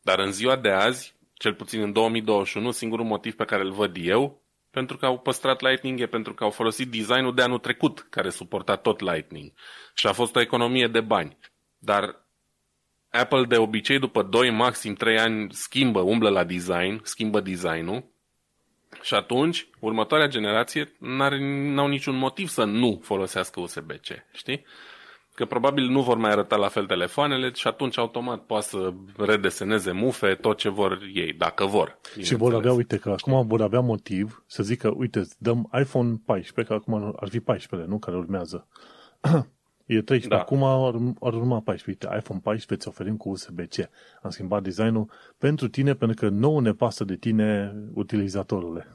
Dar 0.02 0.18
în 0.18 0.32
ziua 0.32 0.56
de 0.56 0.70
azi, 0.70 1.14
cel 1.34 1.54
puțin 1.54 1.80
în 1.80 1.92
2021, 1.92 2.70
singurul 2.70 3.04
motiv 3.04 3.34
pe 3.34 3.44
care 3.44 3.62
îl 3.62 3.72
văd 3.72 3.96
eu 4.00 4.44
pentru 4.74 4.96
că 4.96 5.06
au 5.06 5.18
păstrat 5.18 5.60
Lightning, 5.60 6.00
e 6.00 6.06
pentru 6.06 6.34
că 6.34 6.44
au 6.44 6.50
folosit 6.50 6.90
designul 6.90 7.34
de 7.34 7.42
anul 7.42 7.58
trecut, 7.58 8.06
care 8.10 8.30
suporta 8.30 8.76
tot 8.76 9.00
Lightning. 9.00 9.52
Și 9.94 10.06
a 10.06 10.12
fost 10.12 10.36
o 10.36 10.40
economie 10.40 10.86
de 10.86 11.00
bani. 11.00 11.38
Dar 11.78 12.23
Apple 13.20 13.44
de 13.44 13.56
obicei 13.56 13.98
după 13.98 14.22
2, 14.22 14.50
maxim 14.50 14.94
3 14.94 15.18
ani 15.18 15.52
schimbă, 15.52 16.00
umblă 16.00 16.28
la 16.28 16.44
design, 16.44 17.00
schimbă 17.02 17.40
designul 17.40 18.04
și 19.02 19.14
atunci 19.14 19.68
următoarea 19.80 20.28
generație 20.28 20.92
n-au 20.98 21.88
niciun 21.88 22.16
motiv 22.16 22.48
să 22.48 22.64
nu 22.64 23.00
folosească 23.02 23.60
USB-C, 23.60 24.06
știi? 24.32 24.64
Că 25.34 25.44
probabil 25.44 25.84
nu 25.88 26.02
vor 26.02 26.16
mai 26.16 26.30
arăta 26.30 26.56
la 26.56 26.68
fel 26.68 26.86
telefoanele 26.86 27.50
și 27.52 27.66
atunci 27.66 27.98
automat 27.98 28.40
poate 28.40 28.66
să 28.66 28.92
redeseneze 29.16 29.92
mufe, 29.92 30.34
tot 30.34 30.56
ce 30.58 30.68
vor 30.68 30.98
ei, 31.14 31.32
dacă 31.32 31.64
vor. 31.64 31.98
Și 32.22 32.34
vor 32.34 32.54
avea, 32.54 32.72
uite, 32.72 32.96
că 32.96 33.10
acum 33.10 33.46
vor 33.46 33.62
avea 33.62 33.80
motiv 33.80 34.44
să 34.46 34.62
zică, 34.62 34.92
uite, 34.96 35.28
dăm 35.38 35.70
iPhone 35.80 36.14
14, 36.24 36.74
că 36.74 36.80
acum 36.80 37.14
ar 37.20 37.28
fi 37.28 37.40
14, 37.40 37.88
nu? 37.88 37.98
Care 37.98 38.16
urmează. 38.16 38.68
E 39.86 40.02
13. 40.02 40.28
Da. 40.28 40.38
Acum 40.38 40.62
ar, 40.62 40.94
ar 41.20 41.34
urma 41.34 41.60
14. 41.60 41.88
Uite, 41.88 42.18
iPhone 42.18 42.40
14 42.42 42.74
îți 42.74 42.88
oferim 42.88 43.16
cu 43.16 43.28
USB-C. 43.28 43.88
Am 44.22 44.30
schimbat 44.30 44.62
designul 44.62 45.10
pentru 45.38 45.68
tine, 45.68 45.94
pentru 45.94 46.16
că 46.16 46.34
nouă 46.34 46.60
ne 46.60 46.72
pasă 46.72 47.04
de 47.04 47.16
tine 47.16 47.74
utilizatorule. 47.94 48.86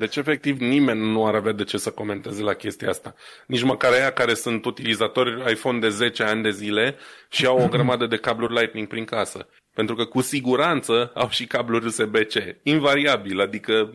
Deci, 0.00 0.16
efectiv, 0.16 0.60
nimeni 0.60 1.12
nu 1.12 1.26
ar 1.26 1.34
avea 1.34 1.52
de 1.52 1.64
ce 1.64 1.78
să 1.78 1.90
comenteze 1.90 2.42
la 2.42 2.54
chestia 2.54 2.88
asta. 2.88 3.14
Nici 3.46 3.62
măcar 3.62 3.92
aia 3.92 4.12
care 4.12 4.34
sunt 4.34 4.64
utilizatori 4.64 5.52
iPhone 5.52 5.78
de 5.78 5.88
10 5.88 6.22
ani 6.22 6.42
de 6.42 6.50
zile 6.50 6.96
și 7.30 7.46
au 7.46 7.58
o 7.58 7.68
grămadă 7.74 8.06
de 8.06 8.16
cabluri 8.16 8.54
Lightning 8.54 8.86
prin 8.86 9.04
casă. 9.04 9.48
Pentru 9.74 9.94
că 9.94 10.04
cu 10.04 10.20
siguranță 10.20 11.10
au 11.14 11.28
și 11.28 11.46
cabluri 11.46 11.86
USB-C. 11.86 12.32
Invariabil, 12.62 13.40
adică 13.40 13.92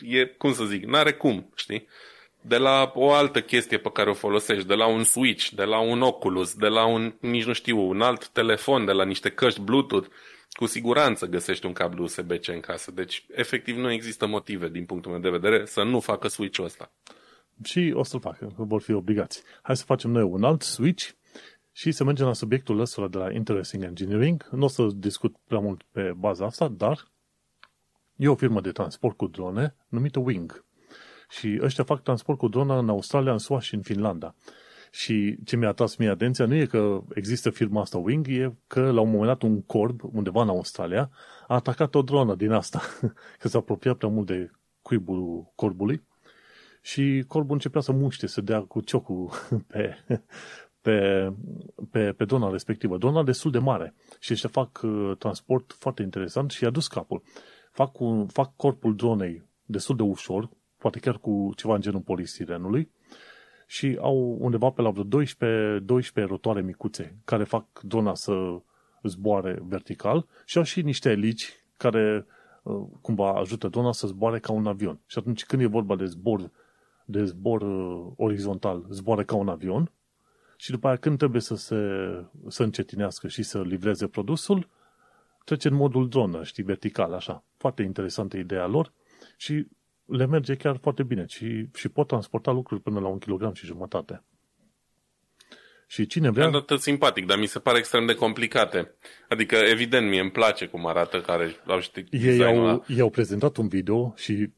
e, 0.00 0.24
cum 0.24 0.52
să 0.52 0.64
zic, 0.64 0.84
n-are 0.84 1.12
cum, 1.12 1.50
știi? 1.54 1.88
De 2.42 2.56
la 2.56 2.92
o 2.94 3.12
altă 3.12 3.40
chestie 3.40 3.78
pe 3.78 3.90
care 3.90 4.10
o 4.10 4.14
folosești, 4.14 4.66
de 4.66 4.74
la 4.74 4.86
un 4.86 5.04
Switch, 5.04 5.48
de 5.48 5.64
la 5.64 5.80
un 5.80 6.02
Oculus, 6.02 6.54
de 6.54 6.66
la 6.66 6.86
un, 6.86 7.14
nici 7.20 7.44
nu 7.44 7.52
știu, 7.52 7.88
un 7.88 8.00
alt 8.00 8.28
telefon, 8.28 8.84
de 8.84 8.92
la 8.92 9.04
niște 9.04 9.30
căști 9.30 9.60
Bluetooth, 9.60 10.08
cu 10.52 10.66
siguranță 10.66 11.26
găsești 11.26 11.66
un 11.66 11.72
cablu 11.72 12.02
USB-C 12.02 12.48
în 12.48 12.60
casă. 12.60 12.90
Deci, 12.90 13.26
efectiv, 13.30 13.76
nu 13.76 13.90
există 13.90 14.26
motive, 14.26 14.68
din 14.68 14.84
punctul 14.84 15.10
meu 15.10 15.20
de 15.20 15.30
vedere, 15.30 15.64
să 15.64 15.82
nu 15.82 16.00
facă 16.00 16.28
Switch-ul 16.28 16.64
ăsta. 16.64 16.92
Și 17.64 17.92
o 17.94 18.02
să-l 18.02 18.20
facă, 18.20 18.52
că 18.56 18.62
vor 18.62 18.80
fi 18.80 18.92
obligați. 18.92 19.42
Hai 19.62 19.76
să 19.76 19.84
facem 19.84 20.10
noi 20.10 20.22
un 20.22 20.44
alt 20.44 20.62
Switch 20.62 21.08
și 21.72 21.92
să 21.92 22.04
mergem 22.04 22.26
la 22.26 22.32
subiectul 22.32 22.80
ăsta 22.80 23.08
de 23.08 23.18
la 23.18 23.32
Interesting 23.32 23.82
Engineering. 23.82 24.48
Nu 24.50 24.64
o 24.64 24.68
să 24.68 24.86
discut 24.94 25.36
prea 25.46 25.58
mult 25.58 25.82
pe 25.90 26.12
baza 26.16 26.44
asta, 26.44 26.68
dar 26.68 27.10
e 28.16 28.28
o 28.28 28.34
firmă 28.34 28.60
de 28.60 28.70
transport 28.70 29.16
cu 29.16 29.26
drone 29.26 29.74
numită 29.88 30.18
Wing. 30.18 30.64
Și 31.38 31.58
ăștia 31.62 31.84
fac 31.84 32.02
transport 32.02 32.38
cu 32.38 32.48
drona 32.48 32.78
în 32.78 32.88
Australia, 32.88 33.32
în 33.32 33.38
SUA 33.38 33.60
și 33.60 33.74
în 33.74 33.82
Finlanda. 33.82 34.34
Și 34.90 35.36
ce 35.44 35.56
mi-a 35.56 35.68
atras 35.68 35.96
mie 35.96 36.08
atenția 36.08 36.46
nu 36.46 36.54
e 36.54 36.66
că 36.66 37.02
există 37.14 37.50
firma 37.50 37.80
asta 37.80 37.98
Wing, 37.98 38.28
e 38.28 38.54
că 38.66 38.90
la 38.90 39.00
un 39.00 39.10
moment 39.10 39.26
dat 39.26 39.42
un 39.42 39.62
corb, 39.62 40.00
undeva 40.12 40.42
în 40.42 40.48
Australia, 40.48 41.10
a 41.46 41.54
atacat 41.54 41.94
o 41.94 42.02
dronă 42.02 42.34
din 42.34 42.50
asta, 42.50 42.80
că 43.40 43.48
s-a 43.48 43.58
apropiat 43.58 43.96
prea 43.96 44.10
mult 44.10 44.26
de 44.26 44.50
cuibul 44.82 45.52
corbului 45.54 46.02
și 46.80 47.24
corbul 47.28 47.52
începea 47.52 47.80
să 47.80 47.92
muște, 47.92 48.26
să 48.26 48.40
dea 48.40 48.60
cu 48.60 48.80
ciocul 48.80 49.30
pe, 49.72 49.96
pe, 50.80 51.28
pe, 51.90 52.12
pe 52.12 52.24
drona 52.24 52.50
respectivă. 52.50 52.96
Drona 52.96 53.22
destul 53.22 53.50
de 53.50 53.58
mare 53.58 53.94
și 54.20 54.32
ăștia 54.32 54.48
fac 54.48 54.80
uh, 54.82 55.16
transport 55.18 55.72
foarte 55.78 56.02
interesant 56.02 56.50
și 56.50 56.62
i-a 56.62 56.70
dus 56.70 56.86
capul. 56.86 57.22
Fac, 57.70 58.00
un, 58.00 58.26
fac 58.26 58.56
corpul 58.56 58.96
dronei 58.96 59.42
destul 59.64 59.96
de 59.96 60.02
ușor, 60.02 60.48
poate 60.82 60.98
chiar 60.98 61.18
cu 61.18 61.52
ceva 61.56 61.74
în 61.74 61.80
genul 61.80 62.00
polistirenului, 62.00 62.90
și 63.72 63.98
au 64.00 64.36
undeva 64.40 64.70
pe 64.70 64.82
la 64.82 64.90
vreo 64.90 65.04
12, 65.04 65.78
12 65.78 66.32
rotoare 66.32 66.62
micuțe 66.62 67.16
care 67.24 67.44
fac 67.44 67.80
drona 67.80 68.14
să 68.14 68.60
zboare 69.02 69.62
vertical 69.62 70.26
și 70.44 70.58
au 70.58 70.64
și 70.64 70.82
niște 70.82 71.10
elici 71.10 71.64
care 71.76 72.26
uh, 72.62 72.82
cumva 73.00 73.32
ajută 73.32 73.68
drona 73.68 73.92
să 73.92 74.06
zboare 74.06 74.38
ca 74.38 74.52
un 74.52 74.66
avion. 74.66 75.00
Și 75.06 75.18
atunci 75.18 75.44
când 75.44 75.62
e 75.62 75.66
vorba 75.66 75.96
de 75.96 76.04
zbor, 76.04 76.50
de 77.04 77.24
zbor 77.24 77.62
uh, 77.62 78.12
orizontal, 78.16 78.86
zboare 78.90 79.24
ca 79.24 79.34
un 79.36 79.48
avion 79.48 79.90
și 80.56 80.70
după 80.70 80.86
aia 80.86 80.96
când 80.96 81.18
trebuie 81.18 81.40
să 81.40 81.54
se 81.54 81.76
să 82.48 82.62
încetinească 82.62 83.28
și 83.28 83.42
să 83.42 83.62
livreze 83.62 84.06
produsul, 84.06 84.68
trece 85.44 85.68
în 85.68 85.74
modul 85.74 86.08
dronă, 86.08 86.44
știi, 86.44 86.62
vertical, 86.62 87.12
așa. 87.12 87.44
Foarte 87.56 87.82
interesantă 87.82 88.36
ideea 88.36 88.66
lor 88.66 88.92
și 89.36 89.66
le 90.04 90.26
merge 90.26 90.54
chiar 90.54 90.78
foarte 90.82 91.02
bine 91.02 91.24
și, 91.28 91.68
și 91.74 91.88
pot 91.88 92.06
transporta 92.06 92.50
lucruri 92.50 92.80
până 92.80 93.00
la 93.00 93.08
un 93.08 93.18
kilogram 93.18 93.52
și 93.52 93.66
jumătate. 93.66 94.22
Și 95.86 96.06
cine 96.06 96.30
vrea... 96.30 96.46
Arată 96.46 96.76
simpatic, 96.76 97.26
dar 97.26 97.38
mi 97.38 97.46
se 97.46 97.58
pare 97.58 97.78
extrem 97.78 98.06
de 98.06 98.14
complicate. 98.14 98.94
Adică, 99.28 99.56
evident, 99.56 100.08
mie 100.08 100.20
îmi 100.20 100.30
place 100.30 100.66
cum 100.66 100.86
arată 100.86 101.20
care 101.20 101.56
au 101.66 101.80
știi 101.80 102.06
Ei 102.10 102.44
au, 102.44 102.84
ei 102.88 103.00
au 103.00 103.10
prezentat 103.10 103.56
un 103.56 103.68
video 103.68 104.12
și 104.16 104.48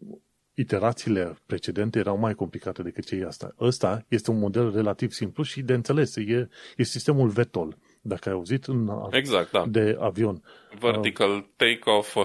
iterațiile 0.54 1.36
precedente 1.46 1.98
erau 1.98 2.18
mai 2.18 2.34
complicate 2.34 2.82
decât 2.82 3.06
cei 3.06 3.24
asta. 3.24 3.54
Ăsta 3.60 4.04
este 4.08 4.30
un 4.30 4.38
model 4.38 4.72
relativ 4.72 5.10
simplu 5.10 5.42
și 5.42 5.62
de 5.62 5.72
înțeles. 5.72 6.16
E, 6.16 6.48
e 6.76 6.82
sistemul 6.82 7.28
VTOL, 7.28 7.76
dacă 8.00 8.28
ai 8.28 8.34
auzit, 8.34 8.64
în, 8.64 8.90
exact, 9.10 9.50
da. 9.50 9.64
de 9.66 9.96
avion. 10.00 10.42
Vertical 10.80 11.50
take-off, 11.56 12.16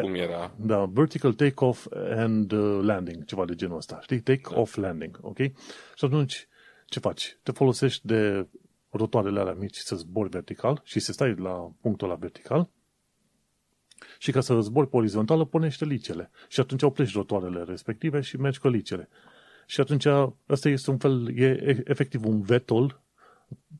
cum 0.00 0.14
era? 0.14 0.54
Da, 0.56 0.84
vertical 0.84 1.32
take-off 1.32 1.86
and 2.16 2.52
uh, 2.52 2.80
landing, 2.82 3.24
ceva 3.24 3.44
de 3.44 3.54
genul 3.54 3.76
ăsta, 3.76 4.00
știi? 4.02 4.20
Take-off 4.20 4.76
da. 4.76 4.86
landing, 4.86 5.18
ok? 5.22 5.38
Și 5.94 6.04
atunci, 6.04 6.48
ce 6.86 6.98
faci? 6.98 7.36
Te 7.42 7.52
folosești 7.52 8.06
de 8.06 8.46
rotoarele 8.90 9.40
alea 9.40 9.52
mici 9.52 9.76
să 9.76 9.96
zbori 9.96 10.28
vertical 10.28 10.80
și 10.84 11.00
să 11.00 11.12
stai 11.12 11.34
la 11.34 11.72
punctul 11.80 12.08
ăla 12.08 12.16
vertical 12.16 12.68
și 14.18 14.30
ca 14.30 14.40
să 14.40 14.60
zbori 14.60 14.88
pe 14.88 14.96
orizontală, 14.96 15.44
punește 15.44 15.84
licele. 15.84 16.30
Și 16.48 16.60
atunci 16.60 16.82
oprești 16.82 17.16
rotoarele 17.16 17.62
respective 17.62 18.20
și 18.20 18.36
mergi 18.36 18.58
cu 18.58 18.68
licele. 18.68 19.08
Și 19.66 19.80
atunci 19.80 20.06
ăsta 20.48 20.68
este 20.68 20.90
un 20.90 20.98
fel, 20.98 21.38
e 21.38 21.82
efectiv 21.84 22.26
un 22.26 22.40
vetol 22.40 23.00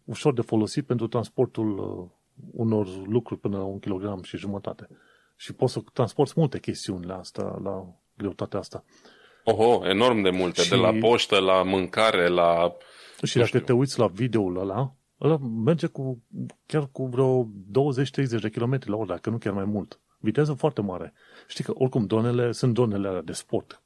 ușor 0.04 0.34
de 0.34 0.40
folosit 0.40 0.86
pentru 0.86 1.06
transportul 1.06 1.78
uh, 1.78 2.08
unor 2.50 3.06
lucruri 3.06 3.40
până 3.40 3.56
la 3.56 3.64
un 3.64 3.78
kilogram 3.78 4.22
și 4.22 4.36
jumătate 4.36 4.88
și 5.42 5.52
poți 5.52 5.72
să 5.72 5.80
transporti 5.92 6.32
multe 6.36 6.58
chestiuni 6.60 7.06
la 7.06 7.18
asta, 7.18 7.60
la 7.64 7.84
greutatea 8.16 8.58
asta. 8.58 8.84
Oho, 9.44 9.88
enorm 9.88 10.20
de 10.20 10.30
multe, 10.30 10.62
și... 10.62 10.68
de 10.68 10.76
la 10.76 10.92
poștă, 11.00 11.38
la 11.38 11.62
mâncare, 11.62 12.28
la... 12.28 12.76
Și 13.22 13.34
dacă 13.34 13.46
știu. 13.46 13.60
te 13.60 13.72
uiți 13.72 13.98
la 13.98 14.06
videoul 14.06 14.58
ăla, 14.58 14.94
ăla 15.20 15.36
merge 15.64 15.86
cu, 15.86 16.22
chiar 16.66 16.88
cu 16.92 17.06
vreo 17.06 17.44
20-30 17.44 18.40
de 18.40 18.48
km 18.48 18.78
la 18.84 18.96
oră, 18.96 19.06
dacă 19.06 19.30
nu 19.30 19.38
chiar 19.38 19.52
mai 19.52 19.64
mult. 19.64 20.00
Viteză 20.18 20.52
foarte 20.52 20.80
mare. 20.80 21.12
Știi 21.46 21.64
că 21.64 21.72
oricum 21.74 22.06
dronele 22.06 22.52
sunt 22.52 22.74
dronele 22.74 23.08
alea 23.08 23.22
de 23.22 23.32
sport 23.32 23.82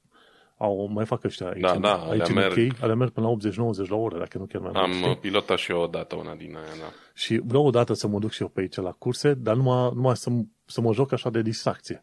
au, 0.59 0.91
mai 0.93 1.05
fac 1.05 1.25
ăștia 1.25 1.49
aici, 1.49 1.61
da, 1.61 1.79
da, 1.79 1.95
aici 1.95 2.29
în 2.29 2.35
merg. 2.35 2.73
UK, 2.73 2.83
ale 2.83 2.95
merg 2.95 3.11
până 3.11 3.27
la 3.27 3.51
80-90 3.51 3.89
la 3.89 3.97
oră, 3.97 4.19
dacă 4.19 4.39
nu 4.39 4.45
chiar 4.45 4.61
mai 4.61 4.71
Am 4.75 4.91
mult. 4.91 5.05
Am 5.05 5.19
pilotat 5.21 5.59
și 5.59 5.71
eu 5.71 5.81
odată 5.81 6.17
una 6.17 6.35
din 6.35 6.57
aia, 6.57 6.75
da. 6.81 6.93
Și 7.15 7.41
vreau 7.45 7.67
odată 7.67 7.93
să 7.93 8.07
mă 8.07 8.19
duc 8.19 8.31
și 8.31 8.43
eu 8.43 8.49
pe 8.49 8.61
aici 8.61 8.77
la 8.77 8.91
curse, 8.91 9.35
dar 9.35 9.57
numai, 9.57 9.91
numai 9.95 10.17
să, 10.17 10.31
să 10.67 10.81
mă 10.81 10.93
joc 10.93 11.13
așa 11.13 11.31
de 11.31 11.43
distracție. 11.43 12.03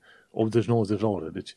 80-90 0.97 0.99
la 0.99 1.07
oră. 1.07 1.30
Deci 1.30 1.53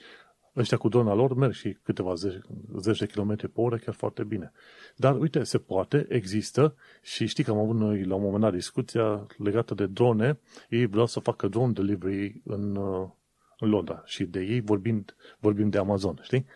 ăștia 0.57 0.77
cu 0.77 0.89
drona 0.89 1.15
lor 1.15 1.35
merg 1.35 1.53
și 1.53 1.77
câteva 1.83 2.15
zeci, 2.15 2.39
zeci 2.79 2.99
de 2.99 3.07
km 3.07 3.37
pe 3.37 3.61
oră 3.61 3.77
chiar 3.77 3.95
foarte 3.95 4.25
bine. 4.25 4.53
Dar 4.97 5.19
uite, 5.19 5.43
se 5.43 5.59
poate, 5.59 6.07
există 6.09 6.75
și 7.03 7.27
știi 7.27 7.45
că 7.45 7.51
am 7.51 7.59
avut 7.59 7.77
noi 7.77 8.05
la 8.05 8.15
un 8.15 8.23
moment 8.23 8.43
dat 8.43 8.53
discuția 8.53 9.27
legată 9.37 9.75
de 9.75 9.87
drone. 9.87 10.39
Ei 10.69 10.87
vreau 10.87 11.07
să 11.07 11.21
facă 11.21 11.49
drone 11.49 11.73
delivery 11.73 12.41
în, 12.45 12.77
uh, 12.77 13.09
în 13.59 13.69
Londra 13.69 14.03
și 14.05 14.25
de 14.25 14.41
ei 14.41 14.61
vorbind, 14.61 15.17
vorbim 15.39 15.69
de 15.69 15.79
Amazon, 15.79 16.19
știi? 16.23 16.47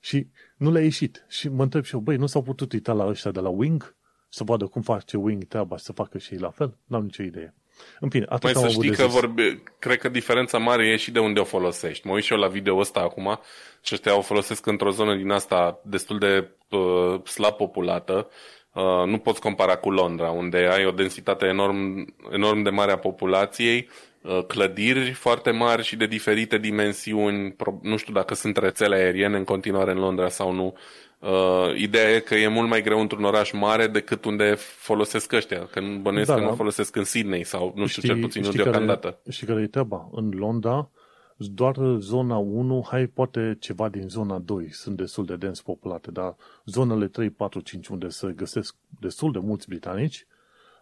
Și 0.00 0.28
nu 0.56 0.70
le-a 0.70 0.82
ieșit. 0.82 1.24
Și 1.28 1.48
mă 1.48 1.62
întreb 1.62 1.84
și 1.84 1.94
eu, 1.94 2.00
băi, 2.00 2.16
nu 2.16 2.26
s-au 2.26 2.42
putut 2.42 2.72
uita 2.72 2.92
la 2.92 3.06
ăștia 3.06 3.30
de 3.30 3.40
la 3.40 3.48
Wing 3.48 3.96
să 4.28 4.44
vadă 4.44 4.66
cum 4.66 4.82
face 4.82 5.16
Wing 5.16 5.44
treaba 5.44 5.76
și 5.76 5.84
să 5.84 5.92
facă 5.92 6.18
și 6.18 6.32
ei 6.32 6.38
la 6.38 6.50
fel? 6.50 6.76
N-am 6.84 7.02
nicio 7.02 7.22
idee. 7.22 7.54
În 8.00 8.08
fine, 8.08 8.24
atât 8.28 8.54
Mai 8.54 8.62
să 8.62 8.68
știi 8.68 8.90
că 8.90 9.06
vorbe, 9.06 9.62
cred 9.78 9.98
că 9.98 10.08
diferența 10.08 10.58
mare 10.58 10.86
e 10.86 10.96
și 10.96 11.10
de 11.10 11.18
unde 11.18 11.40
o 11.40 11.44
folosești. 11.44 12.06
Mă 12.06 12.12
uit 12.12 12.24
și 12.24 12.32
eu 12.32 12.38
la 12.38 12.48
video 12.48 12.78
ăsta 12.78 13.00
acum 13.00 13.40
și 13.82 13.94
ăștia 13.94 14.16
o 14.16 14.20
folosesc 14.20 14.66
într-o 14.66 14.90
zonă 14.90 15.14
din 15.14 15.30
asta 15.30 15.80
destul 15.84 16.18
de 16.18 16.48
uh, 16.68 17.22
slab 17.24 17.52
populată. 17.52 18.28
Uh, 18.72 19.04
nu 19.06 19.18
poți 19.18 19.40
compara 19.40 19.76
cu 19.76 19.90
Londra, 19.90 20.30
unde 20.30 20.56
ai 20.72 20.86
o 20.86 20.90
densitate 20.90 21.46
enorm, 21.46 22.14
enorm 22.32 22.62
de 22.62 22.70
mare 22.70 22.92
a 22.92 22.98
populației 22.98 23.88
Uh, 24.22 24.44
clădiri 24.46 25.10
foarte 25.10 25.50
mari 25.50 25.82
și 25.82 25.96
de 25.96 26.06
diferite 26.06 26.58
dimensiuni. 26.58 27.56
Nu 27.82 27.96
știu 27.96 28.12
dacă 28.12 28.34
sunt 28.34 28.56
rețele 28.56 28.96
aeriene 28.96 29.36
în 29.36 29.44
continuare 29.44 29.90
în 29.90 29.98
Londra 29.98 30.28
sau 30.28 30.52
nu. 30.52 30.76
Uh, 31.18 31.74
ideea 31.76 32.10
e 32.10 32.20
că 32.20 32.34
e 32.34 32.48
mult 32.48 32.68
mai 32.68 32.82
greu 32.82 33.00
într-un 33.00 33.24
oraș 33.24 33.52
mare 33.52 33.86
decât 33.86 34.24
unde 34.24 34.54
folosesc 34.54 35.32
ăștia. 35.32 35.66
Că 35.66 35.80
nu 35.80 35.98
bănuiesc 35.98 36.28
da, 36.28 36.34
că 36.34 36.40
nu 36.40 36.48
da. 36.48 36.54
folosesc 36.54 36.96
în 36.96 37.04
Sydney 37.04 37.44
sau 37.44 37.72
nu 37.76 37.86
știi, 37.86 38.02
știu, 38.02 38.14
cel 38.14 38.22
puțin 38.22 38.42
nu 38.42 38.50
deocamdată. 38.50 39.18
Și 39.30 39.44
care 39.44 39.62
e 39.62 39.66
treaba? 39.66 40.08
În 40.12 40.30
Londra 40.34 40.90
doar 41.38 41.76
zona 41.98 42.36
1, 42.36 42.86
hai 42.88 43.06
poate 43.06 43.56
ceva 43.60 43.88
din 43.88 44.08
zona 44.08 44.38
2 44.38 44.72
sunt 44.72 44.96
destul 44.96 45.24
de 45.24 45.36
dens 45.36 45.62
populate, 45.62 46.10
dar 46.10 46.36
zonele 46.64 47.08
3, 47.08 47.30
4, 47.30 47.60
5 47.60 47.88
unde 47.88 48.08
se 48.08 48.32
găsesc 48.36 48.76
destul 49.00 49.32
de 49.32 49.38
mulți 49.38 49.68
britanici 49.68 50.26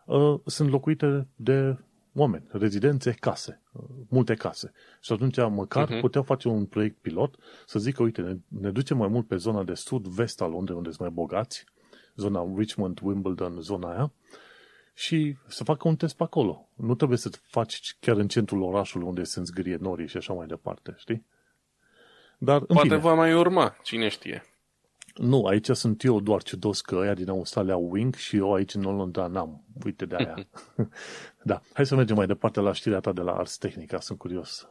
uh, 0.04 0.34
sunt 0.44 0.70
locuite 0.70 1.26
de 1.36 1.76
oameni, 2.16 2.44
rezidențe, 2.48 3.10
case, 3.20 3.62
uh, 3.72 3.82
multe 4.08 4.34
case. 4.34 4.72
Și 5.00 5.12
atunci 5.12 5.36
măcar 5.36 5.88
uh-huh. 5.88 6.00
puteau 6.00 6.24
face 6.24 6.48
un 6.48 6.66
proiect 6.66 6.96
pilot 7.00 7.36
să 7.66 7.78
zică, 7.78 8.02
uite, 8.02 8.20
ne, 8.20 8.36
ne 8.48 8.70
ducem 8.70 8.96
mai 8.96 9.08
mult 9.08 9.26
pe 9.26 9.36
zona 9.36 9.62
de 9.62 9.74
sud-vest 9.74 10.40
al 10.40 10.50
Londrei, 10.50 10.76
unde 10.76 10.88
sunt 10.88 11.00
mai 11.00 11.10
bogați, 11.10 11.64
zona 12.14 12.52
Richmond, 12.56 13.00
Wimbledon, 13.02 13.60
zona 13.60 13.90
aia, 13.90 14.12
și 14.94 15.36
să 15.46 15.64
facă 15.64 15.88
un 15.88 15.96
test 15.96 16.16
pe 16.16 16.22
acolo. 16.22 16.68
Nu 16.74 16.94
trebuie 16.94 17.18
să 17.18 17.30
faci 17.42 17.96
chiar 18.00 18.16
în 18.16 18.28
centrul 18.28 18.62
orașului 18.62 19.06
unde 19.06 19.22
se 19.22 19.38
însgrie 19.38 19.76
norii 19.80 20.08
și 20.08 20.16
așa 20.16 20.32
mai 20.32 20.46
departe, 20.46 20.94
știi? 20.96 21.24
Dar, 22.38 22.60
în 22.60 22.66
Poate 22.66 22.82
fine, 22.82 22.96
va 22.96 23.14
mai 23.14 23.34
urma, 23.34 23.76
cine 23.82 24.08
știe. 24.08 24.44
Nu, 25.16 25.44
aici 25.44 25.68
sunt 25.70 26.04
eu 26.04 26.20
doar 26.20 26.42
ciudos 26.42 26.80
că 26.80 26.96
ăia 26.96 27.14
din 27.14 27.28
Australia 27.28 27.72
au 27.72 27.88
Wing 27.90 28.14
și 28.14 28.36
eu 28.36 28.54
aici 28.54 28.74
în 28.74 28.84
Olanda 28.84 29.26
n-am. 29.26 29.64
Uite 29.84 30.06
de 30.06 30.16
aia. 30.18 30.34
da, 31.42 31.60
hai 31.72 31.86
să 31.86 31.94
mergem 31.94 32.16
mai 32.16 32.26
departe 32.26 32.60
la 32.60 32.72
știrea 32.72 33.00
ta 33.00 33.12
de 33.12 33.20
la 33.20 33.32
Ars 33.32 33.56
Technica, 33.56 34.00
sunt 34.00 34.18
curios. 34.18 34.68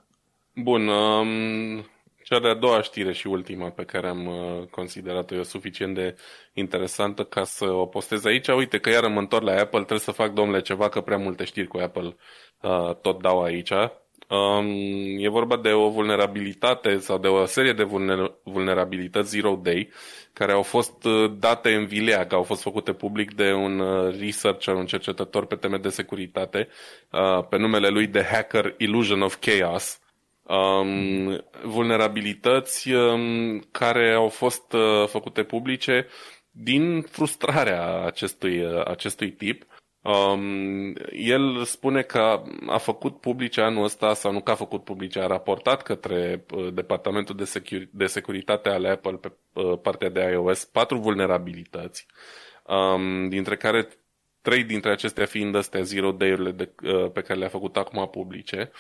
Bun, 0.55 0.87
um, 0.87 1.85
cea 2.23 2.39
de-a 2.39 2.53
doua 2.53 2.81
știre 2.81 3.13
și 3.13 3.27
ultima 3.27 3.69
pe 3.69 3.83
care 3.83 4.07
am 4.07 4.25
uh, 4.25 4.67
considerat-o 4.67 5.35
eu 5.35 5.43
suficient 5.43 5.95
de 5.95 6.15
interesantă 6.53 7.23
ca 7.23 7.43
să 7.43 7.65
o 7.65 7.85
postez 7.85 8.25
aici. 8.25 8.47
Uite 8.47 8.79
că 8.79 8.89
iar 8.89 9.07
mă 9.07 9.19
întorc 9.19 9.43
la 9.43 9.51
Apple, 9.51 9.79
trebuie 9.79 9.99
să 9.99 10.11
fac, 10.11 10.33
domnule, 10.33 10.61
ceva, 10.61 10.89
că 10.89 11.01
prea 11.01 11.17
multe 11.17 11.43
știri 11.43 11.67
cu 11.67 11.77
Apple 11.77 12.15
uh, 12.61 12.95
tot 12.95 13.21
dau 13.21 13.41
aici. 13.41 13.71
Um, 14.27 14.67
e 15.19 15.27
vorba 15.27 15.57
de 15.57 15.71
o 15.71 15.89
vulnerabilitate 15.89 16.97
sau 16.97 17.17
de 17.17 17.27
o 17.27 17.45
serie 17.45 17.73
de 17.73 17.83
vulner- 17.83 18.31
vulnerabilități 18.43 19.29
Zero 19.29 19.59
Day 19.63 19.89
care 20.33 20.51
au 20.51 20.61
fost 20.61 21.03
uh, 21.03 21.31
date 21.39 21.73
în 21.73 21.85
vileag, 21.85 22.33
au 22.33 22.43
fost 22.43 22.61
făcute 22.61 22.93
public 22.93 23.35
de 23.35 23.53
un 23.53 23.83
researcher, 24.19 24.75
un 24.75 24.85
cercetător 24.85 25.45
pe 25.45 25.55
teme 25.55 25.77
de 25.77 25.89
securitate, 25.89 26.67
uh, 27.11 27.45
pe 27.49 27.57
numele 27.57 27.87
lui 27.87 28.07
The 28.07 28.23
Hacker 28.23 28.73
Illusion 28.77 29.21
of 29.21 29.35
Chaos 29.39 29.99
um, 30.45 31.43
vulnerabilități 31.63 32.91
um, 32.91 33.59
care 33.71 34.13
au 34.13 34.29
fost 34.29 34.73
uh, 34.73 35.07
făcute 35.07 35.43
publice 35.43 36.07
din 36.51 37.01
frustrarea 37.01 38.03
acestui, 38.05 38.63
uh, 38.63 38.85
acestui 38.85 39.31
tip. 39.31 39.65
Um, 40.05 40.93
el 41.11 41.63
spune 41.63 42.01
că 42.01 42.43
a 42.67 42.77
făcut 42.77 43.19
publice 43.19 43.61
anul 43.61 43.83
ăsta, 43.83 44.13
sau 44.13 44.31
nu 44.31 44.41
că 44.41 44.51
a 44.51 44.55
făcut 44.55 44.83
publice, 44.83 45.19
a 45.19 45.27
raportat 45.27 45.81
către 45.81 46.45
uh, 46.55 46.73
Departamentul 46.73 47.35
de, 47.35 47.43
Secur- 47.43 47.89
de 47.91 48.05
Securitate 48.05 48.69
ale 48.69 48.89
Apple 48.89 49.11
pe 49.11 49.31
uh, 49.53 49.79
partea 49.81 50.09
de 50.09 50.19
iOS 50.21 50.65
patru 50.65 50.97
vulnerabilități, 50.97 52.05
um, 52.63 53.29
dintre 53.29 53.57
care 53.57 53.87
trei 54.41 54.63
dintre 54.63 54.91
acestea 54.91 55.25
fiind 55.25 55.55
astea 55.55 55.81
zero 55.81 56.11
day-urile 56.11 56.51
de, 56.51 56.71
uh, 56.83 57.11
pe 57.11 57.21
care 57.21 57.39
le-a 57.39 57.47
făcut 57.47 57.77
acum 57.77 58.07
publice. 58.09 58.71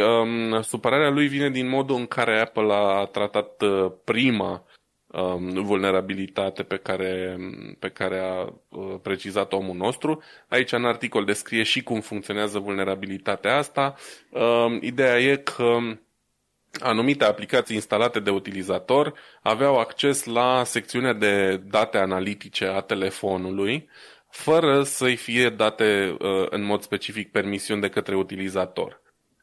Um, 0.00 0.62
supărarea 0.62 1.10
lui 1.10 1.28
vine 1.28 1.50
din 1.50 1.68
modul 1.68 1.96
în 1.96 2.06
care 2.06 2.40
Apple 2.40 2.72
a 2.72 3.04
tratat 3.04 3.62
uh, 3.62 3.92
prima 4.04 4.64
um, 5.12 5.62
vulnerabilitate 5.62 6.62
pe 6.62 6.76
care, 6.76 7.36
pe 7.78 7.88
care 7.88 8.18
a 8.18 8.40
uh, 8.68 8.94
precizat 9.02 9.52
omul 9.52 9.76
nostru. 9.76 10.22
Aici 10.48 10.72
în 10.72 10.84
articol 10.84 11.24
descrie 11.24 11.62
și 11.62 11.82
cum 11.82 12.00
funcționează 12.00 12.58
vulnerabilitatea 12.58 13.56
asta. 13.56 13.94
Um, 14.30 14.78
ideea 14.82 15.18
e 15.18 15.36
că 15.36 15.78
anumite 16.78 17.24
aplicații 17.24 17.74
instalate 17.74 18.20
de 18.20 18.30
utilizator 18.30 19.14
aveau 19.42 19.78
acces 19.78 20.24
la 20.24 20.64
secțiunea 20.64 21.12
de 21.12 21.56
date 21.56 21.98
analitice 21.98 22.66
a 22.66 22.80
telefonului, 22.80 23.88
fără 24.28 24.82
să-i 24.82 25.16
fie 25.16 25.48
date 25.48 26.16
uh, 26.18 26.46
în 26.50 26.62
mod 26.62 26.82
specific 26.82 27.30
permisiuni 27.30 27.80
de 27.80 27.88
către 27.88 28.16
utilizator. 28.16 28.99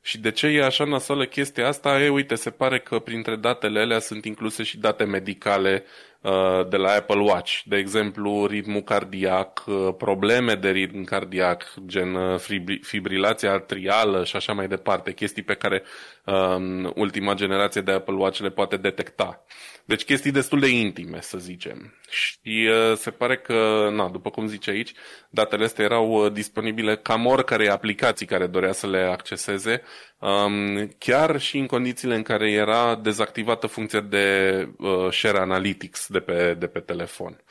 Și 0.08 0.18
de 0.18 0.32
ce 0.32 0.47
e 0.47 0.66
așa 0.66 0.84
nasoală 0.84 1.26
chestia 1.26 1.68
asta? 1.68 2.01
E, 2.01 2.10
uite, 2.10 2.36
se 2.36 2.49
pare 2.49 2.80
că 2.80 2.99
printre 2.99 3.36
datele 3.36 3.80
alea 3.80 3.99
sunt 3.99 4.26
incluse 4.26 4.64
și 4.64 4.78
date 4.78 5.03
medicale 5.03 5.84
uh, 6.22 6.68
de 6.70 6.78
la 6.78 6.91
Apple 6.91 7.20
Watch. 7.20 7.62
De 7.66 7.78
exemplu, 7.78 8.45
ritmul 8.45 8.82
cardiac, 8.82 9.64
uh, 9.66 9.93
probleme 9.97 10.55
de 10.55 10.70
ritm 10.70 11.03
cardiac, 11.03 11.74
gen 11.86 12.14
uh, 12.14 12.39
fibrilația 12.82 13.51
atrială 13.51 14.24
și 14.24 14.36
așa 14.36 14.53
mai 14.53 14.68
departe, 14.68 15.14
chestii 15.14 15.43
pe 15.43 15.53
care 15.53 15.84
uh, 16.26 16.89
ultima 16.95 17.34
generație 17.34 17.82
de 17.82 17.91
Apple 17.91 18.16
Watch 18.16 18.39
le 18.39 18.49
poate 18.49 18.78
detecta. 18.78 19.43
Deci 19.88 20.04
chestii 20.04 20.32
destul 20.32 20.60
de 20.60 20.68
intime, 20.68 21.22
să 21.22 21.38
zicem. 21.38 21.94
Și 22.10 22.70
uh, 22.70 22.98
se 22.98 23.12
pare 23.12 23.38
că, 23.38 23.90
na, 23.92 24.10
după 24.10 24.30
cum 24.30 24.48
zice 24.48 24.70
aici, 24.70 24.94
datele 25.30 25.64
astea 25.64 25.86
erau 25.86 26.12
uh, 26.12 26.32
disponibile 26.32 26.98
cam 26.98 27.26
oricare 27.26 27.70
aplicații 27.70 28.26
care 28.26 28.48
dorea 28.48 28.72
să 28.72 28.88
le 28.88 29.00
acceseze, 29.00 29.82
um, 30.20 30.88
chiar 30.98 31.40
și 31.40 31.58
în 31.58 31.66
condițiile 31.66 32.16
în 32.16 32.22
care 32.22 32.52
era 32.52 32.96
dezactivată 32.96 33.68
funcția 33.68 34.02
de 34.02 34.68
uh, 34.78 35.12
Share 35.12 35.38
Analytics 35.38 36.08
de 36.08 36.20
pe, 36.20 36.56
de 36.60 36.68
pe 36.68 36.80
telefon. 36.80 37.44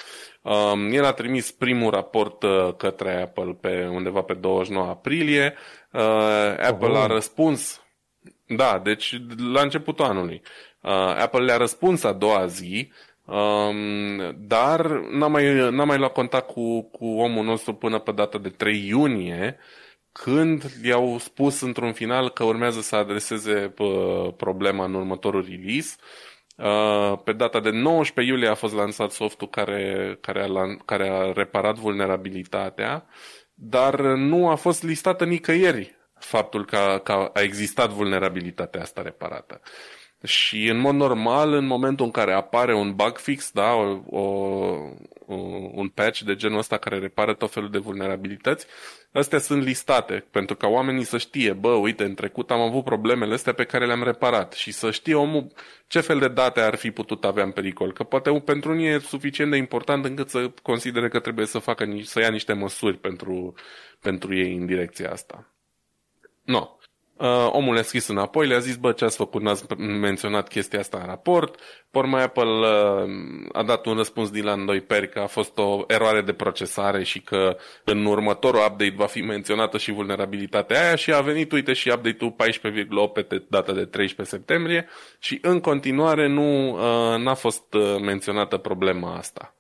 Um, 0.42 0.92
el 0.92 1.04
a 1.04 1.12
trimis 1.12 1.50
primul 1.50 1.90
raport 1.90 2.42
uh, 2.42 2.74
către 2.76 3.22
Apple 3.22 3.58
pe 3.60 3.86
undeva 3.86 4.22
pe 4.22 4.34
29 4.34 4.86
aprilie. 4.86 5.54
Uh, 5.92 6.00
Apple 6.58 6.88
oh. 6.88 6.96
a 6.96 7.06
răspuns 7.06 7.80
da, 8.46 8.80
deci 8.82 9.16
la 9.52 9.60
începutul 9.60 10.04
anului. 10.04 10.42
Uh, 10.86 10.92
Apple 10.92 11.44
le-a 11.44 11.56
răspuns 11.56 12.04
a 12.04 12.12
doua 12.12 12.46
zi, 12.46 12.92
um, 13.24 14.34
dar 14.38 14.86
n-a 14.90 15.26
mai, 15.26 15.70
n-a 15.70 15.84
mai 15.84 15.98
luat 15.98 16.12
contact 16.12 16.46
cu, 16.46 16.82
cu 16.82 17.06
omul 17.06 17.44
nostru 17.44 17.74
până 17.74 17.98
pe 17.98 18.12
data 18.12 18.38
de 18.38 18.48
3 18.48 18.86
iunie, 18.86 19.58
când 20.12 20.64
i-au 20.84 21.18
spus 21.18 21.60
într-un 21.60 21.92
final 21.92 22.30
că 22.30 22.44
urmează 22.44 22.80
să 22.80 22.96
adreseze 22.96 23.74
uh, 23.78 24.32
problema 24.36 24.84
în 24.84 24.94
următorul 24.94 25.46
release. 25.48 25.96
Uh, 26.56 27.18
pe 27.24 27.32
data 27.32 27.60
de 27.60 27.70
19 27.70 28.34
iulie 28.34 28.48
a 28.48 28.54
fost 28.54 28.74
lansat 28.74 29.10
softul 29.10 29.48
care, 29.48 30.18
care, 30.20 30.42
a, 30.42 30.76
care 30.84 31.08
a 31.08 31.32
reparat 31.32 31.76
vulnerabilitatea, 31.76 33.06
dar 33.54 34.00
nu 34.00 34.48
a 34.48 34.54
fost 34.54 34.82
listată 34.82 35.24
nicăieri 35.24 35.96
faptul 36.18 36.64
că, 36.64 37.00
că 37.04 37.12
a 37.12 37.40
existat 37.40 37.90
vulnerabilitatea 37.90 38.80
asta 38.80 39.02
reparată. 39.02 39.60
Și 40.26 40.68
în 40.68 40.78
mod 40.78 40.94
normal, 40.94 41.52
în 41.52 41.66
momentul 41.66 42.04
în 42.04 42.10
care 42.10 42.32
apare 42.32 42.74
un 42.74 42.94
bug 42.94 43.16
fix, 43.18 43.50
da, 43.52 43.72
o, 43.72 44.00
o, 44.06 45.34
un 45.72 45.88
patch 45.88 46.20
de 46.20 46.34
genul 46.34 46.58
ăsta 46.58 46.78
care 46.78 46.98
repară 46.98 47.34
tot 47.34 47.50
felul 47.52 47.70
de 47.70 47.78
vulnerabilități, 47.78 48.66
astea 49.12 49.38
sunt 49.38 49.62
listate 49.62 50.24
pentru 50.30 50.56
ca 50.56 50.66
oamenii 50.66 51.04
să 51.04 51.18
știe, 51.18 51.52
bă, 51.52 51.68
uite, 51.68 52.04
în 52.04 52.14
trecut 52.14 52.50
am 52.50 52.60
avut 52.60 52.84
problemele 52.84 53.34
astea 53.34 53.52
pe 53.52 53.64
care 53.64 53.86
le-am 53.86 54.02
reparat 54.02 54.52
și 54.52 54.72
să 54.72 54.90
știe 54.90 55.14
omul 55.14 55.52
ce 55.86 56.00
fel 56.00 56.18
de 56.18 56.28
date 56.28 56.60
ar 56.60 56.74
fi 56.74 56.90
putut 56.90 57.24
avea 57.24 57.44
în 57.44 57.50
pericol. 57.50 57.92
Că 57.92 58.04
poate 58.04 58.40
pentru 58.44 58.70
unii 58.70 58.86
e 58.86 58.98
suficient 58.98 59.50
de 59.50 59.56
important 59.56 60.04
încât 60.04 60.28
să 60.28 60.50
considere 60.62 61.08
că 61.08 61.20
trebuie 61.20 61.46
să 61.46 61.58
facă, 61.58 61.98
să 62.02 62.20
ia 62.20 62.30
niște 62.30 62.52
măsuri 62.52 62.98
pentru, 62.98 63.54
pentru 64.00 64.34
ei 64.34 64.54
în 64.54 64.66
direcția 64.66 65.10
asta. 65.10 65.50
No. 66.42 66.76
Uh, 67.18 67.48
omul 67.50 67.74
le-a 67.74 67.82
scris 67.82 68.06
înapoi, 68.06 68.46
le-a 68.46 68.58
zis, 68.58 68.76
bă, 68.76 68.92
ce 68.92 69.04
ați 69.04 69.16
făcut, 69.16 69.42
n-ați 69.42 69.64
menționat 69.76 70.48
chestia 70.48 70.78
asta 70.78 70.98
în 70.98 71.06
raport. 71.06 71.60
Porma 71.90 72.22
Apple 72.22 72.42
uh, 72.42 73.48
a 73.52 73.62
dat 73.62 73.86
un 73.86 73.96
răspuns 73.96 74.30
din 74.30 74.44
la 74.44 74.56
doi 74.56 74.80
peri 74.80 75.08
că 75.08 75.18
a 75.18 75.26
fost 75.26 75.58
o 75.58 75.84
eroare 75.86 76.20
de 76.20 76.32
procesare 76.32 77.02
și 77.02 77.20
că 77.20 77.56
în 77.84 78.04
următorul 78.04 78.60
update 78.60 78.94
va 78.96 79.06
fi 79.06 79.20
menționată 79.20 79.78
și 79.78 79.92
vulnerabilitatea 79.92 80.84
aia 80.86 80.94
și 80.94 81.12
a 81.12 81.20
venit, 81.20 81.52
uite, 81.52 81.72
și 81.72 81.88
update-ul 81.88 82.34
14.8 83.18 83.26
pe 83.26 83.44
data 83.48 83.72
de 83.72 83.84
13 83.84 84.36
septembrie 84.36 84.88
și 85.18 85.38
în 85.42 85.60
continuare 85.60 86.26
nu 86.28 86.70
uh, 86.70 87.18
n-a 87.18 87.34
fost 87.34 87.74
uh, 87.74 87.96
menționată 88.00 88.56
problema 88.56 89.16
asta. 89.16 89.54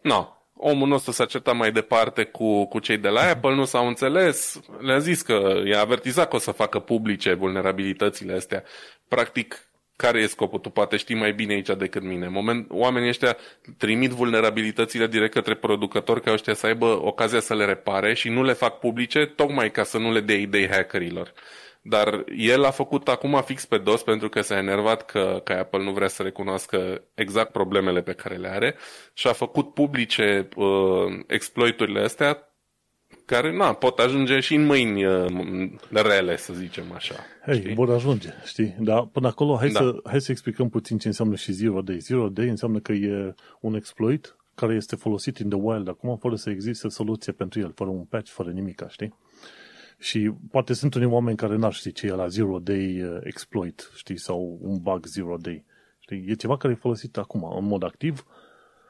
No, 0.00 0.28
omul 0.56 0.88
nostru 0.88 1.12
s-a 1.12 1.24
certat 1.24 1.56
mai 1.56 1.72
departe 1.72 2.24
cu, 2.24 2.66
cu 2.66 2.78
cei 2.78 2.98
de 2.98 3.08
la 3.08 3.20
Apple, 3.20 3.54
nu 3.60 3.64
s-au 3.64 3.86
înțeles, 3.86 4.60
le-a 4.80 4.98
zis 4.98 5.22
că 5.22 5.62
i-a 5.64 5.80
avertizat 5.80 6.28
că 6.28 6.36
o 6.36 6.38
să 6.38 6.50
facă 6.50 6.78
publice 6.78 7.32
vulnerabilitățile 7.32 8.32
astea. 8.32 8.64
Practic, 9.08 9.68
care 9.96 10.20
e 10.20 10.26
scopul? 10.26 10.58
Tu 10.58 10.70
poate 10.70 10.96
știi 10.96 11.14
mai 11.14 11.32
bine 11.32 11.52
aici 11.52 11.70
decât 11.78 12.02
mine. 12.02 12.28
Moment, 12.28 12.66
oamenii 12.70 13.08
ăștia 13.08 13.36
trimit 13.78 14.10
vulnerabilitățile 14.10 15.06
direct 15.06 15.32
către 15.32 15.54
producători 15.54 16.20
ca 16.20 16.32
ăștia 16.32 16.54
să 16.54 16.66
aibă 16.66 16.86
ocazia 16.86 17.40
să 17.40 17.54
le 17.54 17.64
repare 17.64 18.14
și 18.14 18.28
nu 18.28 18.42
le 18.42 18.52
fac 18.52 18.78
publice 18.78 19.26
tocmai 19.26 19.70
ca 19.70 19.82
să 19.82 19.98
nu 19.98 20.12
le 20.12 20.20
dea 20.20 20.36
idei 20.36 20.68
hackerilor. 20.70 21.32
Dar 21.86 22.24
el 22.36 22.64
a 22.64 22.70
făcut 22.70 23.08
acum 23.08 23.42
fix 23.44 23.64
pe 23.64 23.78
dos 23.78 24.02
pentru 24.02 24.28
că 24.28 24.40
s-a 24.40 24.56
enervat 24.56 25.04
că, 25.04 25.40
că 25.44 25.52
Apple 25.52 25.82
nu 25.82 25.92
vrea 25.92 26.08
să 26.08 26.22
recunoască 26.22 27.02
exact 27.14 27.52
problemele 27.52 28.02
pe 28.02 28.12
care 28.12 28.36
le 28.36 28.48
are 28.48 28.76
și 29.12 29.26
a 29.26 29.32
făcut 29.32 29.74
publice 29.74 30.48
uh, 30.56 30.66
exploiturile 31.26 32.00
astea 32.00 32.48
care 33.24 33.56
na, 33.56 33.72
pot 33.72 33.98
ajunge 33.98 34.40
și 34.40 34.54
în 34.54 34.64
mâini 34.64 35.04
uh, 35.04 35.70
rele, 35.90 36.36
să 36.36 36.52
zicem 36.52 36.84
așa. 36.94 37.14
Hei, 37.44 37.60
știi? 37.60 37.74
vor 37.74 37.90
ajunge, 37.90 38.28
știi? 38.44 38.74
Dar 38.78 39.08
până 39.12 39.26
acolo, 39.26 39.56
hai, 39.56 39.68
da. 39.68 39.78
să, 39.78 40.00
hai 40.04 40.20
să 40.20 40.30
explicăm 40.30 40.68
puțin 40.68 40.98
ce 40.98 41.06
înseamnă 41.06 41.34
și 41.34 41.52
zero 41.52 41.80
day. 41.80 41.98
Zero 41.98 42.28
day 42.28 42.48
înseamnă 42.48 42.78
că 42.78 42.92
e 42.92 43.34
un 43.60 43.74
exploit 43.74 44.36
care 44.54 44.74
este 44.74 44.96
folosit 44.96 45.38
in 45.38 45.48
the 45.48 45.58
wild 45.58 45.88
acum, 45.88 46.16
fără 46.16 46.34
să 46.34 46.50
existe 46.50 46.88
soluție 46.88 47.32
pentru 47.32 47.60
el, 47.60 47.72
fără 47.74 47.90
un 47.90 48.04
patch, 48.04 48.30
fără 48.30 48.50
nimic, 48.50 48.82
știi? 48.88 49.14
Și 50.04 50.34
poate 50.50 50.72
sunt 50.72 50.94
unii 50.94 51.06
oameni 51.06 51.36
care 51.36 51.56
n-ar 51.56 51.72
ști 51.72 51.92
ce 51.92 52.06
e 52.06 52.10
la 52.10 52.26
zero 52.26 52.58
day 52.58 53.02
uh, 53.02 53.18
exploit, 53.22 53.90
știi, 53.94 54.18
sau 54.18 54.58
un 54.60 54.78
bug 54.78 55.06
zero 55.06 55.36
day. 55.36 55.64
Știi? 55.98 56.24
E 56.26 56.34
ceva 56.34 56.56
care 56.56 56.72
e 56.72 56.76
folosit 56.76 57.16
acum, 57.16 57.56
în 57.56 57.64
mod 57.64 57.82
activ, 57.82 58.24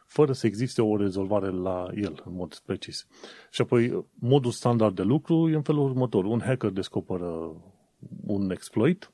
fără 0.07 0.33
să 0.33 0.47
existe 0.47 0.83
o 0.83 0.97
rezolvare 0.97 1.51
la 1.51 1.87
el, 1.95 2.23
în 2.25 2.35
mod 2.35 2.55
precis. 2.65 3.07
Și 3.51 3.61
apoi, 3.61 4.07
modul 4.15 4.51
standard 4.51 4.95
de 4.95 5.03
lucru 5.03 5.51
e 5.51 5.55
în 5.55 5.63
felul 5.63 5.85
următor. 5.85 6.25
Un 6.25 6.41
hacker 6.41 6.71
descoperă 6.71 7.63
un 8.27 8.51
exploit, 8.51 9.13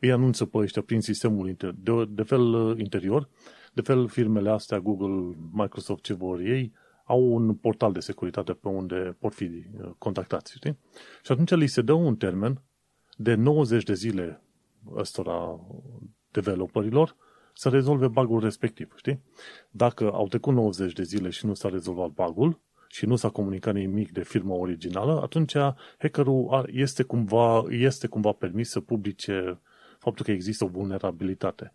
îi 0.00 0.12
anunță 0.12 0.44
pe 0.44 0.58
ăștia 0.58 0.82
prin 0.82 1.00
sistemul 1.00 1.48
inter- 1.54 1.76
de, 1.76 2.04
de 2.08 2.22
fel 2.22 2.40
uh, 2.40 2.78
interior, 2.78 3.28
de 3.72 3.80
fel 3.80 4.08
firmele 4.08 4.50
astea, 4.50 4.80
Google, 4.80 5.36
Microsoft, 5.52 6.02
ce 6.02 6.14
vor 6.14 6.40
ei, 6.40 6.72
au 7.04 7.34
un 7.34 7.54
portal 7.54 7.92
de 7.92 8.00
securitate 8.00 8.52
pe 8.52 8.68
unde 8.68 9.16
pot 9.18 9.34
fi 9.34 9.44
uh, 9.44 9.90
contactați, 9.98 10.52
știi? 10.52 10.78
Și 11.22 11.32
atunci 11.32 11.50
li 11.50 11.66
se 11.66 11.82
dă 11.82 11.92
un 11.92 12.16
termen 12.16 12.62
de 13.16 13.34
90 13.34 13.84
de 13.84 13.94
zile 13.94 14.42
ăstora 14.94 15.60
developerilor 16.30 17.16
să 17.54 17.68
rezolve 17.68 18.08
bugul 18.08 18.40
respectiv, 18.40 18.94
știi? 18.96 19.22
Dacă 19.70 20.12
au 20.12 20.28
trecut 20.28 20.54
90 20.54 20.92
de 20.92 21.02
zile 21.02 21.30
și 21.30 21.46
nu 21.46 21.54
s-a 21.54 21.68
rezolvat 21.68 22.08
bugul 22.08 22.60
și 22.88 23.06
nu 23.06 23.16
s-a 23.16 23.28
comunicat 23.28 23.74
nimic 23.74 24.12
de 24.12 24.22
firma 24.22 24.54
originală, 24.54 25.22
atunci 25.22 25.54
hackerul 25.98 26.68
este 26.72 27.02
cumva, 27.02 27.64
este 27.68 28.06
cumva 28.06 28.32
permis 28.32 28.70
să 28.70 28.80
publice 28.80 29.60
faptul 29.98 30.24
că 30.24 30.30
există 30.30 30.64
o 30.64 30.68
vulnerabilitate. 30.68 31.72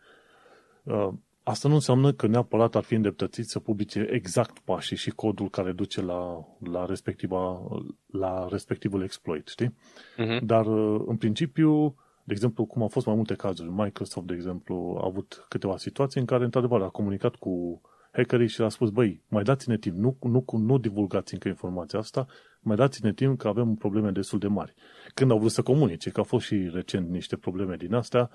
Uh, 1.49 1.55
asta 1.55 1.67
nu 1.67 1.73
înseamnă 1.73 2.11
că 2.11 2.27
neapărat 2.27 2.75
ar 2.75 2.83
fi 2.83 2.93
îndreptățit 2.93 3.47
să 3.47 3.59
publice 3.59 4.07
exact 4.11 4.59
pașii 4.59 4.97
și 4.97 5.09
codul 5.09 5.49
care 5.49 5.71
duce 5.71 6.01
la, 6.01 6.45
la, 6.59 6.85
respectiva, 6.85 7.61
la 8.07 8.47
respectivul 8.49 9.03
exploit, 9.03 9.47
știi? 9.47 9.75
Uh-huh. 10.17 10.39
Dar, 10.43 10.65
uh, 10.65 11.01
în 11.05 11.17
principiu, 11.17 11.95
de 12.23 12.33
exemplu, 12.33 12.65
cum 12.65 12.81
au 12.81 12.87
fost 12.87 13.05
mai 13.05 13.15
multe 13.15 13.33
cazuri, 13.33 13.69
Microsoft, 13.71 14.27
de 14.27 14.33
exemplu, 14.33 14.97
a 15.01 15.05
avut 15.05 15.45
câteva 15.47 15.77
situații 15.77 16.19
în 16.19 16.25
care, 16.25 16.43
într-adevăr, 16.43 16.81
a 16.81 16.89
comunicat 16.89 17.35
cu 17.35 17.81
hackerii 18.11 18.47
și 18.47 18.61
a 18.61 18.69
spus, 18.69 18.89
băi, 18.89 19.23
mai 19.27 19.43
dați-ne 19.43 19.77
timp, 19.77 19.97
nu, 19.97 20.17
nu, 20.21 20.45
nu 20.51 20.77
divulgați 20.77 21.33
încă 21.33 21.47
informația 21.47 21.99
asta, 21.99 22.25
mai 22.61 22.75
dați-ne 22.75 23.13
timp 23.13 23.37
că 23.37 23.47
avem 23.47 23.75
probleme 23.75 24.11
destul 24.11 24.39
de 24.39 24.47
mari. 24.47 24.73
Când 25.13 25.31
au 25.31 25.37
vrut 25.37 25.51
să 25.51 25.61
comunice, 25.61 26.09
că 26.09 26.19
au 26.19 26.25
fost 26.25 26.45
și 26.45 26.69
recent 26.73 27.09
niște 27.09 27.35
probleme 27.35 27.75
din 27.75 27.93
astea, 27.93 28.29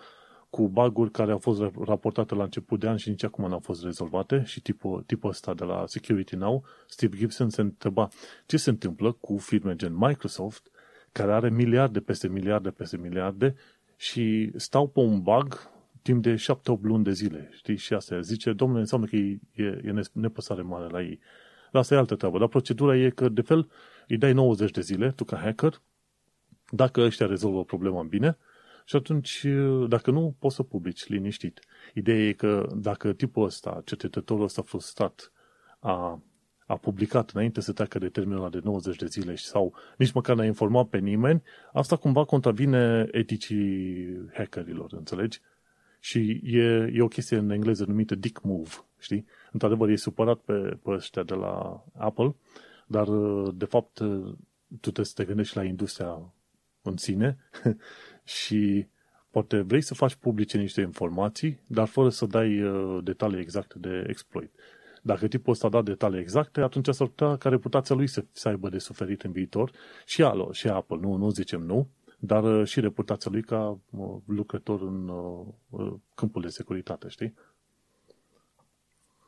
cu 0.54 0.68
baguri 0.68 1.10
care 1.10 1.32
au 1.32 1.38
fost 1.38 1.62
raportate 1.84 2.34
la 2.34 2.42
început 2.42 2.80
de 2.80 2.88
an 2.88 2.96
și 2.96 3.08
nici 3.08 3.22
acum 3.22 3.46
nu 3.46 3.52
au 3.52 3.58
fost 3.58 3.82
rezolvate 3.84 4.42
și 4.44 4.60
tipul, 4.60 5.02
tipul 5.06 5.30
ăsta 5.30 5.54
de 5.54 5.64
la 5.64 5.84
Security 5.86 6.34
Now, 6.34 6.64
Steve 6.86 7.16
Gibson 7.16 7.50
se 7.50 7.60
întreba 7.60 8.08
ce 8.46 8.56
se 8.56 8.70
întâmplă 8.70 9.12
cu 9.12 9.36
firme 9.36 9.76
gen 9.76 9.96
Microsoft, 9.96 10.70
care 11.12 11.32
are 11.32 11.50
miliarde 11.50 12.00
peste 12.00 12.28
miliarde 12.28 12.70
peste 12.70 12.96
miliarde 12.96 13.54
și 13.96 14.52
stau 14.56 14.88
pe 14.88 15.00
un 15.00 15.22
bug 15.22 15.70
timp 16.02 16.22
de 16.22 16.34
7-8 16.34 16.36
luni 16.82 17.04
de 17.04 17.12
zile, 17.12 17.50
știi, 17.52 17.76
și 17.76 17.94
asta 17.94 18.20
zice, 18.20 18.52
domnule, 18.52 18.80
înseamnă 18.80 19.06
că 19.06 19.16
e, 19.16 19.38
e, 19.52 19.64
e 19.84 20.02
nepăsare 20.12 20.62
mare 20.62 20.88
la 20.88 21.02
ei. 21.02 21.18
Dar 21.72 21.82
asta 21.82 21.94
e 21.94 21.98
altă 21.98 22.14
treabă. 22.14 22.38
Dar 22.38 22.48
procedura 22.48 22.96
e 22.96 23.10
că, 23.10 23.28
de 23.28 23.40
fel, 23.40 23.68
îi 24.08 24.16
dai 24.16 24.32
90 24.32 24.70
de 24.70 24.80
zile, 24.80 25.10
tu 25.10 25.24
ca 25.24 25.36
hacker, 25.36 25.80
dacă 26.70 27.00
ăștia 27.00 27.26
rezolvă 27.26 27.64
problema 27.64 28.02
bine, 28.02 28.38
și 28.84 28.96
atunci, 28.96 29.46
dacă 29.88 30.10
nu, 30.10 30.36
poți 30.38 30.54
să 30.54 30.62
publici 30.62 31.06
liniștit. 31.06 31.60
Ideea 31.94 32.28
e 32.28 32.32
că 32.32 32.66
dacă 32.76 33.12
tipul 33.12 33.44
ăsta, 33.44 33.82
cercetătorul 33.84 34.44
ăsta 34.44 34.62
frustrat, 34.62 35.32
a 35.78 36.22
a 36.66 36.76
publicat 36.76 37.30
înainte 37.30 37.60
să 37.60 37.72
treacă 37.72 37.98
de 37.98 38.08
termenul 38.08 38.50
de 38.50 38.60
90 38.62 38.96
de 38.96 39.06
zile 39.06 39.34
sau 39.34 39.74
nici 39.98 40.12
măcar 40.12 40.36
n-a 40.36 40.44
informat 40.44 40.88
pe 40.88 40.98
nimeni, 40.98 41.42
asta 41.72 41.96
cumva 41.96 42.24
contravine 42.24 43.08
eticii 43.10 44.08
hackerilor, 44.32 44.92
înțelegi? 44.92 45.40
Și 46.00 46.40
e, 46.44 46.90
e 46.92 47.02
o 47.02 47.08
chestie 47.08 47.36
în 47.36 47.50
engleză 47.50 47.84
numită 47.84 48.14
dick 48.14 48.42
move, 48.42 48.70
știi? 48.98 49.26
Într-adevăr, 49.52 49.88
e 49.88 49.96
supărat 49.96 50.38
pe, 50.38 50.78
pe 50.82 50.90
ăștia 50.90 51.22
de 51.22 51.34
la 51.34 51.84
Apple, 51.92 52.34
dar 52.86 53.08
de 53.54 53.64
fapt 53.64 53.92
tu 53.94 54.90
trebuie 54.90 55.06
să 55.06 55.12
te 55.14 55.24
gândești 55.24 55.56
la 55.56 55.64
industria 55.64 56.32
în 56.82 56.96
sine 56.96 57.38
și 58.24 58.86
poate 59.30 59.60
vrei 59.60 59.80
să 59.80 59.94
faci 59.94 60.14
publice 60.14 60.58
niște 60.58 60.80
informații, 60.80 61.60
dar 61.66 61.86
fără 61.86 62.08
să 62.08 62.26
dai 62.26 62.62
uh, 62.62 62.98
detalii 63.02 63.40
exacte 63.40 63.74
de 63.78 64.04
exploit. 64.08 64.50
Dacă 65.02 65.26
tipul 65.26 65.52
ăsta 65.52 65.66
a 65.66 65.70
dat 65.70 65.84
detalii 65.84 66.20
exacte, 66.20 66.60
atunci 66.60 66.88
s-ar 66.88 67.06
putea 67.06 67.36
ca 67.36 67.48
reputația 67.48 67.94
lui 67.94 68.06
să, 68.06 68.24
să 68.32 68.48
aibă 68.48 68.68
de 68.68 68.78
suferit 68.78 69.22
în 69.22 69.32
viitor 69.32 69.70
și, 70.06 70.22
alo, 70.22 70.52
și 70.52 70.68
Apple, 70.68 70.96
nu, 71.00 71.16
nu 71.16 71.30
zicem 71.30 71.60
nu, 71.60 71.88
dar 72.18 72.42
uh, 72.42 72.66
și 72.66 72.80
reputația 72.80 73.30
lui 73.30 73.42
ca 73.42 73.78
uh, 73.90 74.16
lucrător 74.26 74.80
în 74.80 75.08
uh, 75.08 75.92
câmpul 76.14 76.42
de 76.42 76.48
securitate, 76.48 77.08
știi? 77.08 77.34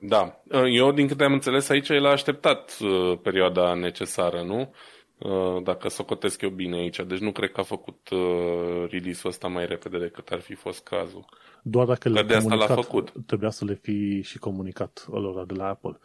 Da. 0.00 0.42
Eu, 0.70 0.92
din 0.92 1.06
câte 1.06 1.24
am 1.24 1.32
înțeles 1.32 1.68
aici, 1.68 1.88
el 1.88 2.06
a 2.06 2.10
așteptat 2.10 2.78
perioada 3.22 3.74
necesară, 3.74 4.42
nu? 4.42 4.74
Uh, 5.18 5.62
dacă 5.62 5.88
socotesc 5.88 6.40
eu 6.40 6.50
bine 6.50 6.76
aici. 6.76 7.00
Deci 7.00 7.18
nu 7.18 7.32
cred 7.32 7.52
că 7.52 7.60
a 7.60 7.62
făcut 7.62 8.08
uh, 8.10 8.90
release-ul 8.90 9.32
ăsta 9.32 9.48
mai 9.48 9.66
repede 9.66 9.98
decât 9.98 10.28
ar 10.28 10.40
fi 10.40 10.54
fost 10.54 10.82
cazul. 10.82 11.24
Doar 11.62 11.86
dacă 11.86 12.08
le 12.08 12.22
de 12.22 12.34
asta 12.34 12.54
l-a 12.54 12.66
făcut. 12.66 13.12
Trebuia 13.26 13.50
să 13.50 13.64
le 13.64 13.74
fi 13.74 14.22
și 14.22 14.38
comunicat 14.38 15.06
lor 15.10 15.46
de 15.46 15.54
la 15.54 15.68
Apple. 15.68 15.98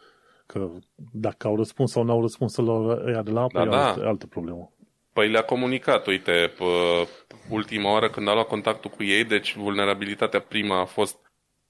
Că 0.46 0.70
dacă 1.12 1.46
au 1.46 1.56
răspuns 1.56 1.90
sau 1.90 2.02
nu 2.02 2.12
au 2.12 2.20
răspuns 2.20 2.56
lor 2.56 3.06
ăia 3.06 3.22
de 3.22 3.30
la 3.30 3.42
Apple, 3.42 3.64
da, 3.64 3.66
e 3.66 3.70
da. 3.70 3.88
altă, 3.88 4.06
altă 4.06 4.26
problemă. 4.26 4.72
Păi 5.12 5.30
le-a 5.30 5.44
comunicat, 5.44 6.06
uite, 6.06 6.52
pe 6.58 6.64
ultima 7.50 7.92
oară 7.92 8.10
când 8.10 8.28
a 8.28 8.32
luat 8.32 8.46
contactul 8.46 8.90
cu 8.90 9.02
ei, 9.02 9.24
deci 9.24 9.56
vulnerabilitatea 9.56 10.40
prima 10.40 10.80
a 10.80 10.84
fost 10.84 11.18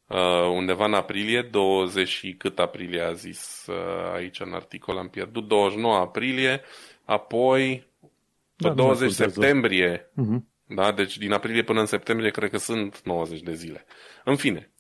uh, 0.07 0.49
undeva 0.55 0.85
în 0.85 0.95
aprilie, 0.95 1.43
20 1.43 2.09
și 2.09 2.35
cât 2.39 2.59
aprilie 2.59 3.01
a 3.01 3.13
zis 3.13 3.67
uh, 3.69 4.13
aici 4.15 4.41
în 4.41 4.53
articol, 4.53 4.99
am 4.99 5.09
pierdut, 5.09 5.49
29 5.49 5.97
aprilie, 5.97 6.61
Apoi, 7.05 7.91
pe 8.57 8.69
da, 8.69 8.75
20 8.75 9.13
septembrie, 9.13 9.99
uh-huh. 9.99 10.39
da, 10.67 10.93
deci 10.93 11.19
din 11.19 11.33
aprilie 11.33 11.63
până 11.63 11.81
în 11.81 11.87
septembrie 11.87 12.31
cred 12.31 12.51
că 12.51 12.59
sunt 12.59 13.01
90 13.05 13.41
de 13.41 13.55
zile. 13.55 13.85
În 14.25 14.37
fine, 14.37 14.71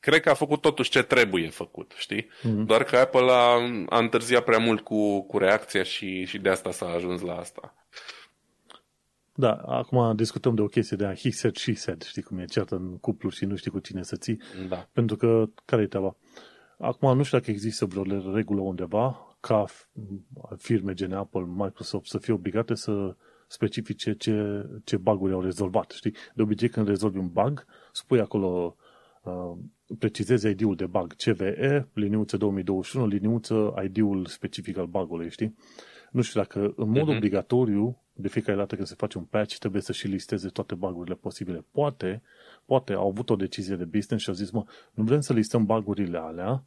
cred 0.00 0.20
că 0.20 0.30
a 0.30 0.34
făcut 0.34 0.60
totuși 0.60 0.90
ce 0.90 1.02
trebuie 1.02 1.48
făcut, 1.48 1.92
știi? 1.96 2.22
Uh-huh. 2.22 2.64
Doar 2.66 2.84
că 2.84 2.96
Apple 2.96 3.30
a, 3.30 3.48
a 3.88 3.98
întârziat 3.98 4.44
prea 4.44 4.58
mult 4.58 4.80
cu, 4.80 5.22
cu 5.26 5.38
reacția 5.38 5.82
și, 5.82 6.24
și 6.24 6.38
de 6.38 6.48
asta 6.48 6.70
s-a 6.70 6.86
ajuns 6.86 7.20
la 7.20 7.36
asta. 7.36 7.74
Da, 9.36 9.52
acum 9.52 10.16
discutăm 10.16 10.54
de 10.54 10.60
o 10.60 10.66
chestie 10.66 10.96
de 10.96 11.04
a 11.04 11.14
he 11.14 11.30
said, 11.30 11.56
she 11.56 11.74
said, 11.74 12.02
știi 12.02 12.22
cum 12.22 12.38
e 12.38 12.44
certă 12.44 12.74
în 12.74 12.98
cuplu 12.98 13.28
și 13.28 13.44
nu 13.44 13.56
știi 13.56 13.70
cu 13.70 13.78
cine 13.78 14.02
să 14.02 14.16
ții. 14.16 14.40
Da. 14.68 14.88
Pentru 14.92 15.16
că, 15.16 15.44
care 15.64 15.82
e 15.82 15.86
treaba? 15.86 16.16
Acum 16.78 17.16
nu 17.16 17.22
știu 17.22 17.38
dacă 17.38 17.50
există 17.50 17.86
vreo 17.86 18.32
regulă 18.34 18.60
undeva 18.60 19.33
ca 19.46 19.64
firme 20.56 20.92
gen 20.92 21.12
Apple, 21.12 21.44
Microsoft 21.56 22.08
să 22.08 22.18
fie 22.18 22.32
obligate 22.32 22.74
să 22.74 23.16
specifice 23.46 24.12
ce, 24.12 24.66
ce 24.84 24.96
bug 24.96 25.32
au 25.32 25.40
rezolvat. 25.40 25.90
Știi? 25.90 26.14
De 26.34 26.42
obicei 26.42 26.68
când 26.68 26.88
rezolvi 26.88 27.18
un 27.18 27.28
bug, 27.28 27.64
spui 27.92 28.20
acolo 28.20 28.76
uh, 29.22 29.56
precizezi 29.98 30.48
ID-ul 30.48 30.76
de 30.76 30.86
bug 30.86 31.14
CVE, 31.16 31.88
liniuță 31.92 32.36
2021, 32.36 33.06
liniuță 33.06 33.74
ID-ul 33.84 34.26
specific 34.26 34.76
al 34.78 34.86
bugului, 34.86 35.30
știi? 35.30 35.56
Nu 36.10 36.22
știu 36.22 36.40
dacă 36.40 36.72
în 36.76 36.88
mod 36.88 37.08
uh-huh. 37.08 37.16
obligatoriu, 37.16 38.02
de 38.12 38.28
fiecare 38.28 38.58
dată 38.58 38.74
când 38.74 38.86
se 38.86 38.94
face 38.94 39.18
un 39.18 39.24
patch, 39.24 39.56
trebuie 39.56 39.82
să 39.82 39.92
și 39.92 40.06
listeze 40.06 40.48
toate 40.48 40.74
bugurile 40.74 41.14
posibile. 41.14 41.64
Poate, 41.70 42.22
poate 42.64 42.92
au 42.92 43.08
avut 43.08 43.30
o 43.30 43.36
decizie 43.36 43.76
de 43.76 43.84
business 43.84 44.22
și 44.22 44.28
au 44.28 44.34
zis, 44.34 44.50
mă, 44.50 44.64
nu 44.94 45.04
vrem 45.04 45.20
să 45.20 45.32
listăm 45.32 45.64
bugurile 45.64 46.18
alea, 46.18 46.64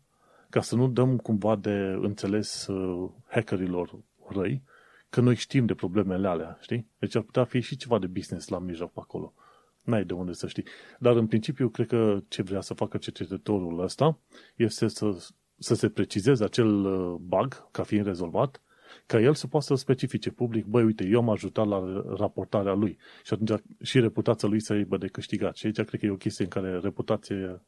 ca 0.49 0.61
să 0.61 0.75
nu 0.75 0.87
dăm 0.87 1.17
cumva 1.17 1.55
de 1.55 1.97
înțeles 2.01 2.67
uh, 2.67 3.09
hackerilor 3.27 3.99
răi 4.27 4.63
că 5.09 5.21
noi 5.21 5.35
știm 5.35 5.65
de 5.65 5.73
problemele 5.73 6.27
alea, 6.27 6.57
știi? 6.61 6.87
Deci 6.99 7.15
ar 7.15 7.21
putea 7.21 7.43
fi 7.43 7.59
și 7.59 7.75
ceva 7.75 7.99
de 7.99 8.07
business 8.07 8.47
la 8.47 8.59
mijloc 8.59 8.91
pe 8.91 8.99
acolo. 9.01 9.33
N-ai 9.81 10.05
de 10.05 10.13
unde 10.13 10.33
să 10.33 10.47
știi. 10.47 10.63
Dar 10.99 11.15
în 11.15 11.27
principiu, 11.27 11.69
cred 11.69 11.87
că 11.87 12.19
ce 12.27 12.41
vrea 12.41 12.61
să 12.61 12.73
facă 12.73 12.97
cercetătorul 12.97 13.79
ăsta 13.79 14.19
este 14.55 14.87
să, 14.87 15.31
să 15.57 15.75
se 15.75 15.89
precizeze 15.89 16.43
acel 16.43 16.85
uh, 16.85 17.15
bug 17.19 17.67
ca 17.71 17.83
fiind 17.83 18.05
rezolvat, 18.05 18.61
ca 19.05 19.19
el 19.19 19.33
să 19.33 19.47
poată 19.47 19.65
să 19.65 19.75
specifice 19.75 20.31
public, 20.31 20.65
băi, 20.65 20.83
uite, 20.83 21.07
eu 21.07 21.19
am 21.19 21.29
ajutat 21.29 21.67
la 21.67 22.03
raportarea 22.17 22.73
lui 22.73 22.97
și 23.23 23.33
atunci 23.33 23.61
și 23.81 23.99
reputația 23.99 24.47
lui 24.47 24.59
să 24.59 24.73
aibă 24.73 24.97
de 24.97 25.07
câștigat. 25.07 25.55
Și 25.55 25.65
aici 25.65 25.81
cred 25.81 25.99
că 25.99 26.05
e 26.05 26.09
o 26.09 26.15
chestie 26.15 26.43
în 26.43 26.49
care 26.49 26.79
reputație 26.79 27.61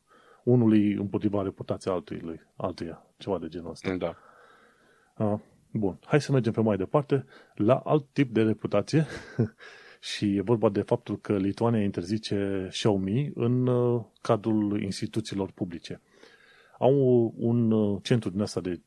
unului 0.44 0.94
împotriva 0.94 1.42
reputației 1.42 1.94
altui, 1.94 2.42
altuia, 2.56 3.06
ceva 3.18 3.40
de 3.40 3.48
genul 3.48 3.70
ăsta. 3.70 3.96
Da. 3.96 4.16
Uh, 5.18 5.40
Bun, 5.72 6.00
hai 6.06 6.22
să 6.22 6.32
mergem 6.32 6.54
pe 6.54 6.62
mai 6.62 6.78
departe 6.78 7.26
la 7.56 7.76
alt 7.76 8.06
tip 8.12 8.34
de 8.34 8.42
reputație 8.42 9.06
și 10.12 10.36
e 10.36 10.42
vorba 10.42 10.70
de 10.70 10.82
faptul 10.82 11.20
că 11.20 11.38
Lituania 11.38 11.84
interzice 11.84 12.68
Xiaomi 12.70 13.32
în 13.36 13.68
uh, 13.68 14.04
cadrul 14.22 14.82
instituțiilor 14.82 15.52
publice. 15.52 16.02
Au 16.80 17.34
un 17.38 17.72
uh, 17.72 18.00
centru 18.04 18.30
din 18.30 18.42
asta 18.42 18.62
de 18.62 18.82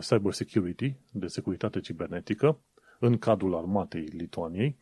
cyber 0.00 0.32
security, 0.32 0.96
de 1.12 1.26
securitate 1.26 1.80
cibernetică, 1.80 2.60
în 2.98 3.18
cadrul 3.18 3.56
armatei 3.56 4.04
Lituaniei 4.04 4.78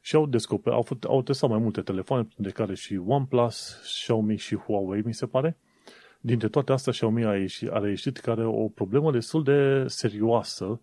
și 0.00 0.14
au 0.14 0.26
descoperit, 0.26 0.76
au, 0.78 0.82
făcut, 0.82 1.04
au 1.04 1.22
testat 1.22 1.50
mai 1.50 1.58
multe 1.58 1.80
telefoane, 1.80 2.28
de 2.36 2.50
care 2.50 2.74
și 2.74 3.00
OnePlus, 3.06 3.80
Xiaomi 3.82 4.36
și 4.36 4.56
Huawei, 4.56 5.02
mi 5.04 5.14
se 5.14 5.26
pare. 5.26 5.58
Dintre 6.20 6.48
toate 6.48 6.72
astea, 6.72 6.92
Xiaomi 6.92 7.24
a, 7.24 7.36
ieșit, 7.36 7.68
a 7.68 7.78
reieșit 7.78 8.18
că 8.18 8.30
are 8.30 8.46
o 8.46 8.68
problemă 8.68 9.12
destul 9.12 9.42
de 9.42 9.84
serioasă 9.86 10.80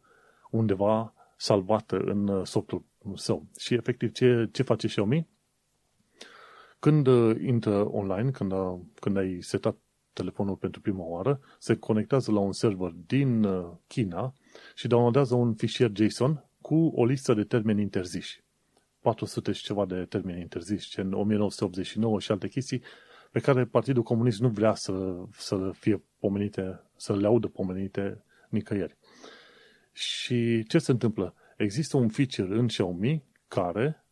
undeva 0.51 1.13
salvată 1.35 1.97
în 1.97 2.27
uh, 2.27 2.45
softul 2.45 2.83
său. 3.15 3.45
Și 3.57 3.73
efectiv, 3.73 4.11
ce, 4.11 4.49
ce 4.51 4.63
face 4.63 4.87
Xiaomi? 4.87 5.27
Când 6.79 7.07
uh, 7.07 7.35
intră 7.41 7.87
online, 7.91 8.31
când, 8.31 8.51
a, 8.51 8.69
uh, 8.69 8.79
când 8.99 9.17
ai 9.17 9.41
setat 9.41 9.77
telefonul 10.13 10.55
pentru 10.55 10.81
prima 10.81 11.03
oară, 11.03 11.39
se 11.59 11.75
conectează 11.75 12.31
la 12.31 12.39
un 12.39 12.51
server 12.51 12.91
din 13.05 13.47
China 13.87 14.33
și 14.75 14.87
downloadează 14.87 15.35
un 15.35 15.53
fișier 15.53 15.91
JSON 15.93 16.45
cu 16.61 16.91
o 16.95 17.05
listă 17.05 17.33
de 17.33 17.43
termeni 17.43 17.81
interziși. 17.81 18.45
400 19.07 19.51
și 19.51 19.63
ceva 19.63 19.85
de 19.85 20.05
termeni 20.05 20.41
interziși, 20.41 20.99
în 20.99 21.13
1989 21.13 22.19
și 22.19 22.31
alte 22.31 22.47
chestii, 22.47 22.81
pe 23.31 23.39
care 23.39 23.65
Partidul 23.65 24.03
Comunist 24.03 24.39
nu 24.39 24.49
vrea 24.49 24.73
să, 24.73 25.23
să 25.31 25.71
fie 25.73 26.03
pomenite, 26.19 26.81
să 26.95 27.15
le 27.15 27.27
audă 27.27 27.47
pomenite 27.47 28.23
nicăieri. 28.49 28.97
Și 29.91 30.63
ce 30.63 30.77
se 30.79 30.91
întâmplă? 30.91 31.33
Există 31.57 31.97
un 31.97 32.09
feature 32.09 32.57
în 32.57 32.67
Xiaomi 32.67 33.23
care, 33.47 34.05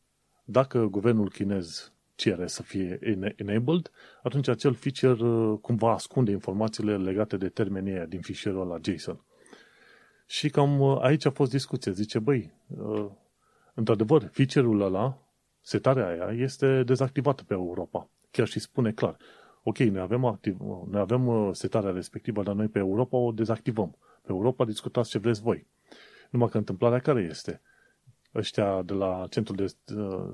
dacă 0.43 0.85
guvernul 0.85 1.29
chinez 1.29 1.93
cere 2.15 2.47
să 2.47 2.63
fie 2.63 2.99
enabled, 3.35 3.91
atunci 4.23 4.47
acel 4.47 4.73
feature 4.73 5.27
uh, 5.27 5.59
cumva 5.61 5.93
ascunde 5.93 6.31
informațiile 6.31 6.97
legate 6.97 7.37
de 7.37 7.49
termenii 7.49 8.05
din 8.07 8.21
fișierul 8.21 8.67
la 8.67 8.77
JSON. 8.81 9.25
Și 10.25 10.49
cam 10.49 10.79
uh, 10.79 10.97
aici 11.01 11.25
a 11.25 11.31
fost 11.31 11.51
discuție. 11.51 11.91
Zice, 11.91 12.19
băi, 12.19 12.53
uh, 12.67 13.11
într-adevăr, 13.75 14.29
feature-ul 14.31 14.81
ăla, 14.81 15.17
setarea 15.61 16.07
aia, 16.07 16.43
este 16.43 16.83
dezactivată 16.83 17.43
pe 17.43 17.53
Europa. 17.53 18.09
Chiar 18.31 18.47
și 18.47 18.59
spune 18.59 18.91
clar. 18.91 19.17
Ok, 19.63 19.77
noi 19.77 20.01
avem, 20.01 20.25
activ, 20.25 20.59
noi 20.89 21.01
avem 21.01 21.53
setarea 21.53 21.91
respectivă, 21.91 22.43
dar 22.43 22.55
noi 22.55 22.67
pe 22.67 22.79
Europa 22.79 23.17
o 23.17 23.31
dezactivăm. 23.31 23.97
Pe 24.21 24.31
Europa 24.31 24.65
discutați 24.65 25.09
ce 25.09 25.17
vreți 25.17 25.41
voi. 25.41 25.67
Numai 26.29 26.49
că 26.49 26.57
întâmplarea 26.57 26.99
care 26.99 27.21
este? 27.21 27.61
Ăștia 28.35 28.81
de 28.81 28.93
la 28.93 29.27
centrul 29.29 29.55
de 29.55 29.93
uh, 29.95 30.31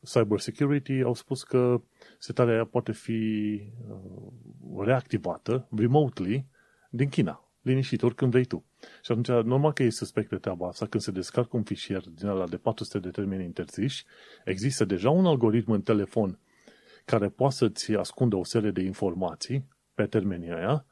cyber 0.00 0.38
security 0.38 1.02
au 1.02 1.14
spus 1.14 1.42
că 1.42 1.80
setarea 2.18 2.54
aia 2.54 2.64
poate 2.64 2.92
fi 2.92 3.60
uh, 3.88 4.84
reactivată 4.84 5.68
remotely 5.76 6.46
din 6.90 7.08
China, 7.08 7.47
liniștit, 7.68 8.02
oricând 8.02 8.30
vrei 8.30 8.44
tu. 8.44 8.64
Și 9.02 9.12
atunci, 9.12 9.28
normal 9.28 9.72
că 9.72 9.82
e 9.82 9.90
suspect 9.90 10.30
de 10.30 10.36
treaba 10.36 10.68
asta, 10.68 10.86
când 10.86 11.02
se 11.02 11.10
descarcă 11.10 11.56
un 11.56 11.62
fișier 11.62 12.02
din 12.08 12.26
ala 12.26 12.48
de 12.48 12.56
400 12.56 12.98
de 12.98 13.10
termeni 13.10 13.44
interziși, 13.44 14.04
există 14.44 14.84
deja 14.84 15.10
un 15.10 15.26
algoritm 15.26 15.70
în 15.70 15.82
telefon 15.82 16.38
care 17.04 17.28
poate 17.28 17.54
să-ți 17.54 17.92
ascundă 17.92 18.36
o 18.36 18.44
serie 18.44 18.70
de 18.70 18.82
informații 18.82 19.68
pe 19.94 20.06
termenii 20.06 20.50
aia 20.50 20.86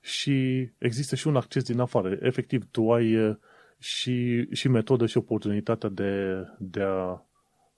și 0.00 0.68
există 0.78 1.14
și 1.14 1.26
un 1.26 1.36
acces 1.36 1.62
din 1.62 1.80
afară. 1.80 2.18
Efectiv, 2.20 2.64
tu 2.70 2.92
ai 2.92 3.16
uh, 3.16 3.36
și, 3.78 4.46
și 4.52 4.68
metodă 4.68 5.06
și 5.06 5.16
oportunitatea 5.16 5.88
de, 5.88 6.44
de 6.58 6.82
a 6.82 7.24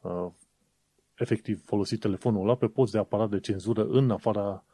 uh, 0.00 0.32
efectiv 1.14 1.62
folosi 1.64 1.96
telefonul 1.96 2.42
ăla 2.42 2.56
pe 2.56 2.66
post 2.66 2.92
de 2.92 2.98
aparat 2.98 3.30
de 3.30 3.40
cenzură 3.40 3.86
în 3.86 4.10
afara 4.10 4.64
uh, 4.66 4.73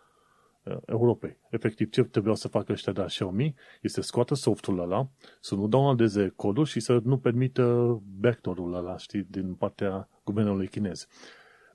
Europei. 0.87 1.39
Efectiv, 1.51 1.91
ce 1.91 2.03
trebuiau 2.03 2.37
să 2.37 2.49
facă 2.49 2.73
ăștia 2.73 2.93
de 2.93 3.01
la 3.01 3.07
Xiaomi 3.07 3.55
este 3.81 4.01
scoată 4.01 4.35
softul 4.35 4.78
ăla, 4.78 5.09
să 5.41 5.55
nu 5.55 5.69
downloadeze 5.69 6.32
codul 6.37 6.65
și 6.65 6.81
să 6.81 7.01
nu 7.05 7.19
permită 7.19 7.99
backdoor-ul 8.19 8.74
ăla, 8.74 8.97
știi, 8.97 9.23
din 9.23 9.55
partea 9.55 10.09
guvernului 10.24 10.69
chinez. 10.69 11.07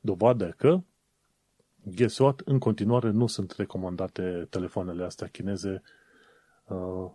Dovadă 0.01 0.53
că 0.57 0.81
guess 1.83 2.17
what, 2.17 2.39
în 2.39 2.59
continuare 2.59 3.09
nu 3.09 3.27
sunt 3.27 3.51
recomandate 3.51 4.47
telefoanele 4.49 5.03
astea 5.03 5.27
chineze 5.27 5.81
uh, 6.67 7.11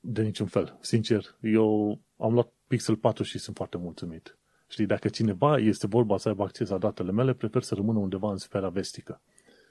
de 0.00 0.22
niciun 0.22 0.46
fel. 0.46 0.78
Sincer, 0.80 1.36
eu 1.40 2.00
am 2.16 2.32
luat 2.32 2.52
Pixel 2.66 2.96
4 2.96 3.22
și 3.22 3.38
sunt 3.38 3.56
foarte 3.56 3.76
mulțumit. 3.76 4.38
Știi, 4.68 4.86
dacă 4.86 5.08
cineva 5.08 5.58
este 5.58 5.86
vorba 5.86 6.16
să 6.16 6.28
aibă 6.28 6.42
acces 6.42 6.68
la 6.68 6.78
datele 6.78 7.12
mele, 7.12 7.34
prefer 7.34 7.62
să 7.62 7.74
rămână 7.74 7.98
undeva 7.98 8.30
în 8.30 8.36
sfera 8.36 8.68
vestică. 8.68 9.22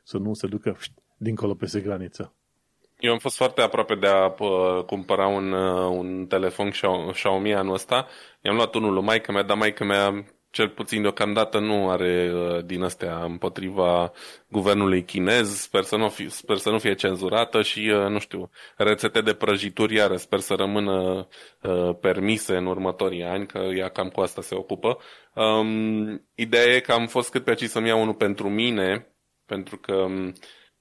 Să 0.03 0.17
nu 0.17 0.33
se 0.33 0.47
ducă 0.47 0.75
șt, 0.79 0.99
dincolo 1.19 1.53
peste 1.53 1.79
graniță. 1.79 2.33
Eu 2.99 3.11
am 3.11 3.17
fost 3.17 3.35
foarte 3.35 3.61
aproape 3.61 3.95
de 3.95 4.07
a 4.07 4.25
uh, 4.39 4.83
cumpăra 4.85 5.27
un, 5.27 5.51
uh, 5.51 5.89
un 5.97 6.25
telefon 6.25 6.71
Xiaomi 7.11 7.53
anul 7.53 7.73
ăsta. 7.73 8.07
I-am 8.41 8.55
luat 8.55 8.75
unul 8.75 8.93
lui 8.93 9.03
maică 9.03 9.31
mea, 9.31 9.43
dar 9.43 9.57
maică 9.57 9.83
mea 9.83 10.25
cel 10.51 10.69
puțin 10.69 11.01
deocamdată 11.01 11.59
nu 11.59 11.89
are 11.89 12.31
uh, 12.33 12.65
din 12.65 12.83
astea 12.83 13.23
împotriva 13.23 14.11
guvernului 14.47 15.03
chinez. 15.03 15.59
Sper 15.59 15.83
să 15.83 15.95
nu, 15.95 16.09
fi, 16.09 16.29
sper 16.29 16.57
să 16.57 16.69
nu 16.69 16.79
fie 16.79 16.93
cenzurată 16.93 17.61
și, 17.61 17.89
uh, 17.89 18.07
nu 18.07 18.19
știu, 18.19 18.49
rețete 18.77 19.21
de 19.21 19.33
prăjituri 19.33 19.95
iară 19.95 20.15
sper 20.15 20.39
să 20.39 20.53
rămână 20.53 21.27
uh, 21.61 21.95
permise 22.01 22.55
în 22.55 22.65
următorii 22.65 23.23
ani, 23.23 23.45
că 23.45 23.57
ea 23.57 23.89
cam 23.89 24.09
cu 24.09 24.21
asta 24.21 24.41
se 24.41 24.55
ocupă. 24.55 24.97
Um, 25.33 26.27
ideea 26.35 26.75
e 26.75 26.79
că 26.79 26.91
am 26.91 27.07
fost 27.07 27.29
cât 27.29 27.43
pe 27.43 27.49
aici 27.49 27.63
să-mi 27.63 27.87
iau 27.87 28.01
unul 28.01 28.13
pentru 28.13 28.49
mine, 28.49 29.07
pentru 29.45 29.77
că 29.77 29.93
um, 29.95 30.33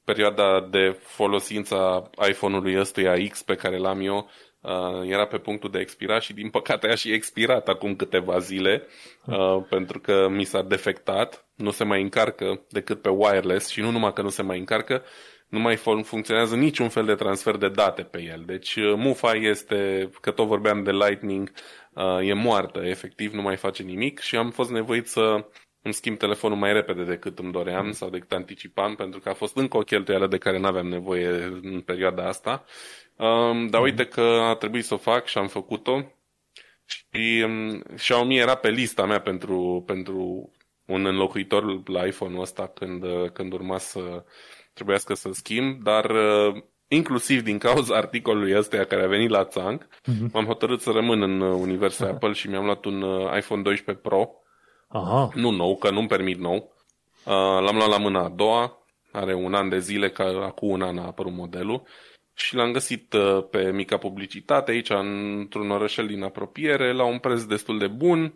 perioada 0.08 0.68
de 0.70 0.96
folosință 1.02 1.74
a 1.74 2.26
iPhone-ului 2.28 2.78
ăstuia 2.78 3.28
X 3.28 3.42
pe 3.42 3.54
care 3.54 3.76
l-am 3.76 4.00
eu 4.00 4.30
uh, 4.60 5.08
era 5.08 5.26
pe 5.26 5.38
punctul 5.38 5.70
de 5.70 5.78
expira 5.78 6.20
și 6.20 6.32
din 6.32 6.50
păcate 6.50 6.88
a 6.88 6.94
și 6.94 7.12
expirat 7.12 7.68
acum 7.68 7.96
câteva 7.96 8.38
zile 8.38 8.86
uh, 9.26 9.62
pentru 9.68 10.00
că 10.00 10.28
mi 10.30 10.44
s-a 10.44 10.62
defectat, 10.62 11.46
nu 11.54 11.70
se 11.70 11.84
mai 11.84 12.02
încarcă 12.02 12.60
decât 12.68 13.02
pe 13.02 13.08
wireless 13.08 13.68
și 13.68 13.80
nu 13.80 13.90
numai 13.90 14.12
că 14.12 14.22
nu 14.22 14.28
se 14.28 14.42
mai 14.42 14.58
încarcă, 14.58 15.02
nu 15.48 15.58
mai 15.58 15.76
funcționează 16.02 16.56
niciun 16.56 16.88
fel 16.88 17.04
de 17.04 17.14
transfer 17.14 17.56
de 17.56 17.68
date 17.68 18.02
pe 18.02 18.22
el. 18.22 18.42
Deci 18.46 18.76
uh, 18.76 18.94
mufa 18.96 19.32
este, 19.32 20.10
că 20.20 20.30
tot 20.30 20.46
vorbeam 20.46 20.82
de 20.82 20.90
Lightning, 20.90 21.52
uh, 21.92 22.28
e 22.28 22.32
moartă, 22.32 22.80
efectiv 22.84 23.32
nu 23.32 23.42
mai 23.42 23.56
face 23.56 23.82
nimic 23.82 24.18
și 24.20 24.36
am 24.36 24.50
fost 24.50 24.70
nevoit 24.70 25.06
să 25.06 25.44
îmi 25.88 25.96
schimb 25.96 26.18
telefonul 26.18 26.56
mai 26.56 26.72
repede 26.72 27.02
decât 27.02 27.38
îmi 27.38 27.52
doream 27.52 27.86
mm. 27.86 27.92
sau 27.92 28.08
decât 28.08 28.32
anticipam, 28.32 28.94
pentru 28.94 29.20
că 29.20 29.28
a 29.28 29.34
fost 29.34 29.56
încă 29.56 29.76
o 29.76 29.80
cheltuială 29.80 30.26
de 30.26 30.38
care 30.38 30.58
nu 30.58 30.66
aveam 30.66 30.86
nevoie 30.86 31.28
în 31.62 31.80
perioada 31.80 32.26
asta 32.26 32.64
Um, 33.18 33.66
dar 33.66 33.82
uite 33.82 34.04
că 34.04 34.20
a 34.20 34.54
trebuit 34.54 34.84
să 34.84 34.94
o 34.94 34.96
fac 34.96 35.26
și 35.26 35.38
am 35.38 35.46
făcut-o. 35.46 36.12
Și 36.84 37.44
um, 37.44 37.80
Xiaomi 37.80 38.38
era 38.38 38.54
pe 38.54 38.70
lista 38.70 39.06
mea 39.06 39.20
pentru, 39.20 39.82
pentru 39.86 40.50
un 40.84 41.06
înlocuitor 41.06 41.88
la 41.88 42.06
iPhone-ul 42.06 42.40
ăsta 42.40 42.66
când, 42.66 43.04
când 43.32 43.52
urma 43.52 43.78
să 43.78 44.24
trebuiască 44.72 45.14
să 45.14 45.28
schimb, 45.32 45.82
dar 45.82 46.10
uh, 46.10 46.62
inclusiv 46.88 47.42
din 47.42 47.58
cauza 47.58 47.96
articolului 48.02 48.56
ăsta 48.56 48.84
care 48.84 49.02
a 49.02 49.08
venit 49.08 49.30
la 49.30 49.44
țanc, 49.44 49.84
uh-huh. 49.84 50.32
m-am 50.32 50.44
hotărât 50.44 50.80
să 50.80 50.90
rămân 50.90 51.22
în 51.22 51.40
universul 51.40 52.06
uh-huh. 52.06 52.10
Apple 52.14 52.32
și 52.32 52.48
mi-am 52.48 52.64
luat 52.64 52.84
un 52.84 53.02
uh, 53.02 53.36
iPhone 53.36 53.62
12 53.62 54.04
Pro. 54.08 54.30
Aha. 54.88 55.28
Nu 55.34 55.50
nou, 55.50 55.76
că 55.76 55.90
nu-mi 55.90 56.08
permit 56.08 56.38
nou. 56.38 56.72
Uh, 57.24 57.32
l-am 57.34 57.76
luat 57.76 57.88
la 57.88 57.98
mâna 57.98 58.24
a 58.24 58.28
doua, 58.28 58.78
are 59.12 59.34
un 59.34 59.54
an 59.54 59.68
de 59.68 59.78
zile, 59.78 60.10
că 60.10 60.22
acum 60.22 60.68
un 60.70 60.82
an 60.82 60.98
a 60.98 61.06
apărut 61.06 61.32
modelul 61.32 61.82
și 62.34 62.54
l-am 62.54 62.72
găsit 62.72 63.12
uh, 63.12 63.44
pe 63.50 63.70
mica 63.70 63.96
publicitate 63.96 64.70
aici, 64.70 64.90
într-un 64.90 65.70
orășel 65.70 66.06
din 66.06 66.22
apropiere, 66.22 66.92
la 66.92 67.04
un 67.04 67.18
preț 67.18 67.42
destul 67.42 67.78
de 67.78 67.86
bun 67.86 68.34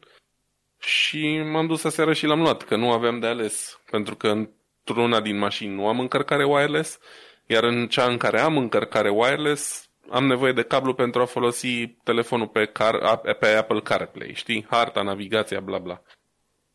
și 0.79 1.43
m-am 1.53 1.67
dus 1.67 1.81
seară 1.81 2.13
și 2.13 2.27
l-am 2.27 2.41
luat, 2.41 2.63
că 2.63 2.77
nu 2.77 2.93
aveam 2.93 3.19
de 3.19 3.27
ales, 3.27 3.81
pentru 3.91 4.17
că 4.17 4.29
într-una 4.29 5.21
din 5.21 5.39
mașini 5.39 5.75
nu 5.75 5.87
am 5.87 6.01
încărcare 6.01 6.45
wireless, 6.45 6.99
iar 7.47 7.65
în 7.65 7.89
cea 7.89 8.05
în 8.05 8.17
care 8.17 8.41
am 8.41 8.57
încărcare 8.57 9.11
wireless, 9.11 9.91
am 10.11 10.27
nevoie 10.27 10.53
de 10.53 10.63
cablu 10.63 10.95
pentru 10.95 11.21
a 11.21 11.25
folosi 11.25 11.87
telefonul 11.87 12.49
pe, 12.49 12.65
car, 12.65 13.21
pe 13.39 13.49
Apple 13.49 13.81
CarPlay, 13.81 14.33
știi? 14.35 14.67
Harta, 14.71 15.03
navigația, 15.03 15.61
bla 15.61 15.79
bla. 15.79 16.03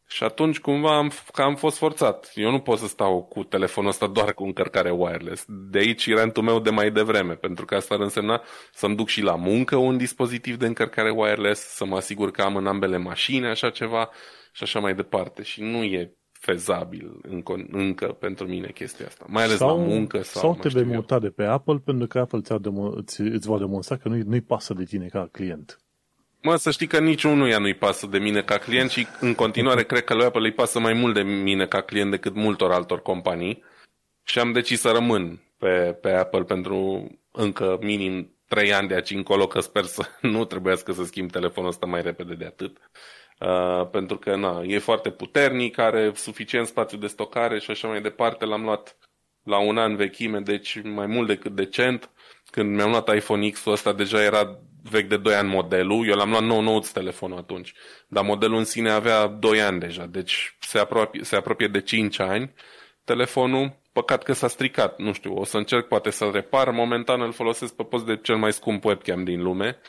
Și 0.10 0.24
atunci 0.24 0.60
cumva 0.60 0.98
am, 0.98 1.12
că 1.34 1.42
am 1.42 1.56
fost 1.56 1.78
forțat. 1.78 2.32
Eu 2.36 2.52
nu 2.52 2.60
pot 2.60 2.78
să 2.78 2.88
stau 2.88 3.24
cu 3.24 3.44
telefonul 3.44 3.90
ăsta 3.90 4.08
doar 4.08 4.34
cu 4.34 4.44
încărcare 4.44 4.90
wireless. 4.90 5.46
De 5.48 5.78
aici 5.78 6.08
rentul 6.08 6.44
meu 6.44 6.60
de 6.60 6.70
mai 6.70 6.92
devreme, 6.92 7.34
pentru 7.34 7.66
că 7.66 7.76
asta 7.76 7.96
ar 7.96 8.02
însemna 8.02 8.42
să-mi 8.74 8.96
duc 8.96 9.08
și 9.08 9.22
la 9.22 9.36
muncă 9.36 9.76
un 9.76 9.98
dispozitiv 9.98 10.58
de 10.58 10.66
încărcare 10.66 11.10
wireless, 11.10 11.62
să 11.62 11.86
mă 11.86 11.96
asigur 11.96 12.32
că 12.32 12.42
am 12.42 12.56
în 12.56 12.68
ambele 12.68 12.98
mașini 12.98 13.46
așa 13.46 13.70
ceva 13.70 14.10
și 14.52 14.64
așa 14.64 14.80
mai 14.80 14.96
departe. 14.96 15.44
Și 15.44 15.62
nu 15.62 15.84
e 15.84 16.18
fezabil 16.32 17.20
încă, 17.22 17.66
încă 17.72 18.06
pentru 18.06 18.48
mine 18.48 18.68
chestia 18.68 19.06
asta. 19.06 19.26
Mai 19.28 19.44
ales 19.44 19.58
sau, 19.58 19.68
la 19.68 19.84
muncă 19.84 20.22
sau, 20.22 20.42
sau 20.42 20.56
te 20.56 20.70
vei 20.70 20.84
muta 20.84 21.20
de 21.20 21.30
pe 21.30 21.44
Apple 21.44 21.82
pentru 21.86 22.08
că 22.08 22.20
Apple 22.20 22.42
ți 22.42 22.62
demo, 22.62 22.92
îți, 22.96 23.22
îți 23.22 23.48
va 23.48 23.58
demonstra 23.58 23.98
că 23.98 24.08
nu-i, 24.08 24.22
nu-i 24.22 24.42
pasă 24.42 24.74
de 24.74 24.84
tine 24.84 25.08
ca 25.08 25.28
client. 25.32 25.82
Mă, 26.48 26.56
să 26.56 26.72
știi 26.72 26.88
că 26.88 27.00
niciunuia 27.00 27.58
nu-i 27.58 27.74
pasă 27.74 28.08
de 28.08 28.18
mine 28.18 28.42
ca 28.42 28.58
client 28.58 28.90
și 28.90 29.08
în 29.20 29.34
continuare 29.36 29.84
cred 29.84 30.04
că 30.04 30.14
lui 30.14 30.26
Apple 30.26 30.42
îi 30.42 30.54
pasă 30.54 30.80
mai 30.80 30.94
mult 30.94 31.14
de 31.14 31.22
mine 31.22 31.66
ca 31.66 31.82
client 31.82 32.12
decât 32.12 32.36
multor 32.36 32.72
altor 32.72 33.02
companii 33.02 33.64
și 34.24 34.40
am 34.40 34.52
decis 34.52 34.80
să 34.80 34.92
rămân 34.92 35.42
pe, 35.58 35.98
pe 36.02 36.12
Apple 36.12 36.44
pentru 36.44 37.08
încă 37.32 37.78
minim 37.82 38.38
3 38.48 38.74
ani 38.74 38.88
de 38.88 38.94
aici 38.94 39.10
încolo, 39.10 39.48
că 39.48 39.60
sper 39.60 39.84
să 39.84 40.06
nu 40.22 40.46
trebuiască 40.46 40.92
să 40.92 41.04
schimb 41.04 41.32
telefonul 41.32 41.70
ăsta 41.70 41.86
mai 41.86 42.02
repede 42.02 42.34
de 42.34 42.46
atât. 42.46 42.78
Uh, 43.40 43.90
pentru 43.90 44.18
că 44.18 44.36
na, 44.36 44.62
e 44.66 44.80
foarte 44.80 45.10
puternic, 45.10 45.78
are 45.78 46.12
suficient 46.16 46.68
spațiu 46.68 46.98
de 46.98 47.08
stocare 47.08 47.60
și 47.60 47.72
așa 47.72 47.88
mai 47.88 48.02
departe. 48.02 48.46
L-am 48.46 48.64
luat 48.64 48.98
la 49.44 49.58
un 49.58 49.78
an 49.78 49.96
vechime, 49.96 50.40
deci 50.40 50.82
mai 50.84 51.06
mult 51.06 51.28
decât 51.28 51.56
decent. 51.56 52.10
Când 52.52 52.76
mi-am 52.76 52.90
luat 52.90 53.16
iPhone 53.16 53.50
X-ul 53.50 53.72
ăsta 53.72 53.94
deja 53.94 54.24
era 54.24 54.60
vechi 54.90 55.08
de 55.08 55.18
2 55.18 55.34
ani 55.34 55.50
modelul. 55.50 56.08
Eu 56.08 56.16
l-am 56.16 56.30
luat 56.30 56.44
nou 56.44 56.62
nou 56.62 56.80
telefonul 56.80 57.38
atunci. 57.38 57.74
Dar 58.08 58.24
modelul 58.24 58.58
în 58.58 58.64
sine 58.64 58.90
avea 58.90 59.28
2 59.28 59.62
ani 59.62 59.80
deja, 59.80 60.06
deci 60.06 60.58
se 60.60 60.80
apropie, 60.80 61.24
se 61.24 61.36
apropie 61.36 61.68
de 61.68 61.82
5 61.82 62.20
ani. 62.20 62.54
Telefonul, 63.04 63.80
păcat 63.92 64.24
că 64.24 64.34
s-a 64.34 64.48
stricat, 64.48 65.00
nu 65.00 65.14
știu, 65.14 65.38
o 65.38 65.44
să 65.44 65.58
încerc 65.58 65.88
poate 65.88 66.10
să-l 66.10 66.32
repar. 66.32 66.72
Momentan 66.72 67.22
îl 67.22 67.32
folosesc 67.32 67.76
pe 67.76 67.84
post 67.84 68.06
de 68.06 68.18
cel 68.18 68.38
mai 68.38 68.54
scump 68.54 68.84
webcam 68.84 69.24
din 69.24 69.42
lume 69.42 69.80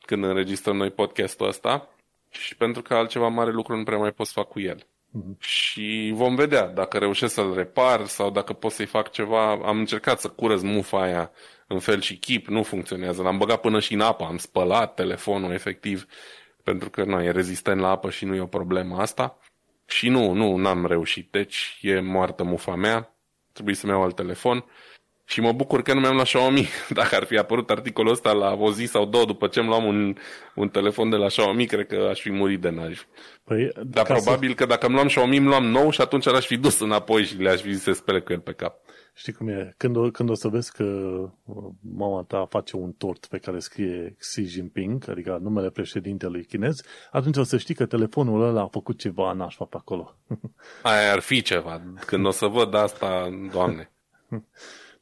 când 0.00 0.24
înregistrăm 0.24 0.76
noi 0.76 0.90
podcastul 0.90 1.46
ăsta 1.46 1.88
și 2.30 2.56
pentru 2.56 2.82
că 2.82 2.94
altceva 2.94 3.28
mare 3.28 3.50
lucru 3.50 3.76
nu 3.76 3.82
prea 3.82 3.98
mai 3.98 4.12
pot 4.12 4.26
să 4.26 4.32
fac 4.34 4.48
cu 4.48 4.60
el. 4.60 4.78
Mm-hmm. 4.78 5.38
Și 5.38 6.10
vom 6.14 6.34
vedea 6.34 6.66
dacă 6.66 6.98
reușesc 6.98 7.34
să-l 7.34 7.54
repar 7.54 8.06
sau 8.06 8.30
dacă 8.30 8.52
pot 8.52 8.72
să-i 8.72 8.86
fac 8.86 9.10
ceva. 9.10 9.50
Am 9.50 9.78
încercat 9.78 10.20
să 10.20 10.28
curăț 10.28 10.60
mufa 10.60 11.02
aia 11.02 11.30
în 11.68 11.78
fel 11.78 12.00
și 12.00 12.18
chip, 12.18 12.46
nu 12.46 12.62
funcționează. 12.62 13.22
L-am 13.22 13.38
băgat 13.38 13.60
până 13.60 13.80
și 13.80 13.94
în 13.94 14.00
apă, 14.00 14.24
am 14.24 14.36
spălat 14.36 14.94
telefonul 14.94 15.52
efectiv 15.52 16.06
pentru 16.64 16.90
că 16.90 17.04
nu, 17.04 17.22
e 17.22 17.30
rezistent 17.30 17.80
la 17.80 17.88
apă 17.88 18.10
și 18.10 18.24
nu 18.24 18.34
e 18.34 18.40
o 18.40 18.46
problemă 18.46 18.96
asta. 18.96 19.38
Și 19.86 20.08
nu, 20.08 20.32
nu, 20.32 20.56
n-am 20.56 20.86
reușit. 20.86 21.28
Deci 21.30 21.78
e 21.80 22.00
moartă 22.00 22.44
mufa 22.44 22.74
mea. 22.74 23.16
Trebuie 23.52 23.74
să-mi 23.74 23.92
iau 23.92 24.02
alt 24.02 24.16
telefon. 24.16 24.64
Și 25.26 25.40
mă 25.40 25.52
bucur 25.52 25.82
că 25.82 25.94
nu 25.94 26.00
mi-am 26.00 26.14
luat 26.14 26.26
Xiaomi. 26.26 26.68
Dacă 26.88 27.14
ar 27.14 27.24
fi 27.24 27.36
apărut 27.36 27.70
articolul 27.70 28.12
ăsta 28.12 28.32
la 28.32 28.52
o 28.52 28.72
zi 28.72 28.84
sau 28.84 29.04
două 29.04 29.24
după 29.24 29.46
ce 29.46 29.60
îmi 29.60 29.68
luam 29.68 29.84
un, 29.84 30.16
un 30.54 30.68
telefon 30.68 31.10
de 31.10 31.16
la 31.16 31.26
Xiaomi, 31.26 31.66
cred 31.66 31.86
că 31.86 32.08
aș 32.10 32.20
fi 32.20 32.30
murit 32.30 32.60
de 32.60 32.68
naj. 32.68 33.06
Păi, 33.44 33.72
Dar 33.82 34.04
probabil 34.04 34.48
să... 34.48 34.54
că 34.54 34.66
dacă 34.66 34.86
îmi 34.86 34.94
luam 34.94 35.06
Xiaomi, 35.06 35.36
îmi 35.36 35.46
luam 35.46 35.64
nou 35.64 35.90
și 35.90 36.00
atunci 36.00 36.24
l-aș 36.24 36.46
fi 36.46 36.56
dus 36.56 36.80
înapoi 36.80 37.24
și 37.24 37.36
le-aș 37.36 37.60
fi 37.60 37.72
zis 37.72 37.82
să 37.82 37.92
spele 37.92 38.20
cu 38.20 38.32
el 38.32 38.40
pe 38.40 38.52
cap. 38.52 38.83
Știi 39.16 39.32
cum 39.32 39.48
e? 39.48 39.74
Când 39.76 39.96
o, 39.96 40.10
când 40.10 40.30
o 40.30 40.34
să 40.34 40.48
vezi 40.48 40.72
că 40.72 40.84
uh, 41.44 41.64
mama 41.80 42.22
ta 42.22 42.46
face 42.50 42.76
un 42.76 42.92
tort 42.92 43.26
pe 43.26 43.38
care 43.38 43.58
scrie 43.58 44.14
Xi 44.18 44.42
Jinping, 44.42 45.08
adică 45.08 45.38
numele 45.42 45.70
președintelui 45.70 46.44
chinez, 46.44 46.82
atunci 47.10 47.36
o 47.36 47.42
să 47.42 47.56
știi 47.56 47.74
că 47.74 47.86
telefonul 47.86 48.42
ăla 48.42 48.62
a 48.62 48.66
făcut 48.66 48.98
ceva 48.98 49.32
nașpa 49.32 49.64
pe 49.64 49.76
acolo. 49.76 50.16
Aia 50.82 51.12
ar 51.12 51.20
fi 51.20 51.42
ceva. 51.42 51.82
Când 52.06 52.26
o 52.26 52.30
să 52.30 52.46
văd 52.46 52.74
asta, 52.74 53.28
doamne. 53.52 53.90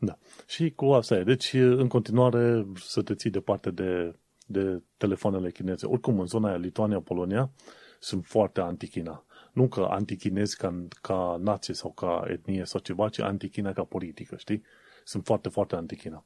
Da. 0.04 0.18
Și 0.46 0.70
cu 0.70 0.84
asta 0.84 1.14
e. 1.14 1.22
Deci, 1.22 1.52
în 1.52 1.88
continuare, 1.88 2.66
să 2.74 3.02
te 3.02 3.14
ții 3.14 3.30
departe 3.30 3.70
de, 3.70 4.16
de 4.46 4.82
telefoanele 4.96 5.50
chineze. 5.50 5.86
Oricum, 5.86 6.20
în 6.20 6.26
zona 6.26 6.48
aia, 6.48 6.56
Lituania, 6.56 7.00
Polonia, 7.00 7.50
sunt 7.98 8.24
foarte 8.26 8.60
anti-China. 8.60 9.24
Nu 9.52 9.68
că 9.68 9.86
antichinezi 9.90 10.56
ca, 10.56 10.86
ca 11.00 11.38
nație 11.40 11.74
sau 11.74 11.92
ca 11.92 12.24
etnie 12.26 12.64
sau 12.64 12.80
ceva, 12.80 13.08
ci 13.08 13.18
antichina 13.18 13.72
ca 13.72 13.82
politică, 13.84 14.36
știi? 14.36 14.62
Sunt 15.04 15.24
foarte, 15.24 15.48
foarte 15.48 15.76
antichina. 15.76 16.24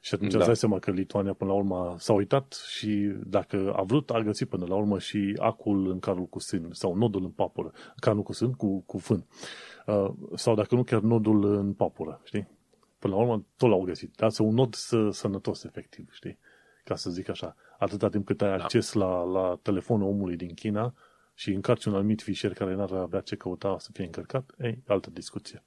Și 0.00 0.14
atunci 0.14 0.30
da. 0.30 0.36
îți 0.36 0.46
dai 0.46 0.56
seama 0.56 0.78
că 0.78 0.90
Lituania 0.90 1.32
până 1.32 1.50
la 1.50 1.56
urmă 1.56 1.94
s-a 1.98 2.12
uitat 2.12 2.52
și 2.68 3.12
dacă 3.26 3.72
a 3.76 3.82
vrut, 3.82 4.10
a 4.10 4.20
găsit 4.20 4.48
până 4.48 4.66
la 4.68 4.74
urmă 4.74 4.98
și 4.98 5.36
acul 5.38 5.90
în 5.90 5.98
carul 5.98 6.26
cu 6.26 6.38
sân 6.38 6.68
sau 6.72 6.94
nodul 6.94 7.24
în 7.24 7.30
papură, 7.30 7.72
carul 7.96 8.22
cu 8.22 8.32
sân 8.32 8.52
cu, 8.52 8.80
cu 8.80 8.98
fân. 8.98 9.26
Uh, 9.86 10.10
sau 10.34 10.54
dacă 10.54 10.74
nu 10.74 10.82
chiar 10.82 11.00
nodul 11.00 11.44
în 11.44 11.72
papură, 11.72 12.20
știi? 12.24 12.48
Până 12.98 13.14
la 13.14 13.20
urmă, 13.20 13.44
tot 13.56 13.68
l-au 13.68 13.82
găsit. 13.82 14.14
Dar 14.16 14.30
să 14.30 14.42
un 14.42 14.54
nod 14.54 14.74
să, 14.74 15.08
sănătos, 15.10 15.64
efectiv, 15.64 16.08
știi? 16.12 16.38
Ca 16.84 16.94
să 16.94 17.10
zic 17.10 17.28
așa. 17.28 17.56
Atâta 17.78 18.08
timp 18.08 18.26
cât 18.26 18.42
ai 18.42 18.56
da. 18.56 18.62
acces 18.62 18.92
la, 18.92 19.22
la 19.22 19.58
telefonul 19.62 20.08
omului 20.08 20.36
din 20.36 20.54
China 20.54 20.94
și 21.36 21.52
încarci 21.52 21.84
un 21.84 21.94
anumit 21.94 22.22
fișier 22.22 22.52
care 22.52 22.74
n-ar 22.74 22.92
avea 22.92 23.20
ce 23.20 23.36
căuta 23.36 23.76
să 23.78 23.90
fie 23.92 24.04
încărcat, 24.04 24.50
ei, 24.58 24.82
altă 24.86 25.10
discuție. 25.10 25.64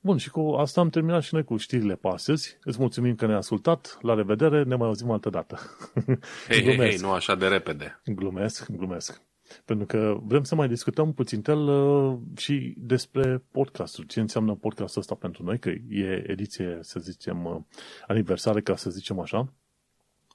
Bun, 0.00 0.16
și 0.16 0.30
cu 0.30 0.40
asta 0.40 0.80
am 0.80 0.90
terminat 0.90 1.22
și 1.22 1.34
noi 1.34 1.44
cu 1.44 1.56
știrile 1.56 1.94
pe 1.94 2.08
astăzi. 2.08 2.58
Îți 2.62 2.78
mulțumim 2.80 3.14
că 3.14 3.26
ne-ai 3.26 3.38
ascultat. 3.38 3.98
La 4.00 4.14
revedere, 4.14 4.62
ne 4.62 4.74
mai 4.74 4.86
auzim 4.86 5.10
altă 5.10 5.30
dată. 5.30 5.58
Hei, 6.48 6.62
hei, 6.62 6.76
hei, 6.76 6.96
nu 6.96 7.10
așa 7.10 7.34
de 7.34 7.46
repede. 7.46 8.00
Glumesc, 8.04 8.70
glumesc. 8.70 9.22
Pentru 9.64 9.86
că 9.86 10.16
vrem 10.22 10.42
să 10.42 10.54
mai 10.54 10.68
discutăm 10.68 11.12
puțin 11.12 11.42
tel 11.42 11.58
uh, 11.58 12.18
și 12.36 12.74
despre 12.78 13.44
podcastul. 13.50 14.04
Ce 14.04 14.20
înseamnă 14.20 14.54
podcastul 14.54 15.00
ăsta 15.00 15.14
pentru 15.14 15.42
noi, 15.42 15.58
că 15.58 15.68
e 15.88 16.24
ediție, 16.30 16.78
să 16.80 17.00
zicem, 17.00 17.44
uh, 17.44 17.56
aniversare, 18.06 18.60
ca 18.60 18.76
să 18.76 18.90
zicem 18.90 19.18
așa, 19.18 19.52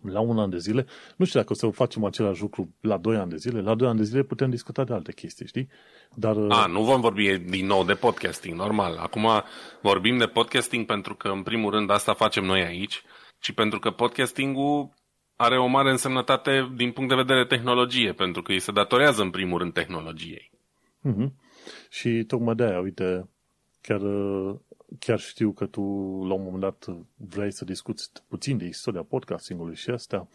la 0.02 0.20
un 0.20 0.40
an 0.40 0.50
de 0.50 0.58
zile. 0.58 0.86
Nu 1.16 1.26
știu 1.26 1.40
dacă 1.40 1.54
o 1.54 1.56
să 1.56 1.68
facem 1.70 2.04
același 2.04 2.42
lucru 2.42 2.74
la 2.82 2.98
doi 2.98 3.16
ani 3.16 3.30
de 3.30 3.38
zile. 3.38 3.62
La 3.62 3.76
doi 3.76 3.88
ani 3.88 3.98
de 3.98 4.04
zile 4.04 4.24
putem 4.24 4.50
discuta 4.50 4.84
de 4.84 4.94
alte 4.94 5.14
chestii, 5.14 5.48
știi? 5.48 5.68
Dar, 6.16 6.36
uh, 6.36 6.56
A, 6.56 6.66
nu 6.66 6.84
vom 6.84 7.02
vorbi 7.02 7.38
din 7.38 7.66
nou 7.66 7.84
de 7.84 7.94
podcasting, 7.94 8.58
normal. 8.58 8.98
Acum 8.98 9.28
vorbim 9.82 10.18
de 10.18 10.26
podcasting 10.26 10.86
pentru 10.86 11.16
că, 11.16 11.28
în 11.28 11.44
primul 11.44 11.72
rând, 11.72 11.90
asta 11.90 12.14
facem 12.14 12.44
noi 12.44 12.62
aici 12.62 13.04
și 13.40 13.54
pentru 13.54 13.80
că 13.80 13.90
podcastingul 13.90 14.90
are 15.36 15.60
o 15.60 15.66
mare 15.66 15.90
însemnătate 15.90 16.72
din 16.76 16.92
punct 16.92 17.10
de 17.10 17.16
vedere 17.16 17.46
tehnologie, 17.46 18.14
pentru 18.14 18.42
că 18.42 18.52
îi 18.52 18.60
se 18.60 18.72
datorează 18.72 19.22
în 19.22 19.30
primul 19.30 19.60
rând 19.60 19.74
tehnologiei. 19.74 20.52
Mm-hmm. 21.04 21.32
Și 21.90 22.24
tocmai 22.28 22.56
de 22.56 22.64
aia, 22.64 22.80
uite, 22.80 23.30
chiar, 23.82 24.02
chiar 25.00 25.20
știu 25.20 25.52
că 25.52 25.66
tu 25.66 25.82
la 26.28 26.34
un 26.34 26.44
moment 26.44 26.62
dat 26.62 26.86
vrei 27.16 27.52
să 27.52 27.66
discuți 27.66 28.12
puțin 28.28 28.58
de 28.58 28.66
istoria 28.66 29.04
podcastingului 29.04 29.76
și 29.76 29.90
astea. 29.90 30.28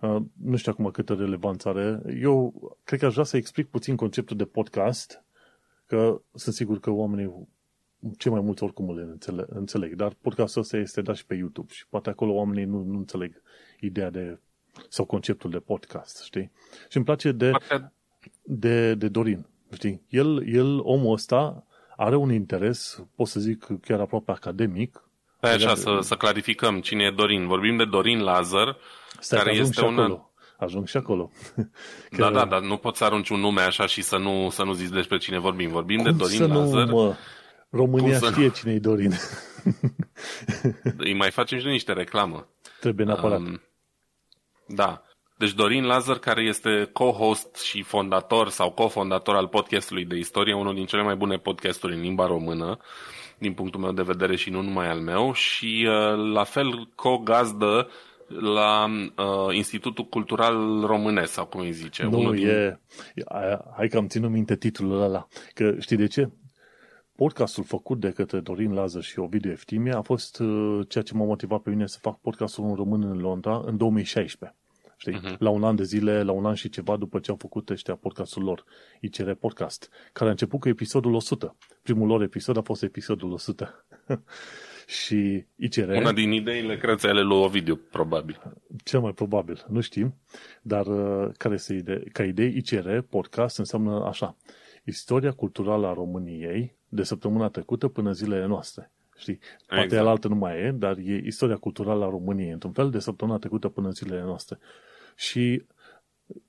Uh, 0.00 0.22
nu 0.42 0.56
știu 0.56 0.72
acum 0.72 0.90
câtă 0.90 1.14
relevanță 1.14 1.68
are. 1.68 2.02
Eu 2.20 2.54
cred 2.84 2.98
că 2.98 3.06
aș 3.06 3.12
vrea 3.12 3.24
să 3.24 3.36
explic 3.36 3.68
puțin 3.68 3.96
conceptul 3.96 4.36
de 4.36 4.44
podcast, 4.44 5.24
că 5.86 6.20
sunt 6.34 6.54
sigur 6.54 6.80
că 6.80 6.90
oamenii 6.90 7.48
cei 8.18 8.30
mai 8.30 8.40
mulți 8.40 8.62
oricum 8.62 8.96
le 8.96 9.02
înțeleg, 9.02 9.46
înțeleg, 9.48 9.94
dar 9.94 10.16
podcastul 10.20 10.60
ăsta 10.60 10.76
este 10.76 11.02
dat 11.02 11.16
și 11.16 11.26
pe 11.26 11.34
YouTube 11.34 11.72
și 11.72 11.86
poate 11.88 12.10
acolo 12.10 12.32
oamenii 12.32 12.64
nu, 12.64 12.82
nu 12.82 12.98
înțeleg 12.98 13.42
ideea 13.80 14.10
de, 14.10 14.38
sau 14.88 15.04
conceptul 15.04 15.50
de 15.50 15.58
podcast, 15.58 16.22
știi? 16.22 16.50
Și 16.88 16.96
îmi 16.96 17.04
place 17.04 17.32
de, 17.32 17.50
de, 18.42 18.94
de 18.94 19.08
Dorin, 19.08 19.46
știi? 19.72 20.02
El, 20.08 20.54
el, 20.54 20.78
omul 20.82 21.12
ăsta, 21.12 21.66
are 22.02 22.16
un 22.16 22.32
interes, 22.32 23.04
pot 23.16 23.26
să 23.26 23.40
zic 23.40 23.66
chiar 23.80 24.00
aproape 24.00 24.30
academic. 24.30 25.02
Păi 25.40 25.50
așa, 25.50 25.74
să, 25.74 25.98
să 26.00 26.14
clarificăm 26.14 26.80
cine 26.80 27.04
e 27.04 27.10
Dorin. 27.10 27.46
Vorbim 27.46 27.76
de 27.76 27.84
Dorin 27.84 28.20
Lazar, 28.20 28.76
Stai 29.20 29.38
care 29.38 29.54
este 29.54 29.84
un... 29.84 29.98
Acolo. 29.98 30.26
Ajung 30.56 30.86
și 30.86 30.96
acolo. 30.96 31.30
Că... 32.10 32.16
Da, 32.16 32.30
da, 32.30 32.44
dar 32.44 32.60
nu 32.60 32.76
poți 32.76 32.98
să 32.98 33.04
arunci 33.04 33.28
un 33.28 33.40
nume 33.40 33.60
așa 33.60 33.86
și 33.86 34.02
să 34.02 34.16
nu, 34.16 34.48
să 34.50 34.62
nu 34.62 34.72
zici 34.72 34.88
despre 34.88 35.18
cine 35.18 35.38
vorbim. 35.38 35.70
Vorbim 35.70 35.96
Cum 35.96 36.04
de 36.04 36.10
Dorin 36.10 36.36
să 36.36 36.46
Lazar. 36.46 36.86
Nu, 36.86 36.96
mă? 36.96 37.14
România 37.70 38.18
Cum 38.18 38.30
știe 38.30 38.48
să... 38.48 38.54
cine 38.54 38.72
e 38.72 38.78
Dorin. 38.78 39.12
Îi 40.96 41.14
mai 41.14 41.30
facem 41.30 41.58
și 41.58 41.66
niște 41.66 41.92
reclamă. 41.92 42.48
Trebuie 42.80 43.06
neapărat. 43.06 43.38
Um, 43.38 43.60
da. 44.66 45.02
Deci 45.42 45.54
Dorin 45.54 45.84
Lazar, 45.84 46.18
care 46.18 46.42
este 46.42 46.90
co-host 46.92 47.56
și 47.56 47.82
fondator 47.82 48.48
sau 48.48 48.70
cofondator 48.70 49.34
al 49.34 49.48
podcastului 49.48 50.04
de 50.04 50.16
istorie, 50.16 50.54
unul 50.54 50.74
din 50.74 50.84
cele 50.84 51.02
mai 51.02 51.14
bune 51.14 51.36
podcasturi 51.36 51.94
în 51.94 52.00
limba 52.00 52.26
română, 52.26 52.78
din 53.38 53.52
punctul 53.52 53.80
meu 53.80 53.92
de 53.92 54.02
vedere 54.02 54.36
și 54.36 54.50
nu 54.50 54.60
numai 54.60 54.88
al 54.88 55.00
meu, 55.00 55.32
și 55.32 55.88
uh, 55.88 56.32
la 56.32 56.44
fel 56.44 56.88
co-gazdă 56.94 57.88
la 58.26 58.84
uh, 58.86 59.54
Institutul 59.54 60.04
Cultural 60.04 60.80
Românesc, 60.86 61.32
sau 61.32 61.46
cum 61.46 61.60
îi 61.60 61.72
zice. 61.72 62.02
Nu, 62.02 62.18
unul 62.18 62.38
e... 62.42 62.80
Din... 63.14 63.24
Hai 63.76 63.88
că 63.88 63.96
am 63.96 64.06
ținut 64.06 64.30
minte 64.30 64.56
titlul 64.56 65.02
ăla. 65.02 65.26
Că 65.54 65.74
știi 65.78 65.96
de 65.96 66.06
ce? 66.06 66.30
Podcastul 67.16 67.64
făcut 67.64 68.00
de 68.00 68.10
către 68.10 68.40
Dorin 68.40 68.72
Lazar 68.72 69.02
și 69.02 69.18
Ovidiu 69.18 69.50
Eftimie 69.50 69.92
a 69.92 70.02
fost 70.02 70.40
uh, 70.40 70.80
ceea 70.88 71.04
ce 71.04 71.14
m-a 71.14 71.24
motivat 71.24 71.60
pe 71.60 71.70
mine 71.70 71.86
să 71.86 71.98
fac 72.00 72.20
podcastul 72.20 72.64
în 72.64 72.74
român 72.74 73.02
în 73.02 73.18
Londra 73.18 73.62
în 73.64 73.76
2016. 73.76 74.56
Știi? 75.02 75.20
Uh-huh. 75.20 75.38
La 75.38 75.50
un 75.50 75.64
an 75.64 75.76
de 75.76 75.82
zile, 75.82 76.22
la 76.22 76.32
un 76.32 76.46
an 76.46 76.54
și 76.54 76.68
ceva 76.68 76.96
după 76.96 77.18
ce 77.18 77.30
au 77.30 77.36
făcut 77.36 77.70
ăștia 77.70 77.94
podcastul 77.94 78.42
lor, 78.42 78.64
ICR 79.00 79.30
Podcast, 79.30 79.90
care 80.12 80.28
a 80.28 80.30
început 80.30 80.60
cu 80.60 80.68
episodul 80.68 81.14
100. 81.14 81.56
Primul 81.82 82.06
lor 82.06 82.22
episod 82.22 82.56
a 82.56 82.60
fost 82.60 82.82
episodul 82.82 83.32
100. 83.32 83.86
și 85.02 85.46
ICR... 85.56 85.88
Una 85.88 86.12
din 86.12 86.32
ideile 86.32 86.76
crețele 86.76 87.22
lui 87.22 87.36
Ovidiu, 87.36 87.76
probabil. 87.76 88.42
Cel 88.84 89.00
mai 89.00 89.12
probabil, 89.12 89.64
nu 89.68 89.80
știm. 89.80 90.14
Dar 90.62 90.86
uh, 90.86 91.30
care 91.36 91.54
este 91.54 91.74
ide- 91.74 92.04
ca 92.12 92.24
idee, 92.24 92.46
ICR 92.56 92.98
Podcast 92.98 93.58
înseamnă 93.58 94.04
așa 94.06 94.36
istoria 94.84 95.32
culturală 95.32 95.86
a 95.86 95.92
României 95.92 96.76
de 96.88 97.02
săptămâna 97.02 97.48
trecută 97.48 97.88
până 97.88 98.12
zilele 98.12 98.46
noastre. 98.46 98.92
Știi? 99.16 99.38
Poate 99.66 99.84
Exact. 99.84 100.06
altă 100.06 100.28
nu 100.28 100.34
mai 100.34 100.60
e, 100.60 100.70
dar 100.70 100.96
e 100.96 101.22
istoria 101.24 101.56
culturală 101.56 102.04
a 102.04 102.08
României, 102.08 102.50
într-un 102.50 102.72
fel, 102.72 102.90
de 102.90 102.98
săptămâna 102.98 103.38
trecută 103.38 103.68
până 103.68 103.86
în 103.86 103.92
zilele 103.92 104.22
noastre. 104.22 104.58
Și 105.16 105.64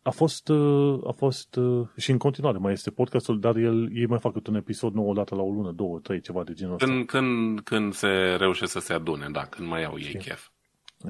a 0.02 0.10
fost, 0.10 0.48
uh, 0.50 1.00
a 1.08 1.12
fost 1.12 1.56
uh, 1.56 1.88
și 1.98 2.12
în 2.12 2.18
continuare 2.18 2.58
mai 2.58 2.74
este 2.74 2.92
podcastul, 2.92 3.40
dar 3.40 3.56
el, 3.56 3.96
ei 3.98 4.06
mai 4.06 4.20
fac 4.20 4.34
câte 4.34 4.50
un 4.50 4.56
episod 4.56 4.94
nou 4.94 5.10
o 5.10 5.14
dată 5.14 5.36
la 5.36 5.42
o 5.42 5.50
lună, 5.52 5.72
două, 5.72 6.00
trei, 6.00 6.22
ceva 6.22 6.44
de 6.44 6.54
genul 6.54 6.74
ăsta. 6.74 6.86
Când, 6.86 7.06
când, 7.06 7.60
când 7.60 7.94
se 7.94 8.08
reușește 8.38 8.80
să 8.80 8.86
se 8.86 8.94
adune, 8.94 9.28
da, 9.32 9.46
când 9.46 9.68
mai 9.68 9.84
au 9.84 10.00
ei 10.00 10.12
chef. 10.18 10.48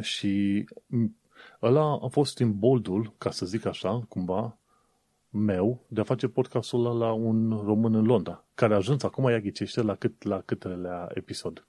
Și 0.01 0.63
m, 0.85 1.05
ăla 1.61 1.99
a 2.01 2.07
fost 2.07 2.39
în 2.39 2.59
boldul, 2.59 3.13
ca 3.17 3.31
să 3.31 3.45
zic 3.45 3.65
așa, 3.65 4.05
cumva, 4.09 4.57
meu, 5.29 5.85
de 5.87 5.99
a 6.01 6.03
face 6.03 6.27
podcastul 6.27 6.85
ăla 6.85 7.05
la 7.05 7.11
un 7.11 7.49
român 7.65 7.93
în 7.93 8.05
Londra, 8.05 8.45
care 8.55 8.73
a 8.73 8.77
ajuns 8.77 9.03
acum, 9.03 9.29
ia 9.29 9.39
ghicește, 9.39 9.81
la, 9.81 9.95
cât, 9.95 10.23
la 10.23 10.41
câtelea 10.41 11.09
episod. 11.13 11.67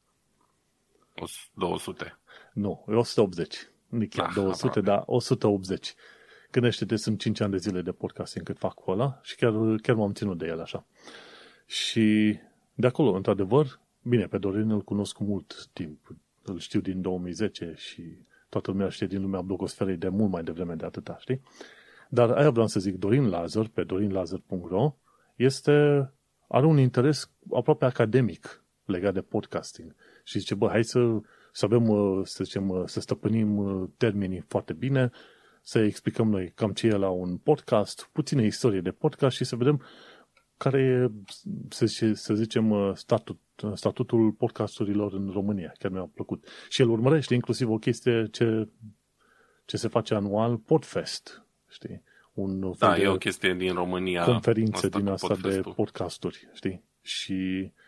O 1.16 1.26
s- 1.26 1.50
200. 1.54 2.18
Nu, 2.52 2.84
e 2.88 2.92
180. 2.94 3.56
Nu 3.98 4.06
chiar 4.10 4.26
Ah, 4.28 4.34
200, 4.34 4.66
aproape. 4.66 4.80
dar 4.90 5.02
180. 5.06 5.94
Gândește-te, 6.50 6.96
sunt 6.96 7.20
5 7.20 7.40
ani 7.40 7.50
de 7.50 7.56
zile 7.56 7.82
de 7.82 7.92
podcasting 7.92 8.44
cât 8.44 8.58
fac 8.58 8.74
cu 8.74 8.90
ăla 8.90 9.20
și 9.22 9.36
chiar, 9.36 9.52
chiar 9.82 9.96
m-am 9.96 10.12
ținut 10.12 10.38
de 10.38 10.46
el 10.46 10.60
așa. 10.60 10.86
Și 11.66 12.38
de 12.74 12.86
acolo, 12.86 13.12
într-adevăr, 13.12 13.80
bine, 14.02 14.26
pe 14.26 14.38
Dorin 14.38 14.70
îl 14.70 14.80
cunosc 14.82 15.14
cu 15.14 15.24
mult 15.24 15.68
timp. 15.72 16.16
Îl 16.42 16.58
știu 16.58 16.80
din 16.80 17.00
2010 17.00 17.74
și 17.76 18.02
toată 18.48 18.70
lumea 18.70 18.88
știe 18.88 19.06
din 19.06 19.20
lumea 19.20 19.40
blogosferei 19.40 19.96
de 19.96 20.08
mult 20.08 20.30
mai 20.30 20.42
devreme 20.42 20.74
de 20.74 20.84
atâta, 20.84 21.16
știi? 21.20 21.40
Dar 22.08 22.30
aia 22.30 22.50
vreau 22.50 22.66
să 22.66 22.80
zic, 22.80 22.98
Dorin 22.98 23.28
Lazar, 23.28 23.66
pe 23.68 23.84
dorinlazar.ro, 23.84 24.96
este, 25.36 25.72
are 26.48 26.66
un 26.66 26.78
interes 26.78 27.30
aproape 27.54 27.84
academic 27.84 28.64
legat 28.84 29.14
de 29.14 29.20
podcasting. 29.20 29.94
Și 30.24 30.38
zice, 30.38 30.54
bă, 30.54 30.68
hai 30.68 30.84
să, 30.84 31.20
să 31.56 31.64
avem, 31.64 31.88
uh, 31.88 32.20
să 32.26 32.44
zicem, 32.44 32.68
uh, 32.68 32.82
să 32.86 33.00
stăpânim 33.00 33.56
uh, 33.56 33.88
termenii 33.96 34.44
foarte 34.48 34.72
bine, 34.72 35.10
să 35.62 35.78
explicăm 35.78 36.28
noi 36.30 36.52
cam 36.54 36.72
ce 36.72 36.86
e 36.86 36.90
la 36.90 37.08
un 37.08 37.36
podcast, 37.36 38.08
puține 38.12 38.44
istorie 38.46 38.80
de 38.80 38.90
podcast 38.90 39.36
și 39.36 39.44
să 39.44 39.56
vedem 39.56 39.82
care 40.56 40.80
e, 40.80 41.10
să, 41.68 41.86
zice- 41.86 42.14
să 42.14 42.34
zicem, 42.34 42.70
uh, 42.70 42.90
statut, 42.94 43.40
statutul 43.74 44.32
podcasturilor 44.32 45.12
în 45.12 45.30
România. 45.32 45.72
Chiar 45.78 45.90
mi-a 45.90 46.10
plăcut. 46.14 46.46
Și 46.68 46.82
el 46.82 46.88
urmărește 46.88 47.34
inclusiv 47.34 47.70
o 47.70 47.76
chestie 47.78 48.28
ce, 48.32 48.68
ce 49.64 49.76
se 49.76 49.88
face 49.88 50.14
anual, 50.14 50.56
Podfest, 50.56 51.46
știi? 51.68 52.02
Un 52.32 52.60
fel 52.60 52.74
Da, 52.78 52.94
de 52.94 53.02
e 53.02 53.08
o 53.08 53.16
chestie 53.16 53.54
din 53.54 53.72
România. 53.74 54.24
conferințe 54.24 54.74
asta 54.86 54.98
din 54.98 55.06
cu 55.06 55.12
asta 55.12 55.34
de 55.34 55.40
podcastul. 55.40 55.72
podcasturi, 55.72 56.50
știi? 56.52 56.84
Și 57.00 57.62
uh, 57.64 57.82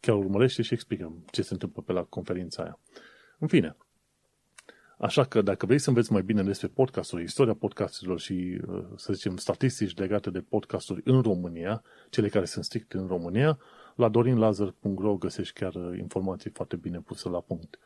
chiar 0.00 0.16
urmărește 0.16 0.62
și 0.62 0.74
explică 0.74 1.12
ce 1.30 1.42
se 1.42 1.52
întâmplă 1.52 1.82
pe 1.82 1.92
la 1.92 2.02
conferința 2.02 2.62
aia. 2.62 2.78
În 3.38 3.48
fine, 3.48 3.76
așa 4.98 5.24
că 5.24 5.42
dacă 5.42 5.66
vrei 5.66 5.78
să 5.78 5.88
înveți 5.88 6.12
mai 6.12 6.22
bine 6.22 6.42
despre 6.42 6.68
podcasturi, 6.68 7.22
istoria 7.22 7.54
podcasturilor 7.54 8.20
și, 8.20 8.60
uh, 8.66 8.84
să 8.96 9.12
zicem, 9.12 9.36
statistici 9.36 9.96
legate 9.96 10.30
de 10.30 10.40
podcasturi 10.40 11.00
în 11.04 11.22
România, 11.22 11.82
cele 12.10 12.28
care 12.28 12.44
sunt 12.44 12.64
strict 12.64 12.92
în 12.92 13.06
România, 13.06 13.58
la 13.94 14.08
dorinlazar.ro 14.08 15.16
găsești 15.16 15.60
chiar 15.60 15.74
uh, 15.74 15.98
informații 15.98 16.50
foarte 16.50 16.76
bine 16.76 17.00
puse 17.00 17.28
la 17.28 17.40
punct. 17.40 17.78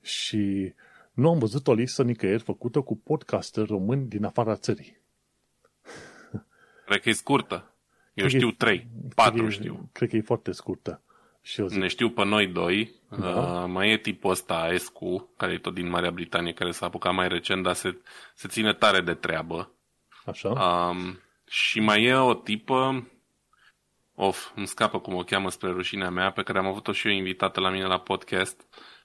Și 0.00 0.74
nu 1.12 1.30
am 1.30 1.38
văzut 1.38 1.66
o 1.66 1.74
listă 1.74 2.02
nicăieri 2.02 2.42
făcută 2.42 2.80
cu 2.80 2.96
podcasteri 2.96 3.66
români 3.66 4.08
din 4.08 4.24
afara 4.24 4.56
țării. 4.56 5.00
Cred 6.86 7.00
că 7.00 7.08
e 7.08 7.12
scurtă. 7.12 7.75
Eu 8.16 8.26
Cred 8.26 8.30
că 8.30 8.36
știu 8.36 8.48
e- 8.48 8.54
trei, 8.58 8.78
Cred 8.78 9.12
patru 9.14 9.42
că 9.42 9.48
e- 9.48 9.50
știu. 9.50 9.88
Cred 9.92 10.08
că 10.08 10.16
e 10.16 10.20
foarte 10.20 10.52
scurtă. 10.52 11.00
Și 11.42 11.60
eu 11.60 11.66
zic, 11.66 11.78
Ne 11.80 11.86
știu 11.88 12.10
pe 12.10 12.24
noi 12.24 12.46
doi. 12.46 12.92
Da. 13.20 13.28
Uh, 13.28 13.64
mai 13.68 13.90
e 13.90 13.96
tipul 13.98 14.30
ăsta, 14.30 14.68
Escu, 14.72 15.28
care 15.36 15.52
e 15.52 15.58
tot 15.58 15.74
din 15.74 15.88
Marea 15.88 16.10
Britanie, 16.10 16.52
care 16.52 16.70
s-a 16.70 16.86
apucat 16.86 17.14
mai 17.14 17.28
recent, 17.28 17.62
dar 17.62 17.74
se, 17.74 17.96
se 18.34 18.48
ține 18.48 18.72
tare 18.72 19.00
de 19.00 19.14
treabă. 19.14 19.70
așa? 20.26 20.48
Um, 20.48 21.20
și 21.48 21.80
mai 21.80 22.02
e 22.02 22.14
o 22.14 22.34
tipă, 22.34 23.08
of, 24.14 24.50
îmi 24.54 24.66
scapă 24.66 24.98
cum 24.98 25.14
o 25.14 25.22
cheamă 25.22 25.50
spre 25.50 25.70
rușinea 25.70 26.10
mea, 26.10 26.30
pe 26.30 26.42
care 26.42 26.58
am 26.58 26.66
avut-o 26.66 26.92
și 26.92 27.08
eu 27.08 27.14
invitată 27.14 27.60
la 27.60 27.70
mine 27.70 27.84
la 27.84 27.98
podcast, 27.98 28.64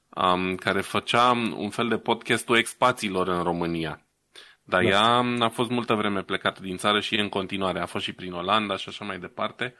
um, 0.09 0.55
care 0.55 0.81
făcea 0.81 1.31
un 1.57 1.69
fel 1.69 1.87
de 1.87 1.97
podcastul 1.97 2.57
expațiilor 2.57 3.27
în 3.27 3.43
România. 3.43 4.05
Dar 4.71 4.83
Da. 4.83 4.89
ea 4.89 5.45
a 5.45 5.49
fost 5.49 5.69
multă 5.69 5.93
vreme 5.93 6.21
plecată 6.23 6.61
din 6.61 6.77
țară 6.77 6.99
și 6.99 7.15
e 7.15 7.21
în 7.21 7.29
continuare. 7.29 7.79
A 7.79 7.85
fost 7.85 8.03
și 8.03 8.13
prin 8.13 8.31
Olanda 8.33 8.75
și 8.77 8.89
așa 8.89 9.05
mai 9.05 9.19
departe. 9.19 9.75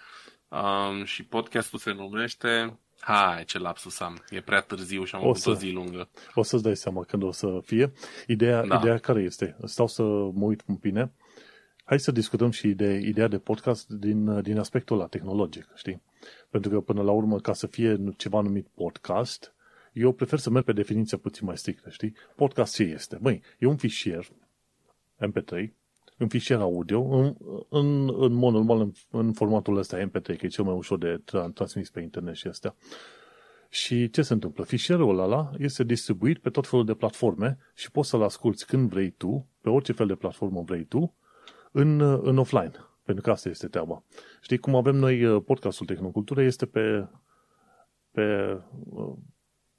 Um, 0.50 1.04
și 1.04 1.24
podcastul 1.24 1.80
se 1.80 1.92
numește... 1.92 2.80
Hai, 3.00 3.44
ce 3.46 3.60
lapsus 3.60 4.00
am. 4.00 4.24
E 4.30 4.42
prea 4.42 4.60
târziu 4.62 5.04
și 5.04 5.16
am 5.16 5.22
O 5.22 5.24
avut 5.30 5.38
să- 5.38 5.50
o 5.50 5.54
zi 5.54 5.72
lungă. 5.72 6.10
O 6.34 6.44
să-ți 6.44 6.64
dai 6.64 6.76
seama 6.76 7.04
când 7.04 7.24
o 7.24 7.32
să 7.32 7.60
fie. 7.66 7.92
Ideea, 8.28 8.66
Da. 8.66 8.76
ideea 8.76 8.98
care 8.98 9.22
este? 9.22 9.58
Stau 9.64 9.88
să 9.88 10.02
mă 10.34 10.46
uit 10.46 10.64
un 10.68 10.76
bine. 10.76 11.12
Hai 11.86 12.00
să 12.00 12.12
discutăm 12.12 12.52
și 12.52 12.68
de 12.68 12.94
ideea 13.04 13.28
de 13.28 13.38
podcast 13.38 13.90
din, 13.90 14.42
din 14.42 14.60
aspectul 14.60 14.96
ăla 14.98 15.08
tehnologic, 15.08 15.68
știi? 15.76 16.02
Pentru 16.50 16.72
că 16.72 16.80
până 16.80 17.02
la 17.02 17.12
urmă, 17.12 17.40
ca 17.40 17.54
să 17.54 17.68
fie 17.68 17.98
ceva 18.18 18.42
numit 18.42 18.68
podcast, 18.76 19.54
eu 19.94 20.12
prefer 20.14 20.40
să 20.40 20.50
merg 20.50 20.66
pe 20.66 20.74
definiția 20.74 21.18
puțin 21.18 21.46
mai 21.48 21.58
strictă, 21.58 21.90
știi? 21.90 22.14
Podcast 22.36 22.76
ce 22.76 22.84
este? 22.84 23.18
Băi, 23.22 23.42
e 23.60 23.66
un 23.66 23.78
fișier 23.78 24.26
MP3, 25.27 25.73
un 26.19 26.27
fișier 26.27 26.60
audio, 26.60 27.02
în, 27.02 27.35
în, 27.69 28.22
în 28.23 28.34
mod 28.34 28.53
normal, 28.53 28.80
în, 28.80 28.91
în 29.10 29.34
formatul 29.34 29.77
ăsta 29.77 30.07
MP3, 30.07 30.38
că 30.38 30.45
e 30.45 30.48
cel 30.48 30.64
mai 30.64 30.73
ușor 30.73 30.98
de 30.98 31.22
tra- 31.23 31.53
transmis 31.53 31.89
pe 31.89 32.02
internet 32.02 32.35
și 32.35 32.48
astea. 32.48 32.76
Și 33.69 34.10
ce 34.10 34.22
se 34.22 34.34
întâmplă? 34.34 34.64
Fișierul 34.64 35.19
ăla 35.19 35.52
este 35.57 35.84
distribuit 35.84 36.39
pe 36.39 36.49
tot 36.49 36.68
felul 36.68 36.85
de 36.85 36.93
platforme 36.93 37.57
și 37.76 37.91
poți 37.91 38.10
să-l 38.10 38.22
asculti 38.22 38.65
când 38.65 38.89
vrei 38.89 39.10
tu, 39.10 39.48
pe 39.61 39.69
orice 39.69 39.91
fel 39.91 40.07
de 40.07 40.15
platformă 40.15 40.61
vrei 40.61 40.84
tu, 40.84 41.15
în, 41.72 41.99
în 42.02 42.38
offline. 42.38 42.72
Pentru 43.03 43.23
că 43.23 43.31
asta 43.31 43.49
este 43.49 43.68
treaba. 43.68 44.03
Știi, 44.41 44.57
cum 44.57 44.76
avem 44.76 44.95
noi 44.95 45.26
uh, 45.26 45.43
podcastul 45.45 45.85
Tehnocultură, 45.85 46.41
este 46.41 46.65
pe, 46.65 47.07
pe 48.11 48.57
uh, 48.89 49.14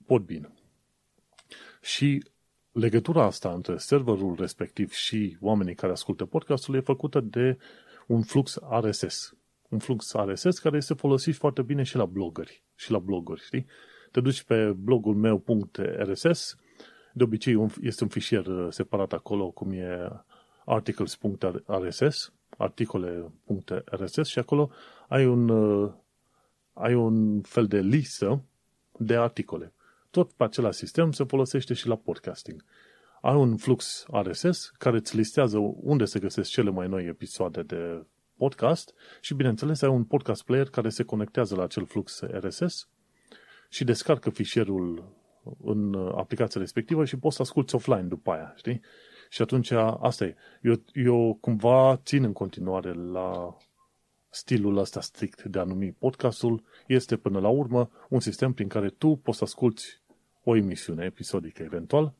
Podbean. 0.07 0.55
Și 1.81 2.23
legătura 2.73 3.25
asta 3.25 3.53
între 3.53 3.77
serverul 3.77 4.35
respectiv 4.39 4.93
și 4.93 5.37
oamenii 5.41 5.75
care 5.75 5.93
ascultă 5.93 6.25
podcastul 6.25 6.75
e 6.75 6.81
făcută 6.81 7.21
de 7.21 7.59
un 8.07 8.23
flux 8.23 8.59
RSS. 8.81 9.35
Un 9.69 9.79
flux 9.79 10.13
RSS 10.13 10.59
care 10.59 10.77
este 10.77 10.95
folosit 10.95 11.35
foarte 11.35 11.63
bine 11.63 11.83
și 11.83 11.97
la 11.97 12.05
blogări. 12.05 12.63
Și 12.75 12.91
la 12.91 12.99
bloguri, 12.99 13.43
știi? 13.43 13.67
Te 14.11 14.21
duci 14.21 14.43
pe 14.43 14.73
blogul 14.73 15.15
meu.rss, 15.15 16.57
de 17.13 17.23
obicei 17.23 17.55
un- 17.55 17.71
este 17.81 18.03
un 18.03 18.09
fișier 18.09 18.47
uh, 18.47 18.67
separat 18.71 19.13
acolo, 19.13 19.51
cum 19.51 19.73
e 19.73 20.09
articles.rss, 20.65 22.33
articole.rss 22.59 24.29
și 24.29 24.39
acolo 24.39 24.71
ai 25.09 25.27
un, 25.27 25.49
uh, 25.49 25.93
ai 26.73 26.95
un 26.95 27.41
fel 27.41 27.67
de 27.67 27.81
listă 27.81 28.43
de 28.99 29.17
articole. 29.17 29.73
Tot 30.13 30.33
pe 30.33 30.45
același 30.45 30.79
sistem 30.79 31.13
se 31.13 31.25
folosește 31.25 31.75
și 31.75 31.87
la 31.87 31.97
podcasting. 31.97 32.65
Ai 33.21 33.35
un 33.35 33.57
flux 33.57 34.05
RSS 34.23 34.73
care 34.79 34.97
îți 34.97 35.17
listează 35.17 35.59
unde 35.77 36.05
se 36.05 36.19
găsesc 36.19 36.51
cele 36.51 36.71
mai 36.71 36.89
noi 36.89 37.07
episoade 37.07 37.63
de 37.63 38.07
podcast 38.37 38.95
și, 39.21 39.35
bineînțeles, 39.35 39.83
ai 39.83 39.89
un 39.89 40.05
podcast 40.05 40.45
player 40.45 40.69
care 40.69 40.89
se 40.89 41.03
conectează 41.03 41.55
la 41.55 41.63
acel 41.63 41.87
flux 41.87 42.21
RSS 42.21 42.89
și 43.69 43.85
descarcă 43.85 44.31
fișierul 44.31 45.17
în 45.63 45.95
aplicația 45.95 46.61
respectivă 46.61 47.05
și 47.05 47.19
poți 47.19 47.37
să 47.37 47.43
asculti 47.43 47.75
offline 47.75 48.03
după 48.03 48.31
aia, 48.31 48.53
știi? 48.57 48.81
Și 49.29 49.43
atunci, 49.43 49.71
asta 50.01 50.25
e. 50.25 50.35
Eu, 50.63 50.83
eu 50.93 51.39
cumva 51.41 52.01
țin 52.05 52.25
în 52.25 52.33
continuare 52.33 52.93
la 52.93 53.57
stilul 54.35 54.77
ăsta 54.77 55.01
strict 55.01 55.43
de 55.43 55.59
a 55.59 55.65
numi 55.65 55.93
podcastul. 55.93 56.63
Este, 56.87 57.17
până 57.17 57.41
la 57.41 57.49
urmă, 57.49 57.91
un 58.09 58.21
sistem 58.21 58.53
prin 58.53 58.69
care 58.69 58.89
tu 58.89 59.17
poți 59.17 59.39
să 59.39 59.45
asculti 59.45 60.02
o 60.45 60.57
emisiune 60.57 61.05
episodică, 61.05 61.63
eventual, 61.63 62.15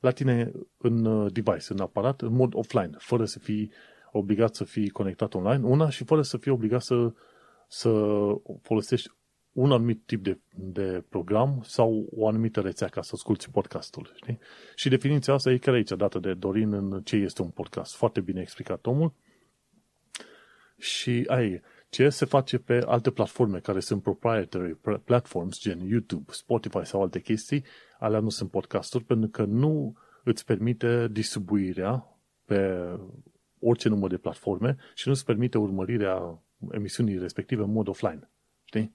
la 0.00 0.10
tine 0.10 0.52
în 0.78 1.04
uh, 1.04 1.32
device, 1.32 1.72
în 1.72 1.80
aparat, 1.80 2.20
în 2.20 2.34
mod 2.34 2.54
offline, 2.54 2.94
fără 2.98 3.24
să 3.24 3.38
fii 3.38 3.72
obligat 4.12 4.54
să 4.54 4.64
fii 4.64 4.88
conectat 4.88 5.34
online, 5.34 5.66
una, 5.66 5.90
și 5.90 6.04
fără 6.04 6.22
să 6.22 6.36
fii 6.36 6.50
obligat 6.50 6.82
să, 6.82 7.12
să 7.68 7.90
folosești 8.62 9.10
un 9.52 9.72
anumit 9.72 10.02
tip 10.06 10.22
de, 10.22 10.38
de 10.54 11.04
program 11.08 11.60
sau 11.64 12.06
o 12.16 12.28
anumită 12.28 12.60
rețea 12.60 12.88
ca 12.88 13.02
să 13.02 13.10
asculti 13.14 13.50
podcastul. 13.50 14.12
Știi? 14.14 14.38
Și 14.74 14.88
definiția 14.88 15.34
asta 15.34 15.50
e 15.50 15.58
chiar 15.58 15.74
aici, 15.74 15.90
dată 15.90 16.18
de 16.18 16.34
Dorin 16.34 16.72
în 16.72 17.02
ce 17.02 17.16
este 17.16 17.42
un 17.42 17.50
podcast. 17.50 17.94
Foarte 17.94 18.20
bine 18.20 18.40
explicat 18.40 18.86
omul. 18.86 19.12
Și 20.78 21.24
ai, 21.26 21.60
ce 21.94 22.08
se 22.08 22.24
face 22.24 22.58
pe 22.58 22.80
alte 22.86 23.10
platforme 23.10 23.58
care 23.58 23.80
sunt 23.80 24.02
proprietary 24.02 24.76
platforms, 25.04 25.60
gen 25.60 25.80
YouTube, 25.80 26.32
Spotify 26.32 26.84
sau 26.84 27.02
alte 27.02 27.20
chestii, 27.20 27.64
alea 27.98 28.20
nu 28.20 28.28
sunt 28.28 28.50
podcasturi 28.50 29.04
pentru 29.04 29.28
că 29.28 29.44
nu 29.44 29.96
îți 30.24 30.44
permite 30.44 31.08
distribuirea 31.10 32.18
pe 32.44 32.88
orice 33.58 33.88
număr 33.88 34.10
de 34.10 34.16
platforme 34.16 34.76
și 34.94 35.08
nu-ți 35.08 35.24
permite 35.24 35.58
urmărirea 35.58 36.42
emisiunii 36.70 37.18
respective 37.18 37.62
în 37.62 37.72
mod 37.72 37.88
offline. 37.88 38.30
Știi? 38.64 38.94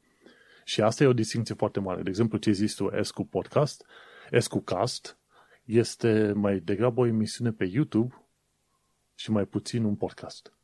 Și 0.63 0.81
asta 0.81 1.03
e 1.03 1.07
o 1.07 1.13
distinție 1.13 1.55
foarte 1.55 1.79
mare. 1.79 2.01
De 2.01 2.09
exemplu, 2.09 2.37
ce 2.37 2.49
există 2.49 2.83
tu 2.83 2.95
Escu 2.95 3.25
Podcast, 3.25 3.85
Escu 4.31 4.59
Cast, 4.59 5.17
este 5.63 6.31
mai 6.35 6.59
degrabă 6.59 7.01
o 7.01 7.05
emisiune 7.05 7.51
pe 7.51 7.65
YouTube 7.65 8.25
și 9.15 9.31
mai 9.31 9.45
puțin 9.45 9.83
un 9.83 9.95
podcast. 9.95 10.58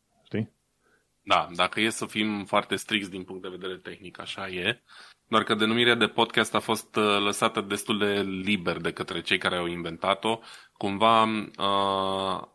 Știi? 1.26 1.36
Da, 1.36 1.48
dacă 1.56 1.80
e 1.80 1.90
să 1.90 2.06
fim 2.06 2.46
foarte 2.46 2.76
stricți 2.76 3.10
din 3.10 3.24
punct 3.24 3.42
de 3.42 3.50
vedere 3.50 3.78
tehnic, 3.78 4.20
așa 4.20 4.48
e. 4.48 4.82
Doar 5.28 5.44
că 5.44 5.56
denumirea 5.56 5.96
de 5.96 6.08
podcast 6.08 6.56
a 6.56 6.60
fost 6.60 6.96
uh, 6.96 7.20
lăsată 7.20 7.62
destul 7.62 7.98
de 7.98 8.22
liber 8.22 8.78
de 8.78 8.92
către 8.92 9.22
cei 9.22 9.38
care 9.38 9.58
au 9.58 9.66
inventat-o. 9.66 10.40
Cumva 10.78 11.24
uh, 11.24 12.48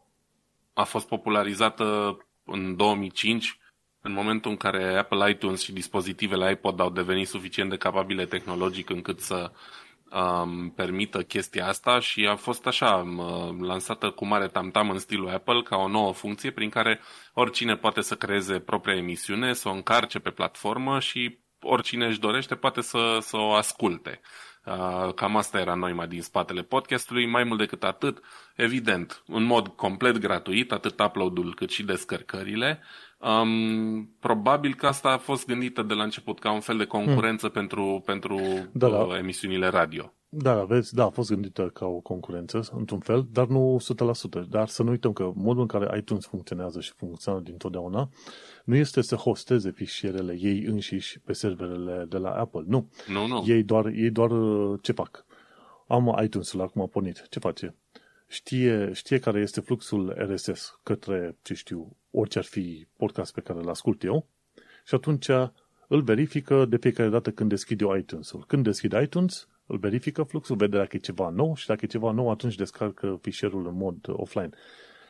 a 0.75 0.85
fost 0.85 1.09
popularizată 1.09 2.17
în 2.45 2.77
2005, 2.77 3.59
în 4.01 4.13
momentul 4.13 4.51
în 4.51 4.57
care 4.57 4.97
Apple 4.97 5.31
iTunes 5.31 5.63
și 5.63 5.73
dispozitivele 5.73 6.51
iPod 6.51 6.81
au 6.81 6.91
devenit 6.91 7.29
suficient 7.29 7.71
de 7.71 7.77
capabile 7.77 8.25
tehnologic 8.25 8.91
încât 8.91 9.21
să 9.21 9.53
um, 10.13 10.71
permită 10.71 11.23
chestia 11.23 11.67
asta 11.67 12.01
și 12.01 12.27
a 12.27 12.37
fost 12.37 12.67
așa 12.67 12.95
um, 12.95 13.63
lansată 13.63 14.11
cu 14.11 14.27
mare 14.27 14.49
tamtam 14.49 14.91
în 14.91 14.99
stilul 14.99 15.29
Apple 15.29 15.63
ca 15.63 15.77
o 15.77 15.89
nouă 15.89 16.13
funcție 16.13 16.51
prin 16.51 16.71
care 16.71 17.01
oricine 17.35 17.77
poate 17.77 18.01
să 18.01 18.15
creeze 18.15 18.59
propria 18.59 18.97
emisiune, 18.97 19.53
să 19.53 19.69
o 19.69 19.73
încarce 19.73 20.19
pe 20.19 20.31
platformă 20.31 21.01
și 21.01 21.39
oricine 21.61 22.07
își 22.07 22.21
dorește 22.21 22.55
poate 22.55 22.81
să, 22.81 23.19
să 23.21 23.37
o 23.37 23.53
asculte. 23.53 24.21
Uh, 24.65 25.15
cam 25.15 25.37
asta 25.37 25.59
era 25.59 25.75
noima 25.75 26.07
din 26.07 26.23
spatele 26.23 26.63
podcastului. 26.63 27.27
Mai 27.27 27.45
mult 27.45 27.59
decât 27.59 27.85
atât, 27.85 28.21
evident, 28.57 29.23
în 29.27 29.43
mod 29.43 29.69
complet 29.69 30.19
gratuit, 30.19 30.73
atât 30.73 31.01
upload-ul 31.01 31.55
cât 31.55 31.71
și 31.71 31.83
descărcările. 31.83 32.83
Um, 33.21 34.15
probabil 34.21 34.75
că 34.75 34.87
asta 34.87 35.09
a 35.09 35.19
fost 35.19 35.47
gândită 35.47 35.83
de 35.83 35.95
la 35.95 36.03
început 36.03 36.39
ca 36.39 36.53
un 36.53 36.61
fel 36.61 36.77
de 36.77 36.85
concurență 36.85 37.47
hmm. 37.47 37.55
pentru, 37.55 38.03
pentru 38.05 38.39
da, 38.73 38.89
da. 38.89 38.97
Uh, 38.97 39.17
emisiunile 39.19 39.67
radio. 39.67 40.13
Da, 40.33 40.53
aveți, 40.53 40.95
da, 40.95 41.05
a 41.05 41.09
fost 41.09 41.29
gândită 41.29 41.71
ca 41.75 41.87
o 41.87 42.01
concurență, 42.01 42.69
într-un 42.77 42.99
fel, 43.01 43.27
dar 43.33 43.47
nu 43.47 43.81
100%. 44.43 44.49
Dar 44.49 44.69
să 44.69 44.83
nu 44.83 44.91
uităm 44.91 45.13
că 45.13 45.33
modul 45.35 45.61
în 45.61 45.67
care 45.67 45.99
iTunes 45.99 46.27
funcționează 46.27 46.81
și 46.81 46.93
funcționează 46.97 47.45
dintotdeauna 47.45 48.09
nu 48.65 48.77
este 48.77 49.01
să 49.01 49.15
hosteze 49.15 49.71
fișierele 49.71 50.37
ei 50.41 50.65
înșiși 50.65 51.21
pe 51.21 51.33
serverele 51.33 52.05
de 52.09 52.17
la 52.19 52.31
Apple. 52.31 52.65
Nu. 52.67 52.91
Nu, 53.09 53.27
nu. 53.27 53.45
Ei 53.47 53.63
doar, 53.63 53.87
ei 53.87 54.11
doar 54.11 54.31
uh, 54.31 54.79
ce 54.83 54.93
fac? 54.93 55.25
Am 55.87 56.19
iTunes-ul 56.23 56.61
acum 56.61 56.89
pornit. 56.89 57.27
Ce 57.29 57.39
face? 57.39 57.75
Știe, 58.33 58.93
știe 58.93 59.19
care 59.19 59.41
este 59.41 59.61
fluxul 59.61 60.15
RSS 60.19 60.81
către, 60.83 61.37
ce 61.43 61.55
știu, 61.55 61.97
orice 62.11 62.39
ar 62.39 62.45
fi 62.45 62.87
podcast 62.97 63.35
pe 63.35 63.41
care 63.41 63.59
îl 63.59 63.69
ascult 63.69 64.03
eu 64.03 64.27
și 64.85 64.95
atunci 64.95 65.29
îl 65.89 66.03
verifică 66.03 66.65
de 66.65 66.77
fiecare 66.77 67.09
dată 67.09 67.31
când 67.31 67.49
deschid 67.49 67.81
eu 67.81 67.97
iTunes-ul. 67.97 68.45
Când 68.47 68.65
deschid 68.65 68.93
iTunes, 69.03 69.49
îl 69.67 69.79
verifică 69.79 70.23
fluxul, 70.23 70.57
vede 70.57 70.77
dacă 70.77 70.97
e 70.97 70.99
ceva 70.99 71.29
nou 71.29 71.55
și 71.55 71.67
dacă 71.67 71.81
e 71.85 71.89
ceva 71.89 72.11
nou, 72.11 72.31
atunci 72.31 72.55
descarcă 72.55 73.19
fișierul 73.23 73.67
în 73.67 73.77
mod 73.77 73.97
offline. 74.07 74.51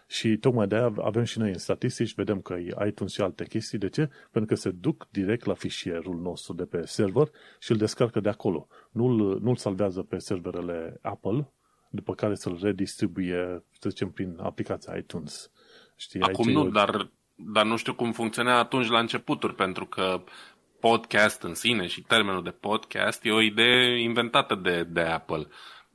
Și 0.06 0.36
tocmai 0.36 0.66
de 0.66 0.74
aia 0.74 0.94
avem 0.96 1.24
și 1.24 1.38
noi 1.38 1.48
în 1.48 1.58
statistici, 1.58 2.14
vedem 2.14 2.40
că 2.40 2.54
e 2.54 2.86
iTunes 2.86 3.12
și 3.12 3.20
alte 3.20 3.44
chestii. 3.44 3.78
De 3.78 3.88
ce? 3.88 4.08
Pentru 4.30 4.54
că 4.54 4.60
se 4.60 4.70
duc 4.70 5.06
direct 5.10 5.44
la 5.44 5.54
fișierul 5.54 6.20
nostru 6.20 6.52
de 6.52 6.64
pe 6.64 6.86
server 6.86 7.30
și 7.58 7.70
îl 7.70 7.76
descarcă 7.76 8.20
de 8.20 8.28
acolo. 8.28 8.66
Nu-l, 8.90 9.40
nu-l 9.40 9.56
salvează 9.56 10.02
pe 10.02 10.18
serverele 10.18 10.98
Apple, 11.02 11.52
după 11.90 12.14
care 12.14 12.34
să-l 12.34 12.58
redistribuie, 12.62 13.64
să 13.78 13.88
zicem, 13.88 14.10
prin 14.10 14.38
aplicația 14.42 14.96
iTunes. 14.96 15.50
Știi, 15.96 16.20
Acum 16.20 16.50
nu, 16.50 16.68
dar, 16.68 17.10
dar 17.34 17.64
nu 17.64 17.76
știu 17.76 17.94
cum 17.94 18.12
funcționa 18.12 18.58
atunci 18.58 18.88
la 18.88 18.98
începuturi, 18.98 19.54
pentru 19.54 19.86
că 19.86 20.24
podcast 20.80 21.42
în 21.42 21.54
sine 21.54 21.86
și 21.86 22.02
termenul 22.02 22.42
de 22.42 22.50
podcast 22.50 23.24
e 23.24 23.30
o 23.30 23.40
idee 23.40 24.02
inventată 24.02 24.54
de, 24.54 24.84
de 24.84 25.00
Apple. 25.00 25.46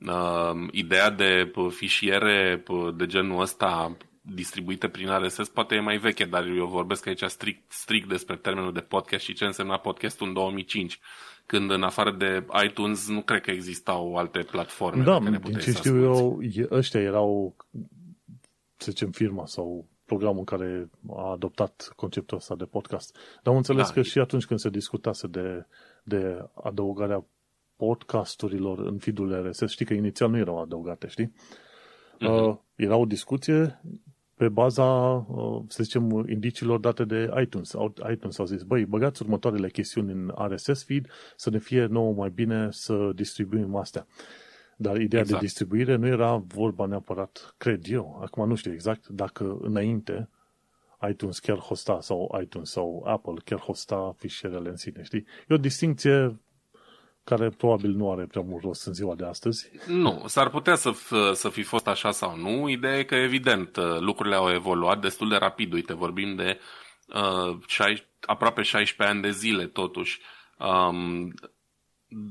Uh, 0.08 0.68
ideea 0.72 1.10
de 1.10 1.52
fișiere 1.70 2.64
de 2.96 3.06
genul 3.06 3.42
ăsta 3.42 3.98
distribuite 4.22 4.88
prin 4.88 5.10
RSS 5.18 5.50
poate 5.50 5.76
e 5.76 5.80
mai 5.80 5.98
veche, 5.98 6.26
dar 6.26 6.46
eu 6.46 6.66
vorbesc 6.66 7.08
aici 7.08 7.24
strict, 7.24 7.72
strict 7.72 8.08
despre 8.08 8.36
termenul 8.36 8.74
de 8.74 8.80
podcast 8.80 9.24
și 9.24 9.34
ce 9.34 9.46
însemna 9.46 9.78
podcastul 9.78 10.28
în 10.28 10.34
2005 10.34 11.00
când 11.46 11.72
în 11.72 11.84
afară 11.84 12.12
de 12.12 12.46
iTunes 12.66 13.08
nu 13.08 13.22
cred 13.22 13.42
că 13.42 13.52
existau 13.52 14.16
alte 14.16 14.40
platforme 14.40 15.04
da, 15.04 15.18
pe 15.18 15.24
care 15.24 15.38
din 15.44 15.58
ce 15.58 15.72
știu 15.72 16.02
eu, 16.02 16.40
ăștia 16.72 17.02
erau, 17.02 17.56
să 18.78 18.92
zicem, 18.92 19.12
firma 19.12 19.46
sau 19.46 19.88
programul 20.06 20.44
care 20.44 20.90
a 21.10 21.32
adoptat 21.32 21.94
conceptul 21.96 22.38
ăsta 22.38 22.56
de 22.56 22.64
podcast. 22.64 23.18
Dar 23.44 23.54
am 23.54 23.56
înțeles 23.56 23.88
da, 23.88 23.94
că 23.94 24.02
și 24.02 24.20
atunci 24.20 24.46
când 24.46 24.60
se 24.60 24.70
discutase 24.70 25.28
de, 25.28 25.66
de 26.04 26.50
adăugarea 26.64 27.26
podcasturilor 27.76 28.80
în 28.80 28.98
feed-ul 28.98 29.48
RSS, 29.48 29.72
știi 29.72 29.86
că 29.86 29.94
inițial 29.94 30.30
nu 30.30 30.38
erau 30.38 30.62
adăugate, 30.62 31.08
știi? 31.08 31.34
Uh-huh. 32.16 32.48
Uh, 32.48 32.58
era 32.76 32.96
o 32.96 33.06
discuție 33.06 33.82
pe 34.36 34.50
baza, 34.50 34.84
uh, 34.84 35.64
să 35.68 35.84
zicem, 35.84 36.26
indiciilor 36.30 36.80
date 36.80 37.04
de 37.04 37.34
iTunes. 37.42 37.74
iTunes 38.12 38.40
au 38.40 38.46
zis, 38.46 38.64
băi, 38.64 38.86
băgați 38.86 39.22
următoarele 39.22 39.70
chestiuni 39.70 40.12
în 40.12 40.34
RSS 40.48 40.84
feed 40.84 41.08
să 41.36 41.50
ne 41.50 41.60
fie 41.60 41.86
nouă 41.86 42.14
mai 42.14 42.30
bine 42.30 42.68
să 42.72 43.12
distribuim 43.16 43.76
astea. 43.76 44.08
Dar 44.78 45.00
ideea 45.00 45.22
exact. 45.22 45.40
de 45.40 45.46
distribuire 45.46 45.96
nu 45.96 46.08
era 46.08 46.36
vorba 46.36 46.86
neapărat, 46.86 47.54
cred 47.58 47.82
eu, 47.88 48.20
acum 48.22 48.48
nu 48.48 48.56
știu 48.56 48.72
exact, 48.72 49.08
dacă 49.08 49.58
înainte 49.62 50.30
iTunes 51.10 51.40
chiar 51.40 51.58
hosta 51.58 52.02
sau 52.02 52.40
iTunes 52.42 52.70
sau 52.70 53.04
Apple 53.06 53.34
chiar 53.46 53.60
hosta 53.60 54.14
fișierele 54.18 54.70
în 54.70 54.76
sine, 54.76 55.04
știi? 55.04 55.26
E 55.48 55.54
o 55.54 55.58
distinție 55.58 56.40
care 57.26 57.50
probabil 57.50 57.92
nu 57.92 58.12
are 58.12 58.26
prea 58.26 58.42
mult 58.42 58.64
rost 58.64 58.86
în 58.86 58.94
ziua 58.94 59.16
de 59.16 59.26
astăzi. 59.26 59.70
Nu, 59.88 60.24
s-ar 60.26 60.50
putea 60.50 60.76
să, 60.76 60.92
f- 60.92 61.34
să 61.34 61.50
fi 61.50 61.62
fost 61.62 61.88
așa 61.88 62.12
sau 62.12 62.38
nu. 62.38 62.70
Ideea 62.70 62.98
e 62.98 63.04
că, 63.04 63.16
evident, 63.16 63.78
lucrurile 64.00 64.36
au 64.36 64.52
evoluat 64.52 65.02
destul 65.02 65.30
de 65.30 65.36
rapid. 65.36 65.74
Uite, 65.74 65.94
vorbim 65.94 66.36
de 66.36 66.60
uh, 67.08 67.58
6, 67.68 68.06
aproape 68.22 68.62
16 68.62 69.16
ani 69.16 69.22
de 69.22 69.32
zile, 69.32 69.66
totuși. 69.66 70.22
Um, 70.58 71.34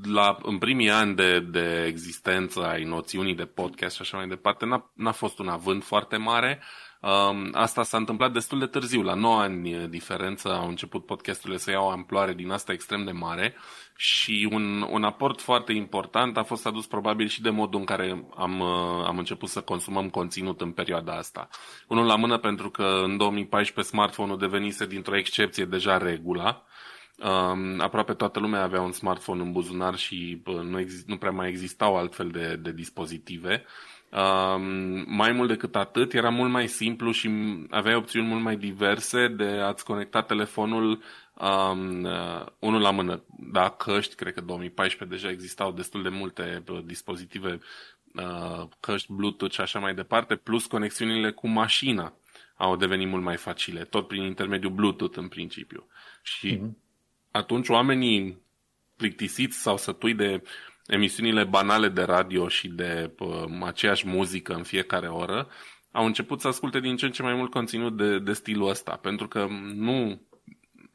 la, 0.03 0.37
în 0.41 0.57
primii 0.57 0.89
ani 0.89 1.15
de, 1.15 1.39
de 1.39 1.83
existență 1.87 2.65
ai 2.65 2.83
noțiunii 2.83 3.35
de 3.35 3.45
podcast 3.45 3.95
și 3.95 4.01
așa 4.01 4.17
mai 4.17 4.27
departe, 4.27 4.65
n-a, 4.65 4.91
n-a 4.93 5.11
fost 5.11 5.39
un 5.39 5.47
avânt 5.47 5.83
foarte 5.83 6.17
mare. 6.17 6.61
Um, 7.01 7.49
asta 7.51 7.83
s-a 7.83 7.97
întâmplat 7.97 8.31
destul 8.31 8.59
de 8.59 8.65
târziu, 8.65 9.01
la 9.01 9.13
9 9.13 9.39
ani 9.39 9.87
diferență 9.87 10.53
au 10.53 10.67
început 10.67 11.05
podcasturile 11.05 11.57
să 11.57 11.71
iau 11.71 11.89
amploare 11.89 12.33
din 12.33 12.51
asta 12.51 12.71
extrem 12.71 13.03
de 13.03 13.11
mare 13.11 13.55
și 13.95 14.49
un, 14.51 14.81
un 14.89 15.03
aport 15.03 15.41
foarte 15.41 15.73
important 15.73 16.37
a 16.37 16.43
fost 16.43 16.65
adus 16.65 16.85
probabil 16.85 17.27
și 17.27 17.41
de 17.41 17.49
modul 17.49 17.79
în 17.79 17.85
care 17.85 18.25
am, 18.35 18.59
uh, 18.59 19.05
am 19.05 19.17
început 19.17 19.49
să 19.49 19.61
consumăm 19.61 20.09
conținut 20.09 20.61
în 20.61 20.71
perioada 20.71 21.13
asta. 21.13 21.47
Unul 21.87 22.05
la 22.05 22.15
mână 22.15 22.37
pentru 22.37 22.69
că 22.69 23.01
în 23.03 23.17
2014 23.17 23.93
smartphone-ul 23.93 24.37
devenise 24.37 24.85
dintr-o 24.85 25.17
excepție 25.17 25.65
deja 25.65 25.97
regula, 25.97 26.65
Um, 27.17 27.79
aproape 27.79 28.13
toată 28.13 28.39
lumea 28.39 28.63
avea 28.63 28.81
un 28.81 28.91
smartphone 28.91 29.41
în 29.41 29.51
buzunar 29.51 29.95
și 29.95 30.41
uh, 30.45 30.55
nu, 30.55 30.79
exist, 30.79 31.07
nu 31.07 31.17
prea 31.17 31.31
mai 31.31 31.49
existau 31.49 31.97
altfel 31.97 32.29
de, 32.29 32.55
de 32.55 32.71
dispozitive. 32.71 33.65
Um, 34.15 35.03
mai 35.07 35.31
mult 35.31 35.47
decât 35.47 35.75
atât, 35.75 36.13
era 36.13 36.29
mult 36.29 36.51
mai 36.51 36.67
simplu 36.67 37.11
și 37.11 37.29
avea 37.69 37.97
opțiuni 37.97 38.27
mult 38.27 38.41
mai 38.41 38.57
diverse 38.57 39.27
de 39.27 39.43
a-ți 39.43 39.85
conecta 39.85 40.21
telefonul 40.21 41.01
um, 41.33 42.03
uh, 42.03 42.45
unul 42.59 42.81
la 42.81 42.91
mână. 42.91 43.23
Da, 43.37 43.69
căști, 43.69 44.15
cred 44.15 44.33
că 44.33 44.41
2014 44.41 45.17
deja 45.17 45.33
existau 45.33 45.71
destul 45.71 46.03
de 46.03 46.09
multe 46.09 46.63
uh, 46.69 46.83
dispozitive, 46.85 47.59
uh, 48.15 48.67
căști 48.79 49.13
Bluetooth 49.13 49.53
și 49.53 49.61
așa 49.61 49.79
mai 49.79 49.93
departe, 49.93 50.35
plus 50.35 50.65
conexiunile 50.65 51.31
cu 51.31 51.47
mașina 51.47 52.13
au 52.55 52.75
devenit 52.75 53.07
mult 53.07 53.23
mai 53.23 53.37
facile, 53.37 53.83
tot 53.83 54.07
prin 54.07 54.23
intermediul 54.23 54.71
Bluetooth 54.71 55.17
în 55.17 55.27
principiu. 55.27 55.87
Și 56.21 56.57
mm-hmm 56.57 56.83
atunci 57.35 57.69
oamenii 57.69 58.37
plictisiți 58.95 59.61
sau 59.61 59.77
sătui 59.77 60.13
de 60.13 60.41
emisiunile 60.87 61.43
banale 61.43 61.89
de 61.89 62.01
radio 62.01 62.47
și 62.47 62.67
de 62.67 63.11
uh, 63.19 63.43
aceeași 63.63 64.07
muzică 64.07 64.53
în 64.53 64.63
fiecare 64.63 65.07
oră, 65.07 65.47
au 65.91 66.05
început 66.05 66.41
să 66.41 66.47
asculte 66.47 66.79
din 66.79 66.95
ce 66.95 67.05
în 67.05 67.11
ce 67.11 67.21
mai 67.21 67.33
mult 67.33 67.51
conținut 67.51 67.97
de, 67.97 68.19
de 68.19 68.33
stilul 68.33 68.69
ăsta, 68.69 68.91
pentru 68.91 69.27
că 69.27 69.47
nu 69.73 70.21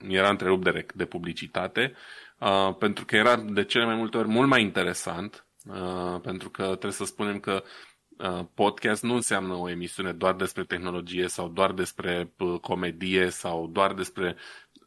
era 0.09 0.29
întrerupt 0.29 0.65
de, 0.65 0.87
de 0.95 1.05
publicitate, 1.05 1.95
uh, 2.39 2.77
pentru 2.79 3.05
că 3.05 3.17
era 3.17 3.37
de 3.37 3.65
cele 3.65 3.85
mai 3.85 3.95
multe 3.97 4.17
ori 4.17 4.29
mult 4.29 4.49
mai 4.49 4.63
interesant, 4.63 5.47
uh, 5.65 6.21
pentru 6.23 6.51
că 6.51 6.63
trebuie 6.63 6.93
să 6.93 7.05
spunem 7.05 7.41
că 7.41 7.63
uh, 8.19 8.45
podcast 8.55 9.03
nu 9.03 9.15
înseamnă 9.15 9.55
o 9.55 9.71
emisiune 9.71 10.13
doar 10.13 10.35
despre 10.35 10.65
tehnologie 10.65 11.29
sau 11.29 11.49
doar 11.49 11.73
despre 11.73 12.33
uh, 12.39 12.61
comedie 12.61 13.31
sau 13.31 13.67
doar 13.73 13.95
despre 13.95 14.37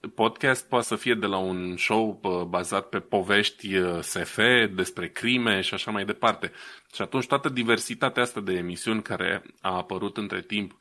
podcast 0.07 0.67
poate 0.67 0.85
să 0.85 0.95
fie 0.95 1.13
de 1.13 1.25
la 1.25 1.37
un 1.37 1.77
show 1.77 2.19
bazat 2.49 2.89
pe 2.89 2.99
povești 2.99 3.69
SF, 4.01 4.39
despre 4.73 5.09
crime 5.09 5.61
și 5.61 5.73
așa 5.73 5.91
mai 5.91 6.05
departe. 6.05 6.51
Și 6.93 7.01
atunci 7.01 7.27
toată 7.27 7.49
diversitatea 7.49 8.23
asta 8.23 8.39
de 8.39 8.53
emisiuni 8.53 9.01
care 9.01 9.43
a 9.61 9.75
apărut 9.75 10.17
între 10.17 10.41
timp 10.41 10.77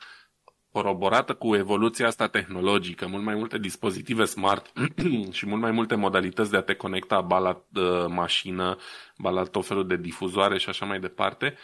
coroborată 0.72 1.34
cu 1.34 1.54
evoluția 1.54 2.06
asta 2.06 2.26
tehnologică, 2.26 3.06
mult 3.06 3.24
mai 3.24 3.34
multe 3.34 3.58
dispozitive 3.58 4.24
smart 4.24 4.72
și 5.30 5.46
mult 5.46 5.60
mai 5.60 5.70
multe 5.70 5.94
modalități 5.94 6.50
de 6.50 6.56
a 6.56 6.62
te 6.62 6.74
conecta 6.74 7.20
ba 7.20 7.38
la 7.38 7.64
uh, 7.74 8.06
mașină, 8.08 8.76
ba 9.16 9.30
la 9.30 9.42
tot 9.42 9.66
felul 9.66 9.86
de 9.86 9.96
difuzoare 9.96 10.58
și 10.58 10.68
așa 10.68 10.86
mai 10.86 11.00
departe, 11.00 11.56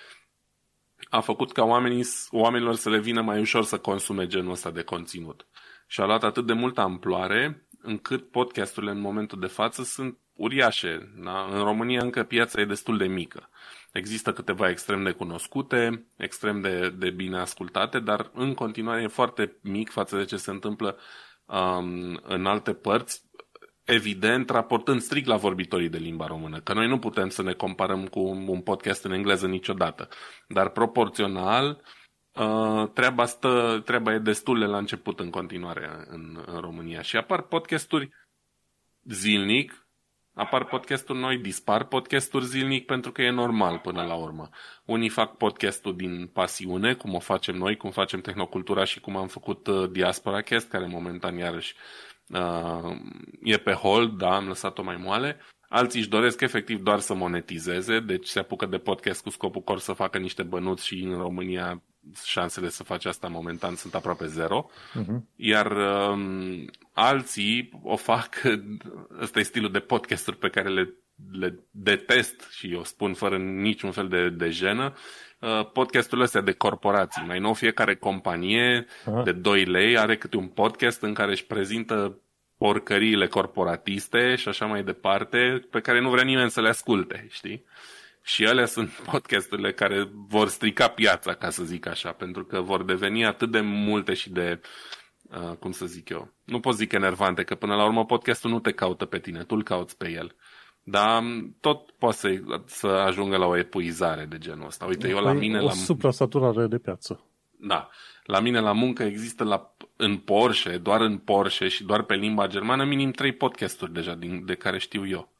a 1.10 1.20
făcut 1.20 1.52
ca 1.52 1.64
oamenii, 1.64 2.06
oamenilor 2.30 2.74
să 2.74 2.90
le 2.90 2.98
vină 2.98 3.20
mai 3.20 3.40
ușor 3.40 3.64
să 3.64 3.78
consume 3.78 4.26
genul 4.26 4.50
ăsta 4.50 4.70
de 4.70 4.82
conținut. 4.82 5.46
Și 5.90 6.00
a 6.00 6.04
luat 6.04 6.22
atât 6.22 6.46
de 6.46 6.52
multă 6.52 6.80
amploare 6.80 7.66
încât 7.82 8.30
podcasturile 8.30 8.90
în 8.92 9.00
momentul 9.00 9.40
de 9.40 9.46
față 9.46 9.82
sunt 9.82 10.18
uriașe. 10.32 11.12
Da? 11.24 11.48
În 11.50 11.62
România 11.62 12.02
încă 12.02 12.22
piața 12.22 12.60
e 12.60 12.64
destul 12.64 12.98
de 12.98 13.06
mică. 13.06 13.50
Există 13.92 14.32
câteva 14.32 14.68
extrem 14.68 15.02
de 15.02 15.10
cunoscute, 15.10 16.06
extrem 16.16 16.60
de, 16.60 16.90
de 16.90 17.10
bine 17.10 17.38
ascultate, 17.38 17.98
dar 17.98 18.30
în 18.34 18.54
continuare 18.54 19.02
e 19.02 19.06
foarte 19.06 19.56
mic 19.62 19.90
față 19.90 20.16
de 20.16 20.24
ce 20.24 20.36
se 20.36 20.50
întâmplă 20.50 20.98
um, 21.46 22.20
în 22.22 22.46
alte 22.46 22.72
părți, 22.72 23.22
evident, 23.84 24.50
raportând 24.50 25.00
strict 25.00 25.26
la 25.26 25.36
vorbitorii 25.36 25.88
de 25.88 25.98
limba 25.98 26.26
română, 26.26 26.60
că 26.60 26.72
noi 26.72 26.88
nu 26.88 26.98
putem 26.98 27.28
să 27.28 27.42
ne 27.42 27.52
comparăm 27.52 28.06
cu 28.06 28.20
un 28.20 28.60
podcast 28.60 29.04
în 29.04 29.12
engleză 29.12 29.46
niciodată, 29.46 30.08
dar 30.48 30.68
proporțional 30.68 31.82
uh, 32.38 32.88
treaba, 32.92 33.24
stă, 33.24 33.82
treaba 33.84 34.14
e 34.14 34.18
destul 34.18 34.58
de 34.58 34.64
la 34.64 34.78
început 34.78 35.20
în 35.20 35.30
continuare 35.30 36.06
în, 36.08 36.42
în 36.46 36.60
România 36.60 37.02
și 37.02 37.16
apar 37.16 37.42
podcasturi 37.42 38.10
zilnic, 39.04 39.86
apar 40.34 40.64
podcasturi 40.64 41.18
noi, 41.18 41.38
dispar 41.38 41.84
podcasturi 41.84 42.44
zilnic 42.44 42.86
pentru 42.86 43.12
că 43.12 43.22
e 43.22 43.30
normal 43.30 43.78
până 43.78 44.02
la 44.02 44.14
urmă. 44.14 44.48
Unii 44.84 45.08
fac 45.08 45.36
podcastul 45.36 45.96
din 45.96 46.26
pasiune, 46.26 46.94
cum 46.94 47.14
o 47.14 47.18
facem 47.18 47.56
noi, 47.56 47.76
cum 47.76 47.90
facem 47.90 48.20
Tehnocultura 48.20 48.84
și 48.84 49.00
cum 49.00 49.16
am 49.16 49.26
făcut 49.26 49.66
uh, 49.66 49.90
Diaspora 49.90 50.40
Cast, 50.40 50.68
care 50.68 50.86
momentan 50.86 51.36
iarăși 51.36 51.74
uh, 52.28 52.96
e 53.42 53.56
pe 53.56 53.72
hold, 53.72 54.18
da, 54.18 54.36
am 54.36 54.46
lăsat-o 54.46 54.82
mai 54.82 54.96
moale. 54.96 55.40
Alții 55.68 56.00
își 56.00 56.08
doresc 56.08 56.40
efectiv 56.40 56.80
doar 56.82 56.98
să 56.98 57.14
monetizeze, 57.14 58.00
deci 58.00 58.26
se 58.26 58.38
apucă 58.38 58.66
de 58.66 58.78
podcast 58.78 59.22
cu 59.22 59.30
scopul 59.30 59.62
cor 59.62 59.78
să 59.78 59.92
facă 59.92 60.18
niște 60.18 60.42
bănuți 60.42 60.86
și 60.86 61.02
în 61.02 61.16
România 61.16 61.82
șansele 62.24 62.68
să 62.68 62.82
faci 62.82 63.04
asta 63.04 63.28
momentan 63.28 63.74
sunt 63.74 63.94
aproape 63.94 64.26
zero. 64.26 64.70
Uh-huh. 64.70 65.20
Iar 65.36 65.70
um, 65.70 66.64
alții 66.92 67.80
o 67.82 67.96
fac, 67.96 68.42
ăsta 69.22 69.38
e 69.38 69.42
stilul 69.42 69.72
de 69.72 69.78
podcasturi 69.78 70.36
pe 70.36 70.48
care 70.48 70.68
le, 70.68 70.94
le 71.30 71.58
detest 71.70 72.50
și 72.50 72.72
eu 72.72 72.84
spun 72.84 73.14
fără 73.14 73.38
niciun 73.38 73.90
fel 73.90 74.08
de, 74.08 74.28
de 74.28 74.50
jenă, 74.50 74.94
uh, 75.40 75.70
podcasturile 75.72 76.24
astea 76.24 76.40
de 76.40 76.52
corporații. 76.52 77.26
Mai 77.26 77.38
nou 77.38 77.54
fiecare 77.54 77.96
companie 77.96 78.84
uh-huh. 78.84 79.24
de 79.24 79.32
2 79.32 79.64
lei 79.64 79.98
are 79.98 80.16
câte 80.16 80.36
un 80.36 80.48
podcast 80.48 81.02
în 81.02 81.14
care 81.14 81.30
își 81.30 81.46
prezintă 81.46 82.20
porcăriile 82.58 83.26
corporatiste 83.26 84.34
și 84.34 84.48
așa 84.48 84.66
mai 84.66 84.82
departe, 84.82 85.66
pe 85.70 85.80
care 85.80 86.00
nu 86.00 86.10
vrea 86.10 86.24
nimeni 86.24 86.50
să 86.50 86.60
le 86.60 86.68
asculte, 86.68 87.26
știi? 87.30 87.64
Și 88.28 88.44
ele 88.44 88.64
sunt 88.64 88.90
podcasturile 89.10 89.72
care 89.72 90.10
vor 90.12 90.48
strica 90.48 90.88
piața, 90.88 91.34
ca 91.34 91.50
să 91.50 91.64
zic 91.64 91.86
așa, 91.86 92.12
pentru 92.12 92.44
că 92.44 92.60
vor 92.60 92.84
deveni 92.84 93.26
atât 93.26 93.50
de 93.50 93.60
multe 93.60 94.14
și 94.14 94.30
de, 94.30 94.60
uh, 95.22 95.56
cum 95.58 95.70
să 95.70 95.86
zic 95.86 96.08
eu, 96.08 96.32
nu 96.44 96.60
pot 96.60 96.74
zic 96.74 96.92
enervante, 96.92 97.42
că 97.42 97.54
până 97.54 97.74
la 97.74 97.84
urmă 97.84 98.04
podcastul 98.04 98.50
nu 98.50 98.60
te 98.60 98.72
caută 98.72 99.04
pe 99.04 99.18
tine, 99.18 99.44
tu 99.44 99.54
îl 99.54 99.62
cauți 99.62 99.96
pe 99.96 100.10
el. 100.10 100.34
Dar 100.82 101.22
tot 101.60 101.90
poate 101.90 102.16
să, 102.16 102.40
să 102.64 102.86
ajungă 102.86 103.36
la 103.36 103.46
o 103.46 103.56
epuizare 103.56 104.24
de 104.24 104.38
genul 104.38 104.66
ăsta. 104.66 104.84
Uite, 104.84 105.08
eu 105.08 105.18
la 105.18 105.30
păi, 105.30 105.38
mine... 105.38 105.58
O 105.58 105.64
la... 105.64 105.70
suprasaturare 105.70 106.66
de 106.66 106.78
piață. 106.78 107.24
Da. 107.50 107.88
La 108.24 108.40
mine 108.40 108.60
la 108.60 108.72
muncă 108.72 109.02
există 109.02 109.44
la, 109.44 109.74
în 109.96 110.16
Porsche, 110.16 110.78
doar 110.78 111.00
în 111.00 111.18
Porsche 111.18 111.68
și 111.68 111.84
doar 111.84 112.02
pe 112.02 112.14
limba 112.14 112.46
germană, 112.46 112.84
minim 112.84 113.10
trei 113.10 113.32
podcasturi 113.32 113.92
deja 113.92 114.14
din, 114.14 114.44
de 114.44 114.54
care 114.54 114.78
știu 114.78 115.08
eu. 115.08 115.36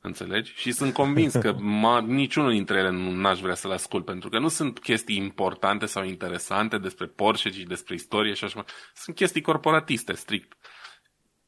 Înțelegi? 0.00 0.52
Și 0.56 0.72
sunt 0.72 0.92
convins 0.92 1.34
că 1.34 1.52
ma, 1.82 2.00
niciunul 2.00 2.50
dintre 2.50 2.78
ele 2.78 2.90
nu 2.90 3.28
aș 3.28 3.40
vrea 3.40 3.54
să-l 3.54 3.70
ascult, 3.70 4.04
pentru 4.04 4.28
că 4.28 4.38
nu 4.38 4.48
sunt 4.48 4.78
chestii 4.78 5.16
importante 5.16 5.86
sau 5.86 6.04
interesante 6.04 6.78
despre 6.78 7.06
Porsche, 7.06 7.50
ci 7.50 7.62
despre 7.62 7.94
istorie 7.94 8.32
și 8.32 8.44
așa 8.44 8.54
mai. 8.56 8.64
Sunt 8.94 9.16
chestii 9.16 9.40
corporatiste, 9.40 10.12
strict, 10.12 10.56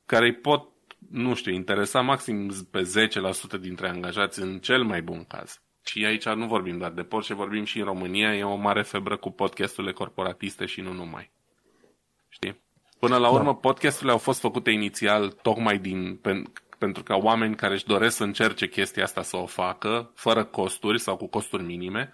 care 0.06 0.24
îi 0.24 0.34
pot, 0.34 0.68
nu 1.10 1.34
știu, 1.34 1.52
interesa 1.52 2.00
maxim 2.00 2.52
pe 2.70 2.92
10% 3.56 3.60
dintre 3.60 3.88
angajați 3.88 4.40
în 4.40 4.58
cel 4.58 4.82
mai 4.82 5.02
bun 5.02 5.24
caz. 5.24 5.60
Și 5.84 6.04
aici 6.04 6.28
nu 6.28 6.46
vorbim 6.46 6.78
doar 6.78 6.90
de 6.90 7.02
Porsche, 7.02 7.34
vorbim 7.34 7.64
și 7.64 7.78
în 7.78 7.84
România, 7.84 8.36
e 8.36 8.44
o 8.44 8.56
mare 8.56 8.82
febră 8.82 9.16
cu 9.16 9.30
podcasturile 9.30 9.92
corporatiste 9.92 10.66
și 10.66 10.80
nu 10.80 10.92
numai. 10.92 11.30
Știi? 12.28 12.60
Până 12.98 13.16
la 13.16 13.28
urmă, 13.28 13.50
da. 13.50 13.54
podcasturile 13.54 14.12
au 14.12 14.18
fost 14.18 14.40
făcute 14.40 14.70
inițial 14.70 15.30
tocmai 15.30 15.78
din, 15.78 16.20
pentru 16.80 17.02
ca 17.02 17.16
oameni 17.16 17.54
care 17.54 17.74
își 17.74 17.86
doresc 17.86 18.16
să 18.16 18.24
încerce 18.24 18.68
chestia 18.68 19.02
asta 19.02 19.22
să 19.22 19.36
o 19.36 19.46
facă, 19.46 20.12
fără 20.14 20.44
costuri 20.44 21.00
sau 21.00 21.16
cu 21.16 21.26
costuri 21.26 21.62
minime, 21.62 22.12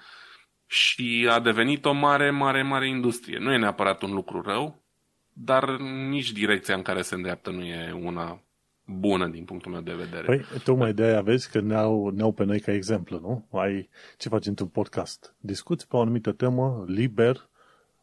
și 0.66 1.28
a 1.30 1.40
devenit 1.40 1.84
o 1.84 1.92
mare, 1.92 2.30
mare, 2.30 2.62
mare 2.62 2.88
industrie. 2.88 3.38
Nu 3.38 3.52
e 3.52 3.58
neapărat 3.58 4.02
un 4.02 4.12
lucru 4.12 4.40
rău, 4.40 4.82
dar 5.32 5.76
nici 6.08 6.32
direcția 6.32 6.74
în 6.74 6.82
care 6.82 7.02
se 7.02 7.14
îndreaptă 7.14 7.50
nu 7.50 7.64
e 7.64 7.92
una 8.02 8.42
bună 8.84 9.28
din 9.28 9.44
punctul 9.44 9.72
meu 9.72 9.80
de 9.80 9.92
vedere. 9.92 10.24
Păi, 10.24 10.44
tocmai 10.64 10.92
de 10.92 11.02
aia 11.02 11.20
vezi 11.20 11.50
că 11.50 11.60
ne-au, 11.60 12.08
ne-au 12.08 12.32
pe 12.32 12.44
noi 12.44 12.60
ca 12.60 12.72
exemplu, 12.72 13.18
nu? 13.18 13.60
Ai 13.60 13.88
ce 14.18 14.28
faci 14.28 14.46
într-un 14.46 14.68
podcast? 14.68 15.34
Discuți 15.38 15.88
pe 15.88 15.96
o 15.96 16.00
anumită 16.00 16.32
temă, 16.32 16.84
liber, 16.86 17.48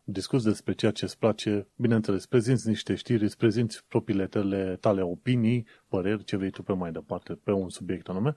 discuți 0.04 0.44
despre 0.44 0.74
ceea 0.74 0.92
ce 0.92 1.04
îți 1.04 1.18
place, 1.18 1.68
bineînțeles, 1.76 2.26
prezinți 2.26 2.68
niște 2.68 2.96
știri, 2.96 3.24
îți 3.24 3.38
prezinți 3.38 3.86
propriile 3.88 4.28
tale, 4.28 4.78
tale 4.80 5.02
opinii, 5.02 5.68
păreri, 5.88 6.24
ce 6.24 6.38
vrei 6.38 6.50
tu 6.50 6.64
pe 6.64 6.74
mai 6.74 6.92
departe, 6.92 7.34
pe 7.44 7.52
un 7.52 7.70
subiect 7.70 8.10
anume, 8.10 8.36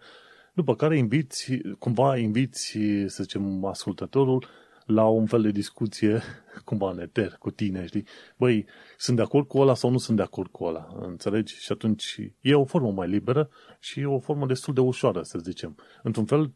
după 0.55 0.75
care 0.75 0.97
inviți, 0.97 1.59
cumva 1.79 2.17
inviți, 2.17 2.79
să 3.07 3.23
zicem, 3.23 3.65
ascultătorul 3.65 4.47
la 4.87 5.07
un 5.07 5.27
fel 5.27 5.43
de 5.43 5.51
discuție, 5.51 6.23
cumva 6.65 6.93
neter, 6.93 7.37
cu 7.39 7.51
tine, 7.51 7.87
știi? 7.87 8.07
Băi, 8.37 8.67
sunt 8.99 9.17
de 9.17 9.23
acord 9.23 9.47
cu 9.47 9.59
ăla 9.59 9.75
sau 9.75 9.91
nu 9.91 9.99
sunt 9.99 10.17
de 10.17 10.23
acord 10.23 10.51
cu 10.51 10.65
ăla, 10.65 10.89
înțelegi? 11.01 11.55
Și 11.55 11.73
atunci 11.73 12.17
e 12.41 12.55
o 12.55 12.65
formă 12.65 12.93
mai 12.93 13.09
liberă 13.09 13.51
și 13.81 14.01
e 14.01 14.07
o 14.07 14.19
formă 14.19 14.47
destul 14.47 14.75
de 14.75 14.81
ușoară, 14.81 15.23
să 15.23 15.39
zicem. 15.39 15.77
Într-un 16.03 16.25
fel, 16.25 16.53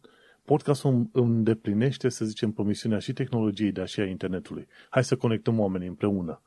podcastul 0.50 1.08
îndeplinește, 1.12 2.08
să 2.08 2.24
zicem, 2.24 2.52
promisiunea 2.52 2.98
și 2.98 3.12
tehnologiei, 3.12 3.72
dar 3.72 3.88
și 3.88 4.00
a 4.00 4.04
internetului. 4.04 4.66
Hai 4.88 5.04
să 5.04 5.16
conectăm 5.16 5.58
oamenii 5.58 5.88
împreună. 5.88 6.40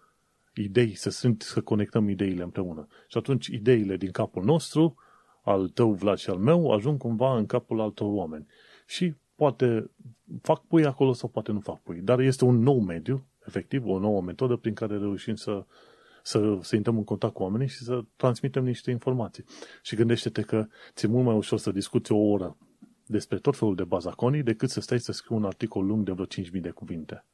Idei, 0.53 0.95
să, 0.95 1.09
sunt, 1.09 1.41
să 1.41 1.61
conectăm 1.61 2.09
ideile 2.09 2.43
împreună. 2.43 2.87
Și 3.07 3.17
atunci 3.17 3.47
ideile 3.47 3.97
din 3.97 4.11
capul 4.11 4.43
nostru, 4.43 4.95
al 5.43 5.67
tău, 5.67 5.93
Vlad, 5.93 6.17
și 6.17 6.29
al 6.29 6.37
meu, 6.37 6.71
ajung 6.71 6.97
cumva 6.97 7.37
în 7.37 7.45
capul 7.45 7.81
altor 7.81 8.07
oameni. 8.11 8.45
Și 8.85 9.13
poate 9.35 9.89
fac 10.41 10.65
pui 10.65 10.85
acolo 10.85 11.13
sau 11.13 11.29
poate 11.29 11.51
nu 11.51 11.59
fac 11.59 11.81
pui. 11.81 11.99
Dar 12.01 12.19
este 12.19 12.45
un 12.45 12.59
nou 12.59 12.79
mediu, 12.79 13.25
efectiv, 13.47 13.85
o 13.85 13.99
nouă 13.99 14.21
metodă 14.21 14.55
prin 14.55 14.73
care 14.73 14.97
reușim 14.97 15.35
să, 15.35 15.65
să, 16.23 16.57
să 16.61 16.75
intrăm 16.75 16.97
în 16.97 17.03
contact 17.03 17.33
cu 17.33 17.43
oamenii 17.43 17.67
și 17.67 17.83
să 17.83 18.03
transmitem 18.15 18.63
niște 18.63 18.91
informații. 18.91 19.43
Și 19.81 19.95
gândește-te 19.95 20.41
că 20.41 20.67
ți-e 20.93 21.07
mult 21.07 21.25
mai 21.25 21.35
ușor 21.35 21.59
să 21.59 21.71
discuți 21.71 22.11
o 22.11 22.17
oră 22.17 22.57
despre 23.05 23.37
tot 23.37 23.57
felul 23.57 23.75
de 23.75 23.83
bazaconii 23.83 24.43
decât 24.43 24.69
să 24.69 24.81
stai 24.81 24.99
să 24.99 25.11
scrii 25.11 25.35
un 25.35 25.45
articol 25.45 25.85
lung 25.85 26.05
de 26.05 26.11
vreo 26.11 26.25
5.000 26.25 26.51
de 26.51 26.69
cuvinte. 26.69 27.25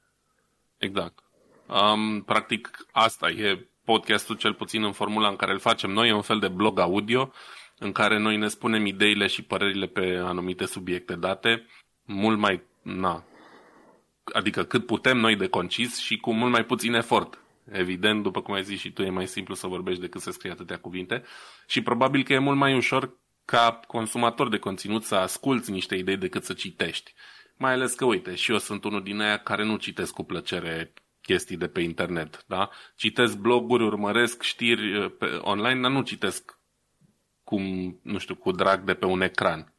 Exact. 0.78 1.24
Um, 1.68 2.22
practic, 2.22 2.86
asta 2.91 3.30
e 3.30 3.68
podcastul, 3.84 4.36
cel 4.36 4.54
puțin 4.54 4.84
în 4.84 4.91
formula 4.91 5.28
în 5.28 5.36
care 5.36 5.52
îl 5.52 5.60
facem 5.60 5.91
noi, 5.91 6.10
e 6.10 6.14
un 6.14 6.22
fel 6.22 6.40
de 6.40 6.48
blog 6.48 6.80
audio 6.80 7.32
în 7.78 7.91
care 7.91 8.20
noi 8.20 8.38
ne 8.38 8.48
spunem 8.48 8.86
ideile 8.86 9.28
și 9.28 9.44
părerile 9.44 9.88
pe 9.88 10.22
anumite 10.24 10.66
subiecte 10.66 11.16
date, 11.16 11.66
mult 12.04 12.38
mai, 12.38 12.64
na, 12.82 13.24
adică 14.34 14.64
cât 14.64 14.86
putem 14.86 15.18
noi 15.18 15.36
de 15.36 15.48
concis 15.48 15.98
și 15.98 16.18
cu 16.18 16.34
mult 16.34 16.52
mai 16.52 16.66
puțin 16.66 16.94
efort. 16.94 17.44
Evident, 17.72 18.24
după 18.24 18.41
cum 18.41 18.54
ai 18.54 18.64
zis 18.64 18.80
și 18.80 18.91
tu, 18.91 19.02
e 19.02 19.10
mai 19.10 19.28
simplu 19.28 19.56
să 19.56 19.68
vorbești 19.68 20.02
decât 20.02 20.22
să 20.22 20.32
scrii 20.32 20.52
atâtea 20.52 20.78
cuvinte 20.78 21.24
și 21.68 21.82
probabil 21.82 22.24
că 22.24 22.34
e 22.34 22.40
mult 22.40 22.58
mai 22.58 22.76
ușor 22.76 23.18
ca 23.50 23.80
consumator 23.88 24.50
de 24.50 24.58
conținut 24.58 25.04
să 25.04 25.16
asculți 25.16 25.72
niște 25.72 25.96
idei 25.96 26.18
decât 26.18 26.44
să 26.44 26.54
citești. 26.54 27.14
Mai 27.58 27.74
ales 27.74 27.94
că, 27.94 28.06
uite, 28.06 28.36
și 28.36 28.52
eu 28.52 28.58
sunt 28.58 28.84
unul 28.84 29.04
din 29.04 29.20
aia 29.20 29.38
care 29.38 29.66
nu 29.66 29.78
citesc 29.78 30.14
cu 30.14 30.24
plăcere 30.24 30.94
chestii 31.22 31.58
de 31.58 31.68
pe 31.68 31.82
internet, 31.82 32.44
da? 32.48 32.70
Citesc 32.96 33.38
bloguri, 33.38 33.84
urmăresc 33.84 34.42
știri 34.42 34.98
uh, 34.98 35.12
pe 35.18 35.26
online, 35.26 35.82
dar 35.82 35.92
nu 35.92 36.02
citesc 36.02 36.60
cum, 37.44 37.64
nu 38.04 38.18
știu, 38.18 38.36
cu 38.36 38.52
drag 38.52 38.84
de 38.84 38.94
pe 38.94 39.06
un 39.06 39.22
ecran. 39.22 39.74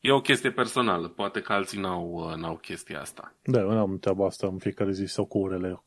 E 0.00 0.10
o 0.10 0.20
chestie 0.20 0.50
personală, 0.50 1.08
poate 1.08 1.40
că 1.40 1.52
alții 1.52 1.80
n-au, 1.80 2.12
uh, 2.12 2.36
n-au 2.36 2.56
chestia 2.56 3.00
asta. 3.00 3.34
Da, 3.42 3.60
eu 3.60 3.70
am 3.70 3.98
treaba 3.98 4.26
asta 4.26 4.46
în 4.46 4.58
fiecare 4.58 4.92
zi 4.92 5.04
sau 5.04 5.24
cu 5.24 5.38
orele, 5.38 5.82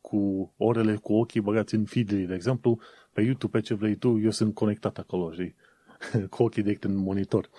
cu 0.00 0.52
orele 0.56 0.96
cu 0.96 1.12
ochii 1.12 1.40
băgați 1.40 1.74
în 1.74 1.84
feed 1.84 2.10
de 2.10 2.34
exemplu, 2.34 2.80
pe 3.12 3.22
YouTube, 3.22 3.58
pe 3.58 3.64
ce 3.64 3.74
vrei 3.74 3.96
tu, 3.96 4.20
eu 4.20 4.30
sunt 4.30 4.54
conectat 4.54 4.98
acolo, 4.98 5.32
știi? 5.32 5.54
cu 6.30 6.42
ochii 6.42 6.62
direct 6.62 6.84
în 6.84 6.96
monitor. 6.96 7.50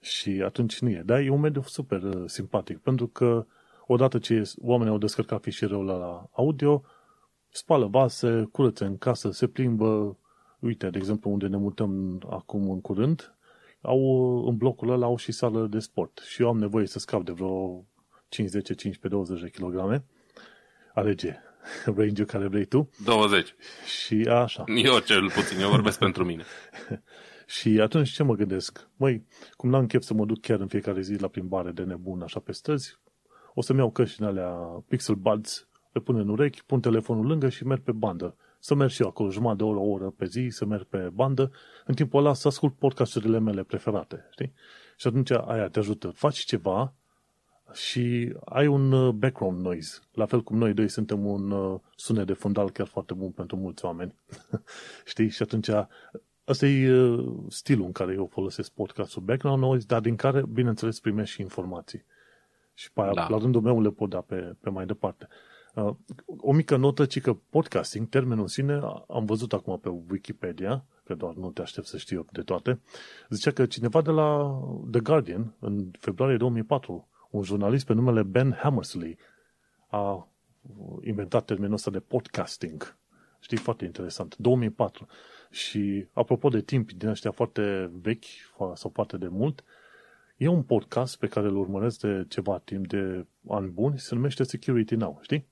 Și 0.00 0.42
atunci 0.44 0.78
nu 0.78 0.88
e. 0.88 1.02
Dar 1.04 1.20
e 1.20 1.30
un 1.30 1.40
mediu 1.40 1.62
super 1.62 2.02
uh, 2.02 2.22
simpatic, 2.26 2.78
pentru 2.78 3.06
că 3.06 3.46
odată 3.86 4.18
ce 4.18 4.52
oamenii 4.60 4.92
au 4.92 4.98
descărcat 4.98 5.42
fișierul 5.42 5.84
la 5.84 6.28
audio, 6.32 6.82
spală 7.48 7.86
vase, 7.86 8.48
curăță 8.52 8.84
în 8.84 8.98
casă, 8.98 9.30
se 9.30 9.46
plimbă, 9.46 10.16
uite, 10.58 10.90
de 10.90 10.98
exemplu, 10.98 11.30
unde 11.30 11.46
ne 11.46 11.56
mutăm 11.56 12.22
acum 12.30 12.70
în 12.70 12.80
curând, 12.80 13.36
au, 13.80 14.00
în 14.48 14.56
blocul 14.56 14.90
ăla 14.90 15.06
au 15.06 15.16
și 15.16 15.32
sală 15.32 15.66
de 15.66 15.78
sport 15.78 16.22
și 16.26 16.42
eu 16.42 16.48
am 16.48 16.58
nevoie 16.58 16.86
să 16.86 16.98
scap 16.98 17.24
de 17.24 17.32
vreo 17.32 17.84
5, 18.28 18.48
10, 18.48 18.74
15, 18.74 19.08
20 19.08 19.40
de 19.40 19.50
kilograme. 19.50 20.04
Alege 20.94 21.36
range 21.96 22.24
care 22.24 22.46
vrei 22.46 22.64
tu. 22.64 22.90
20. 23.04 23.54
Și 23.86 24.28
așa. 24.28 24.64
Eu 24.66 24.98
cel 24.98 25.30
puțin, 25.30 25.60
eu 25.60 25.70
vorbesc 25.70 25.98
pentru 26.06 26.24
mine. 26.24 26.44
Și 27.46 27.80
atunci 27.80 28.10
ce 28.10 28.22
mă 28.22 28.34
gândesc? 28.34 28.88
Măi, 28.96 29.26
cum 29.56 29.70
n-am 29.70 29.86
chef 29.86 30.02
să 30.02 30.14
mă 30.14 30.24
duc 30.24 30.40
chiar 30.40 30.60
în 30.60 30.66
fiecare 30.66 31.00
zi 31.00 31.14
la 31.14 31.28
plimbare 31.28 31.70
de 31.70 31.82
nebun 31.82 32.22
așa 32.22 32.40
pe 32.40 32.52
străzi, 32.52 33.00
o 33.54 33.60
să-mi 33.60 33.78
iau 33.78 33.90
căștile 33.90 34.26
alea 34.26 34.50
Pixel 34.88 35.14
Buds, 35.14 35.68
le 35.92 36.00
pun 36.00 36.16
în 36.16 36.28
urechi, 36.28 36.64
pun 36.64 36.80
telefonul 36.80 37.26
lângă 37.26 37.48
și 37.48 37.66
merg 37.66 37.82
pe 37.82 37.92
bandă. 37.92 38.36
Să 38.58 38.74
merg 38.74 38.90
și 38.90 39.02
eu 39.02 39.08
acolo 39.08 39.30
jumătate 39.30 39.56
de 39.56 39.64
oră, 39.64 39.78
o 39.78 39.90
oră 39.90 40.10
pe 40.10 40.24
zi, 40.24 40.48
să 40.50 40.64
merg 40.64 40.84
pe 40.84 41.10
bandă, 41.12 41.50
în 41.86 41.94
timpul 41.94 42.20
ăla 42.20 42.34
să 42.34 42.48
ascult 42.48 42.74
podcasturile 42.74 43.38
mele 43.38 43.62
preferate, 43.62 44.28
știi? 44.30 44.52
Și 44.96 45.06
atunci 45.06 45.30
aia 45.30 45.68
te 45.68 45.78
ajută. 45.78 46.08
Faci 46.08 46.38
ceva 46.38 46.94
și 47.72 48.34
ai 48.44 48.66
un 48.66 48.92
uh, 48.92 49.12
background 49.12 49.60
noise. 49.60 49.98
La 50.12 50.26
fel 50.26 50.42
cum 50.42 50.58
noi 50.58 50.74
doi 50.74 50.88
suntem 50.88 51.26
un 51.26 51.50
uh, 51.50 51.80
sunet 51.96 52.26
de 52.26 52.32
fundal 52.32 52.70
chiar 52.70 52.86
foarte 52.86 53.14
bun 53.14 53.30
pentru 53.30 53.56
mulți 53.56 53.84
oameni. 53.84 54.14
știi? 55.10 55.28
Și 55.28 55.42
atunci 55.42 55.68
Asta 56.44 56.66
e 56.66 56.92
uh, 56.92 57.34
stilul 57.48 57.84
în 57.84 57.92
care 57.92 58.12
eu 58.12 58.26
folosesc 58.26 58.70
podcastul 58.70 59.22
background 59.22 59.62
noise, 59.62 59.86
dar 59.86 60.00
din 60.00 60.16
care, 60.16 60.42
bineînțeles, 60.52 61.00
primești 61.00 61.34
și 61.34 61.40
informații. 61.40 62.04
Și 62.74 62.92
pe 62.92 63.00
aia, 63.00 63.12
da. 63.12 63.28
la 63.28 63.38
rândul 63.38 63.60
meu 63.60 63.80
le 63.80 63.90
pot 63.90 64.10
da 64.10 64.20
pe, 64.20 64.56
pe 64.60 64.70
mai 64.70 64.86
departe. 64.86 65.28
Uh, 65.74 65.94
o 66.26 66.52
mică 66.52 66.76
notă, 66.76 67.06
ci 67.06 67.20
că 67.20 67.34
podcasting, 67.50 68.08
termenul 68.08 68.42
în 68.42 68.48
sine, 68.48 68.80
am 69.08 69.24
văzut 69.24 69.52
acum 69.52 69.78
pe 69.78 69.88
Wikipedia, 70.10 70.84
că 71.04 71.14
doar 71.14 71.34
nu 71.34 71.50
te 71.50 71.62
aștept 71.62 71.86
să 71.86 71.96
știu 71.96 72.26
de 72.32 72.42
toate, 72.42 72.80
zicea 73.28 73.50
că 73.50 73.66
cineva 73.66 74.02
de 74.02 74.10
la 74.10 74.60
The 74.90 75.00
Guardian, 75.00 75.54
în 75.58 75.90
februarie 75.98 76.36
2004, 76.36 77.08
un 77.30 77.42
jurnalist 77.42 77.86
pe 77.86 77.92
numele 77.92 78.22
Ben 78.22 78.52
Hammersley, 78.52 79.18
a 79.88 80.28
inventat 81.00 81.44
termenul 81.44 81.74
ăsta 81.74 81.90
de 81.90 82.00
podcasting. 82.00 82.96
Știi, 83.40 83.56
foarte 83.56 83.84
interesant. 83.84 84.36
2004. 84.36 85.06
Și 85.52 86.06
apropo 86.12 86.48
de 86.48 86.60
timp 86.60 86.92
din 86.92 87.08
ăștia 87.08 87.30
foarte 87.30 87.90
vechi 88.00 88.24
sau 88.74 88.90
foarte 88.94 89.16
de 89.16 89.28
mult, 89.28 89.64
e 90.36 90.48
un 90.48 90.62
podcast 90.62 91.18
pe 91.18 91.26
care 91.26 91.46
îl 91.46 91.56
urmăresc 91.56 92.00
de 92.00 92.24
ceva 92.28 92.58
timp, 92.64 92.86
de 92.86 93.26
ani 93.48 93.68
buni, 93.68 93.98
se 93.98 94.14
numește 94.14 94.42
Security 94.42 94.94
Now, 94.94 95.18
știi? 95.22 95.46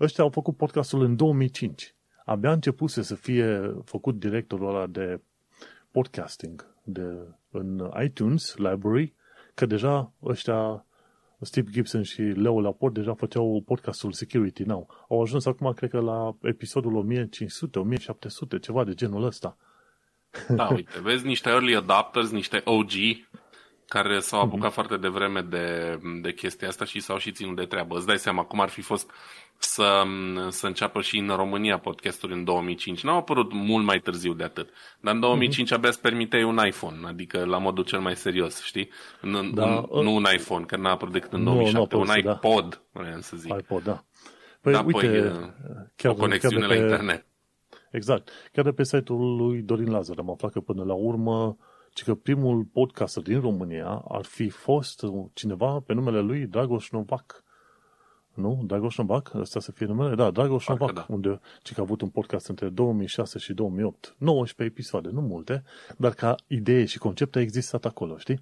Ăștia 0.00 0.24
au 0.24 0.30
făcut 0.30 0.56
podcastul 0.56 1.02
în 1.02 1.16
2005. 1.16 1.94
Abia 2.24 2.52
început 2.52 2.90
să 2.90 3.14
fie 3.14 3.74
făcut 3.84 4.18
directorul 4.18 4.68
ăla 4.68 4.86
de 4.86 5.20
podcasting 5.90 6.74
de, 6.82 7.02
în 7.50 7.90
iTunes 8.02 8.56
Library, 8.56 9.14
că 9.54 9.66
deja 9.66 10.12
ăștia 10.22 10.86
Steve 11.40 11.70
Gibson 11.70 12.02
și 12.02 12.20
Leo 12.20 12.60
Laporte 12.60 13.00
deja 13.00 13.14
făceau 13.14 13.62
podcastul 13.66 14.12
Security 14.12 14.62
Now. 14.62 15.06
Au 15.08 15.22
ajuns 15.22 15.46
acum, 15.46 15.72
cred 15.72 15.90
că, 15.90 16.00
la 16.00 16.36
episodul 16.42 16.94
1500, 16.94 17.78
1700, 17.78 18.58
ceva 18.58 18.84
de 18.84 18.94
genul 18.94 19.24
ăsta. 19.24 19.56
Da, 20.48 20.68
uite, 20.72 21.00
vezi 21.00 21.26
niște 21.26 21.48
early 21.48 21.74
adapters, 21.74 22.30
niște 22.30 22.60
OG 22.64 22.90
care 23.88 24.18
s-au 24.18 24.40
apucat 24.40 24.70
mm-hmm. 24.70 24.74
foarte 24.74 24.96
devreme 24.96 25.40
de, 25.40 25.98
de 26.22 26.32
chestia 26.32 26.68
asta 26.68 26.84
și 26.84 27.00
s-au 27.00 27.18
și 27.18 27.32
ținut 27.32 27.56
de 27.56 27.64
treabă. 27.64 27.96
Îți 27.96 28.06
dai 28.06 28.18
seama 28.18 28.42
cum 28.42 28.60
ar 28.60 28.68
fi 28.68 28.80
fost 28.80 29.10
să, 29.58 30.02
să 30.48 30.66
înceapă 30.66 31.00
și 31.00 31.18
în 31.18 31.28
România 31.28 31.78
podcastul 31.78 32.32
în 32.32 32.44
2005. 32.44 33.02
N-au 33.02 33.16
apărut 33.16 33.52
mult 33.52 33.84
mai 33.84 33.98
târziu 33.98 34.32
de 34.32 34.44
atât. 34.44 34.68
Dar 35.00 35.14
în 35.14 35.20
2005 35.20 35.68
mm-hmm. 35.68 35.74
abia 35.74 35.88
îți 35.88 36.00
permiteai 36.00 36.42
un 36.42 36.58
iPhone, 36.66 36.96
adică 37.06 37.44
la 37.44 37.58
modul 37.58 37.84
cel 37.84 38.00
mai 38.00 38.16
serios, 38.16 38.62
știi? 38.62 38.88
N- 39.18 39.54
da, 39.54 39.64
un, 39.66 39.86
uh, 39.88 40.02
nu 40.02 40.14
un 40.14 40.24
iPhone, 40.34 40.64
că 40.64 40.76
n-a 40.76 40.90
apărut 40.90 41.12
decât 41.12 41.32
în 41.32 41.44
2007, 41.44 41.94
nu, 41.94 42.00
un 42.00 42.08
iPod, 42.16 42.68
da. 42.92 43.00
vreau 43.00 43.20
să 43.20 43.36
zic. 43.36 43.54
iPod, 43.58 43.82
da. 43.82 44.04
Păi, 44.60 44.72
da, 44.72 44.82
uite, 44.86 45.06
păi, 45.06 45.52
chiar, 45.96 46.12
o 46.12 46.14
conexiune 46.14 46.66
chiar 46.66 46.68
pe, 46.68 46.74
la 46.74 46.82
internet. 46.82 47.26
Exact. 47.90 48.30
Chiar 48.52 48.64
de 48.64 48.70
pe 48.70 48.84
site-ul 48.84 49.36
lui 49.36 49.62
Dorin 49.62 49.90
Lazar 49.90 50.18
am 50.18 50.30
aflat 50.30 50.52
că 50.52 50.60
până 50.60 50.84
la 50.84 50.94
urmă 50.94 51.56
ci 51.94 52.02
că 52.02 52.14
primul 52.14 52.64
podcaster 52.64 53.22
din 53.22 53.40
România 53.40 54.04
ar 54.08 54.24
fi 54.24 54.48
fost 54.48 55.04
cineva 55.32 55.80
pe 55.86 55.92
numele 55.92 56.20
lui 56.20 56.46
Dragoș 56.46 56.90
Novac 56.90 57.44
nu? 58.34 58.62
Dragoș 58.66 58.96
Novac? 58.96 59.30
Ăsta 59.34 59.60
să 59.60 59.72
fie 59.72 59.86
numele? 59.86 60.14
Da, 60.14 60.30
Dragoș 60.30 60.66
Novac, 60.68 60.92
da. 60.92 61.06
unde 61.08 61.40
ci 61.62 61.72
că 61.72 61.80
a 61.80 61.82
avut 61.82 62.00
un 62.00 62.08
podcast 62.08 62.48
între 62.48 62.68
2006 62.68 63.38
și 63.38 63.52
2008. 63.52 64.14
19 64.18 64.76
episoade, 64.76 65.08
nu 65.12 65.20
multe, 65.20 65.64
dar 65.98 66.12
ca 66.12 66.34
idee 66.46 66.84
și 66.84 66.98
concept 66.98 67.36
a 67.36 67.40
existat 67.40 67.84
acolo, 67.84 68.18
știi? 68.18 68.40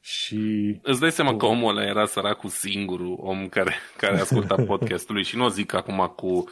Și... 0.00 0.78
Îți 0.82 1.00
dai 1.00 1.12
seama 1.12 1.36
că 1.36 1.46
omul 1.46 1.76
ăla 1.76 1.86
era 1.86 2.06
săracul 2.06 2.50
singurul 2.50 3.16
om 3.20 3.48
care, 3.48 3.74
care 3.96 4.20
asculta 4.20 4.54
podcastului 4.72 5.24
și 5.24 5.36
nu 5.36 5.44
o 5.44 5.48
zic 5.48 5.72
acum 5.72 6.12
cu 6.16 6.44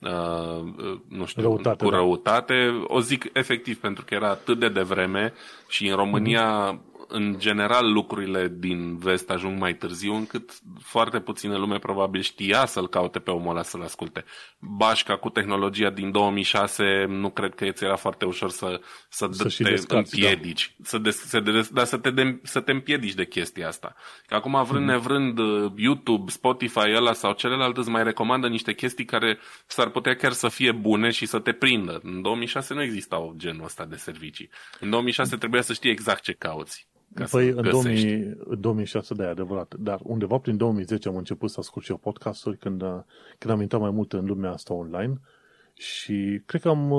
uh, 0.00 0.94
nu 1.08 1.24
știu, 1.24 1.42
răutate, 1.42 1.84
cu 1.84 1.90
da. 1.90 1.96
răutate. 1.96 2.54
Da. 2.66 2.84
O 2.86 3.00
zic 3.00 3.30
efectiv 3.32 3.78
pentru 3.78 4.04
că 4.04 4.14
era 4.14 4.28
atât 4.28 4.58
de 4.58 4.68
devreme 4.68 5.32
și 5.68 5.88
în 5.88 5.96
România 5.96 6.72
mm-hmm 6.72 6.92
în 7.14 7.38
general 7.38 7.92
lucrurile 7.92 8.52
din 8.58 8.96
vest 8.96 9.30
ajung 9.30 9.58
mai 9.58 9.74
târziu, 9.74 10.14
încât 10.14 10.58
foarte 10.80 11.20
puțină 11.20 11.56
lume 11.56 11.78
probabil 11.78 12.20
știa 12.20 12.66
să-l 12.66 12.88
caute 12.88 13.18
pe 13.18 13.30
omul 13.30 13.50
ăla 13.50 13.62
să-l 13.62 13.82
asculte. 13.82 14.24
Bașca 14.58 15.16
cu 15.16 15.28
tehnologia 15.28 15.90
din 15.90 16.10
2006 16.10 17.04
nu 17.08 17.30
cred 17.30 17.54
că 17.54 17.64
îți 17.64 17.84
era 17.84 17.96
foarte 17.96 18.24
ușor 18.24 18.50
să, 18.50 18.80
să, 19.08 19.28
să 19.30 19.62
te 19.62 19.70
descați, 19.70 20.14
împiedici, 20.14 20.74
da. 20.76 20.84
să, 20.88 20.98
des, 20.98 21.16
să, 21.16 21.40
de, 21.40 21.68
da, 21.72 21.84
să, 21.84 21.96
te 21.96 22.10
de, 22.10 22.40
să 22.42 22.60
te 22.60 22.72
împiedici 22.72 23.14
de 23.14 23.26
chestia 23.26 23.68
asta. 23.68 23.94
Că 24.26 24.34
acum 24.34 24.64
vrând 24.64 24.84
mm. 24.84 24.90
nevrând 24.90 25.38
YouTube, 25.76 26.30
Spotify 26.30 26.94
ăla 26.94 27.12
sau 27.12 27.32
celălalt 27.32 27.76
îți 27.76 27.90
mai 27.90 28.04
recomandă 28.04 28.48
niște 28.48 28.74
chestii 28.74 29.04
care 29.04 29.38
s-ar 29.66 29.88
putea 29.88 30.16
chiar 30.16 30.32
să 30.32 30.48
fie 30.48 30.72
bune 30.72 31.10
și 31.10 31.26
să 31.26 31.38
te 31.38 31.52
prindă. 31.52 32.00
În 32.02 32.22
2006 32.22 32.74
nu 32.74 32.82
existau 32.82 33.34
genul 33.36 33.64
ăsta 33.64 33.84
de 33.84 33.96
servicii. 33.96 34.50
În 34.80 34.90
2006 34.90 35.36
trebuia 35.36 35.62
să 35.62 35.72
știi 35.72 35.90
exact 35.90 36.22
ce 36.22 36.32
cauți. 36.32 36.92
Ca 37.14 37.24
păi 37.30 37.48
în, 37.48 37.68
2000, 37.70 38.36
2006, 38.58 39.14
da, 39.14 39.24
e 39.24 39.28
adevărat. 39.28 39.74
Dar 39.78 40.00
undeva 40.02 40.38
prin 40.38 40.56
2010 40.56 41.08
am 41.08 41.16
început 41.16 41.50
să 41.50 41.60
ascult 41.60 41.84
și 41.84 41.90
eu 41.90 41.96
podcasturi 41.96 42.58
când, 42.58 42.82
când 43.38 43.52
am 43.52 43.60
intrat 43.60 43.80
mai 43.80 43.90
mult 43.90 44.12
în 44.12 44.24
lumea 44.24 44.50
asta 44.50 44.74
online 44.74 45.20
și 45.74 46.42
cred 46.46 46.60
că 46.60 46.68
am, 46.68 46.92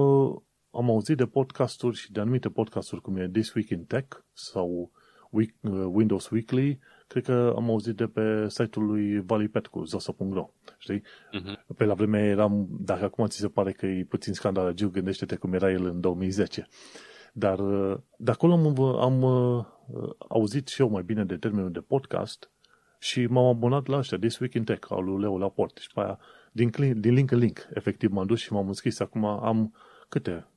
am 0.72 0.90
auzit 0.90 1.18
de 1.18 1.26
podcasturi 1.26 1.98
și 1.98 2.12
de 2.12 2.20
anumite 2.20 2.50
podcasturi 2.50 3.02
cum 3.02 3.18
e 3.18 3.30
This 3.30 3.54
Week 3.54 3.70
in 3.70 3.84
Tech 3.84 4.18
sau 4.34 4.92
Week, 5.30 5.54
Windows 5.92 6.30
Weekly, 6.30 6.80
cred 7.08 7.24
că 7.24 7.54
am 7.56 7.70
auzit 7.70 7.96
de 7.96 8.06
pe 8.06 8.46
site-ul 8.50 8.86
lui 8.86 9.20
Vali 9.20 9.48
Petcu, 9.48 9.84
zosa.ro, 9.84 10.50
știi? 10.78 11.00
Uh-huh. 11.00 11.76
Pe 11.78 11.86
la 11.86 11.94
vremea 11.94 12.26
eram, 12.26 12.68
dacă 12.80 13.04
acum 13.04 13.26
ți 13.28 13.38
se 13.38 13.48
pare 13.48 13.72
că 13.72 13.86
e 13.86 14.06
puțin 14.10 14.34
scandalagiu, 14.34 14.90
gândește-te 14.90 15.36
cum 15.36 15.54
era 15.54 15.72
el 15.72 15.86
în 15.86 16.00
2010. 16.00 16.68
Dar 17.38 17.60
de 18.18 18.32
acolo 18.32 18.53
am, 18.53 18.80
am 18.80 19.22
uh, 19.22 19.66
auzit 20.28 20.68
și 20.68 20.82
eu 20.82 20.90
mai 20.90 21.03
bine 21.03 21.26
de 21.26 21.38
termenul 21.38 21.72
de 21.72 21.80
podcast 21.80 22.52
și 22.99 23.26
m-am 23.26 23.45
abonat 23.45 23.88
la 23.88 23.98
ăștia, 23.98 24.18
This 24.18 24.40
Week 24.40 24.53
in 24.53 24.64
Tech, 24.64 24.88
al 24.90 25.03
lui 25.03 25.22
Leo 25.22 25.38
Laporte. 25.38 25.82
Și 25.82 25.90
pe 25.94 25.99
aia, 25.99 26.20
din, 26.52 26.72
din 26.99 27.14
link 27.14 27.32
în 27.32 27.38
link, 27.38 27.68
efectiv 27.74 28.12
m-am 28.12 28.26
dus 28.26 28.40
și 28.40 28.53
m-am 28.53 28.68
înscris. 28.68 28.99
Acum 28.99 29.26
am 29.26 29.74
câte? 30.10 30.48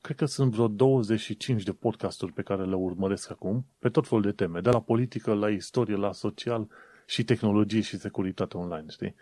Cred 0.00 0.16
că 0.16 0.24
sunt 0.24 0.52
vreo 0.52 0.68
25 0.68 1.62
de 1.62 1.72
podcasturi 1.72 2.32
pe 2.32 2.42
care 2.42 2.64
le 2.64 2.74
urmăresc 2.74 3.30
acum, 3.30 3.66
pe 3.78 3.88
tot 3.88 4.06
felul 4.06 4.22
de 4.22 4.32
teme, 4.32 4.60
de 4.60 4.70
la 4.70 4.80
politică, 4.80 5.32
la 5.32 5.50
istorie, 5.50 5.96
la 5.96 6.12
social 6.12 6.68
și 7.06 7.24
tehnologie 7.24 7.80
și 7.80 7.98
securitate 7.98 8.56
online, 8.56 8.86
știi? 8.88 9.14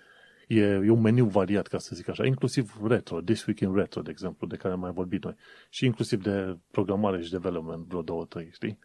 E, 0.49 0.61
e 0.61 0.91
un 0.91 1.01
meniu 1.01 1.27
variat, 1.27 1.67
ca 1.67 1.79
să 1.79 1.95
zic 1.95 2.09
așa, 2.09 2.27
inclusiv 2.27 2.79
retro, 2.87 3.21
This 3.21 3.47
Week 3.47 3.61
in 3.61 3.75
Retro, 3.75 4.03
de 4.03 4.11
exemplu, 4.11 4.47
de 4.47 4.57
care 4.57 4.75
am 4.75 4.81
mai 4.81 4.93
vorbit 4.93 5.25
noi, 5.25 5.35
și 5.71 5.85
inclusiv 5.85 6.23
de 6.23 6.59
programare 6.71 7.23
și 7.23 7.31
development, 7.31 7.87
vreo 7.87 8.03
două, 8.03 8.25
trei, 8.25 8.51
știi? 8.53 8.79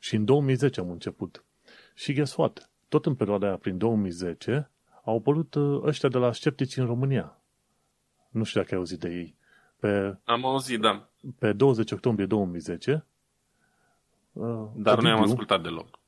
Și 0.00 0.14
în 0.14 0.24
2010 0.24 0.80
am 0.80 0.90
început. 0.90 1.44
Și 1.94 2.12
guess 2.12 2.36
what? 2.36 2.70
Tot 2.88 3.06
în 3.06 3.14
perioada 3.14 3.46
aia, 3.46 3.56
prin 3.56 3.78
2010, 3.78 4.70
au 5.04 5.16
apărut 5.16 5.54
uh, 5.54 5.82
ăștia 5.82 6.08
de 6.08 6.18
la 6.18 6.32
sceptici 6.32 6.76
în 6.76 6.86
România. 6.86 7.40
Nu 8.30 8.44
știu 8.44 8.60
dacă 8.60 8.74
ai 8.74 8.80
auzit 8.80 8.98
de 8.98 9.08
ei. 9.08 9.36
Pe, 9.80 10.18
am 10.24 10.46
auzit, 10.46 10.80
da. 10.80 11.08
Pe 11.38 11.52
20 11.52 11.90
octombrie 11.90 12.26
2010. 12.26 13.06
Uh, 14.32 14.66
Dar 14.76 15.00
nu 15.00 15.08
am 15.08 15.22
ascultat 15.22 15.62
deloc. 15.62 15.98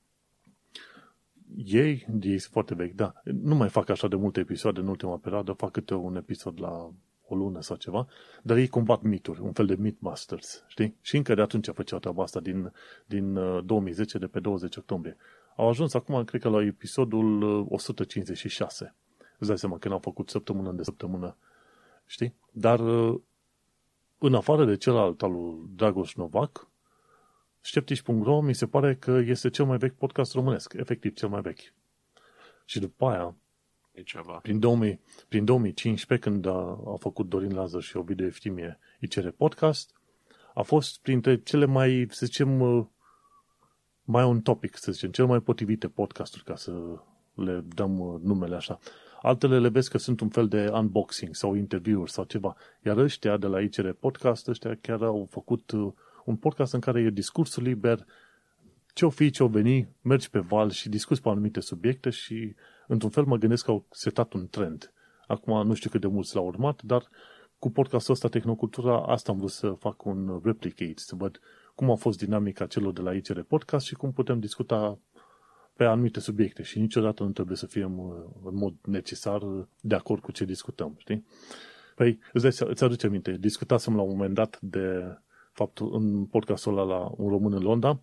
Ei, 1.65 2.07
ei 2.21 2.39
sunt 2.39 2.53
foarte 2.53 2.75
vechi, 2.75 2.95
da. 2.95 3.13
Nu 3.25 3.55
mai 3.55 3.69
fac 3.69 3.89
așa 3.89 4.09
de 4.09 4.17
multe 4.17 4.41
episoade 4.41 4.81
în 4.81 4.89
ultima 4.89 5.17
perioadă, 5.17 5.53
fac 5.53 5.71
câte 5.71 5.95
un 5.95 6.17
episod 6.17 6.61
la 6.61 6.91
o 7.29 7.35
lună 7.35 7.63
sau 7.63 7.77
ceva, 7.77 8.07
dar 8.43 8.57
ei 8.57 8.69
combat 8.69 9.03
mituri, 9.03 9.41
un 9.41 9.53
fel 9.53 9.67
de 9.67 9.75
Mythbusters, 9.79 10.65
știi? 10.67 10.97
Și 11.01 11.17
încă 11.17 11.35
de 11.35 11.41
atunci 11.41 11.69
făceau 11.75 11.99
treaba 11.99 12.23
asta 12.23 12.41
din, 12.41 12.73
din 13.07 13.39
2010, 13.65 14.17
uh, 14.17 14.23
de 14.23 14.29
pe 14.29 14.41
20 14.41 14.77
octombrie. 14.77 15.17
Au 15.57 15.69
ajuns 15.69 15.95
acum, 15.95 16.25
cred 16.25 16.41
că 16.41 16.49
la 16.49 16.63
episodul 16.63 17.43
156. 17.69 18.85
Uh, 18.85 19.27
Îți 19.39 19.49
dai 19.49 19.59
seama 19.59 19.79
că 19.79 19.89
n-au 19.89 19.99
făcut 19.99 20.31
săptămână 20.31 20.73
de 20.73 20.83
săptămână 20.83 21.37
Știi? 22.07 22.35
Dar 22.51 22.81
în 24.19 24.35
afară 24.35 24.65
de 24.65 24.77
celălalt 24.77 25.23
al 25.23 25.33
lui 25.33 25.71
Dragoș 25.75 26.15
Novac, 26.15 26.69
Sceptici.ro 27.67 28.41
mi 28.41 28.55
se 28.55 28.67
pare 28.67 28.95
că 28.95 29.11
este 29.11 29.51
cel 29.51 29.65
mai 29.65 29.77
vechi 29.77 29.95
podcast 29.95 30.35
românesc, 30.35 30.73
efectiv 30.73 31.15
cel 31.15 31.29
mai 31.29 31.41
vechi. 31.41 31.73
Și 32.65 32.79
după 32.79 33.07
aia, 33.07 33.37
e 33.93 34.03
ceva. 34.03 34.33
Prin, 34.33 34.59
2000, 34.59 35.01
prin 35.29 35.45
2015, 35.45 36.29
când 36.29 36.47
a, 36.47 36.81
a 36.87 36.97
făcut 36.99 37.29
Dorin 37.29 37.55
Lazar 37.55 37.83
și 37.83 37.97
Ovidiu 37.97 38.27
Eftimie 38.27 38.79
ICR 39.01 39.29
Podcast, 39.29 39.91
a 40.55 40.63
fost 40.63 41.01
printre 41.01 41.43
cele 41.43 41.65
mai, 41.65 42.07
să 42.11 42.27
zicem, 42.27 42.61
uh, 42.61 42.87
mai 44.03 44.25
un 44.25 44.41
topic, 44.41 44.77
să 44.77 44.93
zicem, 44.93 45.11
cel 45.11 45.27
mai 45.27 45.41
potrivite 45.41 45.89
podcasturi, 45.89 46.45
ca 46.45 46.57
să 46.57 46.73
le 47.35 47.65
dăm 47.75 47.99
uh, 47.99 48.21
numele 48.23 48.57
așa. 48.57 48.79
Altele 49.23 49.59
le 49.59 49.69
vezi 49.69 49.91
că 49.91 49.99
sunt 49.99 50.21
un 50.21 50.29
fel 50.29 50.49
de 50.49 50.69
unboxing 50.73 51.35
sau 51.35 51.55
interviuri 51.55 52.11
sau 52.11 52.25
ceva. 52.25 52.57
Iar 52.85 52.97
ăștia 52.97 53.37
de 53.37 53.47
la 53.47 53.61
ICR 53.61 53.89
Podcast, 53.91 54.49
ăștia 54.49 54.77
chiar 54.81 55.03
au 55.03 55.27
făcut 55.31 55.71
uh, 55.71 55.93
un 56.27 56.37
podcast 56.37 56.73
în 56.73 56.81
care 56.81 57.01
e 57.01 57.11
discursul 57.11 57.63
liber, 57.63 58.07
ce-o 58.95 59.11
fi, 59.11 59.31
ce-o 59.31 59.49
veni, 59.49 59.89
mergi 60.03 60.31
pe 60.31 60.39
val 60.39 60.71
și 60.71 60.89
discuți 60.89 61.23
pe 61.23 61.29
anumite 61.29 61.61
subiecte 61.61 62.11
și, 62.11 62.55
într-un 62.87 63.11
fel, 63.11 63.25
mă 63.25 63.37
gândesc 63.37 63.65
că 63.65 63.71
au 63.71 63.87
setat 63.91 64.33
un 64.33 64.49
trend. 64.49 64.93
Acum 65.27 65.67
nu 65.67 65.75
știu 65.75 65.91
cât 65.91 66.01
de 66.01 66.07
mulți 66.07 66.35
l-au 66.35 66.47
urmat, 66.47 66.83
dar 66.83 67.09
cu 67.59 67.71
podcastul 67.71 68.15
ăsta 68.15 68.29
Tehnocultura, 68.29 69.03
asta 69.07 69.33
am 69.33 69.39
vrut 69.39 69.51
să 69.51 69.71
fac 69.71 70.05
un 70.05 70.41
replicate, 70.45 70.95
să 70.97 71.15
văd 71.15 71.41
cum 71.75 71.91
a 71.91 71.95
fost 71.95 72.19
dinamica 72.19 72.67
celor 72.67 72.93
de 72.93 73.01
la 73.01 73.15
ICR 73.15 73.41
Podcast 73.41 73.87
și 73.87 73.95
cum 73.95 74.13
putem 74.13 74.41
discuta 74.41 74.99
pe 75.77 75.85
anumite 75.85 76.21
subiecte 76.21 76.63
și 76.63 76.79
niciodată 76.79 77.23
nu 77.23 77.31
trebuie 77.31 77.57
să 77.57 77.67
fim 77.67 77.99
uh, 77.99 78.15
în 78.45 78.55
mod 78.55 78.75
necesar 78.83 79.43
de 79.81 79.95
acord 79.95 80.23
cu 80.23 80.33
ce 80.33 80.45
discutăm, 80.45 80.95
știi? 80.99 81.27
Păi, 81.95 82.19
îți, 82.33 82.63
îți 82.63 82.85
aduce 82.85 83.07
aminte, 83.07 83.37
discutasem 83.41 83.97
la 83.97 84.03
un 84.03 84.09
moment 84.09 84.35
dat 84.35 84.59
de 84.61 85.17
faptul 85.57 85.95
în 85.95 86.25
podcastul 86.25 86.79
ăla 86.79 86.97
la 86.97 87.11
Un 87.17 87.29
Român 87.29 87.53
în 87.53 87.63
Londra, 87.63 88.01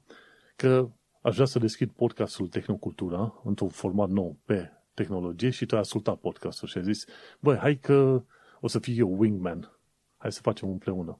că 0.55 0.89
aș 1.21 1.33
vrea 1.33 1.45
să 1.45 1.59
deschid 1.59 1.91
podcastul 1.91 2.47
Tehnocultura 2.47 3.41
într-un 3.43 3.69
format 3.69 4.09
nou 4.09 4.37
pe 4.45 4.71
tehnologie 4.93 5.49
și 5.49 5.65
tu 5.65 5.75
ai 5.75 5.81
ascultat 5.81 6.15
podcastul 6.15 6.67
și 6.67 6.77
ai 6.77 6.83
zis, 6.83 7.05
băi, 7.39 7.57
hai 7.57 7.77
că 7.77 8.23
o 8.59 8.67
să 8.67 8.79
fiu 8.79 8.93
eu 8.93 9.19
wingman, 9.19 9.71
hai 10.17 10.31
să 10.31 10.41
facem 10.41 10.69
împreună. 10.69 11.19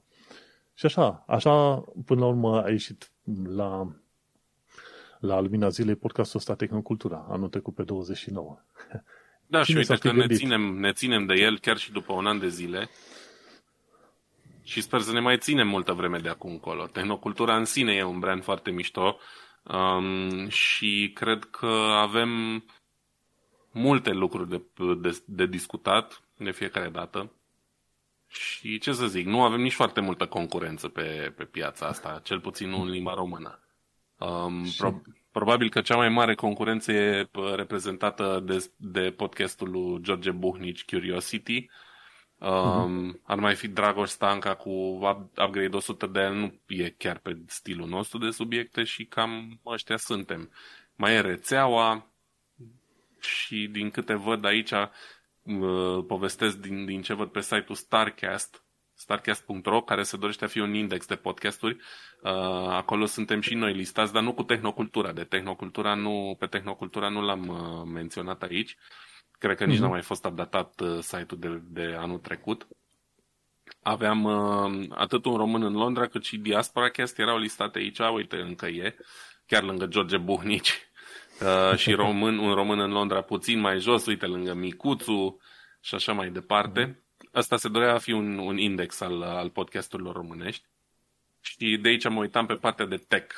Și 0.74 0.86
așa, 0.86 1.24
așa 1.26 1.84
până 2.04 2.20
la 2.20 2.26
urmă 2.26 2.62
a 2.62 2.70
ieșit 2.70 3.10
la, 3.44 3.96
la 5.18 5.40
Lumina 5.40 5.68
Zilei 5.68 5.94
podcastul 5.94 6.38
ăsta 6.38 6.54
Tehnocultura, 6.54 7.26
anul 7.28 7.48
trecut 7.48 7.74
pe 7.74 7.82
29. 7.82 8.58
Da, 9.46 9.62
Cine 9.62 9.82
și 9.82 9.90
uite 9.90 10.08
că 10.08 10.12
ne 10.12 10.34
ținem, 10.34 10.60
ne 10.60 10.92
ținem 10.92 11.26
de 11.26 11.34
el 11.34 11.58
chiar 11.58 11.76
și 11.76 11.92
după 11.92 12.12
un 12.12 12.26
an 12.26 12.38
de 12.38 12.48
zile 12.48 12.88
și 14.64 14.80
sper 14.80 15.00
să 15.00 15.12
ne 15.12 15.20
mai 15.20 15.38
ținem 15.38 15.68
multă 15.68 15.92
vreme 15.92 16.18
de 16.18 16.28
acum 16.28 16.50
încolo. 16.50 16.86
Tehnocultura 16.86 17.56
în 17.56 17.64
sine 17.64 17.92
e 17.92 18.02
un 18.02 18.18
brand 18.18 18.42
foarte 18.42 18.70
mișto 18.70 19.18
um, 19.62 20.48
și 20.48 21.10
cred 21.14 21.44
că 21.44 21.96
avem 21.96 22.64
multe 23.70 24.10
lucruri 24.10 24.48
de, 24.48 24.62
de, 25.00 25.22
de 25.26 25.46
discutat 25.46 26.22
de 26.36 26.50
fiecare 26.50 26.88
dată. 26.88 27.32
Și 28.28 28.78
ce 28.78 28.92
să 28.92 29.06
zic, 29.06 29.26
nu 29.26 29.42
avem 29.42 29.60
nici 29.60 29.74
foarte 29.74 30.00
multă 30.00 30.26
concurență 30.26 30.88
pe, 30.88 31.32
pe 31.36 31.44
piața 31.44 31.86
asta, 31.86 32.20
cel 32.24 32.40
puțin 32.40 32.68
nu 32.68 32.80
în 32.80 32.90
limba 32.90 33.14
română. 33.14 33.58
Um, 34.18 34.64
pro, 34.78 35.00
probabil 35.32 35.70
că 35.70 35.80
cea 35.80 35.96
mai 35.96 36.08
mare 36.08 36.34
concurență 36.34 36.92
e 36.92 37.28
reprezentată 37.54 38.42
de, 38.44 38.70
de 38.76 39.14
podcastul 39.16 39.70
lui 39.70 40.02
George 40.02 40.30
Buhnici, 40.30 40.84
Curiosity, 40.84 41.66
Um, 42.44 43.10
uh-huh. 43.10 43.20
Ar 43.22 43.38
mai 43.38 43.54
fi 43.54 43.68
Dragoș 43.68 44.08
Stanca 44.08 44.54
cu 44.54 44.70
upgrade 44.70 45.76
100 45.76 46.06
de 46.06 46.20
ani, 46.20 46.38
nu 46.38 46.60
e 46.66 46.90
chiar 46.90 47.18
pe 47.18 47.38
stilul 47.46 47.88
nostru 47.88 48.18
de 48.18 48.30
subiecte 48.30 48.84
și 48.84 49.04
cam 49.04 49.60
ăștia 49.66 49.96
suntem. 49.96 50.50
Mai 50.96 51.14
e 51.14 51.20
rețeaua 51.20 52.06
și 53.20 53.68
din 53.72 53.90
câte 53.90 54.14
văd 54.14 54.44
aici, 54.44 54.70
uh, 54.70 56.04
povestesc 56.06 56.56
din, 56.56 56.84
din 56.84 57.02
ce 57.02 57.14
văd 57.14 57.28
pe 57.28 57.40
site-ul 57.40 57.76
Starcast, 57.76 58.64
starcast.ro, 58.94 59.82
care 59.82 60.02
se 60.02 60.16
dorește 60.16 60.44
a 60.44 60.48
fi 60.48 60.58
un 60.58 60.74
index 60.74 61.06
de 61.06 61.16
podcasturi. 61.16 61.74
Uh, 62.22 62.30
acolo 62.68 63.06
suntem 63.06 63.40
și 63.40 63.54
noi 63.54 63.72
listați, 63.72 64.12
dar 64.12 64.22
nu 64.22 64.34
cu 64.34 64.42
tehnocultura. 64.42 65.12
De 65.12 65.24
tehnocultura 65.24 65.94
nu, 65.94 66.36
pe 66.38 66.46
tehnocultura 66.46 67.08
nu 67.08 67.20
l-am 67.22 67.48
uh, 67.48 67.90
menționat 67.92 68.42
aici. 68.42 68.70
Uh, 68.70 69.13
Cred 69.38 69.56
că 69.56 69.64
nici 69.64 69.76
mm-hmm. 69.76 69.80
n-a 69.80 69.88
mai 69.88 70.02
fost 70.02 70.24
updatat 70.24 70.80
uh, 70.80 70.98
site-ul 71.00 71.40
de, 71.40 71.60
de 71.68 71.94
anul 71.98 72.18
trecut. 72.18 72.66
Aveam 73.82 74.24
uh, 74.24 74.86
atât 74.90 75.24
un 75.24 75.36
român 75.36 75.62
în 75.62 75.72
Londra 75.72 76.06
cât 76.06 76.24
și 76.24 76.38
Diaspora 76.38 76.90
Cast 76.90 77.18
erau 77.18 77.38
listate 77.38 77.78
aici, 77.78 77.98
uite, 77.98 78.36
încă 78.36 78.66
e, 78.66 78.96
chiar 79.46 79.62
lângă 79.62 79.86
George 79.86 80.16
Buhnici. 80.16 80.88
Uh, 81.40 81.76
și 81.76 81.92
român, 82.02 82.38
un 82.38 82.54
român 82.54 82.78
în 82.78 82.90
Londra 82.90 83.20
puțin 83.20 83.60
mai 83.60 83.78
jos, 83.78 84.06
uite, 84.06 84.26
lângă 84.26 84.54
Micuțu 84.54 85.40
și 85.80 85.94
așa 85.94 86.12
mai 86.12 86.30
departe. 86.30 87.04
Asta 87.32 87.56
se 87.56 87.68
dorea 87.68 87.94
a 87.94 87.98
fi 87.98 88.12
un, 88.12 88.38
un 88.38 88.58
index 88.58 89.00
al, 89.00 89.22
al 89.22 89.50
podcasturilor 89.50 90.14
românești. 90.14 90.64
Și 91.40 91.78
de 91.82 91.88
aici 91.88 92.08
mă 92.08 92.20
uitam 92.20 92.46
pe 92.46 92.54
partea 92.54 92.86
de 92.86 92.96
tech. 92.96 93.34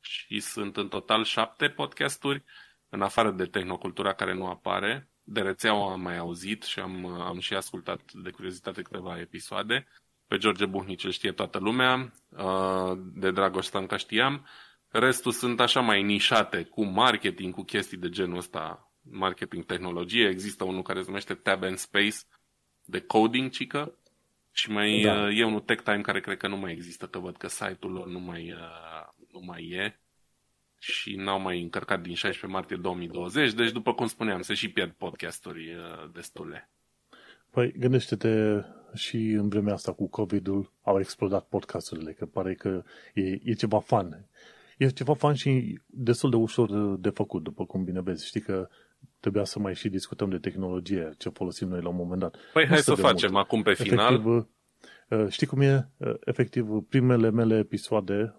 Și 0.00 0.40
sunt 0.40 0.76
în 0.76 0.88
total 0.88 1.24
șapte 1.24 1.68
podcasturi, 1.68 2.44
în 2.88 3.02
afară 3.02 3.30
de 3.30 3.44
tehnocultura 3.44 4.12
care 4.12 4.34
nu 4.34 4.46
apare 4.46 5.08
de 5.24 5.40
rețeaua 5.40 5.92
am 5.92 6.00
mai 6.00 6.16
auzit 6.16 6.62
și 6.62 6.78
am, 6.78 7.06
am 7.06 7.38
și 7.38 7.54
ascultat 7.54 8.12
de 8.12 8.30
curiozitate 8.30 8.82
câteva 8.82 9.18
episoade. 9.18 9.86
Pe 10.26 10.36
George 10.36 10.66
Buhnici 10.66 11.04
îl 11.04 11.10
știe 11.10 11.32
toată 11.32 11.58
lumea, 11.58 12.12
uh, 12.28 12.98
de 13.14 13.30
Dragoș 13.30 13.64
Stanca 13.64 13.96
știam. 13.96 14.46
Restul 14.88 15.32
sunt 15.32 15.60
așa 15.60 15.80
mai 15.80 16.02
nișate, 16.02 16.62
cu 16.62 16.84
marketing, 16.84 17.54
cu 17.54 17.62
chestii 17.62 17.96
de 17.96 18.08
genul 18.08 18.36
ăsta, 18.36 18.92
marketing 19.10 19.64
tehnologie. 19.64 20.28
Există 20.28 20.64
unul 20.64 20.82
care 20.82 21.00
se 21.00 21.06
numește 21.06 21.34
Tab 21.34 21.62
and 21.62 21.76
Space, 21.76 22.16
de 22.84 23.00
coding, 23.00 23.50
cică. 23.50 23.98
Și 24.52 24.70
mai 24.70 25.00
da. 25.00 25.22
Uh, 25.22 25.38
e 25.38 25.44
unul 25.44 25.60
Tech 25.60 25.82
Time 25.82 26.00
care 26.00 26.20
cred 26.20 26.36
că 26.36 26.48
nu 26.48 26.56
mai 26.56 26.72
există, 26.72 27.06
că 27.06 27.18
văd 27.18 27.36
că 27.36 27.48
site-ul 27.48 27.92
lor 27.92 28.06
nu 28.06 28.18
mai, 28.18 28.52
uh, 28.52 29.24
nu 29.32 29.40
mai 29.40 29.62
e 29.62 30.00
și 30.90 31.14
n-au 31.14 31.40
mai 31.40 31.62
încărcat 31.62 32.00
din 32.00 32.14
16 32.14 32.46
martie 32.46 32.76
2020, 32.76 33.52
deci 33.52 33.72
după 33.72 33.94
cum 33.94 34.06
spuneam, 34.06 34.42
se 34.42 34.54
și 34.54 34.70
pierd 34.70 34.90
podcasturi 34.90 35.74
uh, 35.74 36.10
destule. 36.12 36.68
Păi 37.50 37.72
gândește-te 37.78 38.62
și 38.94 39.16
în 39.16 39.48
vremea 39.48 39.72
asta 39.74 39.92
cu 39.92 40.08
COVID-ul 40.08 40.72
au 40.82 40.98
explodat 40.98 41.44
podcasturile, 41.44 42.12
că 42.12 42.26
pare 42.26 42.54
că 42.54 42.82
e, 43.14 43.22
e 43.42 43.52
ceva 43.52 43.80
fan. 43.80 44.28
E 44.78 44.88
ceva 44.88 45.14
fan 45.14 45.34
și 45.34 45.78
destul 45.86 46.30
de 46.30 46.36
ușor 46.36 46.96
de 46.96 47.08
făcut, 47.08 47.42
după 47.42 47.66
cum 47.66 47.84
bine 47.84 48.00
vezi. 48.00 48.26
Știi 48.26 48.40
că 48.40 48.68
trebuia 49.20 49.44
să 49.44 49.58
mai 49.58 49.74
și 49.74 49.88
discutăm 49.88 50.30
de 50.30 50.38
tehnologie, 50.38 51.10
ce 51.18 51.28
folosim 51.28 51.68
noi 51.68 51.80
la 51.82 51.88
un 51.88 51.96
moment 51.96 52.20
dat. 52.20 52.36
Păi 52.52 52.66
hai 52.66 52.78
să 52.78 52.94
facem 52.94 53.30
mult. 53.32 53.44
acum 53.44 53.62
pe 53.62 53.74
final. 53.74 54.12
Efectiv, 54.12 54.46
uh, 55.08 55.28
știi 55.28 55.46
cum 55.46 55.60
e? 55.60 55.88
Uh, 55.96 56.14
efectiv, 56.24 56.66
primele 56.88 57.30
mele 57.30 57.58
episoade 57.58 58.34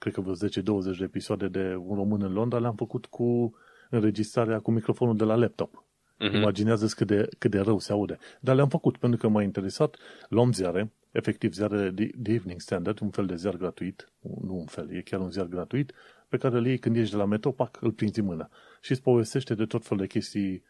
cred 0.00 0.12
că 0.12 0.20
vreo 0.20 0.34
10-20 0.34 0.98
de 0.98 1.04
episoade 1.04 1.48
de 1.48 1.74
Un 1.74 1.96
român 1.96 2.22
în 2.22 2.32
Londra 2.32 2.58
le-am 2.58 2.74
făcut 2.74 3.06
cu 3.06 3.54
înregistrarea 3.90 4.60
cu 4.60 4.70
microfonul 4.70 5.16
de 5.16 5.24
la 5.24 5.34
laptop. 5.34 5.84
Uh-huh. 6.20 6.34
imaginează 6.34 6.86
cât 6.86 7.06
de, 7.06 7.28
cât 7.38 7.50
de 7.50 7.58
rău 7.58 7.78
se 7.78 7.92
aude. 7.92 8.18
Dar 8.40 8.54
le-am 8.54 8.68
făcut 8.68 8.96
pentru 8.96 9.18
că 9.18 9.28
m-a 9.28 9.42
interesat. 9.42 9.96
Luăm 10.28 10.52
ziare, 10.52 10.92
efectiv 11.10 11.52
ziare 11.52 11.90
de, 11.90 12.10
de 12.14 12.32
Evening 12.32 12.60
Standard, 12.60 13.00
un 13.00 13.10
fel 13.10 13.26
de 13.26 13.36
ziar 13.36 13.56
gratuit, 13.56 14.12
nu 14.20 14.58
un 14.58 14.66
fel, 14.66 14.94
e 14.94 15.00
chiar 15.00 15.20
un 15.20 15.30
ziar 15.30 15.46
gratuit, 15.46 15.92
pe 16.28 16.36
care 16.36 16.56
îl 16.56 16.66
iei 16.66 16.78
când 16.78 16.96
ești 16.96 17.10
de 17.10 17.16
la 17.16 17.24
metro, 17.24 17.50
pac, 17.50 17.78
îl 17.80 17.92
prinzi 17.92 18.20
în 18.20 18.24
mână. 18.24 18.48
Și 18.80 18.90
îți 18.90 19.02
povestește 19.02 19.54
de 19.54 19.64
tot 19.64 19.86
fel 19.86 19.96
de 19.96 20.06
chestii 20.06 20.62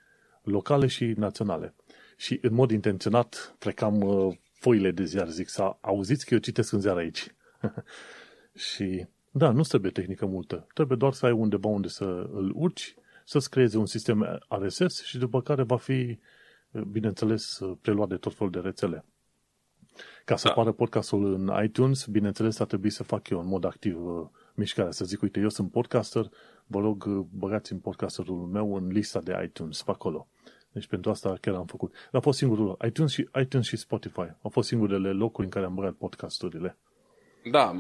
locale 0.43 0.87
și 0.87 1.05
naționale. 1.17 1.75
Și 2.17 2.39
în 2.43 2.55
mod 2.55 2.71
intenționat 2.71 3.55
frecam 3.59 4.01
uh, 4.01 4.37
foile 4.53 4.91
de 4.91 5.05
ziar, 5.05 5.29
zic, 5.29 5.49
să 5.49 5.77
auziți 5.81 6.27
că 6.27 6.35
eu 6.35 6.41
citesc 6.41 6.73
în 6.73 6.81
ziar 6.81 6.97
aici. 6.97 7.35
și 8.71 9.07
da, 9.31 9.51
nu 9.51 9.63
trebuie 9.63 9.91
tehnică 9.91 10.27
multă. 10.27 10.67
Trebuie 10.75 10.97
doar 10.99 11.13
să 11.13 11.27
ai 11.27 11.33
undeva 11.33 11.69
unde 11.69 11.89
să 11.89 12.05
îl 12.33 12.53
urci, 12.55 12.95
să-ți 13.25 13.51
creeze 13.51 13.79
un 13.79 13.87
sistem 13.87 14.41
RSS 14.49 15.03
și 15.03 15.19
după 15.19 15.43
care 15.43 15.63
va 15.63 15.77
fi, 15.77 16.19
bineînțeles, 16.91 17.61
preluat 17.81 18.09
de 18.09 18.17
tot 18.17 18.35
felul 18.35 18.53
de 18.53 18.59
rețele. 18.59 19.05
Ca 20.25 20.37
să 20.37 20.47
da. 20.47 20.51
apară 20.51 20.73
podcastul 20.73 21.35
în 21.35 21.65
iTunes, 21.65 22.07
bineînțeles, 22.07 22.59
ar 22.59 22.67
trebui 22.67 22.91
să 22.91 23.03
fac 23.03 23.29
eu 23.29 23.41
în 23.41 23.47
mod 23.47 23.65
activ 23.65 24.07
uh, 24.07 24.27
mișcarea, 24.55 24.91
să 24.91 25.05
zic, 25.05 25.23
uite, 25.23 25.41
eu 25.41 25.49
sunt 25.49 25.71
podcaster, 25.71 26.29
vă 26.67 26.81
rog, 26.81 27.05
uh, 27.05 27.27
băgați 27.31 27.73
în 27.73 27.79
podcasterul 27.79 28.47
meu 28.47 28.75
în 28.75 28.87
lista 28.87 29.21
de 29.21 29.41
iTunes, 29.45 29.83
pe 29.83 29.91
acolo. 29.91 30.29
Deci 30.73 30.87
pentru 30.87 31.11
asta 31.11 31.37
chiar 31.41 31.55
am 31.55 31.67
făcut. 31.67 31.93
Dar 31.93 32.21
a 32.21 32.21
fost 32.21 32.39
singurul 32.39 32.77
iTunes 32.87 33.11
și, 33.11 33.29
iTunes 33.41 33.67
și 33.67 33.77
Spotify. 33.77 34.35
Au 34.43 34.51
fost 34.51 34.69
singurele 34.69 35.13
locuri 35.13 35.47
în 35.47 35.53
care 35.53 35.67
am 35.67 35.75
băgat 35.75 35.93
podcasturile. 35.93 36.79
Da, 37.51 37.73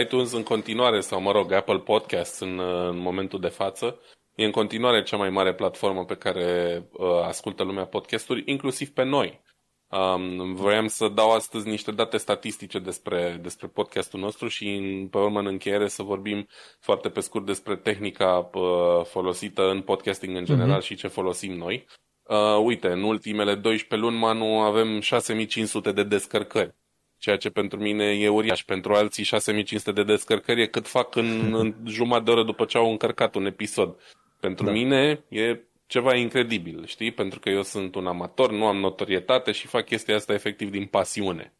iTunes 0.00 0.32
în 0.32 0.42
continuare, 0.42 1.00
sau 1.00 1.20
mă 1.20 1.32
rog, 1.32 1.52
Apple 1.52 1.78
Podcasts 1.78 2.40
în, 2.40 2.58
în 2.88 2.98
momentul 2.98 3.40
de 3.40 3.48
față, 3.48 4.00
e 4.34 4.44
în 4.44 4.50
continuare 4.50 5.02
cea 5.02 5.16
mai 5.16 5.30
mare 5.30 5.54
platformă 5.54 6.04
pe 6.04 6.16
care 6.16 6.82
uh, 6.92 7.22
ascultă 7.24 7.62
lumea 7.62 7.84
podcasturi, 7.84 8.42
inclusiv 8.46 8.88
pe 8.88 9.02
noi. 9.02 9.40
Um, 9.88 10.54
voiam 10.54 10.86
să 10.86 11.08
dau 11.08 11.32
astăzi 11.32 11.68
niște 11.68 11.90
date 11.90 12.16
statistice 12.16 12.78
despre, 12.78 13.38
despre 13.42 13.66
podcastul 13.66 14.20
nostru 14.20 14.48
și 14.48 14.68
în, 14.68 15.08
pe 15.08 15.18
urmă 15.18 15.38
în 15.38 15.46
încheiere 15.46 15.88
să 15.88 16.02
vorbim 16.02 16.48
foarte 16.80 17.08
pe 17.08 17.20
scurt 17.20 17.46
despre 17.46 17.76
tehnica 17.76 18.50
uh, 18.54 19.04
folosită 19.04 19.70
în 19.70 19.80
podcasting 19.80 20.36
în 20.36 20.44
general 20.44 20.80
uh-huh. 20.80 20.84
și 20.84 20.94
ce 20.94 21.08
folosim 21.08 21.52
noi. 21.52 21.86
Uh, 22.22 22.62
uite, 22.64 22.88
în 22.88 23.02
ultimele 23.02 23.54
12 23.54 24.08
luni, 24.08 24.20
Manu, 24.20 24.60
avem 24.60 25.00
6500 25.00 25.92
de 25.92 26.02
descărcări 26.02 26.74
ceea 27.22 27.36
ce 27.36 27.50
pentru 27.50 27.78
mine 27.78 28.04
e 28.04 28.28
uriaș. 28.28 28.62
Pentru 28.64 28.94
alții 28.94 29.24
6500 29.24 29.92
de 29.92 30.02
descărcări 30.02 30.62
e 30.62 30.66
cât 30.66 30.86
fac 30.86 31.16
în, 31.16 31.28
în 31.60 31.74
jumătate 31.86 32.24
de 32.24 32.30
oră 32.30 32.44
după 32.44 32.64
ce 32.64 32.78
au 32.78 32.90
încărcat 32.90 33.34
un 33.34 33.46
episod. 33.46 34.00
Pentru 34.40 34.64
da. 34.64 34.70
mine 34.70 35.24
e 35.28 35.60
ceva 35.86 36.14
incredibil, 36.14 36.86
știi? 36.86 37.10
Pentru 37.10 37.40
că 37.40 37.48
eu 37.48 37.62
sunt 37.62 37.94
un 37.94 38.06
amator, 38.06 38.50
nu 38.52 38.66
am 38.66 38.76
notorietate 38.76 39.52
și 39.52 39.66
fac 39.66 39.84
chestia 39.84 40.14
asta 40.14 40.32
efectiv 40.32 40.70
din 40.70 40.86
pasiune. 40.86 41.54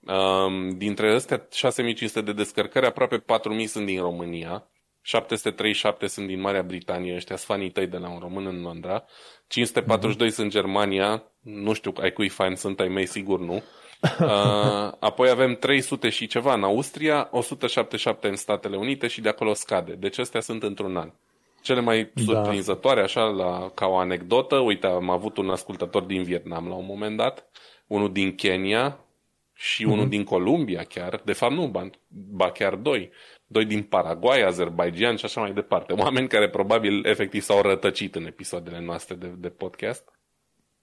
Um, 0.00 0.78
dintre 0.78 1.14
astea 1.14 1.46
6500 1.52 2.20
de 2.20 2.32
descărcări, 2.32 2.86
aproape 2.86 3.18
4000 3.18 3.66
sunt 3.66 3.86
din 3.86 4.00
România, 4.00 4.68
737 5.02 6.06
sunt 6.06 6.26
din 6.26 6.40
Marea 6.40 6.62
Britanie, 6.62 7.14
ăștia 7.14 7.36
sunt 7.36 7.48
fanii 7.48 7.70
tăi 7.70 7.86
de 7.86 7.96
la 7.96 8.10
un 8.10 8.18
român 8.18 8.46
în 8.46 8.62
Londra, 8.62 9.04
542 9.46 10.28
mm-hmm. 10.28 10.34
sunt 10.34 10.50
Germania, 10.50 11.24
nu 11.40 11.72
știu 11.72 11.92
ai 12.00 12.12
cui 12.12 12.28
fan 12.28 12.54
sunt, 12.54 12.80
ai 12.80 12.88
mei 12.88 13.06
sigur 13.06 13.40
nu, 13.40 13.54
Uh, 13.54 13.79
apoi 14.98 15.28
avem 15.28 15.54
300 15.54 16.08
și 16.08 16.26
ceva 16.26 16.54
în 16.54 16.62
Austria, 16.62 17.28
177 17.30 18.28
în 18.28 18.36
Statele 18.36 18.76
Unite 18.76 19.06
și 19.06 19.20
de 19.20 19.28
acolo 19.28 19.54
scade. 19.54 19.92
Deci 19.92 20.18
astea 20.18 20.40
sunt 20.40 20.62
într-un 20.62 20.96
an. 20.96 21.12
Cele 21.62 21.80
mai 21.80 22.10
da. 22.14 22.22
surprinzătoare, 22.22 23.02
așa, 23.02 23.22
la, 23.22 23.70
ca 23.74 23.86
o 23.86 23.96
anecdotă, 23.96 24.58
uite, 24.58 24.86
am 24.86 25.10
avut 25.10 25.36
un 25.36 25.50
ascultător 25.50 26.02
din 26.02 26.22
Vietnam 26.22 26.68
la 26.68 26.74
un 26.74 26.86
moment 26.86 27.16
dat, 27.16 27.46
unul 27.86 28.12
din 28.12 28.34
Kenya 28.34 29.04
și 29.54 29.84
mm-hmm. 29.84 29.92
unul 29.92 30.08
din 30.08 30.24
Columbia 30.24 30.82
chiar, 30.82 31.20
de 31.24 31.32
fapt 31.32 31.52
nu, 31.52 31.68
ba, 31.68 31.90
ba 32.08 32.50
chiar 32.50 32.74
doi, 32.74 33.10
doi 33.46 33.64
din 33.64 33.82
Paraguay, 33.82 34.42
Azerbaijan 34.42 35.16
și 35.16 35.24
așa 35.24 35.40
mai 35.40 35.52
departe. 35.52 35.92
Oameni 35.92 36.28
care 36.28 36.48
probabil 36.48 37.06
efectiv 37.06 37.42
s-au 37.42 37.60
rătăcit 37.60 38.14
în 38.14 38.26
episoadele 38.26 38.80
noastre 38.80 39.14
de, 39.14 39.26
de 39.36 39.48
podcast. 39.48 40.19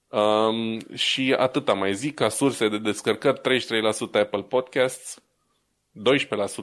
Um, 0.09 0.79
și 0.93 1.35
atâta 1.37 1.73
mai 1.73 1.93
zic, 1.93 2.15
ca 2.15 2.29
surse 2.29 2.69
de 2.69 2.77
descărcări, 2.77 3.39
33% 3.39 4.19
Apple 4.19 4.41
Podcasts, 4.41 5.21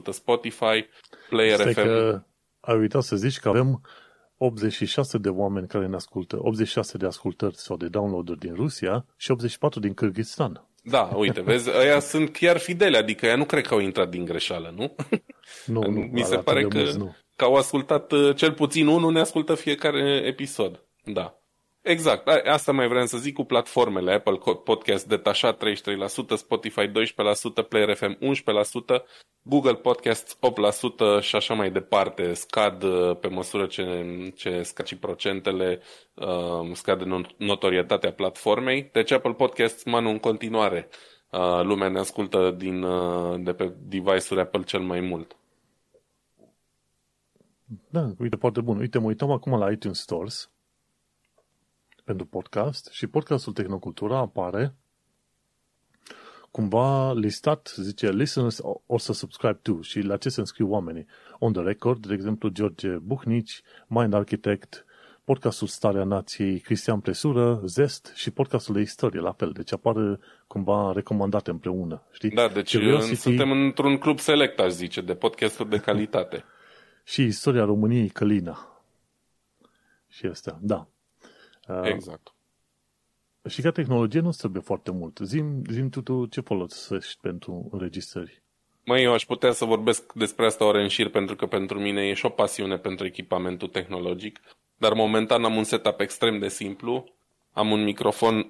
12% 0.09 0.11
Spotify, 0.11 0.85
Player 1.29 1.59
Stai 1.59 1.73
FM. 1.73 1.81
Că 1.81 2.21
ai 2.59 2.77
uitat 2.77 3.03
să 3.03 3.15
zici 3.15 3.39
că 3.39 3.49
avem 3.49 3.81
86 4.37 5.17
de 5.17 5.29
oameni 5.29 5.67
care 5.67 5.87
ne 5.87 5.95
ascultă, 5.95 6.37
86 6.39 6.97
de 6.97 7.05
ascultări 7.05 7.55
sau 7.55 7.77
de 7.77 7.87
downloaduri 7.87 8.39
din 8.39 8.53
Rusia 8.55 9.05
și 9.17 9.31
84 9.31 9.79
din 9.79 9.93
Kyrgyzstan. 9.93 10.67
Da, 10.83 11.01
uite, 11.01 11.41
vezi, 11.41 11.69
ăia 11.77 11.99
sunt 11.99 12.31
chiar 12.31 12.57
fideli, 12.57 12.97
adică 12.97 13.25
ăia 13.25 13.35
nu 13.35 13.45
cred 13.45 13.67
că 13.67 13.73
au 13.73 13.79
intrat 13.79 14.09
din 14.09 14.25
greșeală, 14.25 14.73
nu? 14.75 14.95
Nu, 15.65 15.81
nu 15.81 16.09
Mi 16.11 16.23
se 16.23 16.37
pare 16.37 16.61
că, 16.61 16.77
mulți, 16.77 16.97
nu. 16.97 17.15
că 17.35 17.43
au 17.45 17.55
ascultat, 17.55 18.11
uh, 18.11 18.35
cel 18.35 18.51
puțin 18.51 18.87
unul 18.87 19.11
ne 19.11 19.19
ascultă 19.19 19.55
fiecare 19.55 20.21
episod. 20.25 20.83
Da. 21.03 21.39
Exact, 21.87 22.27
asta 22.27 22.71
mai 22.71 22.87
vreau 22.87 23.05
să 23.05 23.17
zic 23.17 23.33
cu 23.33 23.43
platformele. 23.43 24.13
Apple 24.13 24.39
Podcast 24.63 25.07
detașat 25.07 25.63
33%, 25.63 26.35
Spotify 26.35 26.87
12%, 26.87 26.91
Player 27.69 27.95
FM 27.95 28.17
11%, 28.17 29.03
Google 29.41 29.75
Podcasts 29.75 30.37
8% 31.19 31.21
și 31.21 31.35
așa 31.35 31.53
mai 31.53 31.71
departe. 31.71 32.33
Scad 32.33 32.83
uh, 32.83 33.17
pe 33.19 33.27
măsură 33.27 33.65
ce, 33.65 34.05
ce 34.35 34.61
scad 34.61 34.85
și 34.85 34.97
procentele, 34.97 35.79
uh, 36.13 36.71
scade 36.73 37.25
notorietatea 37.37 38.11
platformei. 38.11 38.89
Deci 38.91 39.11
Apple 39.11 39.33
Podcasts, 39.33 39.83
manu, 39.83 40.09
în 40.09 40.19
continuare, 40.19 40.87
uh, 41.31 41.61
lumea 41.63 41.89
ne 41.89 41.99
ascultă 41.99 42.55
din, 42.57 42.83
uh, 42.83 43.39
de 43.43 43.53
pe 43.53 43.73
device-uri 43.79 44.41
Apple 44.41 44.63
cel 44.63 44.81
mai 44.81 44.99
mult. 44.99 45.35
Da, 47.89 48.09
uite, 48.19 48.35
foarte 48.35 48.61
bun. 48.61 48.77
Uite, 48.77 48.99
mă 48.99 49.05
uităm 49.05 49.31
acum 49.31 49.59
la 49.59 49.71
iTunes 49.71 49.99
Stores 49.99 50.49
pentru 52.05 52.25
podcast 52.25 52.89
și 52.91 53.07
podcastul 53.07 53.53
Tehnocultura 53.53 54.17
apare 54.17 54.75
cumva 56.51 57.13
listat, 57.13 57.73
zice 57.75 58.11
listeners 58.11 58.59
or 58.85 58.99
să 58.99 59.13
subscribe 59.13 59.59
to 59.61 59.81
și 59.81 59.99
la 59.99 60.17
ce 60.17 60.29
se 60.29 60.39
înscriu 60.39 60.69
oamenii. 60.69 61.05
On 61.39 61.53
the 61.53 61.61
record, 61.61 62.05
de 62.07 62.13
exemplu, 62.13 62.49
George 62.49 62.89
Buhnici, 62.89 63.61
Mind 63.87 64.13
Architect, 64.13 64.85
podcastul 65.23 65.67
Starea 65.67 66.03
Nației, 66.03 66.59
Cristian 66.59 66.99
Presură, 66.99 67.61
Zest 67.65 68.11
și 68.15 68.31
podcastul 68.31 68.73
de 68.73 68.81
istorie, 68.81 69.19
la 69.19 69.31
fel. 69.31 69.51
Deci 69.51 69.73
apare 69.73 70.19
cumva 70.47 70.91
recomandate 70.91 71.49
împreună, 71.49 72.03
știi? 72.11 72.29
Da, 72.29 72.47
deci 72.47 72.77
Curiosity... 72.77 73.15
suntem 73.15 73.51
într-un 73.51 73.97
club 73.97 74.19
select, 74.19 74.59
aș 74.59 74.71
zice, 74.71 75.01
de 75.01 75.15
podcasturi 75.15 75.69
de 75.69 75.79
calitate. 75.79 76.43
și 77.11 77.23
istoria 77.23 77.63
României 77.65 78.09
Călina. 78.09 78.81
Și 80.07 80.25
astea, 80.25 80.57
da. 80.61 80.87
Uh, 81.67 81.81
exact. 81.83 82.33
Și 83.47 83.61
ca 83.61 83.71
tehnologie 83.71 84.19
nu 84.19 84.29
trebuie 84.29 84.61
foarte 84.61 84.91
mult. 84.91 85.19
Zim, 85.23 85.61
zim 85.69 85.89
tu, 85.89 86.01
tu 86.01 86.25
ce 86.25 86.41
folosești 86.41 87.17
pentru 87.21 87.69
înregistrări? 87.71 88.43
Măi, 88.85 89.03
eu 89.03 89.13
aș 89.13 89.25
putea 89.25 89.51
să 89.51 89.65
vorbesc 89.65 90.13
despre 90.13 90.45
asta 90.45 90.65
ore 90.65 90.81
în 90.81 90.87
șir, 90.87 91.09
pentru 91.09 91.35
că 91.35 91.45
pentru 91.45 91.79
mine 91.79 92.07
e 92.07 92.13
și 92.13 92.25
o 92.25 92.29
pasiune 92.29 92.77
pentru 92.77 93.05
echipamentul 93.05 93.67
tehnologic, 93.67 94.39
dar 94.77 94.93
momentan 94.93 95.43
am 95.43 95.55
un 95.55 95.63
setup 95.63 95.99
extrem 95.99 96.39
de 96.39 96.47
simplu. 96.47 97.13
Am 97.51 97.71
un 97.71 97.83
microfon 97.83 98.49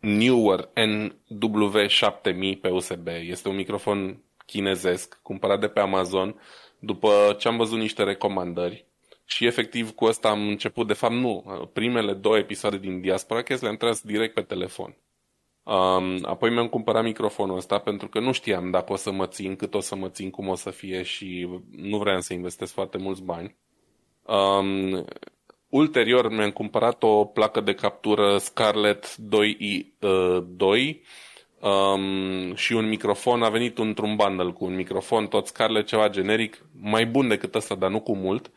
Newer 0.00 0.68
NW7000 0.68 2.60
pe 2.60 2.68
USB. 2.68 3.06
Este 3.06 3.48
un 3.48 3.54
microfon 3.54 4.22
chinezesc, 4.46 5.20
cumpărat 5.22 5.60
de 5.60 5.68
pe 5.68 5.80
Amazon, 5.80 6.40
după 6.78 7.36
ce 7.38 7.48
am 7.48 7.56
văzut 7.56 7.78
niște 7.78 8.02
recomandări 8.02 8.86
și 9.24 9.46
efectiv 9.46 9.90
cu 9.90 10.04
asta 10.04 10.28
am 10.28 10.48
început, 10.48 10.86
de 10.86 10.92
fapt 10.92 11.14
nu, 11.14 11.44
primele 11.72 12.12
două 12.12 12.38
episoade 12.38 12.78
din 12.78 13.00
Diaspora 13.00 13.42
Cast 13.42 13.62
le-am 13.62 13.76
tras 13.76 14.00
direct 14.00 14.34
pe 14.34 14.42
telefon. 14.42 14.96
Um, 15.64 16.18
apoi 16.22 16.50
mi-am 16.50 16.68
cumpărat 16.68 17.02
microfonul 17.02 17.56
ăsta 17.56 17.78
pentru 17.78 18.08
că 18.08 18.20
nu 18.20 18.32
știam 18.32 18.70
dacă 18.70 18.92
o 18.92 18.96
să 18.96 19.10
mă 19.10 19.26
țin, 19.26 19.56
cât 19.56 19.74
o 19.74 19.80
să 19.80 19.94
mă 19.94 20.08
țin, 20.08 20.30
cum 20.30 20.48
o 20.48 20.54
să 20.54 20.70
fie 20.70 21.02
și 21.02 21.48
nu 21.70 21.98
vreau 21.98 22.20
să 22.20 22.32
investesc 22.32 22.72
foarte 22.72 22.98
mulți 22.98 23.22
bani. 23.22 23.56
Um, 24.22 25.04
ulterior 25.68 26.30
mi-am 26.30 26.50
cumpărat 26.50 27.02
o 27.02 27.24
placă 27.24 27.60
de 27.60 27.74
captură 27.74 28.38
Scarlett 28.38 29.16
2i2 29.16 30.60
uh, 30.60 30.94
um, 31.60 32.54
și 32.54 32.72
un 32.72 32.88
microfon. 32.88 33.42
A 33.42 33.48
venit 33.48 33.78
într-un 33.78 34.16
bundle 34.16 34.50
cu 34.50 34.64
un 34.64 34.74
microfon, 34.74 35.26
tot 35.26 35.46
Scarlett, 35.46 35.86
ceva 35.86 36.08
generic, 36.08 36.66
mai 36.80 37.06
bun 37.06 37.28
decât 37.28 37.54
ăsta, 37.54 37.74
dar 37.74 37.90
nu 37.90 38.00
cu 38.00 38.16
mult. 38.16 38.50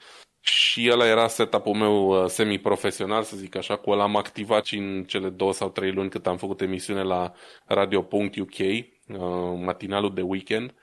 Și 0.49 0.89
ăla 0.91 1.07
era 1.07 1.27
setup-ul 1.27 1.75
meu 1.75 2.23
uh, 2.23 2.29
semi-profesional, 2.29 3.23
să 3.23 3.35
zic 3.35 3.55
așa, 3.55 3.75
cu 3.75 3.89
ăla 3.89 4.03
am 4.03 4.15
activat 4.15 4.65
și 4.65 4.77
în 4.77 5.03
cele 5.03 5.29
două 5.29 5.53
sau 5.53 5.69
trei 5.69 5.91
luni 5.91 6.09
cât 6.09 6.27
am 6.27 6.37
făcut 6.37 6.61
emisiune 6.61 7.03
la 7.03 7.31
Radio.uk, 7.65 8.57
uh, 8.59 9.17
matinalul 9.63 10.13
de 10.13 10.21
weekend. 10.21 10.73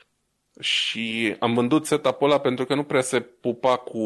Și 0.61 1.36
am 1.39 1.55
vândut 1.55 1.86
setup-ul 1.86 2.31
ăla 2.31 2.41
pentru 2.41 2.65
că 2.65 2.74
nu 2.74 2.85
prea 2.85 3.01
se 3.01 3.20
pupa 3.20 3.77
cu, 3.77 4.01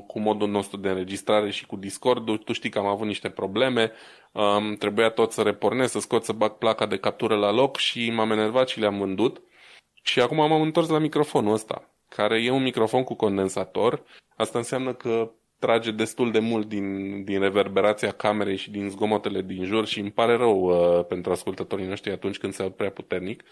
cu 0.00 0.20
modul 0.20 0.48
nostru 0.48 0.76
de 0.76 0.88
înregistrare 0.88 1.50
și 1.50 1.66
cu 1.66 1.76
Discord. 1.76 2.44
Tu 2.44 2.52
știi 2.52 2.70
că 2.70 2.78
am 2.78 2.86
avut 2.86 3.06
niște 3.06 3.30
probleme, 3.30 3.92
um, 4.32 4.74
trebuia 4.74 5.10
tot 5.10 5.32
să 5.32 5.42
repornesc, 5.42 5.92
să 5.92 6.00
scot, 6.00 6.24
să 6.24 6.32
bag 6.32 6.52
placa 6.52 6.86
de 6.86 6.98
captură 6.98 7.36
la 7.36 7.50
loc 7.52 7.76
și 7.76 8.10
m-am 8.10 8.30
enervat 8.30 8.68
și 8.68 8.80
le-am 8.80 8.98
vândut. 8.98 9.42
Și 10.02 10.20
acum 10.20 10.36
m-am 10.36 10.62
întors 10.62 10.88
la 10.88 10.98
microfonul 10.98 11.52
ăsta, 11.52 11.93
care 12.16 12.42
e 12.42 12.50
un 12.50 12.62
microfon 12.62 13.04
cu 13.04 13.14
condensator 13.14 14.02
Asta 14.36 14.58
înseamnă 14.58 14.94
că 14.94 15.30
trage 15.58 15.90
destul 15.90 16.30
de 16.30 16.38
mult 16.38 16.68
din, 16.68 17.24
din 17.24 17.40
reverberația 17.40 18.12
camerei 18.12 18.56
și 18.56 18.70
din 18.70 18.88
zgomotele 18.88 19.42
din 19.42 19.64
jur 19.64 19.86
și 19.86 20.00
îmi 20.00 20.10
pare 20.12 20.36
rău 20.36 20.60
uh, 20.60 21.04
pentru 21.06 21.32
ascultătorii 21.32 21.86
noștri 21.86 22.12
atunci 22.12 22.38
când 22.38 22.52
se 22.52 22.62
aud 22.62 22.72
prea 22.72 22.90
puternic. 22.90 23.42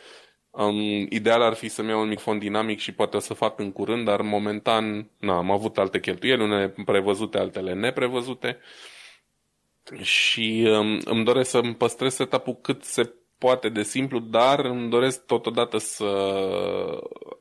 Um, 0.51 1.07
ideal 1.09 1.43
ar 1.43 1.55
fi 1.55 1.69
să-mi 1.69 1.89
iau 1.89 2.01
un 2.01 2.09
microfon 2.09 2.39
dinamic 2.39 2.79
și 2.79 2.95
poate 2.95 3.17
o 3.17 3.21
să 3.21 3.35
fac 3.35 3.59
în 3.59 3.73
curând, 3.73 4.05
dar 4.05 4.21
momentan 4.21 5.11
na, 5.19 5.37
am 5.37 5.51
avut 5.51 5.79
alte 5.79 6.01
cheltuieli, 6.01 6.43
unele 6.43 6.75
prevăzute, 6.85 7.39
altele 7.39 7.75
neprevăzute 7.75 8.59
și 10.03 10.69
um, 10.71 11.01
îmi 11.05 11.25
doresc 11.25 11.51
să-mi 11.51 11.75
păstrez 11.75 12.15
setup-ul 12.15 12.59
cât 12.63 12.85
se 12.85 13.15
poate 13.43 13.69
de 13.69 13.83
simplu, 13.83 14.19
dar 14.19 14.65
îmi 14.65 14.91
doresc 14.91 15.27
totodată 15.27 15.79
să 15.79 16.05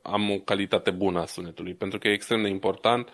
am 0.01 0.31
o 0.31 0.37
calitate 0.37 0.91
bună 0.91 1.19
a 1.19 1.25
sunetului, 1.25 1.73
pentru 1.73 1.99
că 1.99 2.07
e 2.07 2.13
extrem 2.13 2.41
de 2.41 2.47
important, 2.47 3.09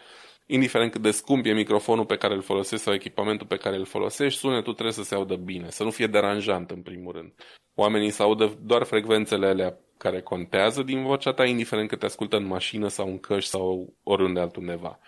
indiferent 0.45 0.91
cât 0.91 1.01
de 1.01 1.11
scump 1.11 1.45
e 1.45 1.53
microfonul 1.53 2.05
pe 2.05 2.17
care 2.17 2.33
îl 2.33 2.41
folosești 2.41 2.83
sau 2.83 2.93
echipamentul 2.93 3.47
pe 3.47 3.57
care 3.57 3.75
îl 3.75 3.85
folosești, 3.85 4.39
sunetul 4.39 4.73
trebuie 4.73 4.93
să 4.93 5.03
se 5.03 5.15
audă 5.15 5.35
bine, 5.35 5.69
să 5.69 5.83
nu 5.83 5.91
fie 5.91 6.07
deranjant 6.07 6.71
în 6.71 6.81
primul 6.81 7.11
rând. 7.11 7.33
Oamenii 7.75 8.09
să 8.09 8.23
audă 8.23 8.57
doar 8.61 8.83
frecvențele 8.83 9.47
alea 9.47 9.77
care 9.97 10.21
contează 10.21 10.83
din 10.83 11.03
vocea 11.03 11.33
ta, 11.33 11.45
indiferent 11.45 11.89
că 11.89 11.95
te 11.95 12.05
ascultă 12.05 12.35
în 12.35 12.45
mașină 12.45 12.87
sau 12.87 13.07
în 13.07 13.19
căști 13.19 13.49
sau 13.49 13.93
oriunde 14.03 14.39
altundeva. 14.39 14.99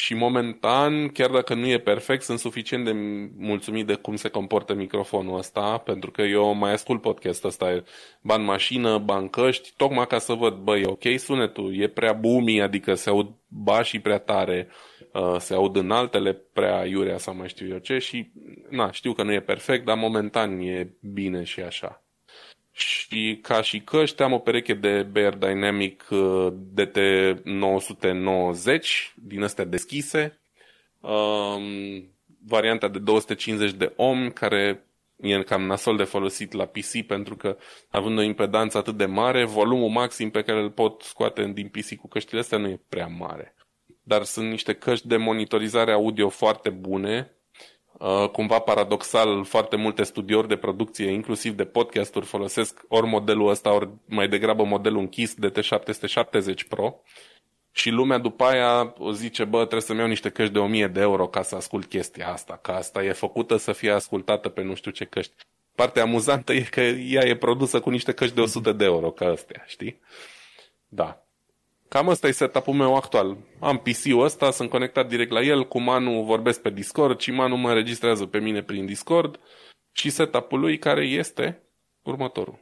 Și 0.00 0.14
momentan, 0.14 1.08
chiar 1.08 1.30
dacă 1.30 1.54
nu 1.54 1.66
e 1.66 1.78
perfect, 1.78 2.22
sunt 2.22 2.38
suficient 2.38 2.84
de 2.84 2.92
mulțumit 3.36 3.86
de 3.86 3.94
cum 3.94 4.16
se 4.16 4.28
comportă 4.28 4.74
microfonul 4.74 5.38
ăsta, 5.38 5.78
pentru 5.78 6.10
că 6.10 6.22
eu 6.22 6.54
mai 6.54 6.72
ascult 6.72 7.00
podcastul 7.00 7.48
ăsta, 7.48 7.82
ba 8.20 8.34
în 8.34 8.44
mașină, 8.44 8.98
ba 8.98 9.16
în 9.16 9.28
căști, 9.28 9.72
tocmai 9.76 10.06
ca 10.06 10.18
să 10.18 10.32
văd, 10.32 10.54
băi, 10.54 10.84
ok, 10.84 11.02
sunetul 11.16 11.80
e 11.80 11.88
prea 11.88 12.12
boomy, 12.12 12.62
adică 12.62 12.94
se 12.94 13.10
aud 13.10 13.28
bașii 13.48 14.00
prea 14.00 14.18
tare, 14.18 14.68
uh, 15.12 15.36
se 15.38 15.54
aud 15.54 15.76
în 15.76 15.90
altele 15.90 16.32
prea 16.32 16.86
iurea 16.86 17.18
sau 17.18 17.34
mai 17.34 17.48
știu 17.48 17.68
eu 17.68 17.78
ce 17.78 17.98
și, 17.98 18.30
na, 18.68 18.90
știu 18.90 19.12
că 19.12 19.22
nu 19.22 19.32
e 19.32 19.40
perfect, 19.40 19.84
dar 19.84 19.96
momentan 19.96 20.58
e 20.58 20.94
bine 21.00 21.44
și 21.44 21.60
așa. 21.60 22.04
Și 22.80 23.38
ca 23.42 23.62
și 23.62 23.80
căști 23.80 24.22
am 24.22 24.32
o 24.32 24.38
pereche 24.38 24.74
de 24.74 25.02
Bear 25.02 25.34
Dynamic 25.34 26.06
uh, 26.10 26.52
DT990 26.74 29.14
din 29.14 29.42
astea 29.42 29.64
deschise. 29.64 30.40
Um, 31.00 31.62
varianta 32.46 32.88
de 32.88 32.98
250 32.98 33.72
de 33.72 33.92
ohm 33.96 34.30
care 34.30 34.84
e 35.16 35.42
cam 35.42 35.62
nasol 35.62 35.96
de 35.96 36.04
folosit 36.04 36.52
la 36.52 36.66
PC 36.66 37.06
pentru 37.06 37.36
că 37.36 37.56
având 37.88 38.18
o 38.18 38.22
impedanță 38.22 38.78
atât 38.78 38.96
de 38.96 39.06
mare, 39.06 39.44
volumul 39.44 39.88
maxim 39.88 40.30
pe 40.30 40.42
care 40.42 40.60
îl 40.60 40.70
pot 40.70 41.02
scoate 41.02 41.50
din 41.54 41.68
PC 41.68 41.94
cu 41.94 42.08
căștile 42.08 42.40
astea 42.40 42.58
nu 42.58 42.68
e 42.68 42.80
prea 42.88 43.06
mare. 43.06 43.54
Dar 44.02 44.22
sunt 44.22 44.50
niște 44.50 44.72
căști 44.72 45.06
de 45.06 45.16
monitorizare 45.16 45.92
audio 45.92 46.28
foarte 46.28 46.70
bune 46.70 47.30
Uh, 47.30 47.39
cumva 48.32 48.58
paradoxal, 48.58 49.44
foarte 49.44 49.76
multe 49.76 50.02
studiouri 50.02 50.48
de 50.48 50.56
producție, 50.56 51.10
inclusiv 51.10 51.52
de 51.52 51.64
podcasturi, 51.64 52.26
folosesc 52.26 52.80
ori 52.88 53.06
modelul 53.06 53.48
ăsta, 53.48 53.74
ori 53.74 53.88
mai 54.04 54.28
degrabă 54.28 54.64
modelul 54.64 55.00
închis 55.00 55.34
de 55.34 55.50
T770 55.50 56.68
Pro. 56.68 57.00
Și 57.72 57.90
lumea 57.90 58.18
după 58.18 58.44
aia 58.44 58.94
o 58.98 59.12
zice, 59.12 59.44
bă, 59.44 59.58
trebuie 59.58 59.80
să-mi 59.80 59.98
iau 59.98 60.08
niște 60.08 60.30
căști 60.30 60.52
de 60.52 60.58
1000 60.58 60.86
de 60.86 61.00
euro 61.00 61.28
ca 61.28 61.42
să 61.42 61.56
ascult 61.56 61.86
chestia 61.86 62.32
asta, 62.32 62.58
că 62.62 62.70
asta 62.70 63.04
e 63.04 63.12
făcută 63.12 63.56
să 63.56 63.72
fie 63.72 63.90
ascultată 63.90 64.48
pe 64.48 64.62
nu 64.62 64.74
știu 64.74 64.90
ce 64.90 65.04
căști. 65.04 65.32
Partea 65.74 66.02
amuzantă 66.02 66.52
e 66.52 66.60
că 66.60 66.80
ea 66.80 67.26
e 67.26 67.36
produsă 67.36 67.80
cu 67.80 67.90
niște 67.90 68.12
căști 68.12 68.34
de 68.34 68.40
100 68.40 68.72
de 68.72 68.84
euro 68.84 69.10
ca 69.10 69.26
astea, 69.26 69.64
știi? 69.66 70.00
Da. 70.88 71.24
Cam 71.90 72.08
ăsta 72.08 72.28
e 72.28 72.30
setup-ul 72.30 72.74
meu 72.74 72.94
actual. 72.96 73.36
Am 73.58 73.78
PC-ul 73.78 74.24
ăsta, 74.24 74.50
sunt 74.50 74.70
conectat 74.70 75.08
direct 75.08 75.30
la 75.30 75.40
el, 75.40 75.68
cu 75.68 75.80
Manu 75.80 76.22
vorbesc 76.22 76.60
pe 76.62 76.70
Discord 76.70 77.20
și 77.20 77.30
Manu 77.30 77.56
mă 77.56 77.68
înregistrează 77.68 78.26
pe 78.26 78.38
mine 78.38 78.62
prin 78.62 78.86
Discord 78.86 79.40
și 79.92 80.10
setup-ul 80.10 80.60
lui 80.60 80.78
care 80.78 81.06
este 81.06 81.62
următorul. 82.02 82.58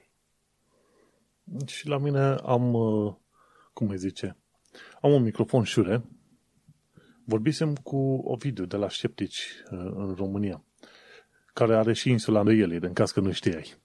Și 1.66 1.88
la 1.88 1.98
mine 1.98 2.34
am, 2.44 2.74
uh, 2.74 3.14
cum 3.72 3.88
îi 3.88 3.98
zice, 3.98 4.36
am 5.00 5.12
un 5.12 5.22
microfon 5.22 5.62
șure. 5.62 6.05
Vorbisem 7.24 7.74
cu 7.74 8.22
Ovidiu 8.24 8.64
de 8.64 8.76
la 8.76 8.88
Sceptici 8.88 9.62
uh, 9.70 9.78
în 9.94 10.14
România, 10.14 10.64
care 11.52 11.76
are 11.76 11.92
și 11.92 12.10
insula 12.10 12.42
Noielii, 12.42 12.78
în 12.80 12.92
caz 12.92 13.10
că 13.10 13.20
nu 13.20 13.32
știai. 13.32 13.76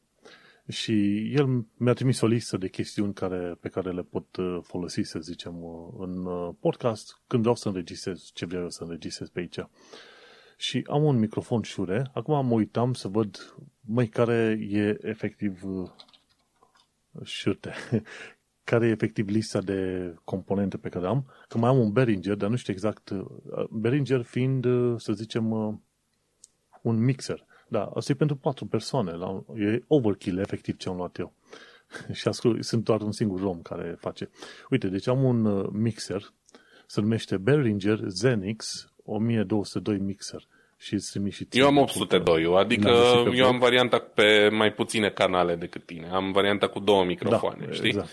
Și 0.67 1.25
el 1.33 1.65
mi-a 1.77 1.93
trimis 1.93 2.21
o 2.21 2.27
listă 2.27 2.57
de 2.57 2.67
chestiuni 2.67 3.13
care, 3.13 3.57
pe 3.59 3.69
care 3.69 3.91
le 3.91 4.01
pot 4.01 4.35
uh, 4.35 4.59
folosi, 4.61 5.01
să 5.01 5.19
zicem, 5.19 5.63
uh, 5.63 5.93
în 5.97 6.25
uh, 6.25 6.53
podcast 6.59 7.21
când 7.27 7.41
vreau 7.41 7.55
să 7.55 7.67
înregistrez 7.67 8.31
ce 8.33 8.45
vreau 8.45 8.69
să 8.69 8.83
înregistrez 8.83 9.29
pe 9.29 9.39
aici. 9.39 9.59
Și 10.57 10.85
am 10.89 11.03
un 11.03 11.19
microfon 11.19 11.61
șure. 11.61 12.09
Acum 12.13 12.45
mă 12.45 12.53
uitam 12.53 12.93
să 12.93 13.07
văd, 13.07 13.55
mai 13.79 14.07
care 14.07 14.59
e 14.69 14.97
efectiv 15.01 15.61
șurte, 17.23 17.73
care 18.69 18.87
e 18.87 18.91
efectiv 18.91 19.27
lista 19.27 19.61
de 19.61 20.13
componente 20.23 20.77
pe 20.77 20.89
care 20.89 21.07
am, 21.07 21.25
că 21.47 21.57
mai 21.57 21.69
am 21.69 21.79
un 21.79 21.91
Behringer, 21.91 22.35
dar 22.35 22.49
nu 22.49 22.55
știu 22.55 22.73
exact, 22.73 23.11
Behringer 23.69 24.21
fiind, 24.21 24.65
să 24.97 25.13
zicem, 25.13 25.51
un 26.81 27.03
mixer. 27.03 27.45
Da, 27.73 27.91
asta 27.95 28.11
e 28.11 28.15
pentru 28.15 28.35
patru 28.35 28.65
persoane. 28.65 29.11
La, 29.11 29.43
e 29.55 29.83
overkill, 29.87 30.39
efectiv, 30.39 30.77
ce 30.77 30.89
am 30.89 30.95
luat 30.95 31.17
eu. 31.17 31.33
și 32.19 32.27
ascult, 32.27 32.63
sunt 32.63 32.83
doar 32.83 33.01
un 33.01 33.11
singur 33.11 33.41
om 33.41 33.61
care 33.61 33.95
face. 33.99 34.29
Uite, 34.69 34.87
deci 34.87 35.07
am 35.07 35.23
un 35.23 35.45
uh, 35.45 35.69
mixer, 35.71 36.33
se 36.85 37.01
numește 37.01 37.37
Behringer 37.37 37.99
Zenix 38.07 38.91
1202 39.03 39.97
mixer. 39.97 40.47
Și 40.77 40.97
și 41.29 41.47
eu 41.51 41.65
am 41.65 41.77
802, 41.77 42.55
adică 42.57 42.89
eu 43.33 43.45
am 43.45 43.59
varianta 43.59 43.99
pe 43.99 44.49
mai 44.51 44.73
puține 44.73 45.09
canale 45.09 45.55
decât 45.55 45.85
tine. 45.85 46.09
Am 46.09 46.31
varianta 46.31 46.67
cu 46.67 46.79
două 46.79 47.05
microfoane, 47.05 47.65
da, 47.65 47.71
știi? 47.71 47.87
Exact. 47.87 48.09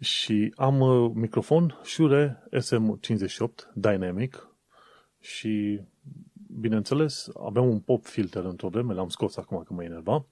Și 0.00 0.52
am 0.56 0.80
uh, 0.80 1.10
microfon 1.14 1.80
Shure 1.82 2.42
SM58 2.56 3.72
Dynamic 3.74 4.48
și 5.20 5.80
bineînțeles, 6.58 7.28
aveam 7.40 7.68
un 7.68 7.80
pop 7.80 8.04
filter 8.04 8.44
într-o 8.44 8.68
vreme, 8.68 8.94
l-am 8.94 9.08
scos 9.08 9.36
acum 9.36 9.62
că 9.62 9.72
mă 9.72 9.84
enerva, 9.84 10.26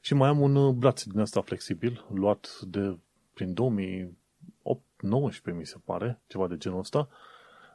și 0.00 0.14
mai 0.14 0.28
am 0.28 0.40
un 0.40 0.54
uh, 0.54 0.74
braț 0.74 1.02
din 1.02 1.20
asta 1.20 1.40
flexibil, 1.40 2.04
luat 2.14 2.58
de 2.60 2.98
prin 3.34 3.54
2008 3.54 4.82
19 5.00 5.62
mi 5.62 5.66
se 5.66 5.76
pare, 5.84 6.22
ceva 6.26 6.48
de 6.48 6.56
genul 6.56 6.78
ăsta, 6.78 7.08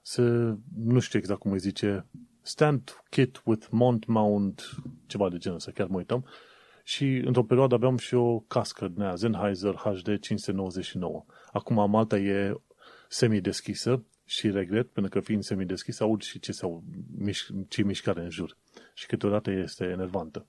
se, 0.04 0.22
nu 0.76 1.00
știu 1.00 1.20
exact 1.20 1.40
cum 1.40 1.52
îi 1.52 1.60
zice, 1.60 2.06
stand 2.42 3.04
kit 3.10 3.42
with 3.46 3.68
mount 3.72 4.06
mount, 4.06 4.70
ceva 5.06 5.30
de 5.30 5.38
genul 5.38 5.58
ăsta, 5.58 5.72
chiar 5.72 5.88
mă 5.88 5.98
uitam, 5.98 6.26
și 6.84 7.06
într-o 7.26 7.44
perioadă 7.44 7.76
aveam 7.76 7.98
și 7.98 8.14
o 8.14 8.40
cască 8.40 8.88
din 8.88 9.02
aia, 9.02 9.16
Sennheiser 9.16 9.74
HD 9.74 10.20
599. 10.20 11.26
Acum 11.52 11.80
am 11.80 11.96
alta 11.96 12.18
e 12.18 12.62
semi-deschisă, 13.08 14.04
și 14.26 14.52
regret, 14.52 14.90
pentru 14.92 15.12
că 15.12 15.26
fiind 15.26 15.44
semideschis, 15.44 16.00
aud 16.00 16.22
și 16.22 16.40
ce, 16.40 16.52
sau, 16.52 16.84
miș- 17.30 17.68
ce 17.68 17.84
mișcare 17.84 18.22
în 18.22 18.30
jur. 18.30 18.58
Și 18.94 19.06
câteodată 19.06 19.52
este 19.52 19.84
enervantă. 19.86 20.46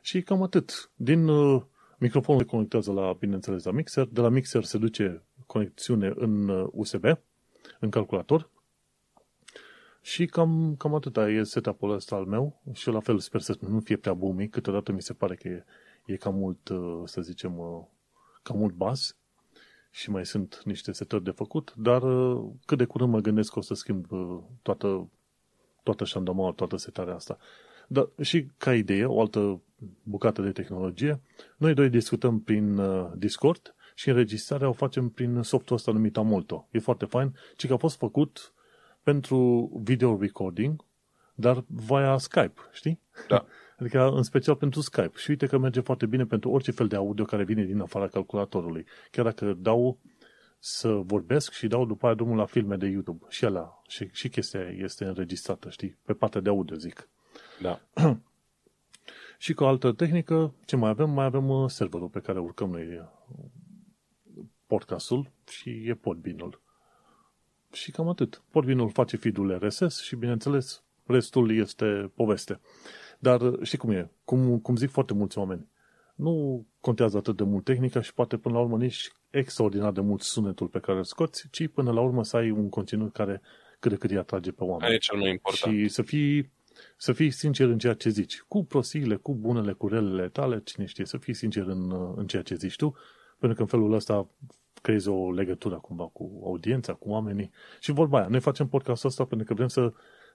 Și 0.00 0.22
cam 0.22 0.42
atât. 0.42 0.90
Din 0.94 1.28
uh, 1.28 1.62
microfonul 1.98 2.40
se 2.40 2.46
conectează 2.46 2.92
la, 2.92 3.12
bineînțeles, 3.12 3.64
la 3.64 3.70
mixer. 3.70 4.06
De 4.06 4.20
la 4.20 4.28
mixer 4.28 4.64
se 4.64 4.78
duce 4.78 5.22
conexiune 5.46 6.12
în 6.14 6.48
uh, 6.48 6.68
USB, 6.72 7.04
în 7.80 7.90
calculator. 7.90 8.50
Și 10.00 10.26
cam, 10.26 10.74
cam 10.78 10.94
atâta 10.94 11.30
e 11.30 11.42
setup-ul 11.42 11.90
ăsta 11.90 12.14
al 12.14 12.24
meu. 12.24 12.62
Și 12.72 12.88
la 12.88 13.00
fel 13.00 13.18
sper 13.18 13.40
să 13.40 13.56
nu 13.60 13.80
fie 13.80 13.96
prea 13.96 14.14
boomy. 14.14 14.48
Câteodată 14.48 14.92
mi 14.92 15.02
se 15.02 15.12
pare 15.12 15.34
că 15.34 15.48
e, 15.48 15.64
e 16.06 16.16
cam 16.16 16.34
mult, 16.34 16.68
uh, 16.68 17.02
să 17.04 17.20
zicem, 17.20 17.58
uh, 17.58 17.84
cam 18.42 18.58
mult 18.58 18.74
bas 18.74 19.16
și 19.94 20.10
mai 20.10 20.26
sunt 20.26 20.62
niște 20.64 20.92
setări 20.92 21.24
de 21.24 21.30
făcut, 21.30 21.74
dar 21.76 22.02
uh, 22.02 22.44
cât 22.66 22.78
de 22.78 22.84
curând 22.84 23.10
mă 23.10 23.20
gândesc 23.20 23.52
că 23.52 23.58
o 23.58 23.62
să 23.62 23.74
schimb 23.74 24.12
uh, 24.12 24.38
toată, 24.62 25.08
toată 25.82 26.04
șandamaua, 26.04 26.52
toată 26.52 26.76
setarea 26.76 27.14
asta. 27.14 27.38
Dar 27.88 28.08
și 28.20 28.46
ca 28.56 28.74
idee, 28.74 29.04
o 29.04 29.20
altă 29.20 29.60
bucată 30.02 30.42
de 30.42 30.52
tehnologie, 30.52 31.20
noi 31.56 31.74
doi 31.74 31.88
discutăm 31.88 32.40
prin 32.40 32.78
uh, 32.78 33.10
Discord 33.16 33.74
și 33.94 34.08
înregistrarea 34.08 34.68
o 34.68 34.72
facem 34.72 35.08
prin 35.08 35.42
softul 35.42 35.76
ăsta 35.76 35.92
numit 35.92 36.16
Amolto. 36.16 36.68
E 36.70 36.78
foarte 36.78 37.04
fain, 37.04 37.36
ci 37.56 37.66
că 37.66 37.72
a 37.72 37.76
fost 37.76 37.96
făcut 37.96 38.52
pentru 39.02 39.70
video 39.82 40.18
recording, 40.20 40.84
dar 41.34 41.64
via 41.66 42.18
Skype, 42.18 42.60
știi? 42.72 43.00
Da. 43.28 43.44
Adică 43.84 44.08
în 44.08 44.22
special 44.22 44.54
pentru 44.54 44.80
Skype. 44.80 45.12
Și 45.16 45.30
uite 45.30 45.46
că 45.46 45.58
merge 45.58 45.80
foarte 45.80 46.06
bine 46.06 46.24
pentru 46.24 46.50
orice 46.50 46.70
fel 46.70 46.86
de 46.86 46.96
audio 46.96 47.24
care 47.24 47.44
vine 47.44 47.64
din 47.64 47.80
afara 47.80 48.08
calculatorului. 48.08 48.86
Chiar 49.10 49.24
dacă 49.24 49.56
dau 49.58 49.98
să 50.58 50.88
vorbesc 50.88 51.52
și 51.52 51.66
dau 51.66 51.86
după 51.86 52.06
aia 52.06 52.14
drumul 52.14 52.36
la 52.36 52.44
filme 52.44 52.76
de 52.76 52.86
YouTube. 52.86 53.24
Și 53.28 53.44
ala, 53.44 53.82
și, 53.88 54.08
și 54.12 54.28
chestia 54.28 54.60
este 54.60 55.04
înregistrată, 55.04 55.70
știi? 55.70 55.98
Pe 56.04 56.12
partea 56.12 56.40
de 56.40 56.48
audio, 56.48 56.76
zic. 56.76 57.08
Da. 57.60 57.80
și 59.38 59.52
cu 59.54 59.64
o 59.64 59.66
altă 59.66 59.92
tehnică, 59.92 60.54
ce 60.64 60.76
mai 60.76 60.90
avem? 60.90 61.10
Mai 61.10 61.24
avem 61.24 61.48
uh, 61.48 61.70
serverul 61.70 62.08
pe 62.08 62.20
care 62.20 62.38
urcăm 62.38 62.70
noi 62.70 62.86
uh, 62.86 64.44
podcastul 64.66 65.30
și 65.48 65.70
e 65.70 65.94
Podbean-ul. 65.94 66.60
Și 67.72 67.90
cam 67.90 68.08
atât. 68.08 68.42
Podbean-ul 68.50 68.90
face 68.90 69.16
feed-ul 69.16 69.58
RSS 69.58 70.02
și, 70.02 70.16
bineînțeles, 70.16 70.82
restul 71.06 71.56
este 71.56 72.10
poveste. 72.14 72.60
Dar 73.24 73.40
știi 73.62 73.78
cum 73.78 73.90
e? 73.90 74.10
Cum, 74.24 74.58
cum 74.58 74.76
zic 74.76 74.90
foarte 74.90 75.14
mulți 75.14 75.38
oameni, 75.38 75.68
nu 76.14 76.64
contează 76.80 77.16
atât 77.16 77.36
de 77.36 77.42
mult 77.42 77.64
tehnica 77.64 78.00
și 78.00 78.14
poate 78.14 78.36
până 78.36 78.54
la 78.54 78.60
urmă 78.60 78.76
nici 78.76 79.12
extraordinar 79.30 79.92
de 79.92 80.00
mult 80.00 80.20
sunetul 80.20 80.66
pe 80.66 80.78
care 80.78 80.98
îl 80.98 81.04
scoți, 81.04 81.48
ci 81.50 81.68
până 81.68 81.92
la 81.92 82.00
urmă 82.00 82.24
să 82.24 82.36
ai 82.36 82.50
un 82.50 82.68
conținut 82.68 83.12
care 83.12 83.40
cât 83.78 83.90
de 83.90 83.96
cât 83.96 84.10
îi 84.10 84.16
atrage 84.16 84.50
pe 84.50 84.64
oameni. 84.64 84.84
Aia 84.84 84.94
e 84.94 84.98
cel 84.98 85.18
mai 85.18 85.30
important. 85.30 85.74
Și 85.74 85.88
să 85.88 86.02
fii, 86.02 86.50
să 86.96 87.12
fii 87.12 87.30
sincer 87.30 87.68
în 87.68 87.78
ceea 87.78 87.94
ce 87.94 88.08
zici. 88.08 88.40
Cu 88.48 88.64
prostiile, 88.64 89.16
cu 89.16 89.34
bunele, 89.34 89.72
cu 89.72 89.88
relele 89.88 90.28
tale, 90.28 90.60
cine 90.64 90.86
știe, 90.86 91.04
să 91.04 91.16
fii 91.16 91.34
sincer 91.34 91.66
în, 91.66 92.12
în 92.16 92.26
ceea 92.26 92.42
ce 92.42 92.54
zici 92.54 92.76
tu, 92.76 92.96
pentru 93.38 93.56
că 93.56 93.62
în 93.62 93.68
felul 93.68 93.92
ăsta 93.92 94.28
creezi 94.82 95.08
o 95.08 95.32
legătură 95.32 95.76
cumva 95.76 96.04
cu 96.04 96.42
audiența, 96.44 96.92
cu 96.92 97.08
oamenii. 97.08 97.50
Și 97.80 97.92
vorba 97.92 98.18
aia, 98.18 98.26
noi 98.26 98.40
facem 98.40 98.68
podcastul 98.68 99.08
ăsta 99.08 99.24
pentru 99.24 99.46
că 99.46 99.54
vrem 99.54 99.68
să 99.68 99.92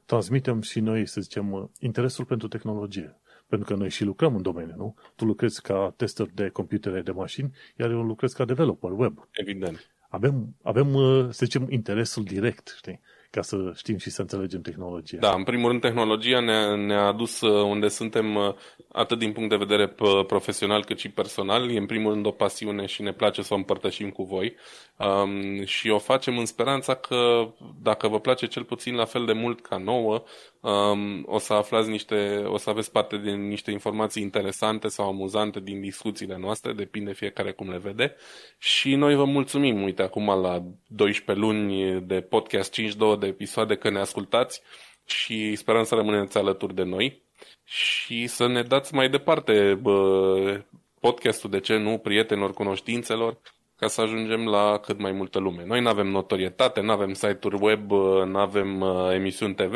transmitem 0.09 0.61
și 0.61 0.79
noi, 0.79 1.05
să 1.05 1.21
zicem, 1.21 1.71
interesul 1.79 2.25
pentru 2.25 2.47
tehnologie. 2.47 3.19
Pentru 3.47 3.67
că 3.67 3.79
noi 3.79 3.89
și 3.89 4.03
lucrăm 4.03 4.35
în 4.35 4.41
domeniu, 4.41 4.73
nu? 4.77 4.95
Tu 5.15 5.25
lucrezi 5.25 5.61
ca 5.61 5.93
tester 5.97 6.27
de 6.33 6.49
computere 6.49 7.01
de 7.01 7.11
mașini, 7.11 7.51
iar 7.77 7.89
eu 7.89 8.01
lucrez 8.01 8.33
ca 8.33 8.45
developer 8.45 8.91
web. 8.91 9.27
Evident. 9.31 9.91
Avem, 10.09 10.55
avem 10.63 10.93
să 11.31 11.45
zicem, 11.45 11.65
interesul 11.69 12.23
direct, 12.23 12.73
știi? 12.77 12.99
Ca 13.31 13.41
să 13.41 13.71
știm 13.75 13.97
și 13.97 14.09
să 14.09 14.21
înțelegem 14.21 14.61
tehnologia. 14.61 15.17
Da, 15.19 15.33
în 15.33 15.43
primul 15.43 15.69
rând 15.69 15.81
tehnologia 15.81 16.39
ne-a, 16.39 16.75
ne-a 16.75 17.05
adus 17.05 17.41
uh, 17.41 17.63
unde 17.63 17.87
suntem 17.87 18.35
uh, 18.35 18.53
atât 18.91 19.19
din 19.19 19.31
punct 19.31 19.49
de 19.49 19.55
vedere 19.55 19.95
profesional 20.27 20.85
cât 20.85 20.99
și 20.99 21.09
personal. 21.09 21.71
E 21.71 21.77
în 21.77 21.85
primul 21.85 22.13
rând 22.13 22.25
o 22.25 22.31
pasiune 22.31 22.85
și 22.85 23.01
ne 23.01 23.13
place 23.13 23.41
să 23.41 23.53
o 23.53 23.57
împărtășim 23.57 24.09
cu 24.09 24.23
voi 24.23 24.55
um, 24.97 25.65
și 25.65 25.89
o 25.89 25.97
facem 25.97 26.37
în 26.37 26.45
speranța 26.45 26.95
că 26.95 27.51
dacă 27.81 28.07
vă 28.07 28.19
place 28.19 28.47
cel 28.47 28.63
puțin 28.63 28.95
la 28.95 29.05
fel 29.05 29.25
de 29.25 29.33
mult 29.33 29.61
ca 29.61 29.77
nouă, 29.77 30.23
um, 30.59 31.25
o 31.27 31.37
să 31.37 31.53
aflați 31.53 31.89
niște, 31.89 32.43
o 32.45 32.57
să 32.57 32.69
aveți 32.69 32.91
parte 32.91 33.17
de 33.17 33.31
niște 33.31 33.71
informații 33.71 34.21
interesante 34.21 34.87
sau 34.87 35.07
amuzante 35.07 35.59
din 35.59 35.81
discuțiile 35.81 36.37
noastre, 36.37 36.73
depinde 36.73 37.13
fiecare 37.13 37.51
cum 37.51 37.69
le 37.69 37.77
vede. 37.77 38.15
Și 38.57 38.95
noi 38.95 39.15
vă 39.15 39.25
mulțumim, 39.25 39.83
uite, 39.83 40.01
acum 40.01 40.25
la 40.41 40.63
12 40.87 41.45
luni 41.45 42.01
de 42.01 42.21
podcast, 42.21 42.71
52 42.71 43.17
de 43.17 43.27
episoade 43.27 43.75
că 43.75 43.89
ne 43.89 43.99
ascultați 43.99 44.61
și 45.05 45.55
sperăm 45.55 45.83
să 45.83 45.95
rămâneți 45.95 46.37
alături 46.37 46.75
de 46.75 46.83
noi 46.83 47.21
și 47.63 48.27
să 48.27 48.47
ne 48.47 48.61
dați 48.61 48.93
mai 48.93 49.09
departe 49.09 49.77
bă, 49.81 50.61
podcastul, 50.99 51.49
de 51.49 51.59
ce 51.59 51.77
nu, 51.77 51.97
prietenilor, 51.97 52.53
cunoștințelor, 52.53 53.37
ca 53.75 53.87
să 53.87 54.01
ajungem 54.01 54.45
la 54.45 54.77
cât 54.77 54.99
mai 54.99 55.11
multă 55.11 55.39
lume. 55.39 55.65
Noi 55.65 55.81
nu 55.81 55.87
avem 55.87 56.07
notorietate, 56.07 56.81
nu 56.81 56.91
avem 56.91 57.13
site-uri 57.13 57.57
web, 57.61 57.91
nu 58.25 58.37
avem 58.37 58.81
uh, 58.81 59.13
emisiuni 59.13 59.55
TV, 59.55 59.75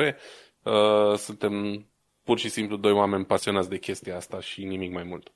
uh, 0.63 1.17
suntem 1.17 1.85
pur 2.23 2.37
și 2.37 2.49
simplu 2.49 2.75
doi 2.77 2.91
oameni 2.91 3.25
pasionați 3.25 3.69
de 3.69 3.77
chestia 3.77 4.15
asta 4.15 4.39
și 4.39 4.63
nimic 4.63 4.91
mai 4.91 5.03
mult. 5.03 5.31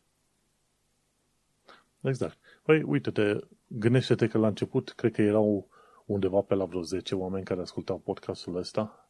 Exact. 2.02 2.38
Păi, 2.64 2.82
uite-te, 2.82 3.40
gândește-te 3.68 4.28
că 4.28 4.38
la 4.38 4.48
început, 4.48 4.90
cred 4.90 5.12
că 5.12 5.22
erau 5.22 5.70
undeva 6.06 6.42
pe 6.42 6.56
la 6.56 6.66
vreo 6.66 6.82
10 6.82 7.16
oameni 7.16 7.46
care 7.46 7.62
ascultau 7.62 7.98
podcastul 7.98 8.56
ăsta. 8.56 9.02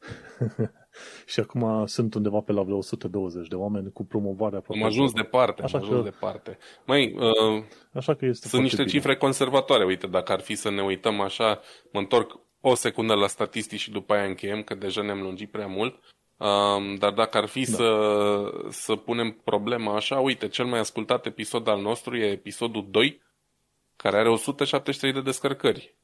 și 1.26 1.40
acum 1.40 1.86
sunt 1.86 2.14
undeva 2.14 2.40
pe 2.40 2.52
la 2.52 2.62
vreo 2.62 2.76
120 2.76 3.48
de 3.48 3.54
oameni 3.54 3.92
cu 3.92 4.04
promovarea 4.04 4.62
Am 4.68 4.82
ajuns 4.82 5.12
departe, 5.12 5.62
așa 5.62 5.78
am 5.78 5.84
ajuns 5.84 5.98
că, 5.98 6.10
departe. 6.10 6.58
Mai, 6.86 7.14
uh, 7.14 7.64
așa 7.92 8.14
că 8.14 8.26
este 8.26 8.48
sunt 8.48 8.62
niște 8.62 8.82
bine. 8.82 8.90
cifre 8.90 9.16
conservatoare. 9.16 9.84
Uite, 9.84 10.06
dacă 10.06 10.32
ar 10.32 10.40
fi 10.40 10.54
să 10.54 10.70
ne 10.70 10.82
uităm 10.82 11.20
așa, 11.20 11.60
mă 11.92 12.00
întorc 12.00 12.38
o 12.60 12.74
secundă 12.74 13.14
la 13.14 13.26
statistici 13.26 13.80
și 13.80 13.90
după 13.90 14.14
aia 14.14 14.24
încheiem, 14.24 14.62
că 14.62 14.74
deja 14.74 15.02
ne-am 15.02 15.22
lungit 15.22 15.50
prea 15.50 15.66
mult. 15.66 16.14
Um, 16.36 16.94
dar 16.94 17.12
dacă 17.12 17.38
ar 17.38 17.46
fi 17.46 17.70
da. 17.70 17.76
să, 17.76 18.50
să 18.70 18.96
punem 18.96 19.30
problema 19.30 19.94
așa, 19.94 20.20
uite, 20.20 20.48
cel 20.48 20.64
mai 20.64 20.78
ascultat 20.78 21.26
episod 21.26 21.68
al 21.68 21.80
nostru 21.80 22.16
e 22.16 22.30
episodul 22.30 22.86
2, 22.90 23.22
care 23.96 24.16
are 24.16 24.28
173 24.28 25.12
de 25.12 25.20
descărcări. 25.20 25.94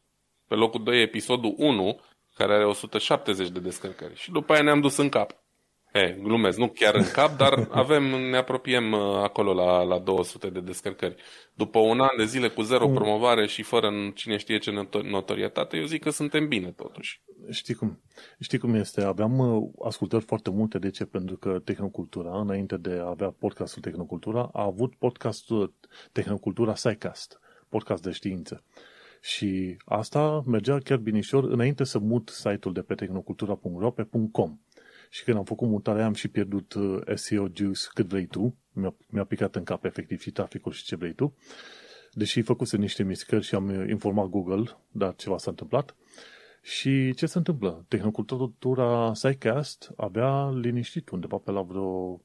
Pe 0.46 0.54
locul 0.54 0.82
2 0.82 1.02
episodul 1.02 1.54
1, 1.56 2.00
care 2.34 2.54
are 2.54 2.66
170 2.66 3.48
de 3.48 3.60
descărcări. 3.60 4.14
Și 4.16 4.30
după 4.30 4.52
aia 4.52 4.62
ne-am 4.62 4.80
dus 4.80 4.96
în 4.96 5.08
cap. 5.08 5.41
E, 5.93 6.16
glumesc, 6.23 6.59
nu 6.59 6.69
chiar 6.69 6.94
în 6.94 7.10
cap, 7.12 7.36
dar 7.36 7.69
avem, 7.70 8.02
ne 8.02 8.36
apropiem 8.36 8.93
uh, 8.93 9.01
acolo 9.23 9.52
la, 9.52 9.82
la 9.82 9.98
200 9.98 10.48
de 10.48 10.60
descărcări. 10.60 11.14
După 11.55 11.78
un 11.78 12.01
an 12.01 12.16
de 12.16 12.24
zile 12.24 12.48
cu 12.48 12.62
zero 12.62 12.89
mm. 12.89 12.94
promovare 12.94 13.47
și 13.47 13.62
fără 13.62 13.90
cine 14.14 14.36
știe 14.36 14.59
ce 14.59 14.89
notorietate, 15.02 15.77
eu 15.77 15.85
zic 15.85 16.02
că 16.02 16.10
suntem 16.10 16.48
bine 16.48 16.70
totuși. 16.70 17.20
Știi 17.51 17.74
cum, 17.74 18.01
știi 18.40 18.59
cum 18.59 18.74
este? 18.74 19.02
Aveam 19.02 19.39
uh, 19.39 19.70
ascultări 19.85 20.24
foarte 20.24 20.51
multe. 20.51 20.78
De 20.78 20.90
ce? 20.90 21.05
Pentru 21.05 21.36
că 21.36 21.60
Tehnocultura, 21.64 22.40
înainte 22.40 22.77
de 22.77 22.98
a 23.02 23.09
avea 23.09 23.35
podcastul 23.39 23.82
Tehnocultura, 23.82 24.51
a 24.52 24.62
avut 24.62 24.94
podcastul 24.94 25.74
Tehnocultura 26.12 26.74
SciCast, 26.74 27.40
podcast 27.69 28.02
de 28.02 28.10
știință. 28.10 28.64
Și 29.20 29.77
asta 29.85 30.43
mergea 30.47 30.78
chiar 30.78 30.98
binișor 30.98 31.44
înainte 31.44 31.85
să 31.85 31.98
mut 31.98 32.28
site-ul 32.28 32.74
de 32.74 32.82
pe 32.82 32.94
tehnocultura.ro 32.94 33.90
pe 33.90 34.09
.com. 34.32 34.59
Și 35.14 35.24
când 35.24 35.36
am 35.36 35.44
făcut 35.44 35.68
mutarea 35.68 36.05
am 36.05 36.14
și 36.14 36.28
pierdut 36.28 36.74
uh, 36.74 37.01
SEO 37.14 37.48
juice 37.55 37.80
cât 37.94 38.06
vrei 38.06 38.26
tu. 38.26 38.56
Mi-a, 38.72 38.94
mi-a 39.06 39.24
picat 39.24 39.56
în 39.56 39.64
cap 39.64 39.84
efectiv 39.84 40.20
și 40.20 40.30
traficul 40.30 40.72
și 40.72 40.84
ce 40.84 40.97
vrei 40.97 41.12
tu. 41.12 41.36
Deși 42.12 42.43
făcuse 42.43 42.76
niște 42.76 43.02
mișcări 43.02 43.44
și 43.44 43.55
am 43.55 43.68
uh, 43.68 43.89
informat 43.89 44.26
Google, 44.26 44.64
dar 44.90 45.14
ceva 45.14 45.39
s-a 45.39 45.51
întâmplat. 45.51 45.97
Și 46.62 47.14
ce 47.14 47.26
se 47.26 47.39
întâmplă? 47.39 47.84
Tehnocultura 47.89 49.14
SciCast 49.14 49.93
avea 49.97 50.51
liniștit 50.51 51.10
undeva 51.10 51.36
pe 51.36 51.51
la 51.51 51.62
vreo 51.62 52.20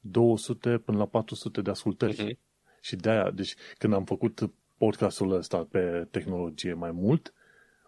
200 0.00 0.78
până 0.78 0.98
la 0.98 1.06
400 1.06 1.60
de 1.60 1.70
ascultări. 1.70 2.14
Uh-huh. 2.14 2.38
Și 2.80 2.96
de-aia, 2.96 3.30
deci 3.30 3.54
când 3.78 3.92
am 3.92 4.04
făcut 4.04 4.50
podcastul 4.76 5.32
ăsta 5.32 5.66
pe 5.70 6.08
tehnologie 6.10 6.72
mai 6.72 6.90
mult, 6.90 7.34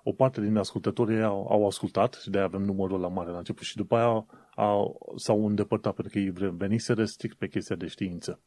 o 0.02 0.12
parte 0.12 0.40
din 0.40 0.56
ascultătorii 0.56 1.22
au, 1.22 1.46
au 1.50 1.66
ascultat 1.66 2.14
și 2.14 2.30
de-aia 2.30 2.46
avem 2.46 2.62
numărul 2.62 3.00
la 3.00 3.08
mare 3.08 3.30
la 3.30 3.38
început 3.38 3.64
și 3.64 3.76
după 3.76 3.96
aia 3.96 4.26
au, 4.54 5.12
s-au 5.16 5.46
îndepărtat 5.46 5.94
pentru 5.94 6.12
că 6.12 6.18
ei 6.18 6.50
veniseră 6.56 7.04
strict 7.04 7.36
pe 7.36 7.48
chestia 7.48 7.76
de 7.76 7.86
știință. 7.86 8.40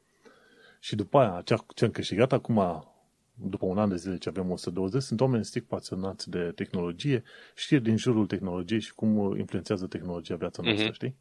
Și 0.80 0.96
după 0.96 1.18
aia, 1.18 1.42
ce, 1.46 1.56
ce 1.76 1.86
am 1.86 1.92
câștigat 1.92 2.32
acum, 2.32 2.86
după 3.34 3.66
un 3.66 3.78
an 3.78 3.90
de 3.90 3.96
zile 3.96 4.18
ce 4.18 4.30
avem 4.30 4.52
120, 4.52 5.02
sunt 5.02 5.22
oameni 5.22 5.46
strict 5.46 5.68
pasionați 5.68 6.30
de 6.30 6.52
tehnologie, 6.56 7.24
știri 7.56 7.84
din 7.84 7.98
jurul 7.98 8.26
tehnologiei 8.26 8.80
și 8.80 8.94
cum 8.94 9.36
influențează 9.38 9.88
tehnologia 9.88 10.36
viața 10.36 10.62
noastră, 10.62 10.90
uh-huh. 10.90 10.94
știi? 10.94 11.16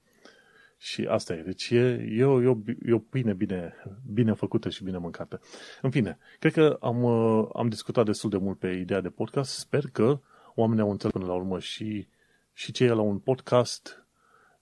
Și 0.79 1.07
asta 1.09 1.35
e. 1.35 1.43
Deci 1.43 1.71
e, 1.71 2.07
e, 2.11 2.25
o, 2.25 2.43
e, 2.43 2.47
o, 2.47 2.57
e 2.87 2.93
o 2.93 2.99
pâine 2.99 3.33
bine, 3.33 3.75
bine 4.13 4.33
făcută 4.33 4.69
și 4.69 4.85
bine 4.85 4.99
mâncată. 4.99 5.41
În 5.83 5.91
fine, 5.91 6.19
cred 6.39 6.53
că 6.53 6.77
am, 6.81 7.03
uh, 7.03 7.49
am 7.53 7.69
discutat 7.69 8.05
destul 8.05 8.31
de 8.31 8.37
mult 8.37 8.59
pe 8.59 8.69
ideea 8.69 9.01
de 9.01 9.09
podcast. 9.09 9.59
Sper 9.59 9.85
că 9.93 10.21
oamenii 10.55 10.83
au 10.83 10.91
înțeles 10.91 11.13
până 11.13 11.27
la 11.27 11.35
urmă 11.35 11.59
și, 11.59 12.09
și 12.53 12.73
ce 12.73 12.85
e 12.85 12.89
la 12.89 13.01
un 13.01 13.19
podcast 13.19 14.04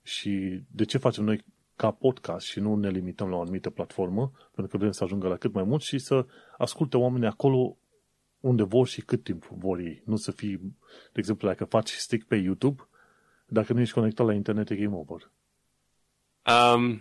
și 0.03 0.63
de 0.71 0.85
ce 0.85 0.97
facem 0.97 1.23
noi 1.23 1.45
ca 1.75 1.91
podcast 1.91 2.45
și 2.45 2.59
nu 2.59 2.75
ne 2.75 2.89
limităm 2.89 3.29
la 3.29 3.35
o 3.35 3.41
anumită 3.41 3.69
platformă, 3.69 4.31
pentru 4.51 4.67
că 4.67 4.77
vrem 4.77 4.91
să 4.91 5.03
ajungă 5.03 5.27
la 5.27 5.37
cât 5.37 5.53
mai 5.53 5.63
mult 5.63 5.81
și 5.81 5.97
să 5.97 6.25
asculte 6.57 6.97
oamenii 6.97 7.27
acolo 7.27 7.77
unde 8.39 8.63
vor 8.63 8.87
și 8.87 9.01
cât 9.01 9.23
timp 9.23 9.45
vor 9.45 9.79
ei. 9.79 10.01
Nu 10.05 10.15
să 10.15 10.31
fii, 10.31 10.57
de 11.11 11.19
exemplu, 11.19 11.47
dacă 11.47 11.65
faci 11.65 11.89
stick 11.89 12.27
pe 12.27 12.35
YouTube, 12.35 12.87
dacă 13.45 13.73
nu 13.73 13.79
ești 13.79 13.93
conectat 13.93 14.25
la 14.25 14.33
internet, 14.33 14.69
e 14.69 14.75
game 14.75 14.95
over. 14.95 15.31
Um, 16.75 16.99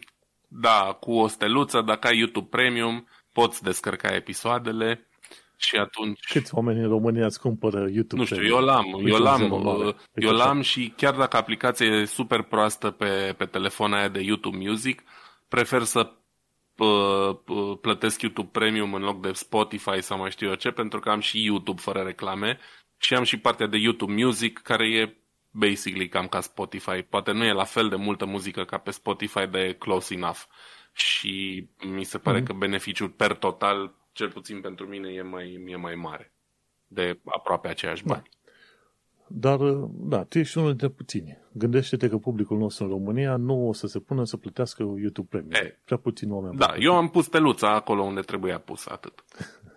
da, 0.48 0.96
cu 1.00 1.12
o 1.12 1.26
steluță, 1.26 1.80
dacă 1.80 2.06
ai 2.06 2.18
YouTube 2.18 2.48
Premium, 2.50 3.06
poți 3.32 3.62
descărca 3.62 4.14
episoadele 4.14 5.06
și 5.62 5.76
atunci... 5.76 6.20
Câți 6.28 6.54
oameni 6.54 6.80
în 6.80 6.88
România 6.88 7.24
îți 7.24 7.40
cumpără 7.40 7.78
YouTube 7.78 8.20
Nu 8.20 8.24
știu, 8.24 8.44
eu 8.44 8.58
l-am, 8.58 8.84
eu 9.06 9.18
l-am, 9.18 9.42
eu 10.14 10.30
l-am 10.30 10.60
și 10.60 10.92
chiar 10.96 11.14
dacă 11.14 11.36
aplicația 11.36 11.86
e 11.86 12.04
super 12.04 12.42
proastă 12.42 12.90
pe, 12.90 13.34
pe 13.36 13.44
telefonul 13.44 13.96
aia 13.96 14.08
de 14.08 14.20
YouTube 14.20 14.56
Music, 14.56 15.02
prefer 15.48 15.82
să 15.82 16.12
plătesc 17.80 18.20
YouTube 18.20 18.48
Premium 18.52 18.94
în 18.94 19.02
loc 19.02 19.20
de 19.20 19.32
Spotify 19.32 20.00
sau 20.00 20.18
mai 20.18 20.30
știu 20.30 20.48
eu 20.48 20.54
ce, 20.54 20.70
pentru 20.70 21.00
că 21.00 21.10
am 21.10 21.20
și 21.20 21.44
YouTube 21.44 21.80
fără 21.80 22.00
reclame 22.00 22.58
și 22.98 23.14
am 23.14 23.22
și 23.22 23.36
partea 23.36 23.66
de 23.66 23.76
YouTube 23.76 24.12
Music 24.12 24.58
care 24.58 24.88
e 24.88 25.16
basically 25.50 26.08
cam 26.08 26.26
ca 26.26 26.40
Spotify. 26.40 27.02
Poate 27.02 27.32
nu 27.32 27.44
e 27.44 27.52
la 27.52 27.64
fel 27.64 27.88
de 27.88 27.96
multă 27.96 28.24
muzică 28.24 28.64
ca 28.64 28.78
pe 28.78 28.90
Spotify, 28.90 29.46
dar 29.46 29.60
e 29.60 29.72
close 29.72 30.14
enough. 30.14 30.40
Și 30.92 31.66
mi 31.86 32.04
se 32.04 32.18
pare 32.18 32.40
mm-hmm. 32.40 32.46
că 32.46 32.52
beneficiul 32.52 33.08
per 33.08 33.34
total, 33.34 33.94
cel 34.12 34.30
puțin 34.30 34.60
pentru 34.60 34.86
mine, 34.86 35.12
e 35.12 35.22
mai, 35.22 35.64
e 35.66 35.76
mai 35.76 35.94
mare. 35.94 36.32
De 36.86 37.20
aproape 37.24 37.68
aceiași 37.68 38.04
bani. 38.04 38.22
Da. 38.22 38.30
Dar, 39.34 39.58
da, 39.90 40.24
tu 40.24 40.38
ești 40.38 40.58
unul 40.58 40.68
dintre 40.68 40.88
puțini. 40.88 41.38
Gândește-te 41.52 42.08
că 42.08 42.18
publicul 42.18 42.58
nostru 42.58 42.84
în 42.84 42.90
România 42.90 43.36
nu 43.36 43.68
o 43.68 43.72
să 43.72 43.86
se 43.86 43.98
pună 43.98 44.24
să 44.24 44.36
plătească 44.36 44.82
YouTube 44.82 45.26
Premium. 45.30 45.52
E, 45.52 45.78
Prea 45.84 45.96
puțin 45.96 46.32
oameni. 46.32 46.56
Da, 46.56 46.74
eu 46.78 46.96
am 46.96 47.08
pus 47.08 47.24
steluța 47.24 47.74
acolo 47.74 48.02
unde 48.02 48.20
trebuia 48.20 48.58
pus, 48.58 48.86
atât. 48.86 49.24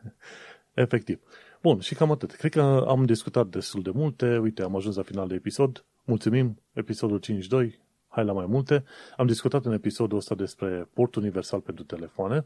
Efectiv. 0.74 1.20
Bun, 1.62 1.80
și 1.80 1.96
cam 1.96 2.12
atât. 2.12 2.32
Cred 2.32 2.52
că 2.52 2.86
am 2.88 3.06
discutat 3.06 3.48
destul 3.48 3.82
de 3.82 3.92
multe. 3.94 4.38
Uite, 4.38 4.62
am 4.62 4.76
ajuns 4.76 4.96
la 4.96 5.04
final 5.04 5.28
de 5.28 5.36
episod. 5.36 5.86
Mulțumim, 6.04 6.62
episodul 6.74 7.18
52. 7.18 7.80
Hai 8.08 8.26
la 8.26 8.34
mai 8.34 8.46
multe. 8.46 8.84
Am 9.18 9.28
discutat 9.28 9.66
în 9.66 9.72
episodul 9.72 10.18
ăsta 10.18 10.36
despre 10.36 10.90
port 10.94 11.16
universal 11.16 11.60
pentru 11.60 11.84
telefoane, 11.84 12.46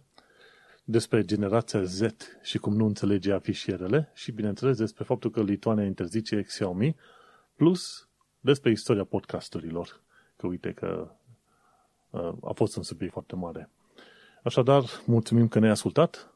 despre 0.89 1.25
generația 1.25 1.83
Z 1.83 2.01
și 2.41 2.57
cum 2.57 2.75
nu 2.75 2.85
înțelege 2.85 3.33
afișierele 3.33 4.11
și, 4.13 4.31
bineînțeles, 4.31 4.77
despre 4.77 5.03
faptul 5.03 5.29
că 5.29 5.41
Lituania 5.41 5.85
interzice 5.85 6.41
Xiaomi, 6.41 6.95
plus 7.55 8.07
despre 8.39 8.71
istoria 8.71 9.03
podcasturilor. 9.03 10.01
Că 10.35 10.47
uite 10.47 10.71
că 10.71 11.11
uh, 12.09 12.33
a 12.43 12.51
fost 12.55 12.75
un 12.75 12.83
subiect 12.83 13.13
foarte 13.13 13.35
mare. 13.35 13.69
Așadar, 14.43 14.83
mulțumim 15.05 15.47
că 15.47 15.59
ne-ai 15.59 15.71
ascultat. 15.71 16.33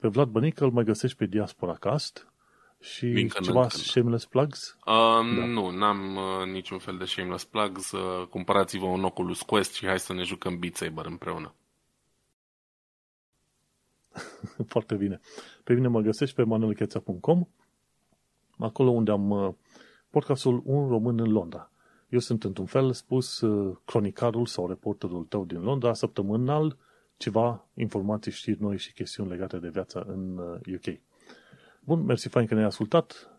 Pe 0.00 0.08
Vlad 0.08 0.28
Bănică 0.28 0.64
îl 0.64 0.70
mai 0.70 0.84
găsești 0.84 1.16
pe 1.16 1.26
Diaspora 1.26 1.74
Cast 1.74 2.32
și 2.80 3.06
Vin 3.06 3.28
ceva 3.28 3.60
când. 3.60 3.70
shameless 3.70 4.26
plugs? 4.26 4.76
Uh, 4.86 4.92
da. 5.36 5.46
Nu, 5.46 5.70
n-am 5.70 6.16
uh, 6.16 6.46
niciun 6.52 6.78
fel 6.78 6.96
de 6.96 7.04
shameless 7.04 7.44
plugs. 7.44 7.90
Uh, 7.90 8.26
cumpărați-vă 8.26 8.86
un 8.86 9.04
Oculus 9.04 9.42
Quest 9.42 9.74
și 9.74 9.86
hai 9.86 9.98
să 9.98 10.12
ne 10.12 10.22
jucăm 10.22 10.58
Beat 10.58 10.74
Saber 10.74 11.06
împreună. 11.06 11.54
Foarte 14.72 14.94
bine. 14.94 15.20
Pe 15.64 15.74
mine 15.74 15.88
mă 15.88 16.00
găsești 16.00 16.34
pe 16.34 16.42
manuelcheța.com 16.42 17.46
acolo 18.58 18.90
unde 18.90 19.10
am 19.10 19.30
uh, 19.30 19.54
podcastul 20.10 20.62
Un 20.64 20.88
Român 20.88 21.20
în 21.20 21.30
Londra. 21.30 21.70
Eu 22.08 22.18
sunt 22.18 22.44
într-un 22.44 22.66
fel 22.66 22.92
spus 22.92 23.40
uh, 23.40 23.76
cronicarul 23.84 24.46
sau 24.46 24.68
reporterul 24.68 25.24
tău 25.24 25.44
din 25.44 25.60
Londra, 25.60 25.92
săptămânal, 25.92 26.76
ceva 27.16 27.66
informații, 27.74 28.32
știri 28.32 28.62
noi 28.62 28.78
și 28.78 28.92
chestiuni 28.92 29.30
legate 29.30 29.58
de 29.58 29.68
viața 29.68 30.04
în 30.06 30.38
UK. 30.74 30.86
Uh, 30.86 30.98
Bun, 31.84 32.04
mersi 32.04 32.28
fain 32.28 32.46
că 32.46 32.54
ne-ai 32.54 32.66
ascultat. 32.66 33.32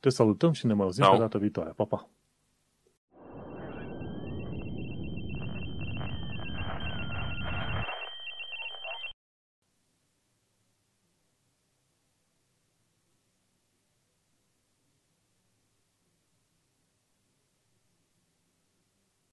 Te 0.00 0.08
salutăm 0.08 0.52
și 0.52 0.66
ne 0.66 0.72
mai 0.72 0.84
auzim 0.84 1.06
pe 1.10 1.18
data 1.18 1.38
viitoare. 1.38 1.72
Pa, 1.76 1.84
pa! 1.84 2.08